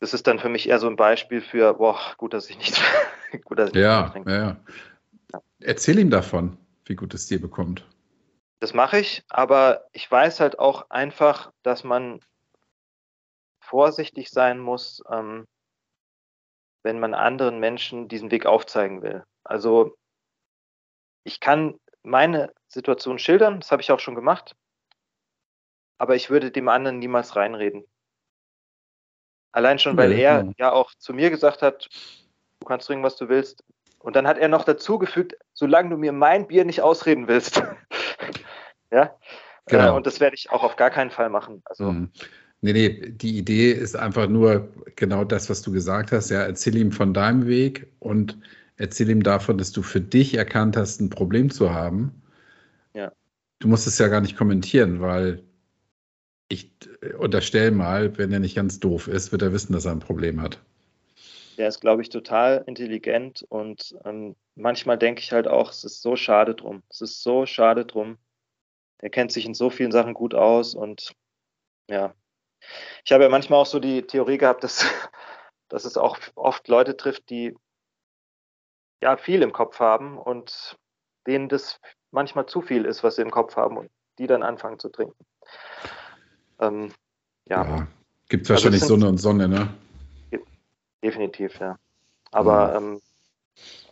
Das 0.00 0.14
ist 0.14 0.26
dann 0.26 0.38
für 0.38 0.48
mich 0.48 0.68
eher 0.68 0.78
so 0.78 0.88
ein 0.88 0.96
Beispiel 0.96 1.42
für, 1.42 1.74
boah, 1.74 1.98
gut, 2.16 2.32
dass 2.34 2.48
ich 2.48 2.58
nicht, 2.58 2.80
gut, 3.44 3.58
dass 3.58 3.70
ich 3.70 3.76
ja, 3.76 4.02
nicht 4.02 4.12
trinke. 4.12 4.30
Ja, 4.30 4.38
ja. 4.38 5.40
Erzähl 5.60 5.98
ihm 5.98 6.10
davon, 6.10 6.56
wie 6.86 6.94
gut 6.94 7.14
es 7.14 7.26
dir 7.26 7.40
bekommt. 7.40 7.86
Das 8.60 8.74
mache 8.74 8.98
ich, 8.98 9.22
aber 9.28 9.86
ich 9.92 10.10
weiß 10.10 10.40
halt 10.40 10.58
auch 10.58 10.90
einfach, 10.90 11.52
dass 11.62 11.84
man 11.84 12.20
vorsichtig 13.60 14.30
sein 14.30 14.58
muss, 14.58 15.02
ähm, 15.10 15.46
wenn 16.82 16.98
man 16.98 17.14
anderen 17.14 17.58
Menschen 17.60 18.08
diesen 18.08 18.30
Weg 18.30 18.46
aufzeigen 18.46 19.02
will. 19.02 19.24
Also 19.44 19.96
ich 21.24 21.40
kann 21.40 21.78
meine 22.02 22.52
Situation 22.68 23.18
schildern, 23.18 23.60
das 23.60 23.70
habe 23.70 23.82
ich 23.82 23.92
auch 23.92 24.00
schon 24.00 24.14
gemacht, 24.14 24.56
aber 25.98 26.16
ich 26.16 26.30
würde 26.30 26.50
dem 26.50 26.68
anderen 26.68 26.98
niemals 26.98 27.36
reinreden. 27.36 27.84
Allein 29.52 29.78
schon, 29.78 29.96
weil 29.96 30.12
ja, 30.12 30.38
er 30.38 30.52
ja 30.58 30.72
auch 30.72 30.92
zu 30.98 31.12
mir 31.12 31.30
gesagt 31.30 31.62
hat, 31.62 31.88
du 32.60 32.66
kannst 32.66 32.86
trinken, 32.86 33.04
was 33.04 33.16
du 33.16 33.28
willst. 33.28 33.64
Und 33.98 34.16
dann 34.16 34.26
hat 34.26 34.38
er 34.38 34.48
noch 34.48 34.64
dazugefügt, 34.64 35.34
solange 35.52 35.90
du 35.90 35.96
mir 35.96 36.12
mein 36.12 36.46
Bier 36.46 36.64
nicht 36.64 36.80
ausreden 36.80 37.28
willst. 37.28 37.62
ja. 38.90 39.02
Äh, 39.02 39.08
genau. 39.66 39.88
Äh, 39.88 39.96
und 39.96 40.06
das 40.06 40.20
werde 40.20 40.36
ich 40.36 40.50
auch 40.50 40.62
auf 40.62 40.76
gar 40.76 40.90
keinen 40.90 41.10
Fall 41.10 41.28
machen. 41.28 41.62
Also. 41.64 41.92
Mhm. 41.92 42.10
Nee, 42.62 42.72
nee, 42.74 43.10
die 43.10 43.38
Idee 43.38 43.72
ist 43.72 43.96
einfach 43.96 44.28
nur 44.28 44.68
genau 44.96 45.24
das, 45.24 45.48
was 45.48 45.62
du 45.62 45.72
gesagt 45.72 46.12
hast. 46.12 46.30
Ja, 46.30 46.42
erzähl 46.42 46.76
ihm 46.76 46.92
von 46.92 47.14
deinem 47.14 47.46
Weg 47.46 47.90
und 48.00 48.38
erzähl 48.76 49.08
ihm 49.08 49.22
davon, 49.22 49.56
dass 49.56 49.72
du 49.72 49.82
für 49.82 50.00
dich 50.00 50.34
erkannt 50.34 50.76
hast, 50.76 51.00
ein 51.00 51.08
Problem 51.08 51.50
zu 51.50 51.72
haben. 51.72 52.22
Ja. 52.92 53.12
Du 53.60 53.68
musst 53.68 53.86
es 53.86 53.98
ja 53.98 54.08
gar 54.08 54.20
nicht 54.20 54.36
kommentieren, 54.36 55.00
weil 55.00 55.42
ich 56.50 56.68
unterstelle 57.18 57.70
mal, 57.70 58.18
wenn 58.18 58.32
er 58.32 58.40
nicht 58.40 58.56
ganz 58.56 58.80
doof 58.80 59.06
ist, 59.06 59.32
wird 59.32 59.42
er 59.42 59.52
wissen, 59.52 59.72
dass 59.72 59.84
er 59.84 59.92
ein 59.92 60.00
Problem 60.00 60.42
hat. 60.42 60.60
Der 61.56 61.68
ist, 61.68 61.80
glaube 61.80 62.02
ich, 62.02 62.08
total 62.08 62.64
intelligent 62.66 63.44
und 63.48 63.94
ähm, 64.04 64.34
manchmal 64.56 64.98
denke 64.98 65.20
ich 65.20 65.32
halt 65.32 65.46
auch, 65.46 65.70
es 65.70 65.84
ist 65.84 66.02
so 66.02 66.16
schade 66.16 66.54
drum. 66.54 66.82
Es 66.90 67.00
ist 67.00 67.22
so 67.22 67.46
schade 67.46 67.86
drum. 67.86 68.18
Er 68.98 69.10
kennt 69.10 69.30
sich 69.30 69.46
in 69.46 69.54
so 69.54 69.70
vielen 69.70 69.92
Sachen 69.92 70.12
gut 70.12 70.34
aus 70.34 70.74
und 70.74 71.12
ja, 71.88 72.14
ich 73.04 73.12
habe 73.12 73.24
ja 73.24 73.30
manchmal 73.30 73.60
auch 73.60 73.66
so 73.66 73.78
die 73.78 74.02
Theorie 74.02 74.38
gehabt, 74.38 74.64
dass, 74.64 74.84
dass 75.68 75.84
es 75.84 75.96
auch 75.96 76.18
oft 76.34 76.66
Leute 76.66 76.96
trifft, 76.96 77.30
die 77.30 77.54
ja 79.00 79.16
viel 79.16 79.42
im 79.42 79.52
Kopf 79.52 79.78
haben 79.78 80.18
und 80.18 80.76
denen 81.28 81.48
das 81.48 81.80
manchmal 82.10 82.46
zu 82.46 82.60
viel 82.60 82.86
ist, 82.86 83.04
was 83.04 83.16
sie 83.16 83.22
im 83.22 83.30
Kopf 83.30 83.56
haben 83.56 83.76
und 83.76 83.90
die 84.18 84.26
dann 84.26 84.42
anfangen 84.42 84.80
zu 84.80 84.88
trinken. 84.88 85.24
Ähm, 86.60 86.92
ja. 87.46 87.64
ja. 87.64 87.86
Gibt 88.28 88.42
also 88.42 88.54
wahrscheinlich 88.54 88.82
also 88.82 88.94
Sonne 88.94 89.08
und 89.08 89.18
Sonne, 89.18 89.48
ne? 89.48 89.74
Definitiv, 91.02 91.58
ja. 91.58 91.78
Aber 92.30 92.72
ja. 92.72 92.76
Ähm, 92.76 93.00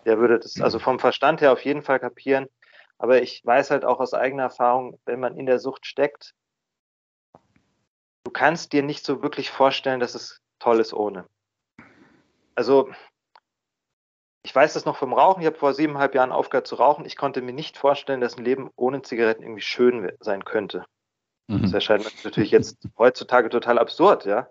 der 0.04 0.18
würde 0.18 0.38
das 0.38 0.60
also 0.60 0.78
vom 0.78 0.98
Verstand 0.98 1.40
her 1.40 1.52
auf 1.52 1.64
jeden 1.64 1.82
Fall 1.82 1.98
kapieren. 1.98 2.46
Aber 2.98 3.22
ich 3.22 3.44
weiß 3.44 3.70
halt 3.70 3.84
auch 3.84 4.00
aus 4.00 4.14
eigener 4.14 4.44
Erfahrung, 4.44 4.98
wenn 5.04 5.20
man 5.20 5.36
in 5.36 5.46
der 5.46 5.58
Sucht 5.58 5.86
steckt, 5.86 6.34
du 8.24 8.30
kannst 8.30 8.72
dir 8.72 8.82
nicht 8.82 9.04
so 9.04 9.22
wirklich 9.22 9.50
vorstellen, 9.50 10.00
dass 10.00 10.14
es 10.14 10.40
toll 10.58 10.80
ist 10.80 10.92
ohne. 10.92 11.26
Also, 12.54 12.90
ich 14.42 14.54
weiß 14.54 14.74
das 14.74 14.84
noch 14.84 14.96
vom 14.96 15.12
Rauchen. 15.12 15.40
Ich 15.40 15.46
habe 15.46 15.56
vor 15.56 15.74
siebeneinhalb 15.74 16.14
Jahren 16.14 16.32
aufgehört 16.32 16.66
zu 16.66 16.74
rauchen. 16.74 17.04
Ich 17.04 17.16
konnte 17.16 17.40
mir 17.40 17.52
nicht 17.52 17.76
vorstellen, 17.76 18.20
dass 18.20 18.36
ein 18.36 18.44
Leben 18.44 18.70
ohne 18.76 19.02
Zigaretten 19.02 19.42
irgendwie 19.42 19.62
schön 19.62 20.10
sein 20.20 20.44
könnte. 20.44 20.84
Mhm. 21.48 21.62
Das 21.62 21.72
erscheint 21.72 22.04
mir 22.04 22.10
natürlich 22.24 22.50
jetzt 22.50 22.78
heutzutage 22.96 23.48
total 23.48 23.78
absurd, 23.78 24.24
ja. 24.26 24.48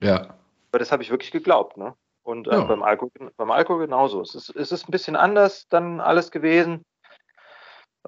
Ja. 0.00 0.38
Aber 0.70 0.78
das 0.78 0.92
habe 0.92 1.02
ich 1.02 1.10
wirklich 1.10 1.32
geglaubt, 1.32 1.76
ne? 1.76 1.94
Und 2.22 2.48
äh, 2.48 2.52
ja. 2.52 2.64
beim, 2.64 2.82
Alkohol, 2.82 3.32
beim 3.36 3.50
Alkohol 3.50 3.86
genauso. 3.86 4.20
Es 4.20 4.34
ist, 4.34 4.50
es 4.50 4.72
ist 4.72 4.88
ein 4.88 4.92
bisschen 4.92 5.16
anders 5.16 5.68
dann 5.68 6.00
alles 6.00 6.30
gewesen. 6.30 6.84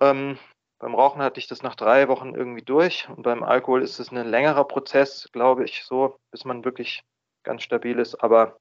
Ähm, 0.00 0.38
beim 0.80 0.94
Rauchen 0.94 1.22
hatte 1.22 1.40
ich 1.40 1.48
das 1.48 1.62
nach 1.62 1.74
drei 1.74 2.08
Wochen 2.08 2.34
irgendwie 2.34 2.62
durch 2.62 3.08
und 3.08 3.22
beim 3.22 3.42
Alkohol 3.42 3.82
ist 3.82 3.98
es 3.98 4.12
ein 4.12 4.28
längerer 4.28 4.64
Prozess, 4.64 5.28
glaube 5.32 5.64
ich, 5.64 5.84
so, 5.84 6.16
bis 6.30 6.44
man 6.44 6.64
wirklich 6.64 7.02
ganz 7.42 7.62
stabil 7.62 7.98
ist. 7.98 8.16
Aber 8.16 8.58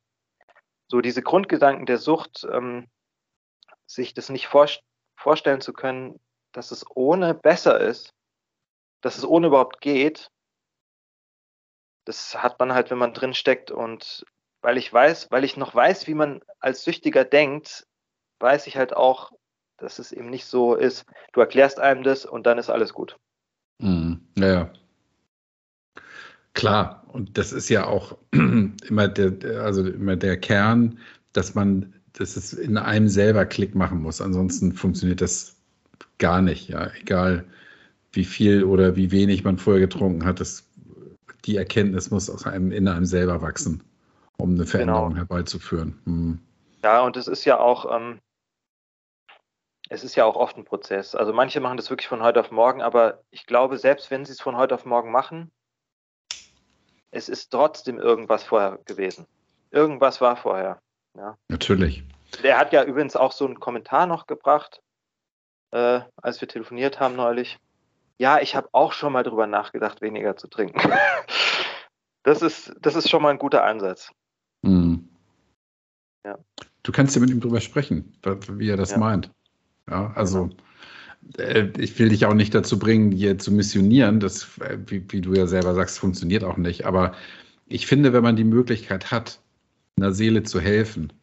so 0.87 1.01
diese 1.01 1.21
Grundgedanken 1.21 1.85
der 1.85 1.97
Sucht, 1.97 2.47
ähm, 2.51 2.87
sich 3.85 4.13
das 4.13 4.29
nicht 4.29 4.47
vor, 4.47 4.67
vorstellen 5.15 5.61
zu 5.61 5.73
können, 5.73 6.19
dass 6.53 6.71
es 6.71 6.85
ohne 6.95 7.33
besser 7.33 7.79
ist, 7.79 8.13
dass 9.01 9.17
es 9.17 9.25
ohne 9.25 9.47
überhaupt 9.47 9.81
geht, 9.81 10.29
das 12.05 12.41
hat 12.41 12.59
man 12.59 12.73
halt, 12.73 12.89
wenn 12.89 12.97
man 12.97 13.13
drin 13.13 13.33
steckt. 13.33 13.69
Und 13.69 14.25
weil 14.61 14.77
ich 14.77 14.91
weiß, 14.91 15.27
weil 15.29 15.43
ich 15.43 15.57
noch 15.57 15.75
weiß, 15.75 16.07
wie 16.07 16.13
man 16.13 16.41
als 16.59 16.83
Süchtiger 16.83 17.25
denkt, 17.25 17.85
weiß 18.39 18.67
ich 18.67 18.77
halt 18.77 18.95
auch, 18.95 19.31
dass 19.77 19.99
es 19.99 20.11
eben 20.11 20.29
nicht 20.29 20.45
so 20.45 20.73
ist, 20.75 21.05
du 21.33 21.41
erklärst 21.41 21.79
einem 21.79 22.03
das 22.03 22.25
und 22.25 22.45
dann 22.47 22.57
ist 22.57 22.69
alles 22.69 22.93
gut. 22.93 23.17
Mhm. 23.79 24.21
Ja, 24.37 24.47
ja. 24.47 24.73
Klar, 26.53 27.03
und 27.09 27.37
das 27.37 27.51
ist 27.51 27.69
ja 27.69 27.85
auch 27.85 28.17
immer 28.31 29.07
der, 29.07 29.61
also 29.61 29.85
immer 29.85 30.15
der 30.15 30.39
Kern, 30.39 30.97
dass 31.33 31.53
man, 31.53 31.93
dass 32.13 32.35
es 32.35 32.53
in 32.53 32.77
einem 32.77 33.09
selber 33.09 33.45
Klick 33.45 33.75
machen 33.75 34.01
muss. 34.01 34.21
Ansonsten 34.21 34.73
funktioniert 34.73 35.21
das 35.21 35.55
gar 36.17 36.41
nicht, 36.41 36.69
ja. 36.69 36.89
Egal 36.99 37.45
wie 38.11 38.25
viel 38.25 38.63
oder 38.63 38.95
wie 38.95 39.11
wenig 39.11 39.43
man 39.43 39.57
vorher 39.57 39.81
getrunken 39.81 40.25
hat, 40.25 40.39
das, 40.39 40.67
die 41.45 41.57
Erkenntnis 41.57 42.11
muss 42.11 42.29
aus 42.29 42.45
einem, 42.45 42.71
in 42.71 42.87
einem 42.87 43.05
selber 43.05 43.41
wachsen, 43.41 43.83
um 44.37 44.53
eine 44.53 44.65
Veränderung 44.65 45.09
genau. 45.09 45.17
herbeizuführen. 45.17 45.99
Hm. 46.05 46.39
Ja, 46.83 47.01
und 47.01 47.17
es 47.17 47.27
ist 47.27 47.45
ja 47.45 47.59
auch, 47.59 47.93
ähm, 47.95 48.19
es 49.89 50.03
ist 50.03 50.15
ja 50.15 50.25
auch 50.25 50.35
oft 50.35 50.57
ein 50.57 50.65
Prozess. 50.65 51.15
Also 51.15 51.33
manche 51.33 51.59
machen 51.59 51.77
das 51.77 51.89
wirklich 51.89 52.07
von 52.07 52.21
heute 52.21 52.39
auf 52.39 52.51
morgen, 52.51 52.81
aber 52.81 53.23
ich 53.31 53.45
glaube, 53.45 53.77
selbst 53.77 54.11
wenn 54.11 54.25
sie 54.25 54.33
es 54.33 54.41
von 54.41 54.57
heute 54.57 54.75
auf 54.75 54.85
morgen 54.85 55.11
machen, 55.11 55.51
es 57.11 57.29
ist 57.29 57.49
trotzdem 57.49 57.99
irgendwas 57.99 58.43
vorher 58.43 58.79
gewesen. 58.85 59.25
Irgendwas 59.71 60.21
war 60.21 60.35
vorher. 60.35 60.81
Ja. 61.15 61.37
Natürlich. 61.49 62.03
Der 62.43 62.57
hat 62.57 62.73
ja 62.73 62.83
übrigens 62.83 63.15
auch 63.15 63.31
so 63.31 63.45
einen 63.45 63.59
Kommentar 63.59 64.05
noch 64.05 64.27
gebracht, 64.27 64.81
äh, 65.71 66.01
als 66.21 66.41
wir 66.41 66.47
telefoniert 66.47 66.99
haben 66.99 67.15
neulich. 67.15 67.59
Ja, 68.19 68.39
ich 68.39 68.55
habe 68.55 68.69
auch 68.71 68.93
schon 68.93 69.13
mal 69.13 69.23
drüber 69.23 69.47
nachgedacht, 69.47 70.01
weniger 70.01 70.35
zu 70.35 70.47
trinken. 70.47 70.79
das, 72.23 72.41
ist, 72.41 72.75
das 72.81 72.95
ist 72.95 73.09
schon 73.09 73.21
mal 73.21 73.29
ein 73.29 73.37
guter 73.37 73.63
Ansatz. 73.63 74.11
Mhm. 74.63 75.07
Ja. 76.25 76.37
Du 76.83 76.91
kannst 76.91 77.15
ja 77.15 77.21
mit 77.21 77.29
ihm 77.29 77.39
drüber 77.39 77.61
sprechen, 77.61 78.17
wie 78.23 78.69
er 78.69 78.77
das 78.77 78.91
ja. 78.91 78.97
meint. 78.97 79.31
Ja, 79.89 80.11
also 80.15 80.49
äh, 81.37 81.69
ich 81.77 81.97
will 81.99 82.09
dich 82.09 82.25
auch 82.25 82.33
nicht 82.33 82.53
dazu 82.55 82.79
bringen, 82.79 83.11
hier 83.11 83.37
zu 83.37 83.51
missionieren. 83.51 84.19
Das, 84.19 84.57
äh, 84.59 84.77
wie, 84.85 85.05
wie, 85.09 85.21
du 85.21 85.33
ja 85.33 85.47
selber 85.47 85.73
sagst, 85.73 85.99
funktioniert 85.99 86.43
auch 86.43 86.57
nicht. 86.57 86.85
Aber 86.85 87.13
ich 87.65 87.87
finde, 87.87 88.13
wenn 88.13 88.23
man 88.23 88.35
die 88.35 88.43
Möglichkeit 88.43 89.11
hat, 89.11 89.39
einer 89.97 90.11
Seele 90.11 90.43
zu 90.43 90.59
helfen, 90.59 91.13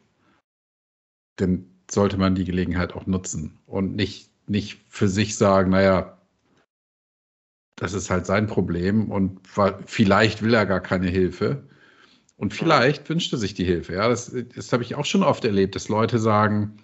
dann 1.37 1.65
sollte 1.89 2.17
man 2.17 2.35
die 2.35 2.45
Gelegenheit 2.45 2.93
auch 2.93 3.05
nutzen 3.05 3.59
und 3.65 3.95
nicht, 3.95 4.29
nicht 4.47 4.79
für 4.89 5.07
sich 5.07 5.37
sagen, 5.37 5.71
naja, 5.71 6.14
das 7.75 7.93
ist 7.93 8.09
halt 8.09 8.25
sein 8.25 8.47
Problem 8.47 9.11
und 9.11 9.39
vielleicht 9.85 10.41
will 10.41 10.53
er 10.53 10.65
gar 10.65 10.79
keine 10.79 11.07
Hilfe. 11.07 11.63
Und 12.37 12.53
vielleicht 12.53 13.09
wünscht 13.09 13.31
er 13.33 13.39
sich 13.39 13.53
die 13.53 13.63
Hilfe. 13.63 13.93
Ja, 13.93 14.09
das, 14.09 14.35
das 14.55 14.73
habe 14.73 14.83
ich 14.83 14.95
auch 14.95 15.05
schon 15.05 15.23
oft 15.23 15.45
erlebt, 15.45 15.75
dass 15.75 15.87
Leute 15.87 16.19
sagen, 16.19 16.77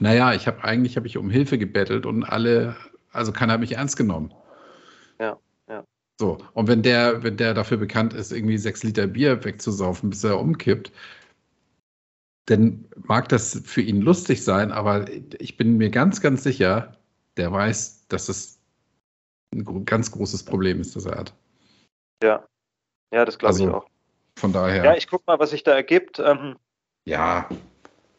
naja, 0.00 0.34
ich 0.34 0.46
habe 0.46 0.64
eigentlich 0.64 0.96
habe 0.96 1.06
ich 1.06 1.16
um 1.16 1.30
Hilfe 1.30 1.58
gebettelt 1.58 2.06
und 2.06 2.24
alle, 2.24 2.76
also 3.12 3.32
keiner 3.32 3.54
hat 3.54 3.60
mich 3.60 3.72
ernst 3.72 3.96
genommen. 3.96 4.32
Ja, 5.20 5.38
ja. 5.68 5.84
So, 6.18 6.38
und 6.54 6.68
wenn 6.68 6.82
der, 6.82 7.22
wenn 7.22 7.36
der 7.36 7.54
dafür 7.54 7.76
bekannt 7.76 8.14
ist, 8.14 8.32
irgendwie 8.32 8.58
sechs 8.58 8.82
Liter 8.82 9.06
Bier 9.06 9.44
wegzusaufen, 9.44 10.10
bis 10.10 10.24
er 10.24 10.40
umkippt, 10.40 10.92
dann 12.46 12.86
mag 12.96 13.28
das 13.28 13.60
für 13.64 13.82
ihn 13.82 14.00
lustig 14.00 14.42
sein, 14.42 14.72
aber 14.72 15.06
ich 15.38 15.56
bin 15.56 15.76
mir 15.76 15.90
ganz, 15.90 16.20
ganz 16.20 16.42
sicher, 16.42 16.96
der 17.36 17.52
weiß, 17.52 18.08
dass 18.08 18.28
es 18.28 18.57
ein 19.52 19.84
ganz 19.84 20.10
großes 20.10 20.44
Problem 20.44 20.80
ist, 20.80 20.96
das 20.96 21.06
er 21.06 21.18
hat. 21.18 21.34
Ja, 22.22 22.46
ja, 23.12 23.24
das 23.24 23.38
glaube 23.38 23.54
also, 23.54 23.68
ich 23.68 23.74
auch. 23.74 23.86
Von 24.36 24.52
daher. 24.52 24.84
Ja, 24.84 24.94
ich 24.94 25.08
gucke 25.08 25.24
mal, 25.26 25.38
was 25.38 25.50
sich 25.50 25.64
da 25.64 25.72
ergibt. 25.72 26.18
Ähm, 26.18 26.56
ja. 27.04 27.48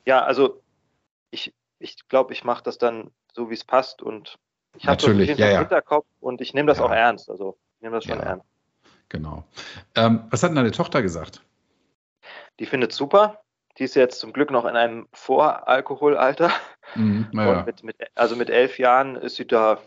Ja, 0.05 0.23
also 0.23 0.61
ich, 1.31 1.53
ich 1.79 2.07
glaube, 2.07 2.33
ich 2.33 2.43
mache 2.43 2.63
das 2.63 2.77
dann 2.77 3.11
so, 3.33 3.49
wie 3.49 3.53
es 3.53 3.63
passt 3.63 4.01
und 4.01 4.37
ich 4.75 4.87
habe 4.87 4.97
das 4.97 5.37
ja, 5.37 5.49
ja. 5.49 5.59
Hinterkopf 5.59 6.07
und 6.19 6.41
ich 6.41 6.53
nehme 6.53 6.67
das 6.67 6.79
ja. 6.79 6.85
auch 6.85 6.91
ernst. 6.91 7.29
Also 7.29 7.57
ich 7.75 7.81
nehme 7.81 7.95
das 7.95 8.05
schon 8.05 8.19
ja. 8.19 8.25
ernst. 8.25 8.45
Genau. 9.09 9.43
Ähm, 9.95 10.23
was 10.29 10.43
hat 10.43 10.49
denn 10.49 10.55
deine 10.55 10.71
Tochter 10.71 11.01
gesagt? 11.01 11.43
Die 12.59 12.65
findet 12.65 12.91
super. 12.91 13.41
die 13.77 13.85
ist 13.85 13.95
jetzt 13.95 14.19
zum 14.19 14.33
Glück 14.33 14.51
noch 14.51 14.65
in 14.65 14.75
einem 14.75 15.07
Voralkoholalter. 15.13 16.51
Mhm, 16.95 17.27
ja. 17.33 17.63
mit, 17.63 17.83
mit, 17.83 17.95
also 18.15 18.35
mit 18.35 18.49
elf 18.49 18.79
Jahren 18.79 19.15
ist 19.15 19.35
sie 19.35 19.47
da 19.47 19.79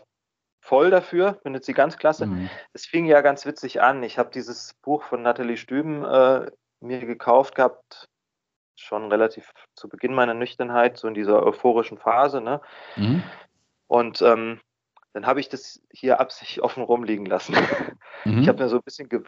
voll 0.63 0.89
dafür, 0.89 1.39
findet 1.43 1.65
sie 1.65 1.73
ganz 1.73 1.97
klasse. 1.97 2.25
Mhm. 2.25 2.49
Es 2.71 2.85
fing 2.85 3.05
ja 3.05 3.19
ganz 3.19 3.45
witzig 3.45 3.81
an. 3.81 4.01
Ich 4.01 4.17
habe 4.17 4.31
dieses 4.31 4.73
Buch 4.81 5.03
von 5.03 5.21
Nathalie 5.21 5.57
Stüben 5.57 6.05
äh, 6.05 6.49
mir 6.79 6.99
gekauft 7.05 7.55
gehabt, 7.55 8.07
schon 8.77 9.11
relativ 9.11 9.51
zu 9.75 9.89
Beginn 9.89 10.13
meiner 10.13 10.33
Nüchternheit, 10.33 10.97
so 10.97 11.09
in 11.09 11.13
dieser 11.13 11.43
euphorischen 11.43 11.97
Phase. 11.97 12.39
Ne? 12.39 12.61
Mhm. 12.95 13.23
Und 13.87 14.21
ähm, 14.21 14.61
dann 15.11 15.27
habe 15.27 15.41
ich 15.41 15.49
das 15.49 15.81
hier 15.91 16.21
absichtlich 16.21 16.63
offen 16.63 16.83
rumliegen 16.83 17.25
lassen. 17.25 17.55
Mhm. 18.25 18.39
Ich 18.39 18.47
habe 18.47 18.63
mir 18.63 18.69
so 18.69 18.77
ein 18.77 18.83
bisschen 18.83 19.09
ge 19.09 19.21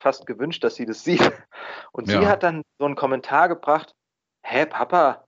fast 0.00 0.26
gewünscht, 0.26 0.64
dass 0.64 0.74
sie 0.74 0.86
das 0.86 1.04
sieht. 1.04 1.30
Und 1.92 2.10
ja. 2.10 2.18
sie 2.18 2.26
hat 2.26 2.42
dann 2.42 2.64
so 2.80 2.84
einen 2.84 2.96
Kommentar 2.96 3.48
gebracht, 3.48 3.94
hä, 4.42 4.66
Papa, 4.66 5.24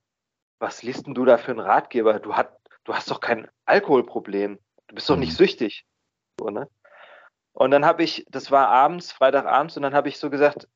was 0.59 0.83
liest 0.83 1.07
denn 1.07 1.13
du 1.13 1.23
da 1.23 1.37
für 1.37 1.51
einen 1.51 1.61
Ratgeber? 1.61 2.19
Du, 2.19 2.35
hat, 2.35 2.57
du 2.83 2.93
hast 2.93 3.09
doch 3.09 3.21
kein 3.21 3.47
Alkoholproblem. 3.63 4.59
Du 4.93 4.95
bist 4.97 5.09
doch 5.09 5.17
nicht 5.17 5.31
mhm. 5.31 5.37
süchtig. 5.37 5.85
So, 6.39 6.51
ne? 6.51 6.69
Und 7.53 7.71
dann 7.71 7.83
habe 7.83 8.03
ich, 8.03 8.27
das 8.29 8.51
war 8.51 8.67
abends, 8.67 9.11
Freitagabends, 9.11 9.75
und 9.75 9.81
dann 9.81 9.95
habe 9.95 10.07
ich 10.07 10.19
so 10.19 10.29
gesagt, 10.29 10.67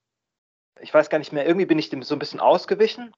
ich 0.80 0.92
weiß 0.92 1.12
gar 1.12 1.20
nicht 1.20 1.32
mehr, 1.32 1.46
irgendwie 1.46 1.68
bin 1.68 1.78
ich 1.78 1.92
dem 1.92 2.02
so 2.02 2.16
ein 2.16 2.20
bisschen 2.20 2.40
ausgewichen 2.40 3.14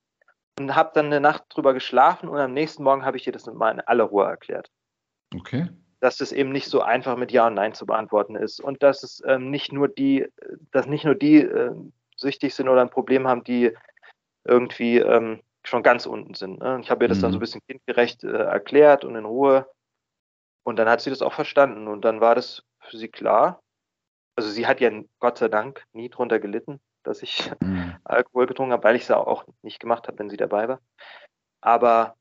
und 0.58 0.74
habe 0.74 0.90
dann 0.92 1.06
eine 1.06 1.20
Nacht 1.20 1.44
drüber 1.48 1.72
geschlafen 1.72 2.28
und 2.28 2.38
am 2.38 2.52
nächsten 2.52 2.82
Morgen 2.82 3.02
habe 3.06 3.16
ich 3.16 3.26
ihr 3.26 3.32
das 3.32 3.46
mal 3.46 3.70
in 3.70 3.80
aller 3.80 4.04
Ruhe 4.04 4.26
erklärt. 4.26 4.68
Okay. 5.34 5.70
Dass 6.00 6.18
das 6.18 6.32
eben 6.32 6.52
nicht 6.52 6.68
so 6.68 6.82
einfach 6.82 7.16
mit 7.16 7.32
Ja 7.32 7.46
und 7.46 7.54
Nein 7.54 7.72
zu 7.72 7.86
beantworten 7.86 8.36
ist 8.36 8.60
und 8.60 8.82
dass 8.82 9.02
es 9.02 9.22
ähm, 9.26 9.50
nicht 9.50 9.72
nur 9.72 9.88
die, 9.88 10.26
dass 10.70 10.86
nicht 10.86 11.06
nur 11.06 11.14
die 11.14 11.38
äh, 11.38 11.74
süchtig 12.14 12.54
sind 12.54 12.68
oder 12.68 12.82
ein 12.82 12.90
Problem 12.90 13.26
haben, 13.26 13.42
die 13.42 13.74
irgendwie 14.44 14.98
ähm, 14.98 15.40
schon 15.64 15.82
ganz 15.82 16.04
unten 16.04 16.34
sind. 16.34 16.60
Ne? 16.60 16.78
Ich 16.82 16.90
habe 16.90 17.06
ihr 17.06 17.08
das 17.08 17.18
mhm. 17.18 17.22
dann 17.22 17.32
so 17.32 17.36
ein 17.36 17.38
mhm. 17.38 17.40
bisschen 17.40 17.62
kindgerecht 17.66 18.22
äh, 18.22 18.32
erklärt 18.32 19.06
und 19.06 19.16
in 19.16 19.24
Ruhe. 19.24 19.66
Und 20.62 20.76
dann 20.76 20.88
hat 20.88 21.00
sie 21.00 21.10
das 21.10 21.22
auch 21.22 21.32
verstanden. 21.32 21.88
Und 21.88 22.04
dann 22.04 22.20
war 22.20 22.34
das 22.34 22.62
für 22.80 22.96
sie 22.96 23.08
klar. 23.08 23.62
Also 24.36 24.50
sie 24.50 24.66
hat 24.66 24.80
ja 24.80 24.90
Gott 25.18 25.38
sei 25.38 25.48
Dank 25.48 25.84
nie 25.92 26.08
drunter 26.08 26.38
gelitten, 26.38 26.80
dass 27.02 27.22
ich 27.22 27.50
mhm. 27.60 27.96
Alkohol 28.04 28.46
getrunken 28.46 28.72
habe, 28.72 28.84
weil 28.84 28.96
ich 28.96 29.02
es 29.02 29.10
auch 29.10 29.44
nicht 29.62 29.80
gemacht 29.80 30.06
habe, 30.08 30.18
wenn 30.18 30.30
sie 30.30 30.36
dabei 30.36 30.68
war. 30.68 30.80
Aber 31.60 32.16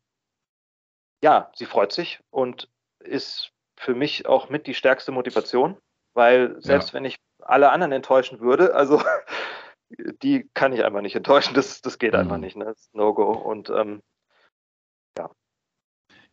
ja, 1.21 1.51
sie 1.55 1.65
freut 1.65 1.91
sich 1.91 2.19
und 2.29 2.69
ist 2.99 3.51
für 3.77 3.95
mich 3.95 4.25
auch 4.25 4.49
mit 4.49 4.67
die 4.67 4.73
stärkste 4.73 5.11
Motivation, 5.11 5.77
weil 6.13 6.61
selbst 6.61 6.89
ja. 6.89 6.93
wenn 6.95 7.05
ich 7.05 7.17
alle 7.39 7.71
anderen 7.71 7.93
enttäuschen 7.93 8.39
würde, 8.39 8.73
also 8.75 9.01
die 10.21 10.49
kann 10.53 10.73
ich 10.73 10.83
einfach 10.83 11.01
nicht 11.01 11.15
enttäuschen. 11.15 11.53
Das, 11.53 11.81
das 11.81 11.99
geht 11.99 12.13
mhm. 12.13 12.19
einfach 12.19 12.37
nicht. 12.37 12.55
Ne? 12.55 12.65
Das 12.65 12.79
ist 12.79 12.95
No-Go. 12.95 13.31
Und 13.31 13.69
ähm. 13.69 14.01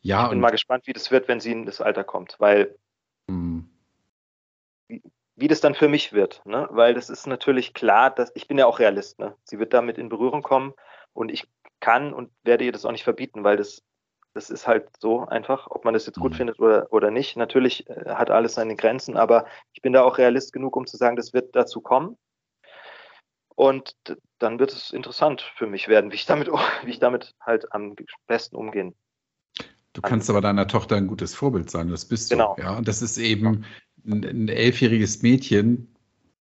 Ja. 0.03 0.25
Ich 0.25 0.31
bin 0.31 0.41
mal 0.41 0.51
gespannt, 0.51 0.87
wie 0.87 0.93
das 0.93 1.11
wird, 1.11 1.29
wenn 1.29 1.41
sie 1.41 1.53
in 1.53 1.67
das 1.67 1.81
Alter 1.81 2.05
kommt, 2.05 2.37
weil 2.39 2.77
mhm. 3.27 3.69
wie, 4.89 5.03
wie, 5.35 5.49
das 5.49 5.61
dann 5.61 5.75
für 5.75 5.89
mich 5.89 6.13
wird. 6.13 6.43
Ne? 6.45 6.69
Weil 6.71 6.95
das 6.95 7.11
ist 7.11 7.27
natürlich 7.27 7.75
klar, 7.75 8.11
dass 8.11 8.31
ich 8.35 8.47
bin 8.47 8.59
ja 8.59 8.67
auch 8.67 8.79
Realist. 8.79 9.19
Ne? 9.19 9.37
Sie 9.45 9.59
wird 9.59 9.73
damit 9.73 9.99
in 9.99 10.09
Berührung 10.09 10.43
kommen 10.43 10.75
und 11.13 11.31
ich 11.31 11.49
kann 11.81 12.13
und 12.13 12.31
werde 12.43 12.65
ihr 12.65 12.73
das 12.73 12.85
auch 12.85 12.93
nicht 12.93 13.05
verbieten, 13.05 13.45
weil 13.45 13.57
das, 13.57 13.83
das 14.35 14.51
ist 14.51 14.67
halt 14.67 14.89
so 14.99 15.27
einfach, 15.27 15.67
ob 15.71 15.85
man 15.85 15.95
das 15.95 16.07
jetzt 16.07 16.21
gut 16.21 16.33
mhm. 16.33 16.37
findet 16.37 16.61
oder, 16.61 16.93
oder 16.93 17.11
nicht. 17.11 17.37
Natürlich 17.37 17.89
äh, 17.89 18.15
hat 18.15 18.31
alles 18.31 18.55
seine 18.55 18.77
Grenzen, 18.77 19.17
aber 19.17 19.47
ich 19.73 19.83
bin 19.83 19.93
da 19.93 20.03
auch 20.03 20.19
Realist 20.19 20.53
genug, 20.53 20.77
um 20.77 20.87
zu 20.87 20.97
sagen, 20.97 21.17
das 21.17 21.33
wird 21.33 21.55
dazu 21.55 21.81
kommen. 21.81 22.17
Und 23.57 23.97
dann 24.39 24.59
wird 24.59 24.71
es 24.71 24.91
interessant 24.91 25.41
für 25.41 25.67
mich 25.67 25.89
werden, 25.89 26.13
wie 26.13 26.17
ich 26.17 26.27
damit, 26.27 26.49
wie 26.85 26.91
ich 26.91 26.99
damit 26.99 27.35
halt 27.41 27.73
am 27.73 27.97
besten 28.27 28.55
umgehen. 28.57 28.95
Du 29.97 30.03
kannst 30.03 30.29
aber 30.29 30.43
deiner 30.43 30.67
Tochter 30.67 30.97
ein 30.97 31.07
gutes 31.07 31.35
Vorbild 31.35 31.71
sein, 31.71 31.89
das 31.89 32.05
bist 32.05 32.29
genau. 32.29 32.55
du. 32.55 32.63
Ja, 32.63 32.77
und 32.77 32.87
das 32.87 33.01
ist 33.01 33.17
eben 33.17 33.65
ein, 34.07 34.23
ein 34.25 34.49
elfjähriges 34.49 35.23
Mädchen, 35.23 35.89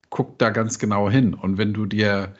guckt 0.09 0.41
da 0.41 0.49
ganz 0.49 0.79
genau 0.79 1.11
hin. 1.11 1.35
Und 1.35 1.59
wenn 1.59 1.71
du 1.71 1.85
dir 1.85 2.33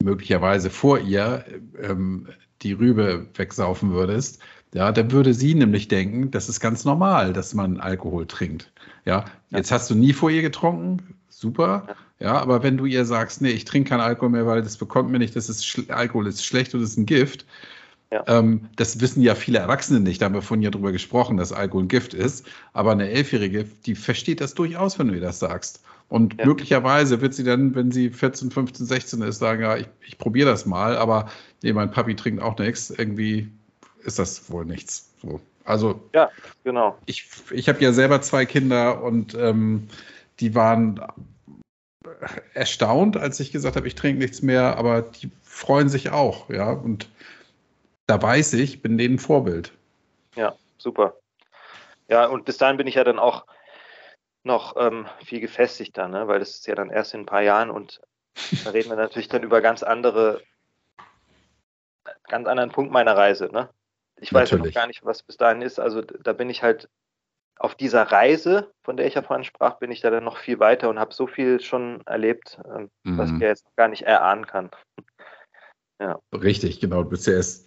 möglicherweise 0.00 0.70
vor 0.70 1.00
ihr 1.00 1.44
ähm, 1.82 2.28
die 2.62 2.72
Rübe 2.72 3.26
wegsaufen 3.34 3.90
würdest, 3.90 4.40
ja, 4.72 4.92
dann 4.92 5.10
würde 5.10 5.34
sie 5.34 5.56
nämlich 5.56 5.88
denken, 5.88 6.30
das 6.30 6.48
ist 6.48 6.60
ganz 6.60 6.84
normal, 6.84 7.32
dass 7.32 7.52
man 7.52 7.80
Alkohol 7.80 8.28
trinkt. 8.28 8.70
Ja, 9.06 9.24
jetzt 9.50 9.72
hast 9.72 9.90
du 9.90 9.96
nie 9.96 10.12
vor 10.12 10.30
ihr 10.30 10.42
getrunken, 10.42 11.16
super. 11.28 11.96
Ja, 12.20 12.38
aber 12.38 12.62
wenn 12.62 12.76
du 12.76 12.84
ihr 12.84 13.04
sagst, 13.04 13.42
nee, 13.42 13.50
ich 13.50 13.64
trinke 13.64 13.88
keinen 13.88 14.02
Alkohol 14.02 14.30
mehr, 14.30 14.46
weil 14.46 14.62
das 14.62 14.76
bekommt 14.76 15.10
mir 15.10 15.18
nicht, 15.18 15.34
das 15.34 15.48
ist 15.48 15.90
Alkohol 15.90 16.28
ist 16.28 16.44
schlecht 16.44 16.74
und 16.76 16.82
ist 16.82 16.96
ein 16.96 17.06
Gift. 17.06 17.44
Ja. 18.10 18.24
Ähm, 18.28 18.68
das 18.76 19.00
wissen 19.00 19.20
ja 19.20 19.34
viele 19.34 19.58
Erwachsene 19.58 19.98
nicht, 19.98 20.20
da 20.20 20.26
haben 20.26 20.34
wir 20.34 20.42
vorhin 20.42 20.62
ja 20.62 20.70
drüber 20.70 20.92
gesprochen, 20.92 21.36
dass 21.36 21.52
Alkohol 21.52 21.84
ein 21.84 21.88
Gift 21.88 22.14
ist. 22.14 22.46
Aber 22.72 22.92
eine 22.92 23.08
Elfjährige, 23.08 23.64
die 23.64 23.94
versteht 23.94 24.40
das 24.40 24.54
durchaus, 24.54 24.98
wenn 24.98 25.08
du 25.08 25.14
ihr 25.14 25.20
das 25.20 25.40
sagst. 25.40 25.82
Und 26.08 26.38
ja. 26.38 26.46
möglicherweise 26.46 27.20
wird 27.20 27.34
sie 27.34 27.42
dann, 27.42 27.74
wenn 27.74 27.90
sie 27.90 28.10
14, 28.10 28.50
15, 28.50 28.86
16 28.86 29.22
ist, 29.22 29.38
sagen, 29.38 29.62
ja, 29.62 29.76
ich, 29.76 29.88
ich 30.06 30.18
probiere 30.18 30.48
das 30.48 30.66
mal, 30.66 30.96
aber 30.96 31.28
nee, 31.62 31.72
mein 31.72 31.90
Papi 31.90 32.14
trinkt 32.14 32.40
auch 32.40 32.56
nichts. 32.58 32.90
Irgendwie 32.90 33.50
ist 34.04 34.20
das 34.20 34.50
wohl 34.50 34.64
nichts. 34.64 35.10
So. 35.20 35.40
Also, 35.64 36.00
ja, 36.14 36.30
genau. 36.62 36.96
Ich, 37.06 37.28
ich 37.50 37.68
habe 37.68 37.82
ja 37.82 37.92
selber 37.92 38.20
zwei 38.22 38.46
Kinder 38.46 39.02
und 39.02 39.34
ähm, 39.34 39.88
die 40.38 40.54
waren 40.54 41.00
erstaunt, 42.54 43.16
als 43.16 43.40
ich 43.40 43.50
gesagt 43.50 43.74
habe, 43.74 43.88
ich 43.88 43.96
trinke 43.96 44.20
nichts 44.20 44.42
mehr, 44.42 44.78
aber 44.78 45.02
die 45.02 45.30
freuen 45.42 45.88
sich 45.88 46.10
auch, 46.10 46.48
ja. 46.50 46.70
Und 46.70 47.08
da 48.06 48.20
weiß 48.20 48.54
ich, 48.54 48.82
bin 48.82 48.98
denen 48.98 49.18
Vorbild. 49.18 49.72
Ja, 50.34 50.54
super. 50.78 51.16
Ja, 52.08 52.26
und 52.26 52.44
bis 52.44 52.58
dahin 52.58 52.76
bin 52.76 52.86
ich 52.86 52.94
ja 52.94 53.04
dann 53.04 53.18
auch 53.18 53.46
noch 54.44 54.76
ähm, 54.76 55.06
viel 55.24 55.40
gefestigter, 55.40 56.06
ne? 56.06 56.28
weil 56.28 56.38
das 56.38 56.50
ist 56.50 56.66
ja 56.66 56.76
dann 56.76 56.90
erst 56.90 57.14
in 57.14 57.20
ein 57.20 57.26
paar 57.26 57.42
Jahren 57.42 57.70
und 57.70 58.00
da 58.64 58.70
reden 58.70 58.90
wir 58.90 58.96
natürlich 58.96 59.28
dann 59.28 59.42
über 59.42 59.60
ganz 59.60 59.82
andere, 59.82 60.40
ganz 62.28 62.46
anderen 62.46 62.70
Punkt 62.70 62.92
meiner 62.92 63.16
Reise. 63.16 63.48
Ne? 63.52 63.68
Ich 64.20 64.32
weiß 64.32 64.50
ja 64.50 64.58
noch 64.58 64.72
gar 64.72 64.86
nicht, 64.86 65.04
was 65.04 65.24
bis 65.24 65.36
dahin 65.36 65.62
ist. 65.62 65.80
Also 65.80 66.02
da 66.02 66.32
bin 66.32 66.48
ich 66.48 66.62
halt 66.62 66.88
auf 67.58 67.74
dieser 67.74 68.02
Reise, 68.02 68.72
von 68.82 68.96
der 68.96 69.06
ich 69.06 69.14
ja 69.14 69.22
vorhin 69.22 69.44
sprach, 69.44 69.78
bin 69.78 69.90
ich 69.90 70.00
da 70.00 70.10
dann 70.10 70.24
noch 70.24 70.36
viel 70.36 70.60
weiter 70.60 70.90
und 70.90 70.98
habe 70.98 71.14
so 71.14 71.26
viel 71.26 71.60
schon 71.60 72.02
erlebt, 72.06 72.60
ähm, 72.66 72.90
mhm. 73.02 73.18
was 73.18 73.30
ich 73.30 73.40
ja 73.40 73.48
jetzt 73.48 73.66
gar 73.76 73.88
nicht 73.88 74.02
erahnen 74.02 74.46
kann. 74.46 74.70
ja. 76.00 76.20
Richtig, 76.32 76.80
genau. 76.80 77.02
Du 77.02 77.10
bist 77.10 77.26
ja 77.26 77.32
erst 77.32 77.65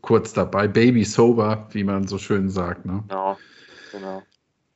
kurz 0.00 0.32
dabei, 0.32 0.68
Baby 0.68 1.04
sober, 1.04 1.68
wie 1.70 1.84
man 1.84 2.06
so 2.06 2.18
schön 2.18 2.48
sagt. 2.48 2.84
Ne? 2.84 3.04
Genau, 3.08 3.38
genau. 3.92 4.22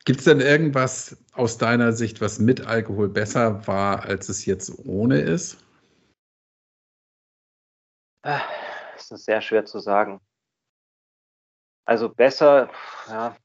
Gibt 0.04 0.18
es 0.18 0.24
denn 0.24 0.40
irgendwas 0.40 1.16
aus 1.32 1.58
deiner 1.58 1.92
Sicht, 1.92 2.20
was 2.20 2.38
mit 2.38 2.66
Alkohol 2.66 3.08
besser 3.08 3.66
war, 3.66 4.02
als 4.04 4.28
es 4.28 4.44
jetzt 4.46 4.72
ohne 4.84 5.20
ist? 5.20 5.58
Das 8.22 9.10
ist 9.10 9.24
sehr 9.24 9.40
schwer 9.40 9.64
zu 9.64 9.78
sagen. 9.78 10.20
Also 11.84 12.08
besser, 12.08 12.70
ja, 13.08 13.36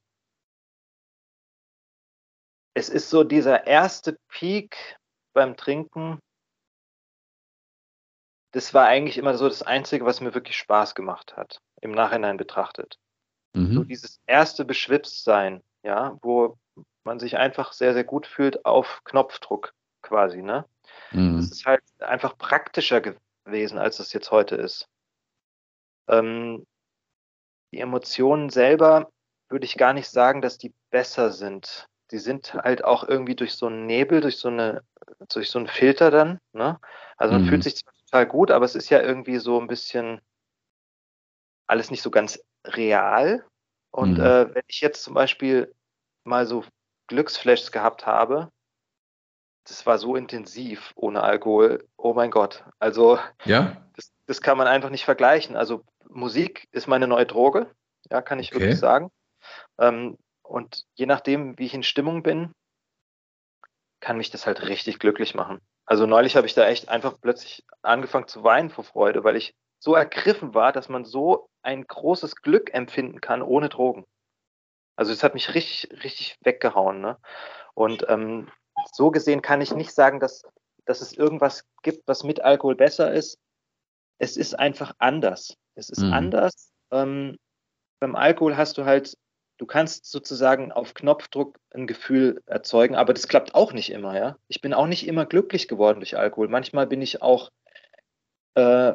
es 2.78 2.88
ist 2.88 3.10
so 3.10 3.24
dieser 3.24 3.66
erste 3.66 4.16
Peak 4.28 4.96
beim 5.32 5.56
Trinken. 5.56 6.20
Das 8.52 8.72
war 8.74 8.86
eigentlich 8.86 9.18
immer 9.18 9.36
so 9.36 9.48
das 9.48 9.62
Einzige, 9.62 10.04
was 10.04 10.20
mir 10.20 10.34
wirklich 10.34 10.56
Spaß 10.56 10.94
gemacht 10.94 11.36
hat, 11.36 11.60
im 11.80 11.92
Nachhinein 11.92 12.36
betrachtet. 12.36 12.98
Mhm. 13.52 13.74
So 13.74 13.84
dieses 13.84 14.20
erste 14.26 14.64
Beschwipstsein, 14.64 15.62
ja, 15.82 16.16
wo 16.22 16.58
man 17.04 17.18
sich 17.18 17.36
einfach 17.36 17.72
sehr, 17.72 17.94
sehr 17.94 18.04
gut 18.04 18.26
fühlt 18.26 18.64
auf 18.64 19.02
Knopfdruck 19.04 19.74
quasi, 20.02 20.42
ne? 20.42 20.64
Mhm. 21.12 21.36
Das 21.36 21.50
ist 21.50 21.66
halt 21.66 21.82
einfach 21.98 22.38
praktischer 22.38 23.00
gewesen, 23.00 23.78
als 23.78 23.98
es 23.98 24.12
jetzt 24.12 24.30
heute 24.30 24.56
ist. 24.56 24.88
Ähm, 26.08 26.66
die 27.72 27.80
Emotionen 27.80 28.48
selber 28.48 29.10
würde 29.50 29.66
ich 29.66 29.76
gar 29.76 29.92
nicht 29.92 30.08
sagen, 30.08 30.40
dass 30.40 30.56
die 30.58 30.72
besser 30.90 31.30
sind 31.30 31.88
die 32.10 32.18
sind 32.18 32.54
halt 32.54 32.84
auch 32.84 33.06
irgendwie 33.06 33.34
durch 33.34 33.54
so 33.54 33.66
einen 33.66 33.86
Nebel, 33.86 34.20
durch 34.20 34.38
so 34.38 34.48
eine, 34.48 34.82
durch 35.32 35.50
so 35.50 35.58
einen 35.58 35.68
Filter 35.68 36.10
dann. 36.10 36.38
Ne? 36.52 36.78
Also 37.16 37.34
man 37.34 37.44
mhm. 37.44 37.48
fühlt 37.48 37.64
sich 37.64 37.76
zwar 37.76 37.92
total 38.10 38.26
gut, 38.26 38.50
aber 38.50 38.64
es 38.64 38.74
ist 38.74 38.90
ja 38.90 39.00
irgendwie 39.00 39.38
so 39.38 39.60
ein 39.60 39.66
bisschen 39.66 40.20
alles 41.66 41.90
nicht 41.90 42.02
so 42.02 42.10
ganz 42.10 42.40
real. 42.64 43.44
Und 43.90 44.18
mhm. 44.18 44.24
äh, 44.24 44.54
wenn 44.54 44.62
ich 44.66 44.80
jetzt 44.80 45.02
zum 45.02 45.14
Beispiel 45.14 45.74
mal 46.24 46.46
so 46.46 46.64
Glücksflashs 47.08 47.72
gehabt 47.72 48.06
habe, 48.06 48.50
das 49.66 49.84
war 49.84 49.98
so 49.98 50.16
intensiv 50.16 50.92
ohne 50.96 51.22
Alkohol. 51.22 51.86
Oh 51.96 52.14
mein 52.14 52.30
Gott. 52.30 52.64
Also 52.78 53.18
ja? 53.44 53.76
das, 53.96 54.12
das 54.26 54.40
kann 54.40 54.56
man 54.56 54.66
einfach 54.66 54.90
nicht 54.90 55.04
vergleichen. 55.04 55.56
Also 55.56 55.84
Musik 56.08 56.68
ist 56.72 56.86
meine 56.86 57.06
neue 57.06 57.26
Droge, 57.26 57.70
ja, 58.10 58.22
kann 58.22 58.38
ich 58.38 58.50
okay. 58.50 58.60
wirklich 58.60 58.78
sagen. 58.78 59.10
Ähm, 59.78 60.16
und 60.42 60.86
je 60.94 61.04
nachdem, 61.04 61.58
wie 61.58 61.66
ich 61.66 61.74
in 61.74 61.82
Stimmung 61.82 62.22
bin, 62.22 62.52
kann 64.00 64.16
mich 64.16 64.30
das 64.30 64.46
halt 64.46 64.62
richtig 64.62 64.98
glücklich 64.98 65.34
machen. 65.34 65.60
Also 65.88 66.04
neulich 66.04 66.36
habe 66.36 66.46
ich 66.46 66.52
da 66.52 66.68
echt 66.68 66.90
einfach 66.90 67.14
plötzlich 67.18 67.64
angefangen 67.80 68.28
zu 68.28 68.44
weinen 68.44 68.68
vor 68.68 68.84
Freude, 68.84 69.24
weil 69.24 69.36
ich 69.36 69.54
so 69.78 69.94
ergriffen 69.94 70.52
war, 70.52 70.70
dass 70.70 70.90
man 70.90 71.06
so 71.06 71.48
ein 71.62 71.86
großes 71.86 72.36
Glück 72.36 72.74
empfinden 72.74 73.22
kann 73.22 73.40
ohne 73.40 73.70
Drogen. 73.70 74.04
Also 74.96 75.12
es 75.12 75.22
hat 75.22 75.32
mich 75.32 75.54
richtig, 75.54 75.90
richtig 76.04 76.36
weggehauen. 76.42 77.00
Ne? 77.00 77.16
Und 77.72 78.04
ähm, 78.10 78.50
so 78.92 79.10
gesehen 79.10 79.40
kann 79.40 79.62
ich 79.62 79.72
nicht 79.72 79.94
sagen, 79.94 80.20
dass, 80.20 80.42
dass 80.84 81.00
es 81.00 81.14
irgendwas 81.14 81.64
gibt, 81.82 82.06
was 82.06 82.22
mit 82.22 82.42
Alkohol 82.42 82.74
besser 82.74 83.10
ist. 83.10 83.38
Es 84.18 84.36
ist 84.36 84.58
einfach 84.58 84.92
anders. 84.98 85.54
Es 85.74 85.88
ist 85.88 86.02
mhm. 86.02 86.12
anders. 86.12 86.70
Ähm, 86.90 87.38
beim 87.98 88.14
Alkohol 88.14 88.58
hast 88.58 88.76
du 88.76 88.84
halt, 88.84 89.16
du 89.58 89.66
kannst 89.66 90.06
sozusagen 90.06 90.72
auf 90.72 90.94
Knopfdruck 90.94 91.58
ein 91.74 91.86
Gefühl 91.86 92.42
erzeugen, 92.46 92.94
aber 92.94 93.12
das 93.12 93.28
klappt 93.28 93.54
auch 93.54 93.72
nicht 93.72 93.90
immer, 93.90 94.16
ja. 94.16 94.36
Ich 94.46 94.60
bin 94.60 94.72
auch 94.72 94.86
nicht 94.86 95.06
immer 95.06 95.26
glücklich 95.26 95.68
geworden 95.68 96.00
durch 96.00 96.16
Alkohol. 96.16 96.48
Manchmal 96.48 96.86
bin 96.86 97.02
ich 97.02 97.20
auch, 97.20 97.50
äh, 98.54 98.94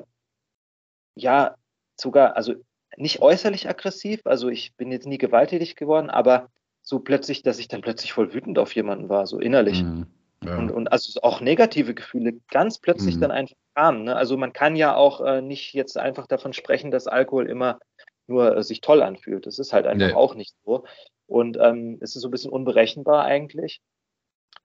ja, 1.15 1.55
sogar, 1.99 2.35
also 2.35 2.55
nicht 2.95 3.21
äußerlich 3.21 3.67
aggressiv, 3.69 4.21
also 4.25 4.49
ich 4.49 4.73
bin 4.75 4.91
jetzt 4.91 5.05
nie 5.05 5.17
gewalttätig 5.17 5.75
geworden, 5.75 6.09
aber 6.09 6.49
so 6.81 6.99
plötzlich, 6.99 7.43
dass 7.43 7.59
ich 7.59 7.67
dann 7.67 7.81
plötzlich 7.81 8.13
voll 8.13 8.33
wütend 8.33 8.57
auf 8.57 8.73
jemanden 8.73 9.09
war, 9.09 9.27
so 9.27 9.39
innerlich. 9.39 9.83
Mhm, 9.83 10.07
ja. 10.43 10.57
und, 10.57 10.71
und 10.71 10.91
also 10.91 11.19
auch 11.21 11.41
negative 11.41 11.93
Gefühle 11.93 12.39
ganz 12.49 12.77
plötzlich 12.77 13.17
mhm. 13.17 13.21
dann 13.21 13.31
einfach 13.31 13.55
kamen. 13.75 14.03
Ne? 14.03 14.15
Also 14.15 14.37
man 14.37 14.53
kann 14.53 14.75
ja 14.75 14.95
auch 14.95 15.21
äh, 15.21 15.41
nicht 15.41 15.73
jetzt 15.73 15.97
einfach 15.97 16.27
davon 16.27 16.53
sprechen, 16.53 16.91
dass 16.91 17.07
Alkohol 17.07 17.49
immer 17.49 17.79
nur 18.27 18.57
äh, 18.57 18.63
sich 18.63 18.81
toll 18.81 19.01
anfühlt. 19.01 19.45
Das 19.45 19.59
ist 19.59 19.73
halt 19.73 19.85
einfach 19.85 20.07
nee. 20.07 20.13
auch 20.13 20.35
nicht 20.35 20.55
so. 20.65 20.85
Und 21.27 21.57
ähm, 21.59 21.97
es 22.01 22.15
ist 22.15 22.21
so 22.21 22.27
ein 22.27 22.31
bisschen 22.31 22.51
unberechenbar 22.51 23.25
eigentlich. 23.25 23.81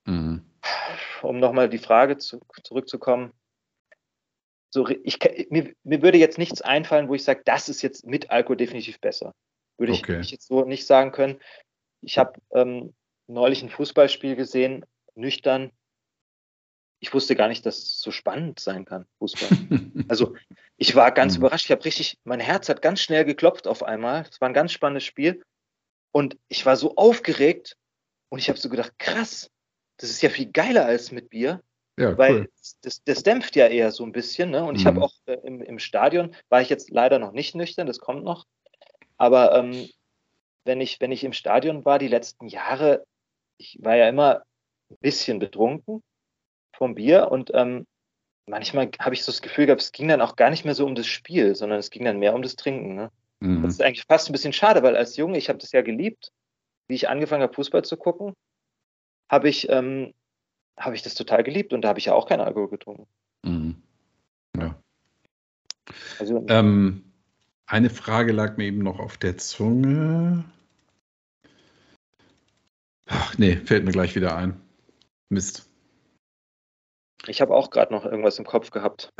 Mhm. 0.05 0.45
Um 1.23 1.39
nochmal 1.39 1.69
die 1.69 1.79
Frage 1.79 2.19
zu, 2.19 2.41
zurückzukommen, 2.63 3.33
so, 4.71 4.87
ich, 4.87 5.19
mir, 5.51 5.73
mir 5.83 6.03
würde 6.03 6.19
jetzt 6.19 6.39
nichts 6.39 6.61
einfallen, 6.61 7.09
wo 7.09 7.15
ich 7.15 7.25
sage, 7.25 7.41
das 7.45 7.69
ist 7.69 7.81
jetzt 7.83 8.07
mit 8.07 8.31
Alkohol 8.31 8.57
definitiv 8.57 9.01
besser. 9.01 9.35
Würde 9.79 9.93
ich, 9.93 10.01
okay. 10.01 10.21
ich 10.21 10.31
jetzt 10.31 10.47
so 10.47 10.65
nicht 10.65 10.87
sagen 10.87 11.13
können. 11.13 11.39
Ich 12.03 12.19
habe 12.19 12.35
ähm, 12.53 12.95
neulich 13.27 13.63
ein 13.63 13.71
Fußballspiel 13.71 14.37
gesehen, 14.37 14.85
nüchtern. 15.15 15.73
Ich 17.01 17.15
wusste 17.15 17.37
gar 17.37 17.49
nicht, 17.49 17.65
dass 17.65 17.79
es 17.79 18.01
so 18.01 18.11
spannend 18.11 18.59
sein 18.59 18.85
kann, 18.85 19.07
Fußball. 19.19 19.49
also 20.09 20.35
ich 20.77 20.95
war 20.95 21.13
ganz 21.13 21.35
mhm. 21.35 21.43
überrascht. 21.43 21.67
Ich 21.67 21.71
habe 21.71 21.85
richtig, 21.85 22.19
mein 22.25 22.41
Herz 22.41 22.69
hat 22.69 22.83
ganz 22.83 23.01
schnell 23.01 23.25
geklopft 23.25 23.67
auf 23.67 23.83
einmal. 23.83 24.25
Es 24.31 24.41
war 24.41 24.49
ein 24.49 24.55
ganz 24.55 24.73
spannendes 24.73 25.05
Spiel. 25.05 25.43
Und 26.13 26.37
ich 26.49 26.67
war 26.67 26.77
so 26.77 26.97
aufgeregt 26.97 27.77
und 28.31 28.39
ich 28.39 28.49
habe 28.49 28.59
so 28.59 28.69
gedacht, 28.69 28.99
krass, 28.99 29.51
das 29.99 30.11
ist 30.11 30.23
ja 30.23 30.31
viel 30.31 30.51
geiler 30.51 30.87
als 30.87 31.13
mit 31.13 31.31
Bier. 31.31 31.63
Ja, 31.99 32.17
weil 32.17 32.35
cool. 32.35 32.51
das, 32.83 33.03
das 33.05 33.23
dämpft 33.25 33.57
ja 33.57 33.67
eher 33.67 33.91
so 33.91 34.05
ein 34.05 34.13
bisschen. 34.13 34.51
Ne? 34.51 34.65
Und 34.65 34.77
ich 34.77 34.87
habe 34.87 34.99
mhm. 34.99 35.03
auch 35.03 35.13
äh, 35.27 35.39
im, 35.43 35.61
im 35.61 35.79
Stadion, 35.81 36.35
war 36.49 36.63
ich 36.63 36.69
jetzt 36.69 36.91
leider 36.91 37.19
noch 37.19 37.33
nicht 37.33 37.57
nüchtern, 37.57 37.89
das 37.89 37.99
kommt 37.99 38.23
noch. 38.23 38.47
Aber 39.17 39.57
ähm, 39.57 39.89
wenn, 40.65 40.81
ich, 40.81 41.01
wenn 41.01 41.11
ich 41.11 41.25
im 41.25 41.33
Stadion 41.33 41.85
war, 41.85 41.99
die 41.99 42.09
letzten 42.09 42.47
Jahre, 42.47 43.05
ich 43.57 43.79
war 43.83 43.97
ja 43.97 44.09
immer 44.09 44.43
ein 44.91 44.97
bisschen 45.01 45.41
betrunken 45.41 46.05
vom 46.79 46.95
Bier 46.95 47.31
und 47.31 47.51
ähm, 47.55 47.87
manchmal 48.47 48.91
habe 49.01 49.15
ich 49.15 49.25
so 49.25 49.33
das 49.33 49.43
Gefühl 49.43 49.67
gehabt, 49.67 49.83
es 49.83 49.93
ging 49.93 50.09
dann 50.09 50.23
auch 50.23 50.37
gar 50.37 50.49
nicht 50.49 50.65
mehr 50.65 50.75
so 50.75 50.87
um 50.87 50.95
das 50.95 51.07
Spiel, 51.07 51.55
sondern 51.55 51.79
es 51.79 51.91
ging 51.91 52.05
dann 52.05 52.19
mehr 52.19 52.35
um 52.35 52.43
das 52.43 52.57
Trinken. 52.57 52.95
Ne? 52.95 53.11
Mhm. 53.41 53.63
Das 53.63 53.75
ist 53.75 53.83
eigentlich 53.83 54.07
fast 54.07 54.29
ein 54.29 54.33
bisschen 54.33 54.53
schade, 54.53 54.83
weil 54.83 54.97
als 54.97 55.17
Junge, 55.17 55.37
ich 55.37 55.49
habe 55.49 55.59
das 55.59 55.73
ja 55.73 55.83
geliebt, 55.83 56.33
wie 56.89 56.95
ich 56.95 57.09
angefangen 57.09 57.43
habe, 57.43 57.53
Fußball 57.53 57.85
zu 57.85 57.97
gucken, 57.97 58.33
habe 59.29 59.49
ich 59.49 59.69
ähm, 59.69 60.15
habe 60.79 60.95
ich 60.95 61.03
das 61.03 61.15
total 61.15 61.43
geliebt 61.43 61.73
und 61.73 61.83
da 61.83 61.89
habe 61.89 61.99
ich 61.99 62.07
ja 62.07 62.15
auch 62.15 62.27
keinen 62.27 62.41
Alkohol 62.41 62.71
getrunken. 62.71 63.07
Mhm. 63.45 63.83
Ja. 64.57 64.81
Also, 66.19 66.47
ähm, 66.49 67.05
eine 67.67 67.91
Frage 67.91 68.33
lag 68.33 68.57
mir 68.57 68.65
eben 68.65 68.79
noch 68.79 69.01
auf 69.01 69.19
der 69.19 69.37
Zunge. 69.37 70.45
Ach 73.07 73.37
nee, 73.39 73.57
fällt 73.57 73.85
mir 73.85 73.93
gleich 73.93 74.15
wieder 74.15 74.37
ein. 74.37 74.61
Mist. 75.29 75.68
Ich 77.29 77.41
habe 77.41 77.55
auch 77.55 77.71
gerade 77.71 77.93
noch 77.93 78.05
irgendwas 78.05 78.39
im 78.39 78.45
Kopf 78.45 78.71
gehabt. 78.71 79.13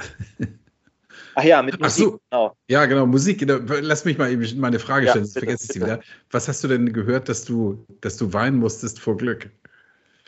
Ach 1.35 1.45
ja, 1.45 1.63
mit 1.63 1.79
Musik. 1.81 1.85
Ach 1.87 2.13
so. 2.13 2.21
genau. 2.31 2.57
Ja, 2.69 2.87
genau, 2.87 3.07
Musik. 3.07 3.39
Genau. 3.39 3.59
Lass 3.81 4.05
mich 4.05 4.19
mal 4.19 4.31
eben 4.31 4.61
meine 4.61 4.79
Frage 4.79 5.09
stellen, 5.09 5.25
ja, 5.25 5.29
bitte, 5.29 5.47
vergesse 5.47 5.65
ich 5.67 5.73
sie 5.73 5.81
wieder. 5.81 6.01
Was 6.31 6.49
hast 6.49 6.65
du 6.65 6.69
denn 6.69 6.93
gehört, 6.93 7.29
dass 7.29 7.45
du, 7.45 7.85
dass 8.01 8.17
du 8.17 8.33
weinen 8.33 8.59
musstest 8.59 8.99
vor 8.99 9.17
Glück? 9.17 9.51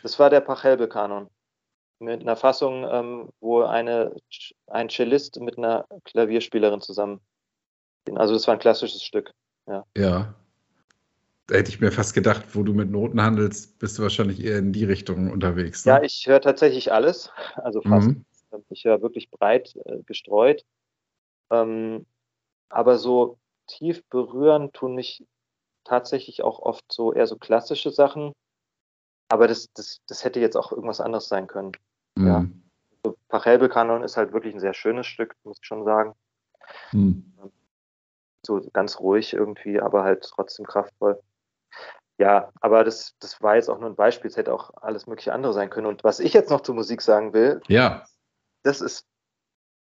Das 0.03 0.19
war 0.19 0.29
der 0.29 0.41
Pachelbel-Kanon. 0.41 1.29
Mit 1.99 2.21
einer 2.21 2.35
Fassung, 2.35 2.87
ähm, 2.89 3.29
wo 3.41 3.61
eine, 3.61 4.15
ein 4.67 4.89
Cellist 4.89 5.39
mit 5.39 5.57
einer 5.57 5.85
Klavierspielerin 6.05 6.81
zusammen. 6.81 7.19
Also 8.15 8.33
das 8.33 8.47
war 8.47 8.55
ein 8.55 8.59
klassisches 8.59 9.03
Stück. 9.03 9.31
Ja. 9.67 9.85
ja. 9.95 10.33
Da 11.47 11.55
hätte 11.55 11.69
ich 11.69 11.81
mir 11.81 11.91
fast 11.91 12.13
gedacht, 12.13 12.55
wo 12.55 12.63
du 12.63 12.73
mit 12.73 12.89
Noten 12.89 13.21
handelst, 13.21 13.79
bist 13.79 13.97
du 13.97 14.03
wahrscheinlich 14.03 14.43
eher 14.43 14.59
in 14.59 14.71
die 14.71 14.85
Richtung 14.85 15.31
unterwegs. 15.31 15.85
Ne? 15.85 15.93
Ja, 15.93 16.01
ich 16.01 16.25
höre 16.27 16.41
tatsächlich 16.41 16.91
alles. 16.91 17.29
Also 17.55 17.81
fast. 17.81 18.09
Mhm. 18.09 18.25
Ich 18.69 18.85
höre 18.85 19.01
wirklich 19.01 19.31
breit 19.31 19.75
äh, 19.85 20.01
gestreut. 20.05 20.65
Ähm, 21.51 22.05
aber 22.69 22.97
so 22.97 23.37
tief 23.67 24.03
berühren 24.09 24.71
tun 24.73 24.95
mich 24.95 25.25
tatsächlich 25.83 26.43
auch 26.43 26.59
oft 26.59 26.85
so 26.91 27.13
eher 27.13 27.27
so 27.27 27.37
klassische 27.37 27.91
Sachen. 27.91 28.33
Aber 29.29 29.47
das, 29.47 29.71
das, 29.73 30.01
das 30.07 30.23
hätte 30.23 30.39
jetzt 30.39 30.57
auch 30.57 30.71
irgendwas 30.71 31.01
anderes 31.01 31.27
sein 31.27 31.47
können. 31.47 31.71
Mhm. 32.15 32.27
Ja. 32.27 32.45
So 33.03 33.17
Pachelbel-Kanon 33.29 34.03
ist 34.03 34.17
halt 34.17 34.33
wirklich 34.33 34.53
ein 34.53 34.59
sehr 34.59 34.73
schönes 34.73 35.07
Stück, 35.07 35.35
muss 35.43 35.57
ich 35.61 35.65
schon 35.65 35.85
sagen. 35.85 36.13
Mhm. 36.91 37.33
So 38.45 38.61
ganz 38.73 38.99
ruhig 38.99 39.33
irgendwie, 39.33 39.79
aber 39.79 40.03
halt 40.03 40.23
trotzdem 40.23 40.65
kraftvoll. 40.65 41.21
Ja, 42.21 42.51
aber 42.61 42.83
das, 42.83 43.15
das 43.19 43.41
war 43.41 43.55
jetzt 43.55 43.67
auch 43.67 43.79
nur 43.79 43.89
ein 43.89 43.95
Beispiel. 43.95 44.29
Es 44.29 44.37
hätte 44.37 44.53
auch 44.53 44.69
alles 44.75 45.07
mögliche 45.07 45.33
andere 45.33 45.53
sein 45.53 45.71
können. 45.71 45.87
Und 45.87 46.03
was 46.03 46.19
ich 46.19 46.33
jetzt 46.33 46.51
noch 46.51 46.61
zur 46.61 46.75
Musik 46.75 47.01
sagen 47.01 47.33
will, 47.33 47.61
ja. 47.67 48.05
das 48.61 48.79
ist, 48.79 49.07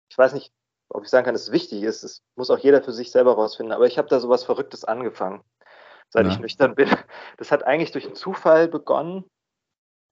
ich 0.09 0.16
weiß 0.16 0.33
nicht, 0.33 0.51
ob 0.89 1.05
ich 1.05 1.11
sagen 1.11 1.26
kann, 1.26 1.35
dass 1.35 1.43
es 1.43 1.53
wichtig 1.53 1.83
ist. 1.83 2.05
Das 2.05 2.22
muss 2.35 2.49
auch 2.49 2.59
jeder 2.59 2.83
für 2.83 2.93
sich 2.93 3.11
selber 3.11 3.35
rausfinden. 3.35 3.74
Aber 3.74 3.87
ich 3.87 3.99
habe 3.99 4.09
da 4.09 4.18
so 4.18 4.30
was 4.30 4.45
Verrücktes 4.45 4.83
angefangen 4.83 5.43
seit 6.09 6.24
ja. 6.24 6.33
ich 6.33 6.39
nüchtern 6.39 6.74
bin. 6.74 6.89
Das 7.37 7.51
hat 7.51 7.64
eigentlich 7.64 7.93
durch 7.93 8.07
einen 8.07 8.14
Zufall 8.14 8.68
begonnen 8.68 9.24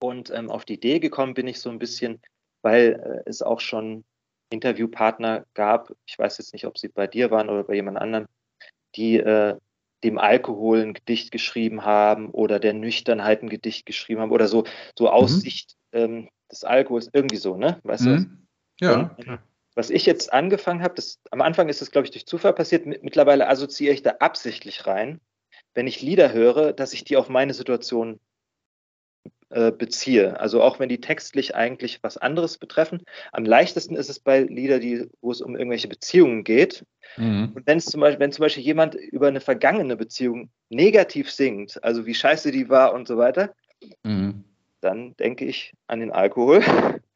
und 0.03 0.31
ähm, 0.31 0.51
auf 0.51 0.67
die 0.67 0.75
Idee 0.75 0.99
gekommen 1.01 1.35
bin 1.35 1.47
ich 1.47 1.61
so 1.61 1.71
ein 1.71 1.79
bisschen, 1.79 2.21
weil 2.63 3.23
äh, 3.25 3.29
es 3.29 3.41
auch 3.41 3.61
schon 3.61 4.05
Interviewpartner 4.51 5.47
gab, 5.55 5.91
ich 6.07 6.19
weiß 6.19 6.39
jetzt 6.39 6.53
nicht, 6.53 6.67
ob 6.67 6.77
sie 6.77 6.89
bei 6.89 7.07
dir 7.07 7.31
waren 7.31 7.49
oder 7.49 7.65
bei 7.65 7.75
jemand 7.75 7.99
anderem, 7.99 8.27
die 8.97 9.19
äh, 9.19 9.57
dem 10.05 10.19
Alkohol 10.19 10.81
ein 10.81 10.95
Gedicht 10.95 11.31
geschrieben 11.31 11.85
haben 11.85 12.31
oder 12.31 12.59
der 12.59 12.73
Nüchternheit 12.73 13.43
ein 13.43 13.49
Gedicht 13.49 13.87
geschrieben 13.87 14.21
haben 14.21 14.33
oder 14.33 14.49
so, 14.49 14.65
so 14.99 15.05
mhm. 15.05 15.11
Aussicht 15.11 15.77
ähm, 15.93 16.29
des 16.51 16.65
Alkohols, 16.65 17.11
irgendwie 17.13 17.37
so, 17.37 17.57
ne? 17.57 17.81
Weißt 17.83 18.07
mhm. 18.07 18.39
du? 18.79 18.87
Ja. 18.87 19.15
Und, 19.17 19.39
was 19.75 19.91
ich 19.91 20.05
jetzt 20.05 20.33
angefangen 20.33 20.83
habe, 20.83 21.01
am 21.31 21.41
Anfang 21.41 21.69
ist 21.69 21.81
es, 21.81 21.91
glaube 21.91 22.07
ich, 22.07 22.11
durch 22.11 22.27
Zufall 22.27 22.53
passiert, 22.53 22.87
mittlerweile 22.87 23.49
assoziiere 23.49 23.95
ich 23.95 24.03
da 24.03 24.17
absichtlich 24.19 24.87
rein, 24.87 25.21
wenn 25.75 25.87
ich 25.87 26.03
Lieder 26.03 26.33
höre, 26.33 26.73
dass 26.73 26.93
ich 26.93 27.05
die 27.05 27.17
auf 27.17 27.29
meine 27.29 27.55
Situation 27.55 28.19
äh, 29.51 29.73
beziehe. 29.73 30.39
Also 30.39 30.63
auch 30.63 30.79
wenn 30.79 30.89
die 30.89 31.01
textlich 31.01 31.57
eigentlich 31.57 32.03
was 32.03 32.17
anderes 32.17 32.57
betreffen. 32.57 33.03
Am 33.33 33.45
leichtesten 33.45 33.97
ist 33.97 34.09
es 34.09 34.21
bei 34.21 34.43
Liedern, 34.43 34.81
die, 34.81 35.09
wo 35.21 35.33
es 35.33 35.41
um 35.41 35.57
irgendwelche 35.57 35.89
Beziehungen 35.89 36.45
geht. 36.45 36.85
Mhm. 37.17 37.53
Und 37.55 37.67
wenn 37.67 37.79
es 37.79 37.87
zum 37.87 38.01
Beispiel, 38.01 38.21
wenn 38.21 38.31
zum 38.31 38.45
Beispiel 38.45 38.63
jemand 38.63 38.95
über 38.95 39.27
eine 39.27 39.41
vergangene 39.41 39.97
Beziehung 39.97 40.51
negativ 40.69 41.31
singt, 41.31 41.83
also 41.83 42.07
wie 42.07 42.15
scheiße 42.15 42.53
die 42.53 42.69
war 42.69 42.95
und 42.95 43.09
so 43.09 43.17
weiter, 43.19 43.53
mhm. 44.05 44.45
dann 44.81 45.17
denke 45.17 45.47
ich 45.47 45.75
an 45.89 45.99
den 45.99 46.13
Alkohol. 46.13 46.63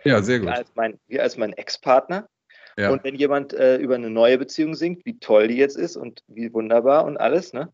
Ja, 0.04 0.20
sehr 0.20 0.40
gut. 0.40 0.48
Wie 0.48 0.52
als 0.52 0.70
mein, 0.74 0.98
wie 1.06 1.20
als 1.20 1.36
mein 1.36 1.52
Ex-Partner. 1.52 2.28
Ja. 2.76 2.90
Und 2.90 3.04
wenn 3.04 3.14
jemand 3.14 3.52
äh, 3.52 3.76
über 3.76 3.94
eine 3.94 4.10
neue 4.10 4.38
Beziehung 4.38 4.74
singt, 4.74 5.06
wie 5.06 5.18
toll 5.18 5.48
die 5.48 5.56
jetzt 5.56 5.76
ist 5.76 5.96
und 5.96 6.24
wie 6.26 6.52
wunderbar 6.52 7.04
und 7.04 7.16
alles, 7.16 7.52
ne? 7.52 7.72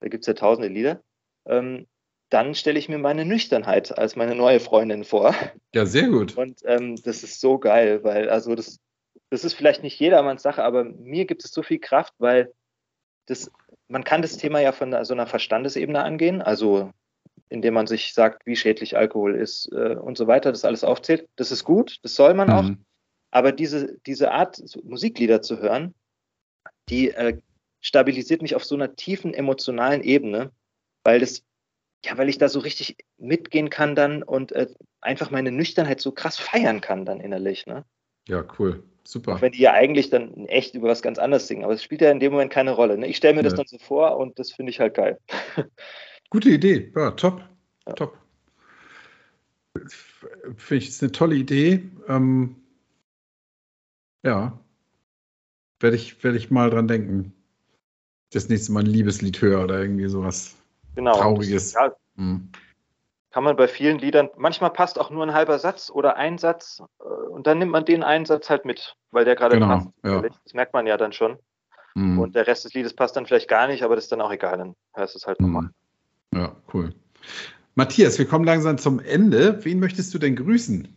da 0.00 0.08
gibt 0.08 0.22
es 0.22 0.26
ja 0.26 0.34
tausende 0.34 0.68
Lieder, 0.68 1.02
ähm, 1.46 1.86
dann 2.30 2.54
stelle 2.54 2.78
ich 2.78 2.88
mir 2.88 2.98
meine 2.98 3.24
Nüchternheit 3.24 3.96
als 3.96 4.16
meine 4.16 4.34
neue 4.34 4.60
Freundin 4.60 5.04
vor. 5.04 5.34
Ja, 5.74 5.86
sehr 5.86 6.08
gut. 6.08 6.36
Und 6.36 6.60
ähm, 6.64 6.96
das 7.02 7.22
ist 7.22 7.40
so 7.40 7.58
geil, 7.58 8.04
weil 8.04 8.28
also 8.28 8.54
das, 8.54 8.78
das 9.30 9.44
ist 9.44 9.54
vielleicht 9.54 9.82
nicht 9.82 9.98
jedermanns 9.98 10.42
Sache, 10.42 10.62
aber 10.62 10.84
mir 10.84 11.24
gibt 11.24 11.44
es 11.44 11.52
so 11.52 11.62
viel 11.62 11.78
Kraft, 11.78 12.14
weil 12.18 12.52
das, 13.26 13.50
man 13.88 14.04
kann 14.04 14.22
das 14.22 14.36
Thema 14.36 14.60
ja 14.60 14.72
von 14.72 15.04
so 15.04 15.14
einer 15.14 15.26
Verstandesebene 15.26 16.02
angehen, 16.02 16.42
also 16.42 16.92
indem 17.48 17.74
man 17.74 17.86
sich 17.86 18.12
sagt, 18.12 18.46
wie 18.46 18.56
schädlich 18.56 18.96
Alkohol 18.96 19.34
ist 19.34 19.70
äh, 19.72 19.96
und 19.96 20.18
so 20.18 20.26
weiter, 20.26 20.52
das 20.52 20.64
alles 20.64 20.84
aufzählt. 20.84 21.28
Das 21.36 21.50
ist 21.50 21.64
gut, 21.64 21.98
das 22.02 22.14
soll 22.14 22.34
man 22.34 22.48
mhm. 22.48 22.54
auch. 22.54 22.70
Aber 23.30 23.52
diese, 23.52 23.98
diese 24.06 24.32
Art, 24.32 24.62
Musiklieder 24.82 25.42
zu 25.42 25.58
hören, 25.58 25.94
die 26.88 27.10
äh, 27.10 27.38
stabilisiert 27.80 28.42
mich 28.42 28.54
auf 28.54 28.64
so 28.64 28.74
einer 28.74 28.96
tiefen 28.96 29.34
emotionalen 29.34 30.02
Ebene, 30.02 30.50
weil 31.04 31.20
das, 31.20 31.42
ja, 32.04 32.16
weil 32.16 32.28
ich 32.28 32.38
da 32.38 32.48
so 32.48 32.60
richtig 32.60 32.96
mitgehen 33.18 33.70
kann 33.70 33.94
dann 33.94 34.22
und 34.22 34.52
äh, 34.52 34.68
einfach 35.00 35.30
meine 35.30 35.50
Nüchternheit 35.50 36.00
so 36.00 36.12
krass 36.12 36.38
feiern 36.38 36.80
kann 36.80 37.04
dann 37.04 37.20
innerlich, 37.20 37.66
ne? 37.66 37.84
Ja, 38.28 38.44
cool. 38.58 38.82
Super. 39.04 39.36
Auch 39.36 39.40
wenn 39.40 39.52
die 39.52 39.62
ja 39.62 39.72
eigentlich 39.72 40.10
dann 40.10 40.46
echt 40.46 40.74
über 40.74 40.88
was 40.88 41.00
ganz 41.00 41.18
anderes 41.18 41.48
singen, 41.48 41.64
aber 41.64 41.72
es 41.72 41.82
spielt 41.82 42.02
ja 42.02 42.10
in 42.10 42.20
dem 42.20 42.32
Moment 42.32 42.52
keine 42.52 42.72
Rolle. 42.72 42.98
Ne? 42.98 43.06
Ich 43.06 43.16
stelle 43.16 43.34
mir 43.34 43.40
ja. 43.40 43.44
das 43.44 43.54
dann 43.54 43.66
so 43.66 43.78
vor 43.78 44.18
und 44.18 44.38
das 44.38 44.52
finde 44.52 44.70
ich 44.70 44.80
halt 44.80 44.94
geil. 44.94 45.18
Gute 46.30 46.50
Idee, 46.50 46.92
ja, 46.94 47.12
top. 47.12 47.42
Ja. 47.86 47.94
Top. 47.94 48.18
Finde 50.56 50.76
ich, 50.76 50.88
ist 50.88 51.02
eine 51.02 51.12
tolle 51.12 51.36
Idee. 51.36 51.88
Ähm, 52.06 52.56
ja. 54.22 54.60
Werde 55.80 55.96
ich, 55.96 56.22
werd 56.22 56.36
ich 56.36 56.50
mal 56.50 56.68
dran 56.68 56.88
denken. 56.88 57.32
Das 58.30 58.50
nächste 58.50 58.72
Mal 58.72 58.80
ein 58.80 58.86
Liebeslied 58.86 59.40
höre 59.40 59.64
oder 59.64 59.80
irgendwie 59.80 60.08
sowas 60.08 60.58
genau, 60.98 61.16
Trauriges. 61.16 61.72
Das, 61.72 61.74
ja, 61.74 61.92
hm. 62.16 62.50
Kann 63.30 63.44
man 63.44 63.56
bei 63.56 63.68
vielen 63.68 63.98
Liedern, 63.98 64.30
manchmal 64.36 64.70
passt 64.70 64.98
auch 64.98 65.10
nur 65.10 65.22
ein 65.22 65.32
halber 65.32 65.58
Satz 65.58 65.90
oder 65.90 66.16
ein 66.16 66.38
Satz 66.38 66.82
äh, 67.00 67.04
und 67.04 67.46
dann 67.46 67.58
nimmt 67.58 67.70
man 67.70 67.84
den 67.84 68.02
einen 68.02 68.24
Satz 68.24 68.50
halt 68.50 68.64
mit, 68.64 68.96
weil 69.12 69.24
der 69.24 69.36
gerade 69.36 69.54
genau, 69.54 69.68
passt. 69.68 69.88
Ja. 70.02 70.22
Das 70.22 70.54
merkt 70.54 70.72
man 70.72 70.86
ja 70.86 70.96
dann 70.96 71.12
schon. 71.12 71.38
Hm. 71.94 72.18
Und 72.18 72.34
der 72.34 72.46
Rest 72.46 72.64
des 72.64 72.74
Liedes 72.74 72.94
passt 72.94 73.16
dann 73.16 73.26
vielleicht 73.26 73.48
gar 73.48 73.68
nicht, 73.68 73.82
aber 73.82 73.94
das 73.94 74.04
ist 74.04 74.12
dann 74.12 74.20
auch 74.20 74.32
egal, 74.32 74.58
dann 74.58 74.74
du 74.94 75.02
es 75.02 75.26
halt 75.26 75.40
nochmal. 75.40 75.70
Hm. 76.34 76.40
Ja, 76.40 76.56
cool. 76.74 76.94
Matthias, 77.74 78.18
wir 78.18 78.26
kommen 78.26 78.44
langsam 78.44 78.76
zum 78.76 78.98
Ende. 78.98 79.64
Wen 79.64 79.78
möchtest 79.78 80.12
du 80.12 80.18
denn 80.18 80.34
grüßen? 80.34 80.88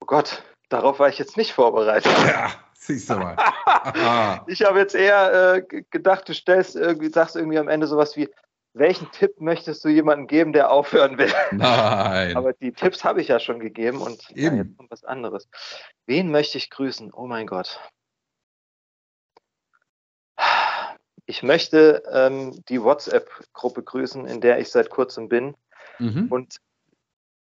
Oh 0.00 0.06
Gott, 0.06 0.42
darauf 0.70 0.98
war 0.98 1.10
ich 1.10 1.18
jetzt 1.18 1.36
nicht 1.36 1.52
vorbereitet. 1.52 2.12
Ja, 2.26 2.50
siehst 2.92 3.10
du 3.10 3.14
mal. 3.16 3.36
ich 4.46 4.62
habe 4.62 4.78
jetzt 4.78 4.94
eher 4.94 5.54
äh, 5.54 5.82
gedacht, 5.90 6.28
du 6.28 6.34
stellst 6.34 6.76
irgendwie, 6.76 7.10
sagst 7.10 7.36
irgendwie 7.36 7.58
am 7.58 7.68
Ende 7.68 7.86
sowas 7.86 8.16
wie, 8.16 8.28
welchen 8.72 9.10
Tipp 9.10 9.40
möchtest 9.40 9.84
du 9.84 9.88
jemandem 9.88 10.26
geben, 10.26 10.52
der 10.52 10.70
aufhören 10.70 11.18
will? 11.18 11.32
Nein. 11.50 12.36
Aber 12.36 12.52
die 12.52 12.72
Tipps 12.72 13.02
habe 13.04 13.20
ich 13.20 13.28
ja 13.28 13.40
schon 13.40 13.58
gegeben 13.58 14.00
und 14.00 14.30
Eben. 14.30 14.56
Ja, 14.56 14.62
jetzt 14.62 14.76
kommt 14.76 14.90
was 14.90 15.04
anderes. 15.04 15.48
Wen 16.06 16.30
möchte 16.30 16.58
ich 16.58 16.70
grüßen? 16.70 17.12
Oh 17.12 17.26
mein 17.26 17.46
Gott. 17.46 17.80
Ich 21.26 21.42
möchte 21.42 22.02
ähm, 22.12 22.62
die 22.68 22.82
WhatsApp-Gruppe 22.82 23.82
grüßen, 23.82 24.26
in 24.26 24.40
der 24.40 24.58
ich 24.58 24.70
seit 24.70 24.90
kurzem 24.90 25.28
bin 25.28 25.54
mhm. 25.98 26.26
und 26.28 26.56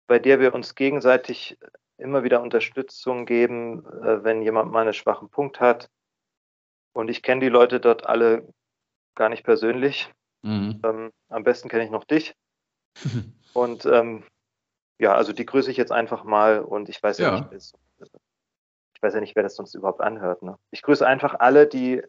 bei 0.06 0.18
der 0.18 0.40
wir 0.40 0.54
uns 0.54 0.74
gegenseitig 0.74 1.58
immer 2.02 2.24
wieder 2.24 2.42
Unterstützung 2.42 3.26
geben, 3.26 3.86
äh, 3.86 4.22
wenn 4.24 4.42
jemand 4.42 4.70
mal 4.70 4.82
einen 4.82 4.92
schwachen 4.92 5.28
Punkt 5.30 5.60
hat. 5.60 5.88
Und 6.92 7.08
ich 7.08 7.22
kenne 7.22 7.40
die 7.40 7.48
Leute 7.48 7.80
dort 7.80 8.06
alle 8.06 8.46
gar 9.14 9.28
nicht 9.28 9.44
persönlich. 9.44 10.10
Mhm. 10.42 10.80
Ähm, 10.84 11.12
am 11.28 11.44
besten 11.44 11.68
kenne 11.68 11.84
ich 11.84 11.90
noch 11.90 12.04
dich. 12.04 12.34
und 13.54 13.86
ähm, 13.86 14.24
ja, 14.98 15.14
also 15.14 15.32
die 15.32 15.46
grüße 15.46 15.70
ich 15.70 15.76
jetzt 15.76 15.92
einfach 15.92 16.24
mal 16.24 16.60
und 16.60 16.88
ich 16.88 17.02
weiß 17.02 17.18
ja, 17.18 17.36
ja 17.36 17.48
nicht, 17.50 17.72
ich 17.98 19.02
weiß 19.02 19.14
ja 19.14 19.20
nicht, 19.20 19.34
wer 19.34 19.42
das 19.42 19.56
sonst 19.56 19.74
überhaupt 19.74 20.00
anhört. 20.00 20.42
Ne? 20.42 20.58
Ich 20.70 20.82
grüße 20.82 21.06
einfach 21.06 21.36
alle, 21.38 21.66
die 21.66 22.02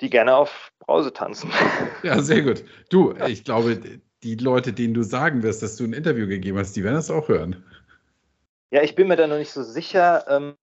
die 0.00 0.10
gerne 0.10 0.36
auf 0.36 0.72
Brause 0.78 1.12
tanzen. 1.12 1.50
Ja, 2.04 2.22
sehr 2.22 2.42
gut. 2.42 2.64
Du, 2.90 3.14
ich 3.26 3.42
glaube, 3.42 3.80
die 4.22 4.36
Leute, 4.36 4.72
denen 4.72 4.94
du 4.94 5.02
sagen 5.02 5.42
wirst, 5.42 5.62
dass 5.62 5.76
du 5.76 5.84
ein 5.84 5.92
Interview 5.92 6.28
gegeben 6.28 6.56
hast, 6.56 6.76
die 6.76 6.84
werden 6.84 6.94
das 6.94 7.10
auch 7.10 7.28
hören. 7.28 7.64
Ja, 8.70 8.82
ich 8.82 8.94
bin 8.94 9.08
mir 9.08 9.16
da 9.16 9.26
noch 9.26 9.38
nicht 9.38 9.50
so 9.50 9.62
sicher. 9.62 10.24
Ähm, 10.28 10.56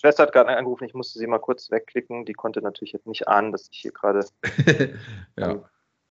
Schwester 0.00 0.24
hat 0.24 0.32
gerade 0.32 0.54
angerufen, 0.54 0.84
ich 0.84 0.94
musste 0.94 1.18
sie 1.18 1.26
mal 1.26 1.38
kurz 1.38 1.70
wegklicken. 1.70 2.26
Die 2.26 2.34
konnte 2.34 2.60
natürlich 2.60 2.92
jetzt 2.92 3.06
nicht 3.06 3.26
ahnen, 3.26 3.52
dass 3.52 3.68
ich 3.70 3.78
hier 3.78 3.92
gerade 3.92 4.26
ja. 5.38 5.64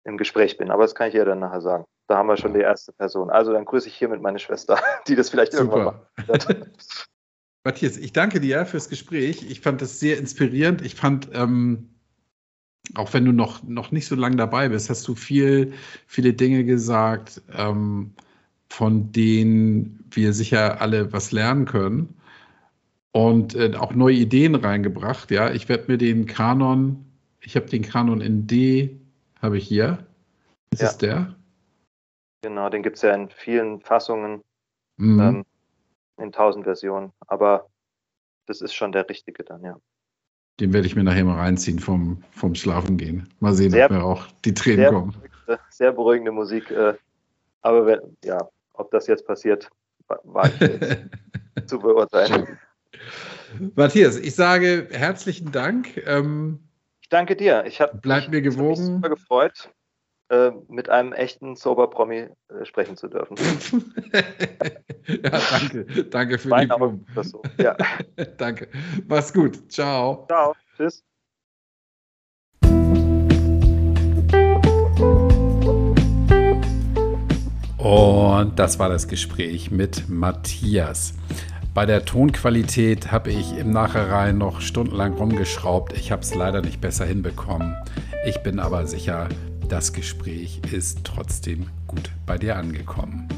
im, 0.03 0.17
Gespräch 0.17 0.57
bin. 0.57 0.69
Aber 0.69 0.83
das 0.83 0.93
kann 0.93 1.09
ich 1.09 1.15
ihr 1.15 1.25
dann 1.25 1.39
nachher 1.39 1.61
sagen. 1.61 1.85
Da 2.07 2.17
haben 2.17 2.27
wir 2.27 2.37
schon 2.37 2.53
die 2.53 2.59
erste 2.59 2.91
Person. 2.93 3.29
Also 3.29 3.51
dann 3.51 3.65
grüße 3.65 3.87
ich 3.87 3.95
hiermit 3.95 4.21
meine 4.21 4.39
Schwester, 4.39 4.79
die 5.07 5.15
das 5.15 5.29
vielleicht 5.29 5.53
Super. 5.53 5.63
irgendwann 5.77 6.01
macht. 6.27 6.57
Matthias, 7.63 7.97
ich 7.97 8.13
danke 8.13 8.39
dir 8.39 8.65
fürs 8.65 8.89
Gespräch. 8.89 9.49
Ich 9.49 9.61
fand 9.61 9.81
das 9.81 9.99
sehr 9.99 10.17
inspirierend. 10.17 10.81
Ich 10.81 10.95
fand, 10.95 11.29
ähm, 11.33 11.89
auch 12.95 13.13
wenn 13.13 13.25
du 13.25 13.31
noch, 13.31 13.63
noch 13.63 13.91
nicht 13.91 14.07
so 14.07 14.15
lange 14.15 14.37
dabei 14.37 14.69
bist, 14.69 14.89
hast 14.89 15.07
du 15.07 15.15
viel, 15.15 15.73
viele 16.07 16.33
Dinge 16.33 16.63
gesagt, 16.63 17.41
ähm, 17.53 18.13
von 18.71 19.11
denen 19.11 20.05
wir 20.11 20.33
sicher 20.33 20.81
alle 20.81 21.11
was 21.11 21.31
lernen 21.31 21.65
können. 21.65 22.15
Und 23.11 23.55
äh, 23.55 23.75
auch 23.75 23.93
neue 23.93 24.15
Ideen 24.15 24.55
reingebracht. 24.55 25.31
Ja, 25.31 25.51
ich 25.51 25.67
werde 25.67 25.91
mir 25.91 25.97
den 25.97 26.27
Kanon, 26.27 27.05
ich 27.41 27.55
habe 27.55 27.65
den 27.65 27.81
Kanon 27.81 28.21
in 28.21 28.45
D, 28.45 28.99
habe 29.41 29.57
ich 29.57 29.67
hier. 29.67 30.05
Ist 30.71 30.81
ja. 30.81 30.87
es 30.89 30.97
der? 30.97 31.35
Genau, 32.43 32.69
den 32.69 32.83
gibt 32.83 32.97
es 32.97 33.01
ja 33.01 33.13
in 33.13 33.29
vielen 33.29 33.81
Fassungen. 33.81 34.41
Mhm. 34.97 35.19
Ähm, 35.19 35.45
in 36.17 36.31
tausend 36.31 36.65
Versionen. 36.65 37.11
Aber 37.27 37.67
das 38.45 38.61
ist 38.61 38.73
schon 38.73 38.91
der 38.91 39.09
richtige 39.09 39.43
dann, 39.43 39.63
ja. 39.63 39.77
Den 40.59 40.73
werde 40.73 40.87
ich 40.87 40.95
mir 40.95 41.03
nachher 41.03 41.23
mal 41.23 41.37
reinziehen 41.37 41.79
vom, 41.79 42.21
vom 42.31 42.53
Schlafen 42.53 42.97
gehen. 42.97 43.29
Mal 43.39 43.53
sehen, 43.53 43.71
sehr, 43.71 43.85
ob 43.85 43.91
mir 43.91 44.03
auch 44.03 44.27
die 44.43 44.53
Tränen 44.53 44.79
sehr 44.79 44.91
kommen. 44.91 45.15
Sehr 45.69 45.91
beruhigende 45.93 46.31
Musik. 46.31 46.69
Äh, 46.69 46.95
aber 47.61 47.85
wenn, 47.85 48.17
ja, 48.23 48.49
ob 48.79 48.91
das 48.91 49.07
jetzt 49.07 49.25
passiert, 49.27 49.69
war 50.23 50.45
ich 50.45 50.59
zu 51.67 51.79
beurteilen. 51.79 52.57
Matthias, 53.75 54.17
ich 54.17 54.35
sage 54.35 54.87
herzlichen 54.91 55.51
Dank. 55.51 55.97
Ähm, 56.05 56.59
ich 57.01 57.09
danke 57.09 57.35
dir. 57.35 57.65
Ich 57.65 57.81
habe 57.81 57.97
Bleib 58.01 58.29
mir 58.29 58.41
gewogen. 58.41 58.69
mich 58.69 58.79
super 58.79 59.09
gefreut. 59.09 59.69
Äh, 60.31 60.51
mit 60.67 60.89
einem 60.89 61.11
echten 61.11 61.55
Sober-Promi 61.55 62.27
äh, 62.49 62.65
sprechen 62.65 62.95
zu 62.95 63.07
dürfen. 63.07 63.35
ja, 65.07 65.39
danke. 65.49 65.85
Danke 66.05 66.37
für 66.37 66.49
mein 66.49 66.69
die 66.69 66.75
Blumen. 66.75 67.05
So. 67.23 67.41
Ja. 67.57 67.75
danke. 68.37 68.67
Mach's 69.07 69.33
gut. 69.33 69.71
Ciao. 69.71 70.27
Ciao. 70.27 70.55
Tschüss. 70.77 71.03
Und 77.79 78.59
das 78.59 78.77
war 78.77 78.89
das 78.89 79.07
Gespräch 79.07 79.71
mit 79.71 80.09
Matthias. 80.09 81.13
Bei 81.73 81.85
der 81.85 82.03
Tonqualität 82.03 83.09
habe 83.09 83.31
ich 83.31 83.57
im 83.57 83.71
Nachhinein 83.71 84.37
noch 84.37 84.59
stundenlang 84.59 85.13
rumgeschraubt. 85.13 85.93
Ich 85.93 86.11
habe 86.11 86.21
es 86.21 86.35
leider 86.35 86.61
nicht 86.61 86.81
besser 86.81 87.05
hinbekommen. 87.05 87.77
Ich 88.25 88.39
bin 88.39 88.59
aber 88.59 88.85
sicher, 88.85 89.29
das 89.69 89.93
Gespräch 89.93 90.59
ist 90.73 91.05
trotzdem 91.05 91.67
gut 91.87 92.11
bei 92.25 92.37
dir 92.37 92.57
angekommen. 92.57 93.29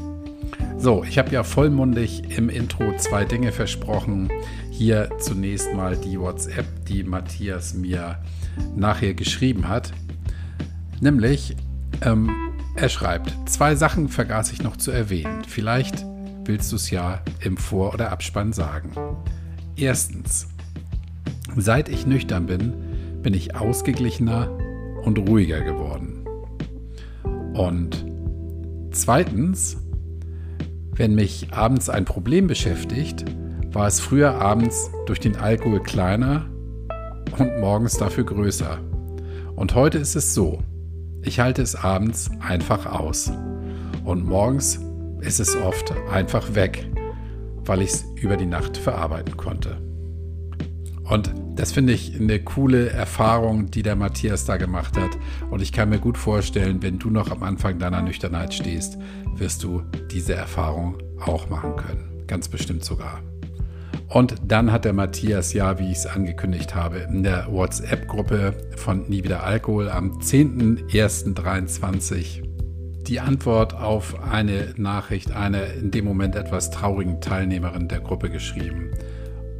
So, 0.76 1.04
ich 1.04 1.18
habe 1.18 1.30
ja 1.30 1.44
vollmundig 1.44 2.36
im 2.36 2.48
Intro 2.48 2.96
zwei 2.96 3.24
Dinge 3.24 3.52
versprochen. 3.52 4.28
Hier 4.72 5.08
zunächst 5.20 5.72
mal 5.72 5.96
die 5.96 6.18
WhatsApp, 6.18 6.66
die 6.88 7.04
Matthias 7.04 7.74
mir 7.74 8.18
nachher 8.74 9.14
geschrieben 9.14 9.68
hat. 9.68 9.92
Nämlich, 11.00 11.54
ähm, 12.00 12.51
er 12.74 12.88
schreibt, 12.88 13.48
zwei 13.48 13.74
Sachen 13.74 14.08
vergaß 14.08 14.52
ich 14.52 14.62
noch 14.62 14.76
zu 14.76 14.90
erwähnen. 14.90 15.42
Vielleicht 15.46 16.04
willst 16.44 16.72
du 16.72 16.76
es 16.76 16.90
ja 16.90 17.22
im 17.40 17.56
Vor- 17.56 17.94
oder 17.94 18.10
Abspann 18.10 18.52
sagen. 18.52 18.90
Erstens, 19.76 20.48
seit 21.56 21.88
ich 21.88 22.06
nüchtern 22.06 22.46
bin, 22.46 22.74
bin 23.22 23.34
ich 23.34 23.54
ausgeglichener 23.56 24.50
und 25.04 25.18
ruhiger 25.18 25.60
geworden. 25.60 26.24
Und 27.54 28.04
zweitens, 28.90 29.76
wenn 30.94 31.14
mich 31.14 31.52
abends 31.52 31.88
ein 31.88 32.04
Problem 32.04 32.46
beschäftigt, 32.46 33.24
war 33.72 33.86
es 33.86 34.00
früher 34.00 34.34
abends 34.34 34.90
durch 35.06 35.20
den 35.20 35.36
Alkohol 35.36 35.82
kleiner 35.82 36.46
und 37.38 37.60
morgens 37.60 37.96
dafür 37.96 38.24
größer. 38.24 38.78
Und 39.56 39.74
heute 39.74 39.98
ist 39.98 40.16
es 40.16 40.34
so, 40.34 40.62
ich 41.22 41.40
halte 41.40 41.62
es 41.62 41.74
abends 41.74 42.30
einfach 42.40 42.86
aus. 42.86 43.32
Und 44.04 44.26
morgens 44.26 44.80
ist 45.20 45.40
es 45.40 45.56
oft 45.56 45.92
einfach 46.10 46.54
weg, 46.54 46.86
weil 47.64 47.82
ich 47.82 47.90
es 47.90 48.04
über 48.16 48.36
die 48.36 48.46
Nacht 48.46 48.76
verarbeiten 48.76 49.36
konnte. 49.36 49.80
Und 51.04 51.32
das 51.56 51.72
finde 51.72 51.92
ich 51.92 52.18
eine 52.18 52.42
coole 52.42 52.90
Erfahrung, 52.90 53.70
die 53.70 53.82
der 53.82 53.96
Matthias 53.96 54.44
da 54.44 54.56
gemacht 54.56 54.96
hat. 54.96 55.10
Und 55.50 55.60
ich 55.60 55.72
kann 55.72 55.90
mir 55.90 55.98
gut 55.98 56.16
vorstellen, 56.16 56.82
wenn 56.82 56.98
du 56.98 57.10
noch 57.10 57.30
am 57.30 57.42
Anfang 57.42 57.78
deiner 57.78 58.02
Nüchternheit 58.02 58.54
stehst, 58.54 58.98
wirst 59.36 59.62
du 59.62 59.82
diese 60.10 60.34
Erfahrung 60.34 60.98
auch 61.20 61.48
machen 61.48 61.76
können. 61.76 62.24
Ganz 62.26 62.48
bestimmt 62.48 62.84
sogar. 62.84 63.20
Und 64.12 64.36
dann 64.46 64.70
hat 64.70 64.84
der 64.84 64.92
Matthias 64.92 65.54
ja, 65.54 65.78
wie 65.78 65.90
ich 65.90 65.96
es 65.98 66.06
angekündigt 66.06 66.74
habe, 66.74 66.98
in 66.98 67.22
der 67.22 67.50
WhatsApp-Gruppe 67.50 68.52
von 68.76 69.08
Nie 69.08 69.24
wieder 69.24 69.42
Alkohol 69.42 69.88
am 69.88 70.18
10.01.23 70.18 72.42
die 73.06 73.20
Antwort 73.20 73.72
auf 73.74 74.22
eine 74.22 74.74
Nachricht 74.76 75.32
einer 75.32 75.72
in 75.74 75.90
dem 75.90 76.04
Moment 76.04 76.36
etwas 76.36 76.70
traurigen 76.70 77.22
Teilnehmerin 77.22 77.88
der 77.88 78.00
Gruppe 78.00 78.28
geschrieben. 78.28 78.90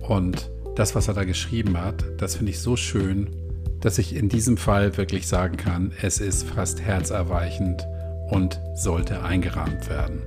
Und 0.01 0.51
das, 0.77 0.95
was 0.95 1.09
er 1.09 1.15
da 1.15 1.25
geschrieben 1.25 1.79
hat, 1.79 2.05
das 2.19 2.37
finde 2.37 2.53
ich 2.53 2.61
so 2.61 2.77
schön, 2.77 3.31
dass 3.81 3.97
ich 3.99 4.15
in 4.15 4.29
diesem 4.29 4.59
Fall 4.59 4.97
wirklich 4.97 5.27
sagen 5.27 5.57
kann, 5.57 5.91
es 6.03 6.21
ist 6.21 6.49
fast 6.49 6.81
herzerweichend 6.83 7.85
und 8.31 8.61
sollte 8.75 9.25
eingerahmt 9.25 9.89
werden. 9.89 10.23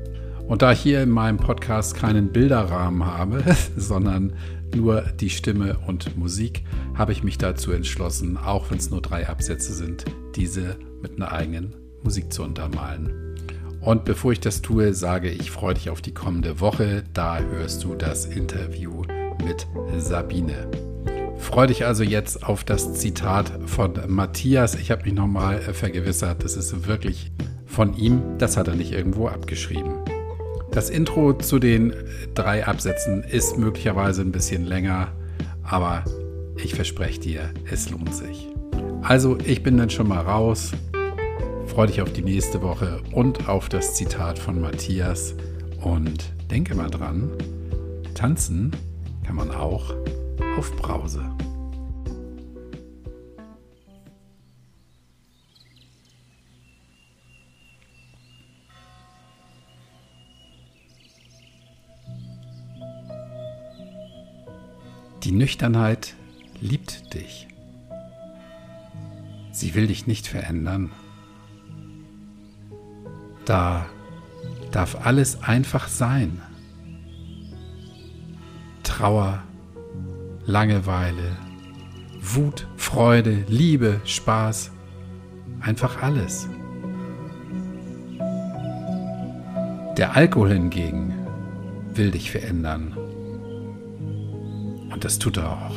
Und 0.47 0.61
da 0.61 0.73
ich 0.73 0.79
hier 0.79 1.01
in 1.01 1.09
meinem 1.09 1.37
Podcast 1.37 1.95
keinen 1.95 2.31
Bilderrahmen 2.31 3.05
habe, 3.05 3.43
sondern 3.77 4.33
nur 4.75 5.01
die 5.01 5.29
Stimme 5.29 5.77
und 5.87 6.17
Musik, 6.17 6.63
habe 6.93 7.11
ich 7.11 7.23
mich 7.23 7.37
dazu 7.37 7.71
entschlossen, 7.71 8.37
auch 8.37 8.69
wenn 8.69 8.77
es 8.77 8.91
nur 8.91 9.01
drei 9.01 9.27
Absätze 9.27 9.73
sind, 9.73 10.05
diese 10.35 10.77
mit 11.01 11.15
einer 11.15 11.31
eigenen 11.31 11.73
Musik 12.03 12.31
zu 12.31 12.43
untermalen. 12.43 13.35
Und 13.81 14.05
bevor 14.05 14.31
ich 14.31 14.39
das 14.39 14.61
tue, 14.61 14.93
sage 14.93 15.29
ich, 15.29 15.51
freue 15.51 15.75
dich 15.75 15.89
auf 15.89 16.01
die 16.01 16.13
kommende 16.13 16.59
Woche. 16.59 17.03
Da 17.13 17.39
hörst 17.39 17.83
du 17.83 17.95
das 17.95 18.25
Interview 18.25 19.03
mit 19.43 19.67
Sabine. 19.97 20.67
Freue 21.37 21.67
dich 21.67 21.85
also 21.85 22.03
jetzt 22.03 22.43
auf 22.43 22.63
das 22.63 22.93
Zitat 22.95 23.51
von 23.65 23.93
Matthias. 24.07 24.75
Ich 24.75 24.89
habe 24.89 25.03
mich 25.03 25.13
nochmal 25.13 25.61
vergewissert, 25.61 26.43
das 26.43 26.55
ist 26.55 26.87
wirklich 26.87 27.31
von 27.65 27.95
ihm. 27.95 28.21
Das 28.39 28.57
hat 28.57 28.67
er 28.67 28.75
nicht 28.75 28.91
irgendwo 28.91 29.27
abgeschrieben. 29.27 29.99
Das 30.75 30.89
Intro 30.89 31.31
zu 31.31 31.57
den 31.57 31.93
drei 32.33 32.67
Absätzen 32.67 33.23
ist 33.23 33.57
möglicherweise 33.57 34.21
ein 34.21 34.33
bisschen 34.33 34.65
länger, 34.65 35.07
aber 35.63 36.03
ich 36.61 36.75
verspreche 36.75 37.21
dir, 37.21 37.49
es 37.71 37.89
lohnt 37.91 38.13
sich. 38.13 38.49
Also, 39.01 39.37
ich 39.45 39.63
bin 39.63 39.77
dann 39.77 39.89
schon 39.89 40.09
mal 40.09 40.19
raus. 40.19 40.73
Freue 41.67 41.87
dich 41.87 42.01
auf 42.01 42.11
die 42.11 42.23
nächste 42.23 42.61
Woche 42.61 42.99
und 43.13 43.47
auf 43.47 43.69
das 43.69 43.95
Zitat 43.95 44.37
von 44.37 44.59
Matthias. 44.59 45.33
Und 45.81 46.33
denke 46.51 46.75
mal 46.75 46.89
dran, 46.89 47.31
tanzen 48.13 48.71
kann 49.25 49.37
man 49.37 49.51
auch 49.51 49.93
auf 50.57 50.75
Brause. 50.75 51.23
Die 65.25 65.31
Nüchternheit 65.31 66.13
liebt 66.61 67.15
dich. 67.15 67.47
Sie 69.51 69.73
will 69.73 69.87
dich 69.87 70.05
nicht 70.05 70.27
verändern. 70.27 70.91
Da 73.43 73.87
darf 74.69 75.03
alles 75.03 75.41
einfach 75.41 75.87
sein. 75.87 76.43
Trauer, 78.83 79.41
Langeweile, 80.45 81.35
Wut, 82.21 82.67
Freude, 82.77 83.45
Liebe, 83.47 84.01
Spaß, 84.05 84.69
einfach 85.59 86.03
alles. 86.03 86.47
Der 89.97 90.15
Alkohol 90.15 90.51
hingegen 90.53 91.15
will 91.95 92.11
dich 92.11 92.29
verändern. 92.29 92.94
Und 94.95 95.03
das 95.03 95.19
tut 95.19 95.35
er 95.35 95.51
auch. 95.51 95.75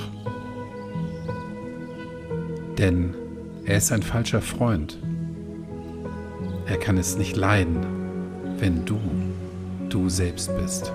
Denn 2.78 3.14
er 3.64 3.78
ist 3.78 3.90
ein 3.90 4.02
falscher 4.02 4.40
Freund. 4.40 4.96
Er 6.66 6.76
kann 6.76 6.96
es 6.96 7.18
nicht 7.18 7.36
leiden, 7.36 7.84
wenn 8.58 8.84
du 8.84 9.00
du 9.88 10.08
selbst 10.08 10.56
bist. 10.56 10.92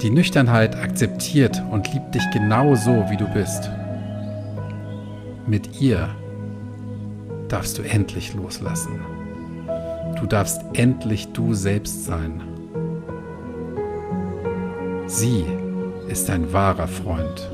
Die 0.00 0.10
Nüchternheit 0.10 0.76
akzeptiert 0.76 1.60
und 1.72 1.92
liebt 1.92 2.14
dich 2.14 2.30
genau 2.32 2.76
so, 2.76 3.04
wie 3.10 3.16
du 3.16 3.26
bist. 3.34 3.68
Mit 5.44 5.80
ihr 5.80 6.08
darfst 7.48 7.78
du 7.78 7.82
endlich 7.82 8.34
loslassen. 8.34 9.00
Du 10.20 10.26
darfst 10.26 10.62
endlich 10.74 11.32
du 11.32 11.54
selbst 11.54 12.04
sein. 12.04 12.42
Sie 15.12 15.44
ist 16.06 16.28
dein 16.28 16.52
wahrer 16.52 16.86
Freund 16.86 17.50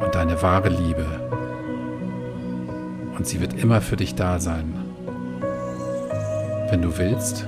und 0.00 0.14
deine 0.14 0.40
wahre 0.40 0.70
Liebe. 0.70 1.04
Und 3.14 3.26
sie 3.26 3.38
wird 3.38 3.52
immer 3.52 3.82
für 3.82 3.96
dich 3.96 4.14
da 4.14 4.40
sein. 4.40 4.78
Wenn 6.70 6.80
du 6.80 6.96
willst, 6.96 7.46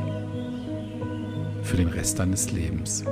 für 1.63 1.79
den 1.79 1.89
Rest 1.89 2.19
deines 2.19 2.53
Lebens. 2.53 3.05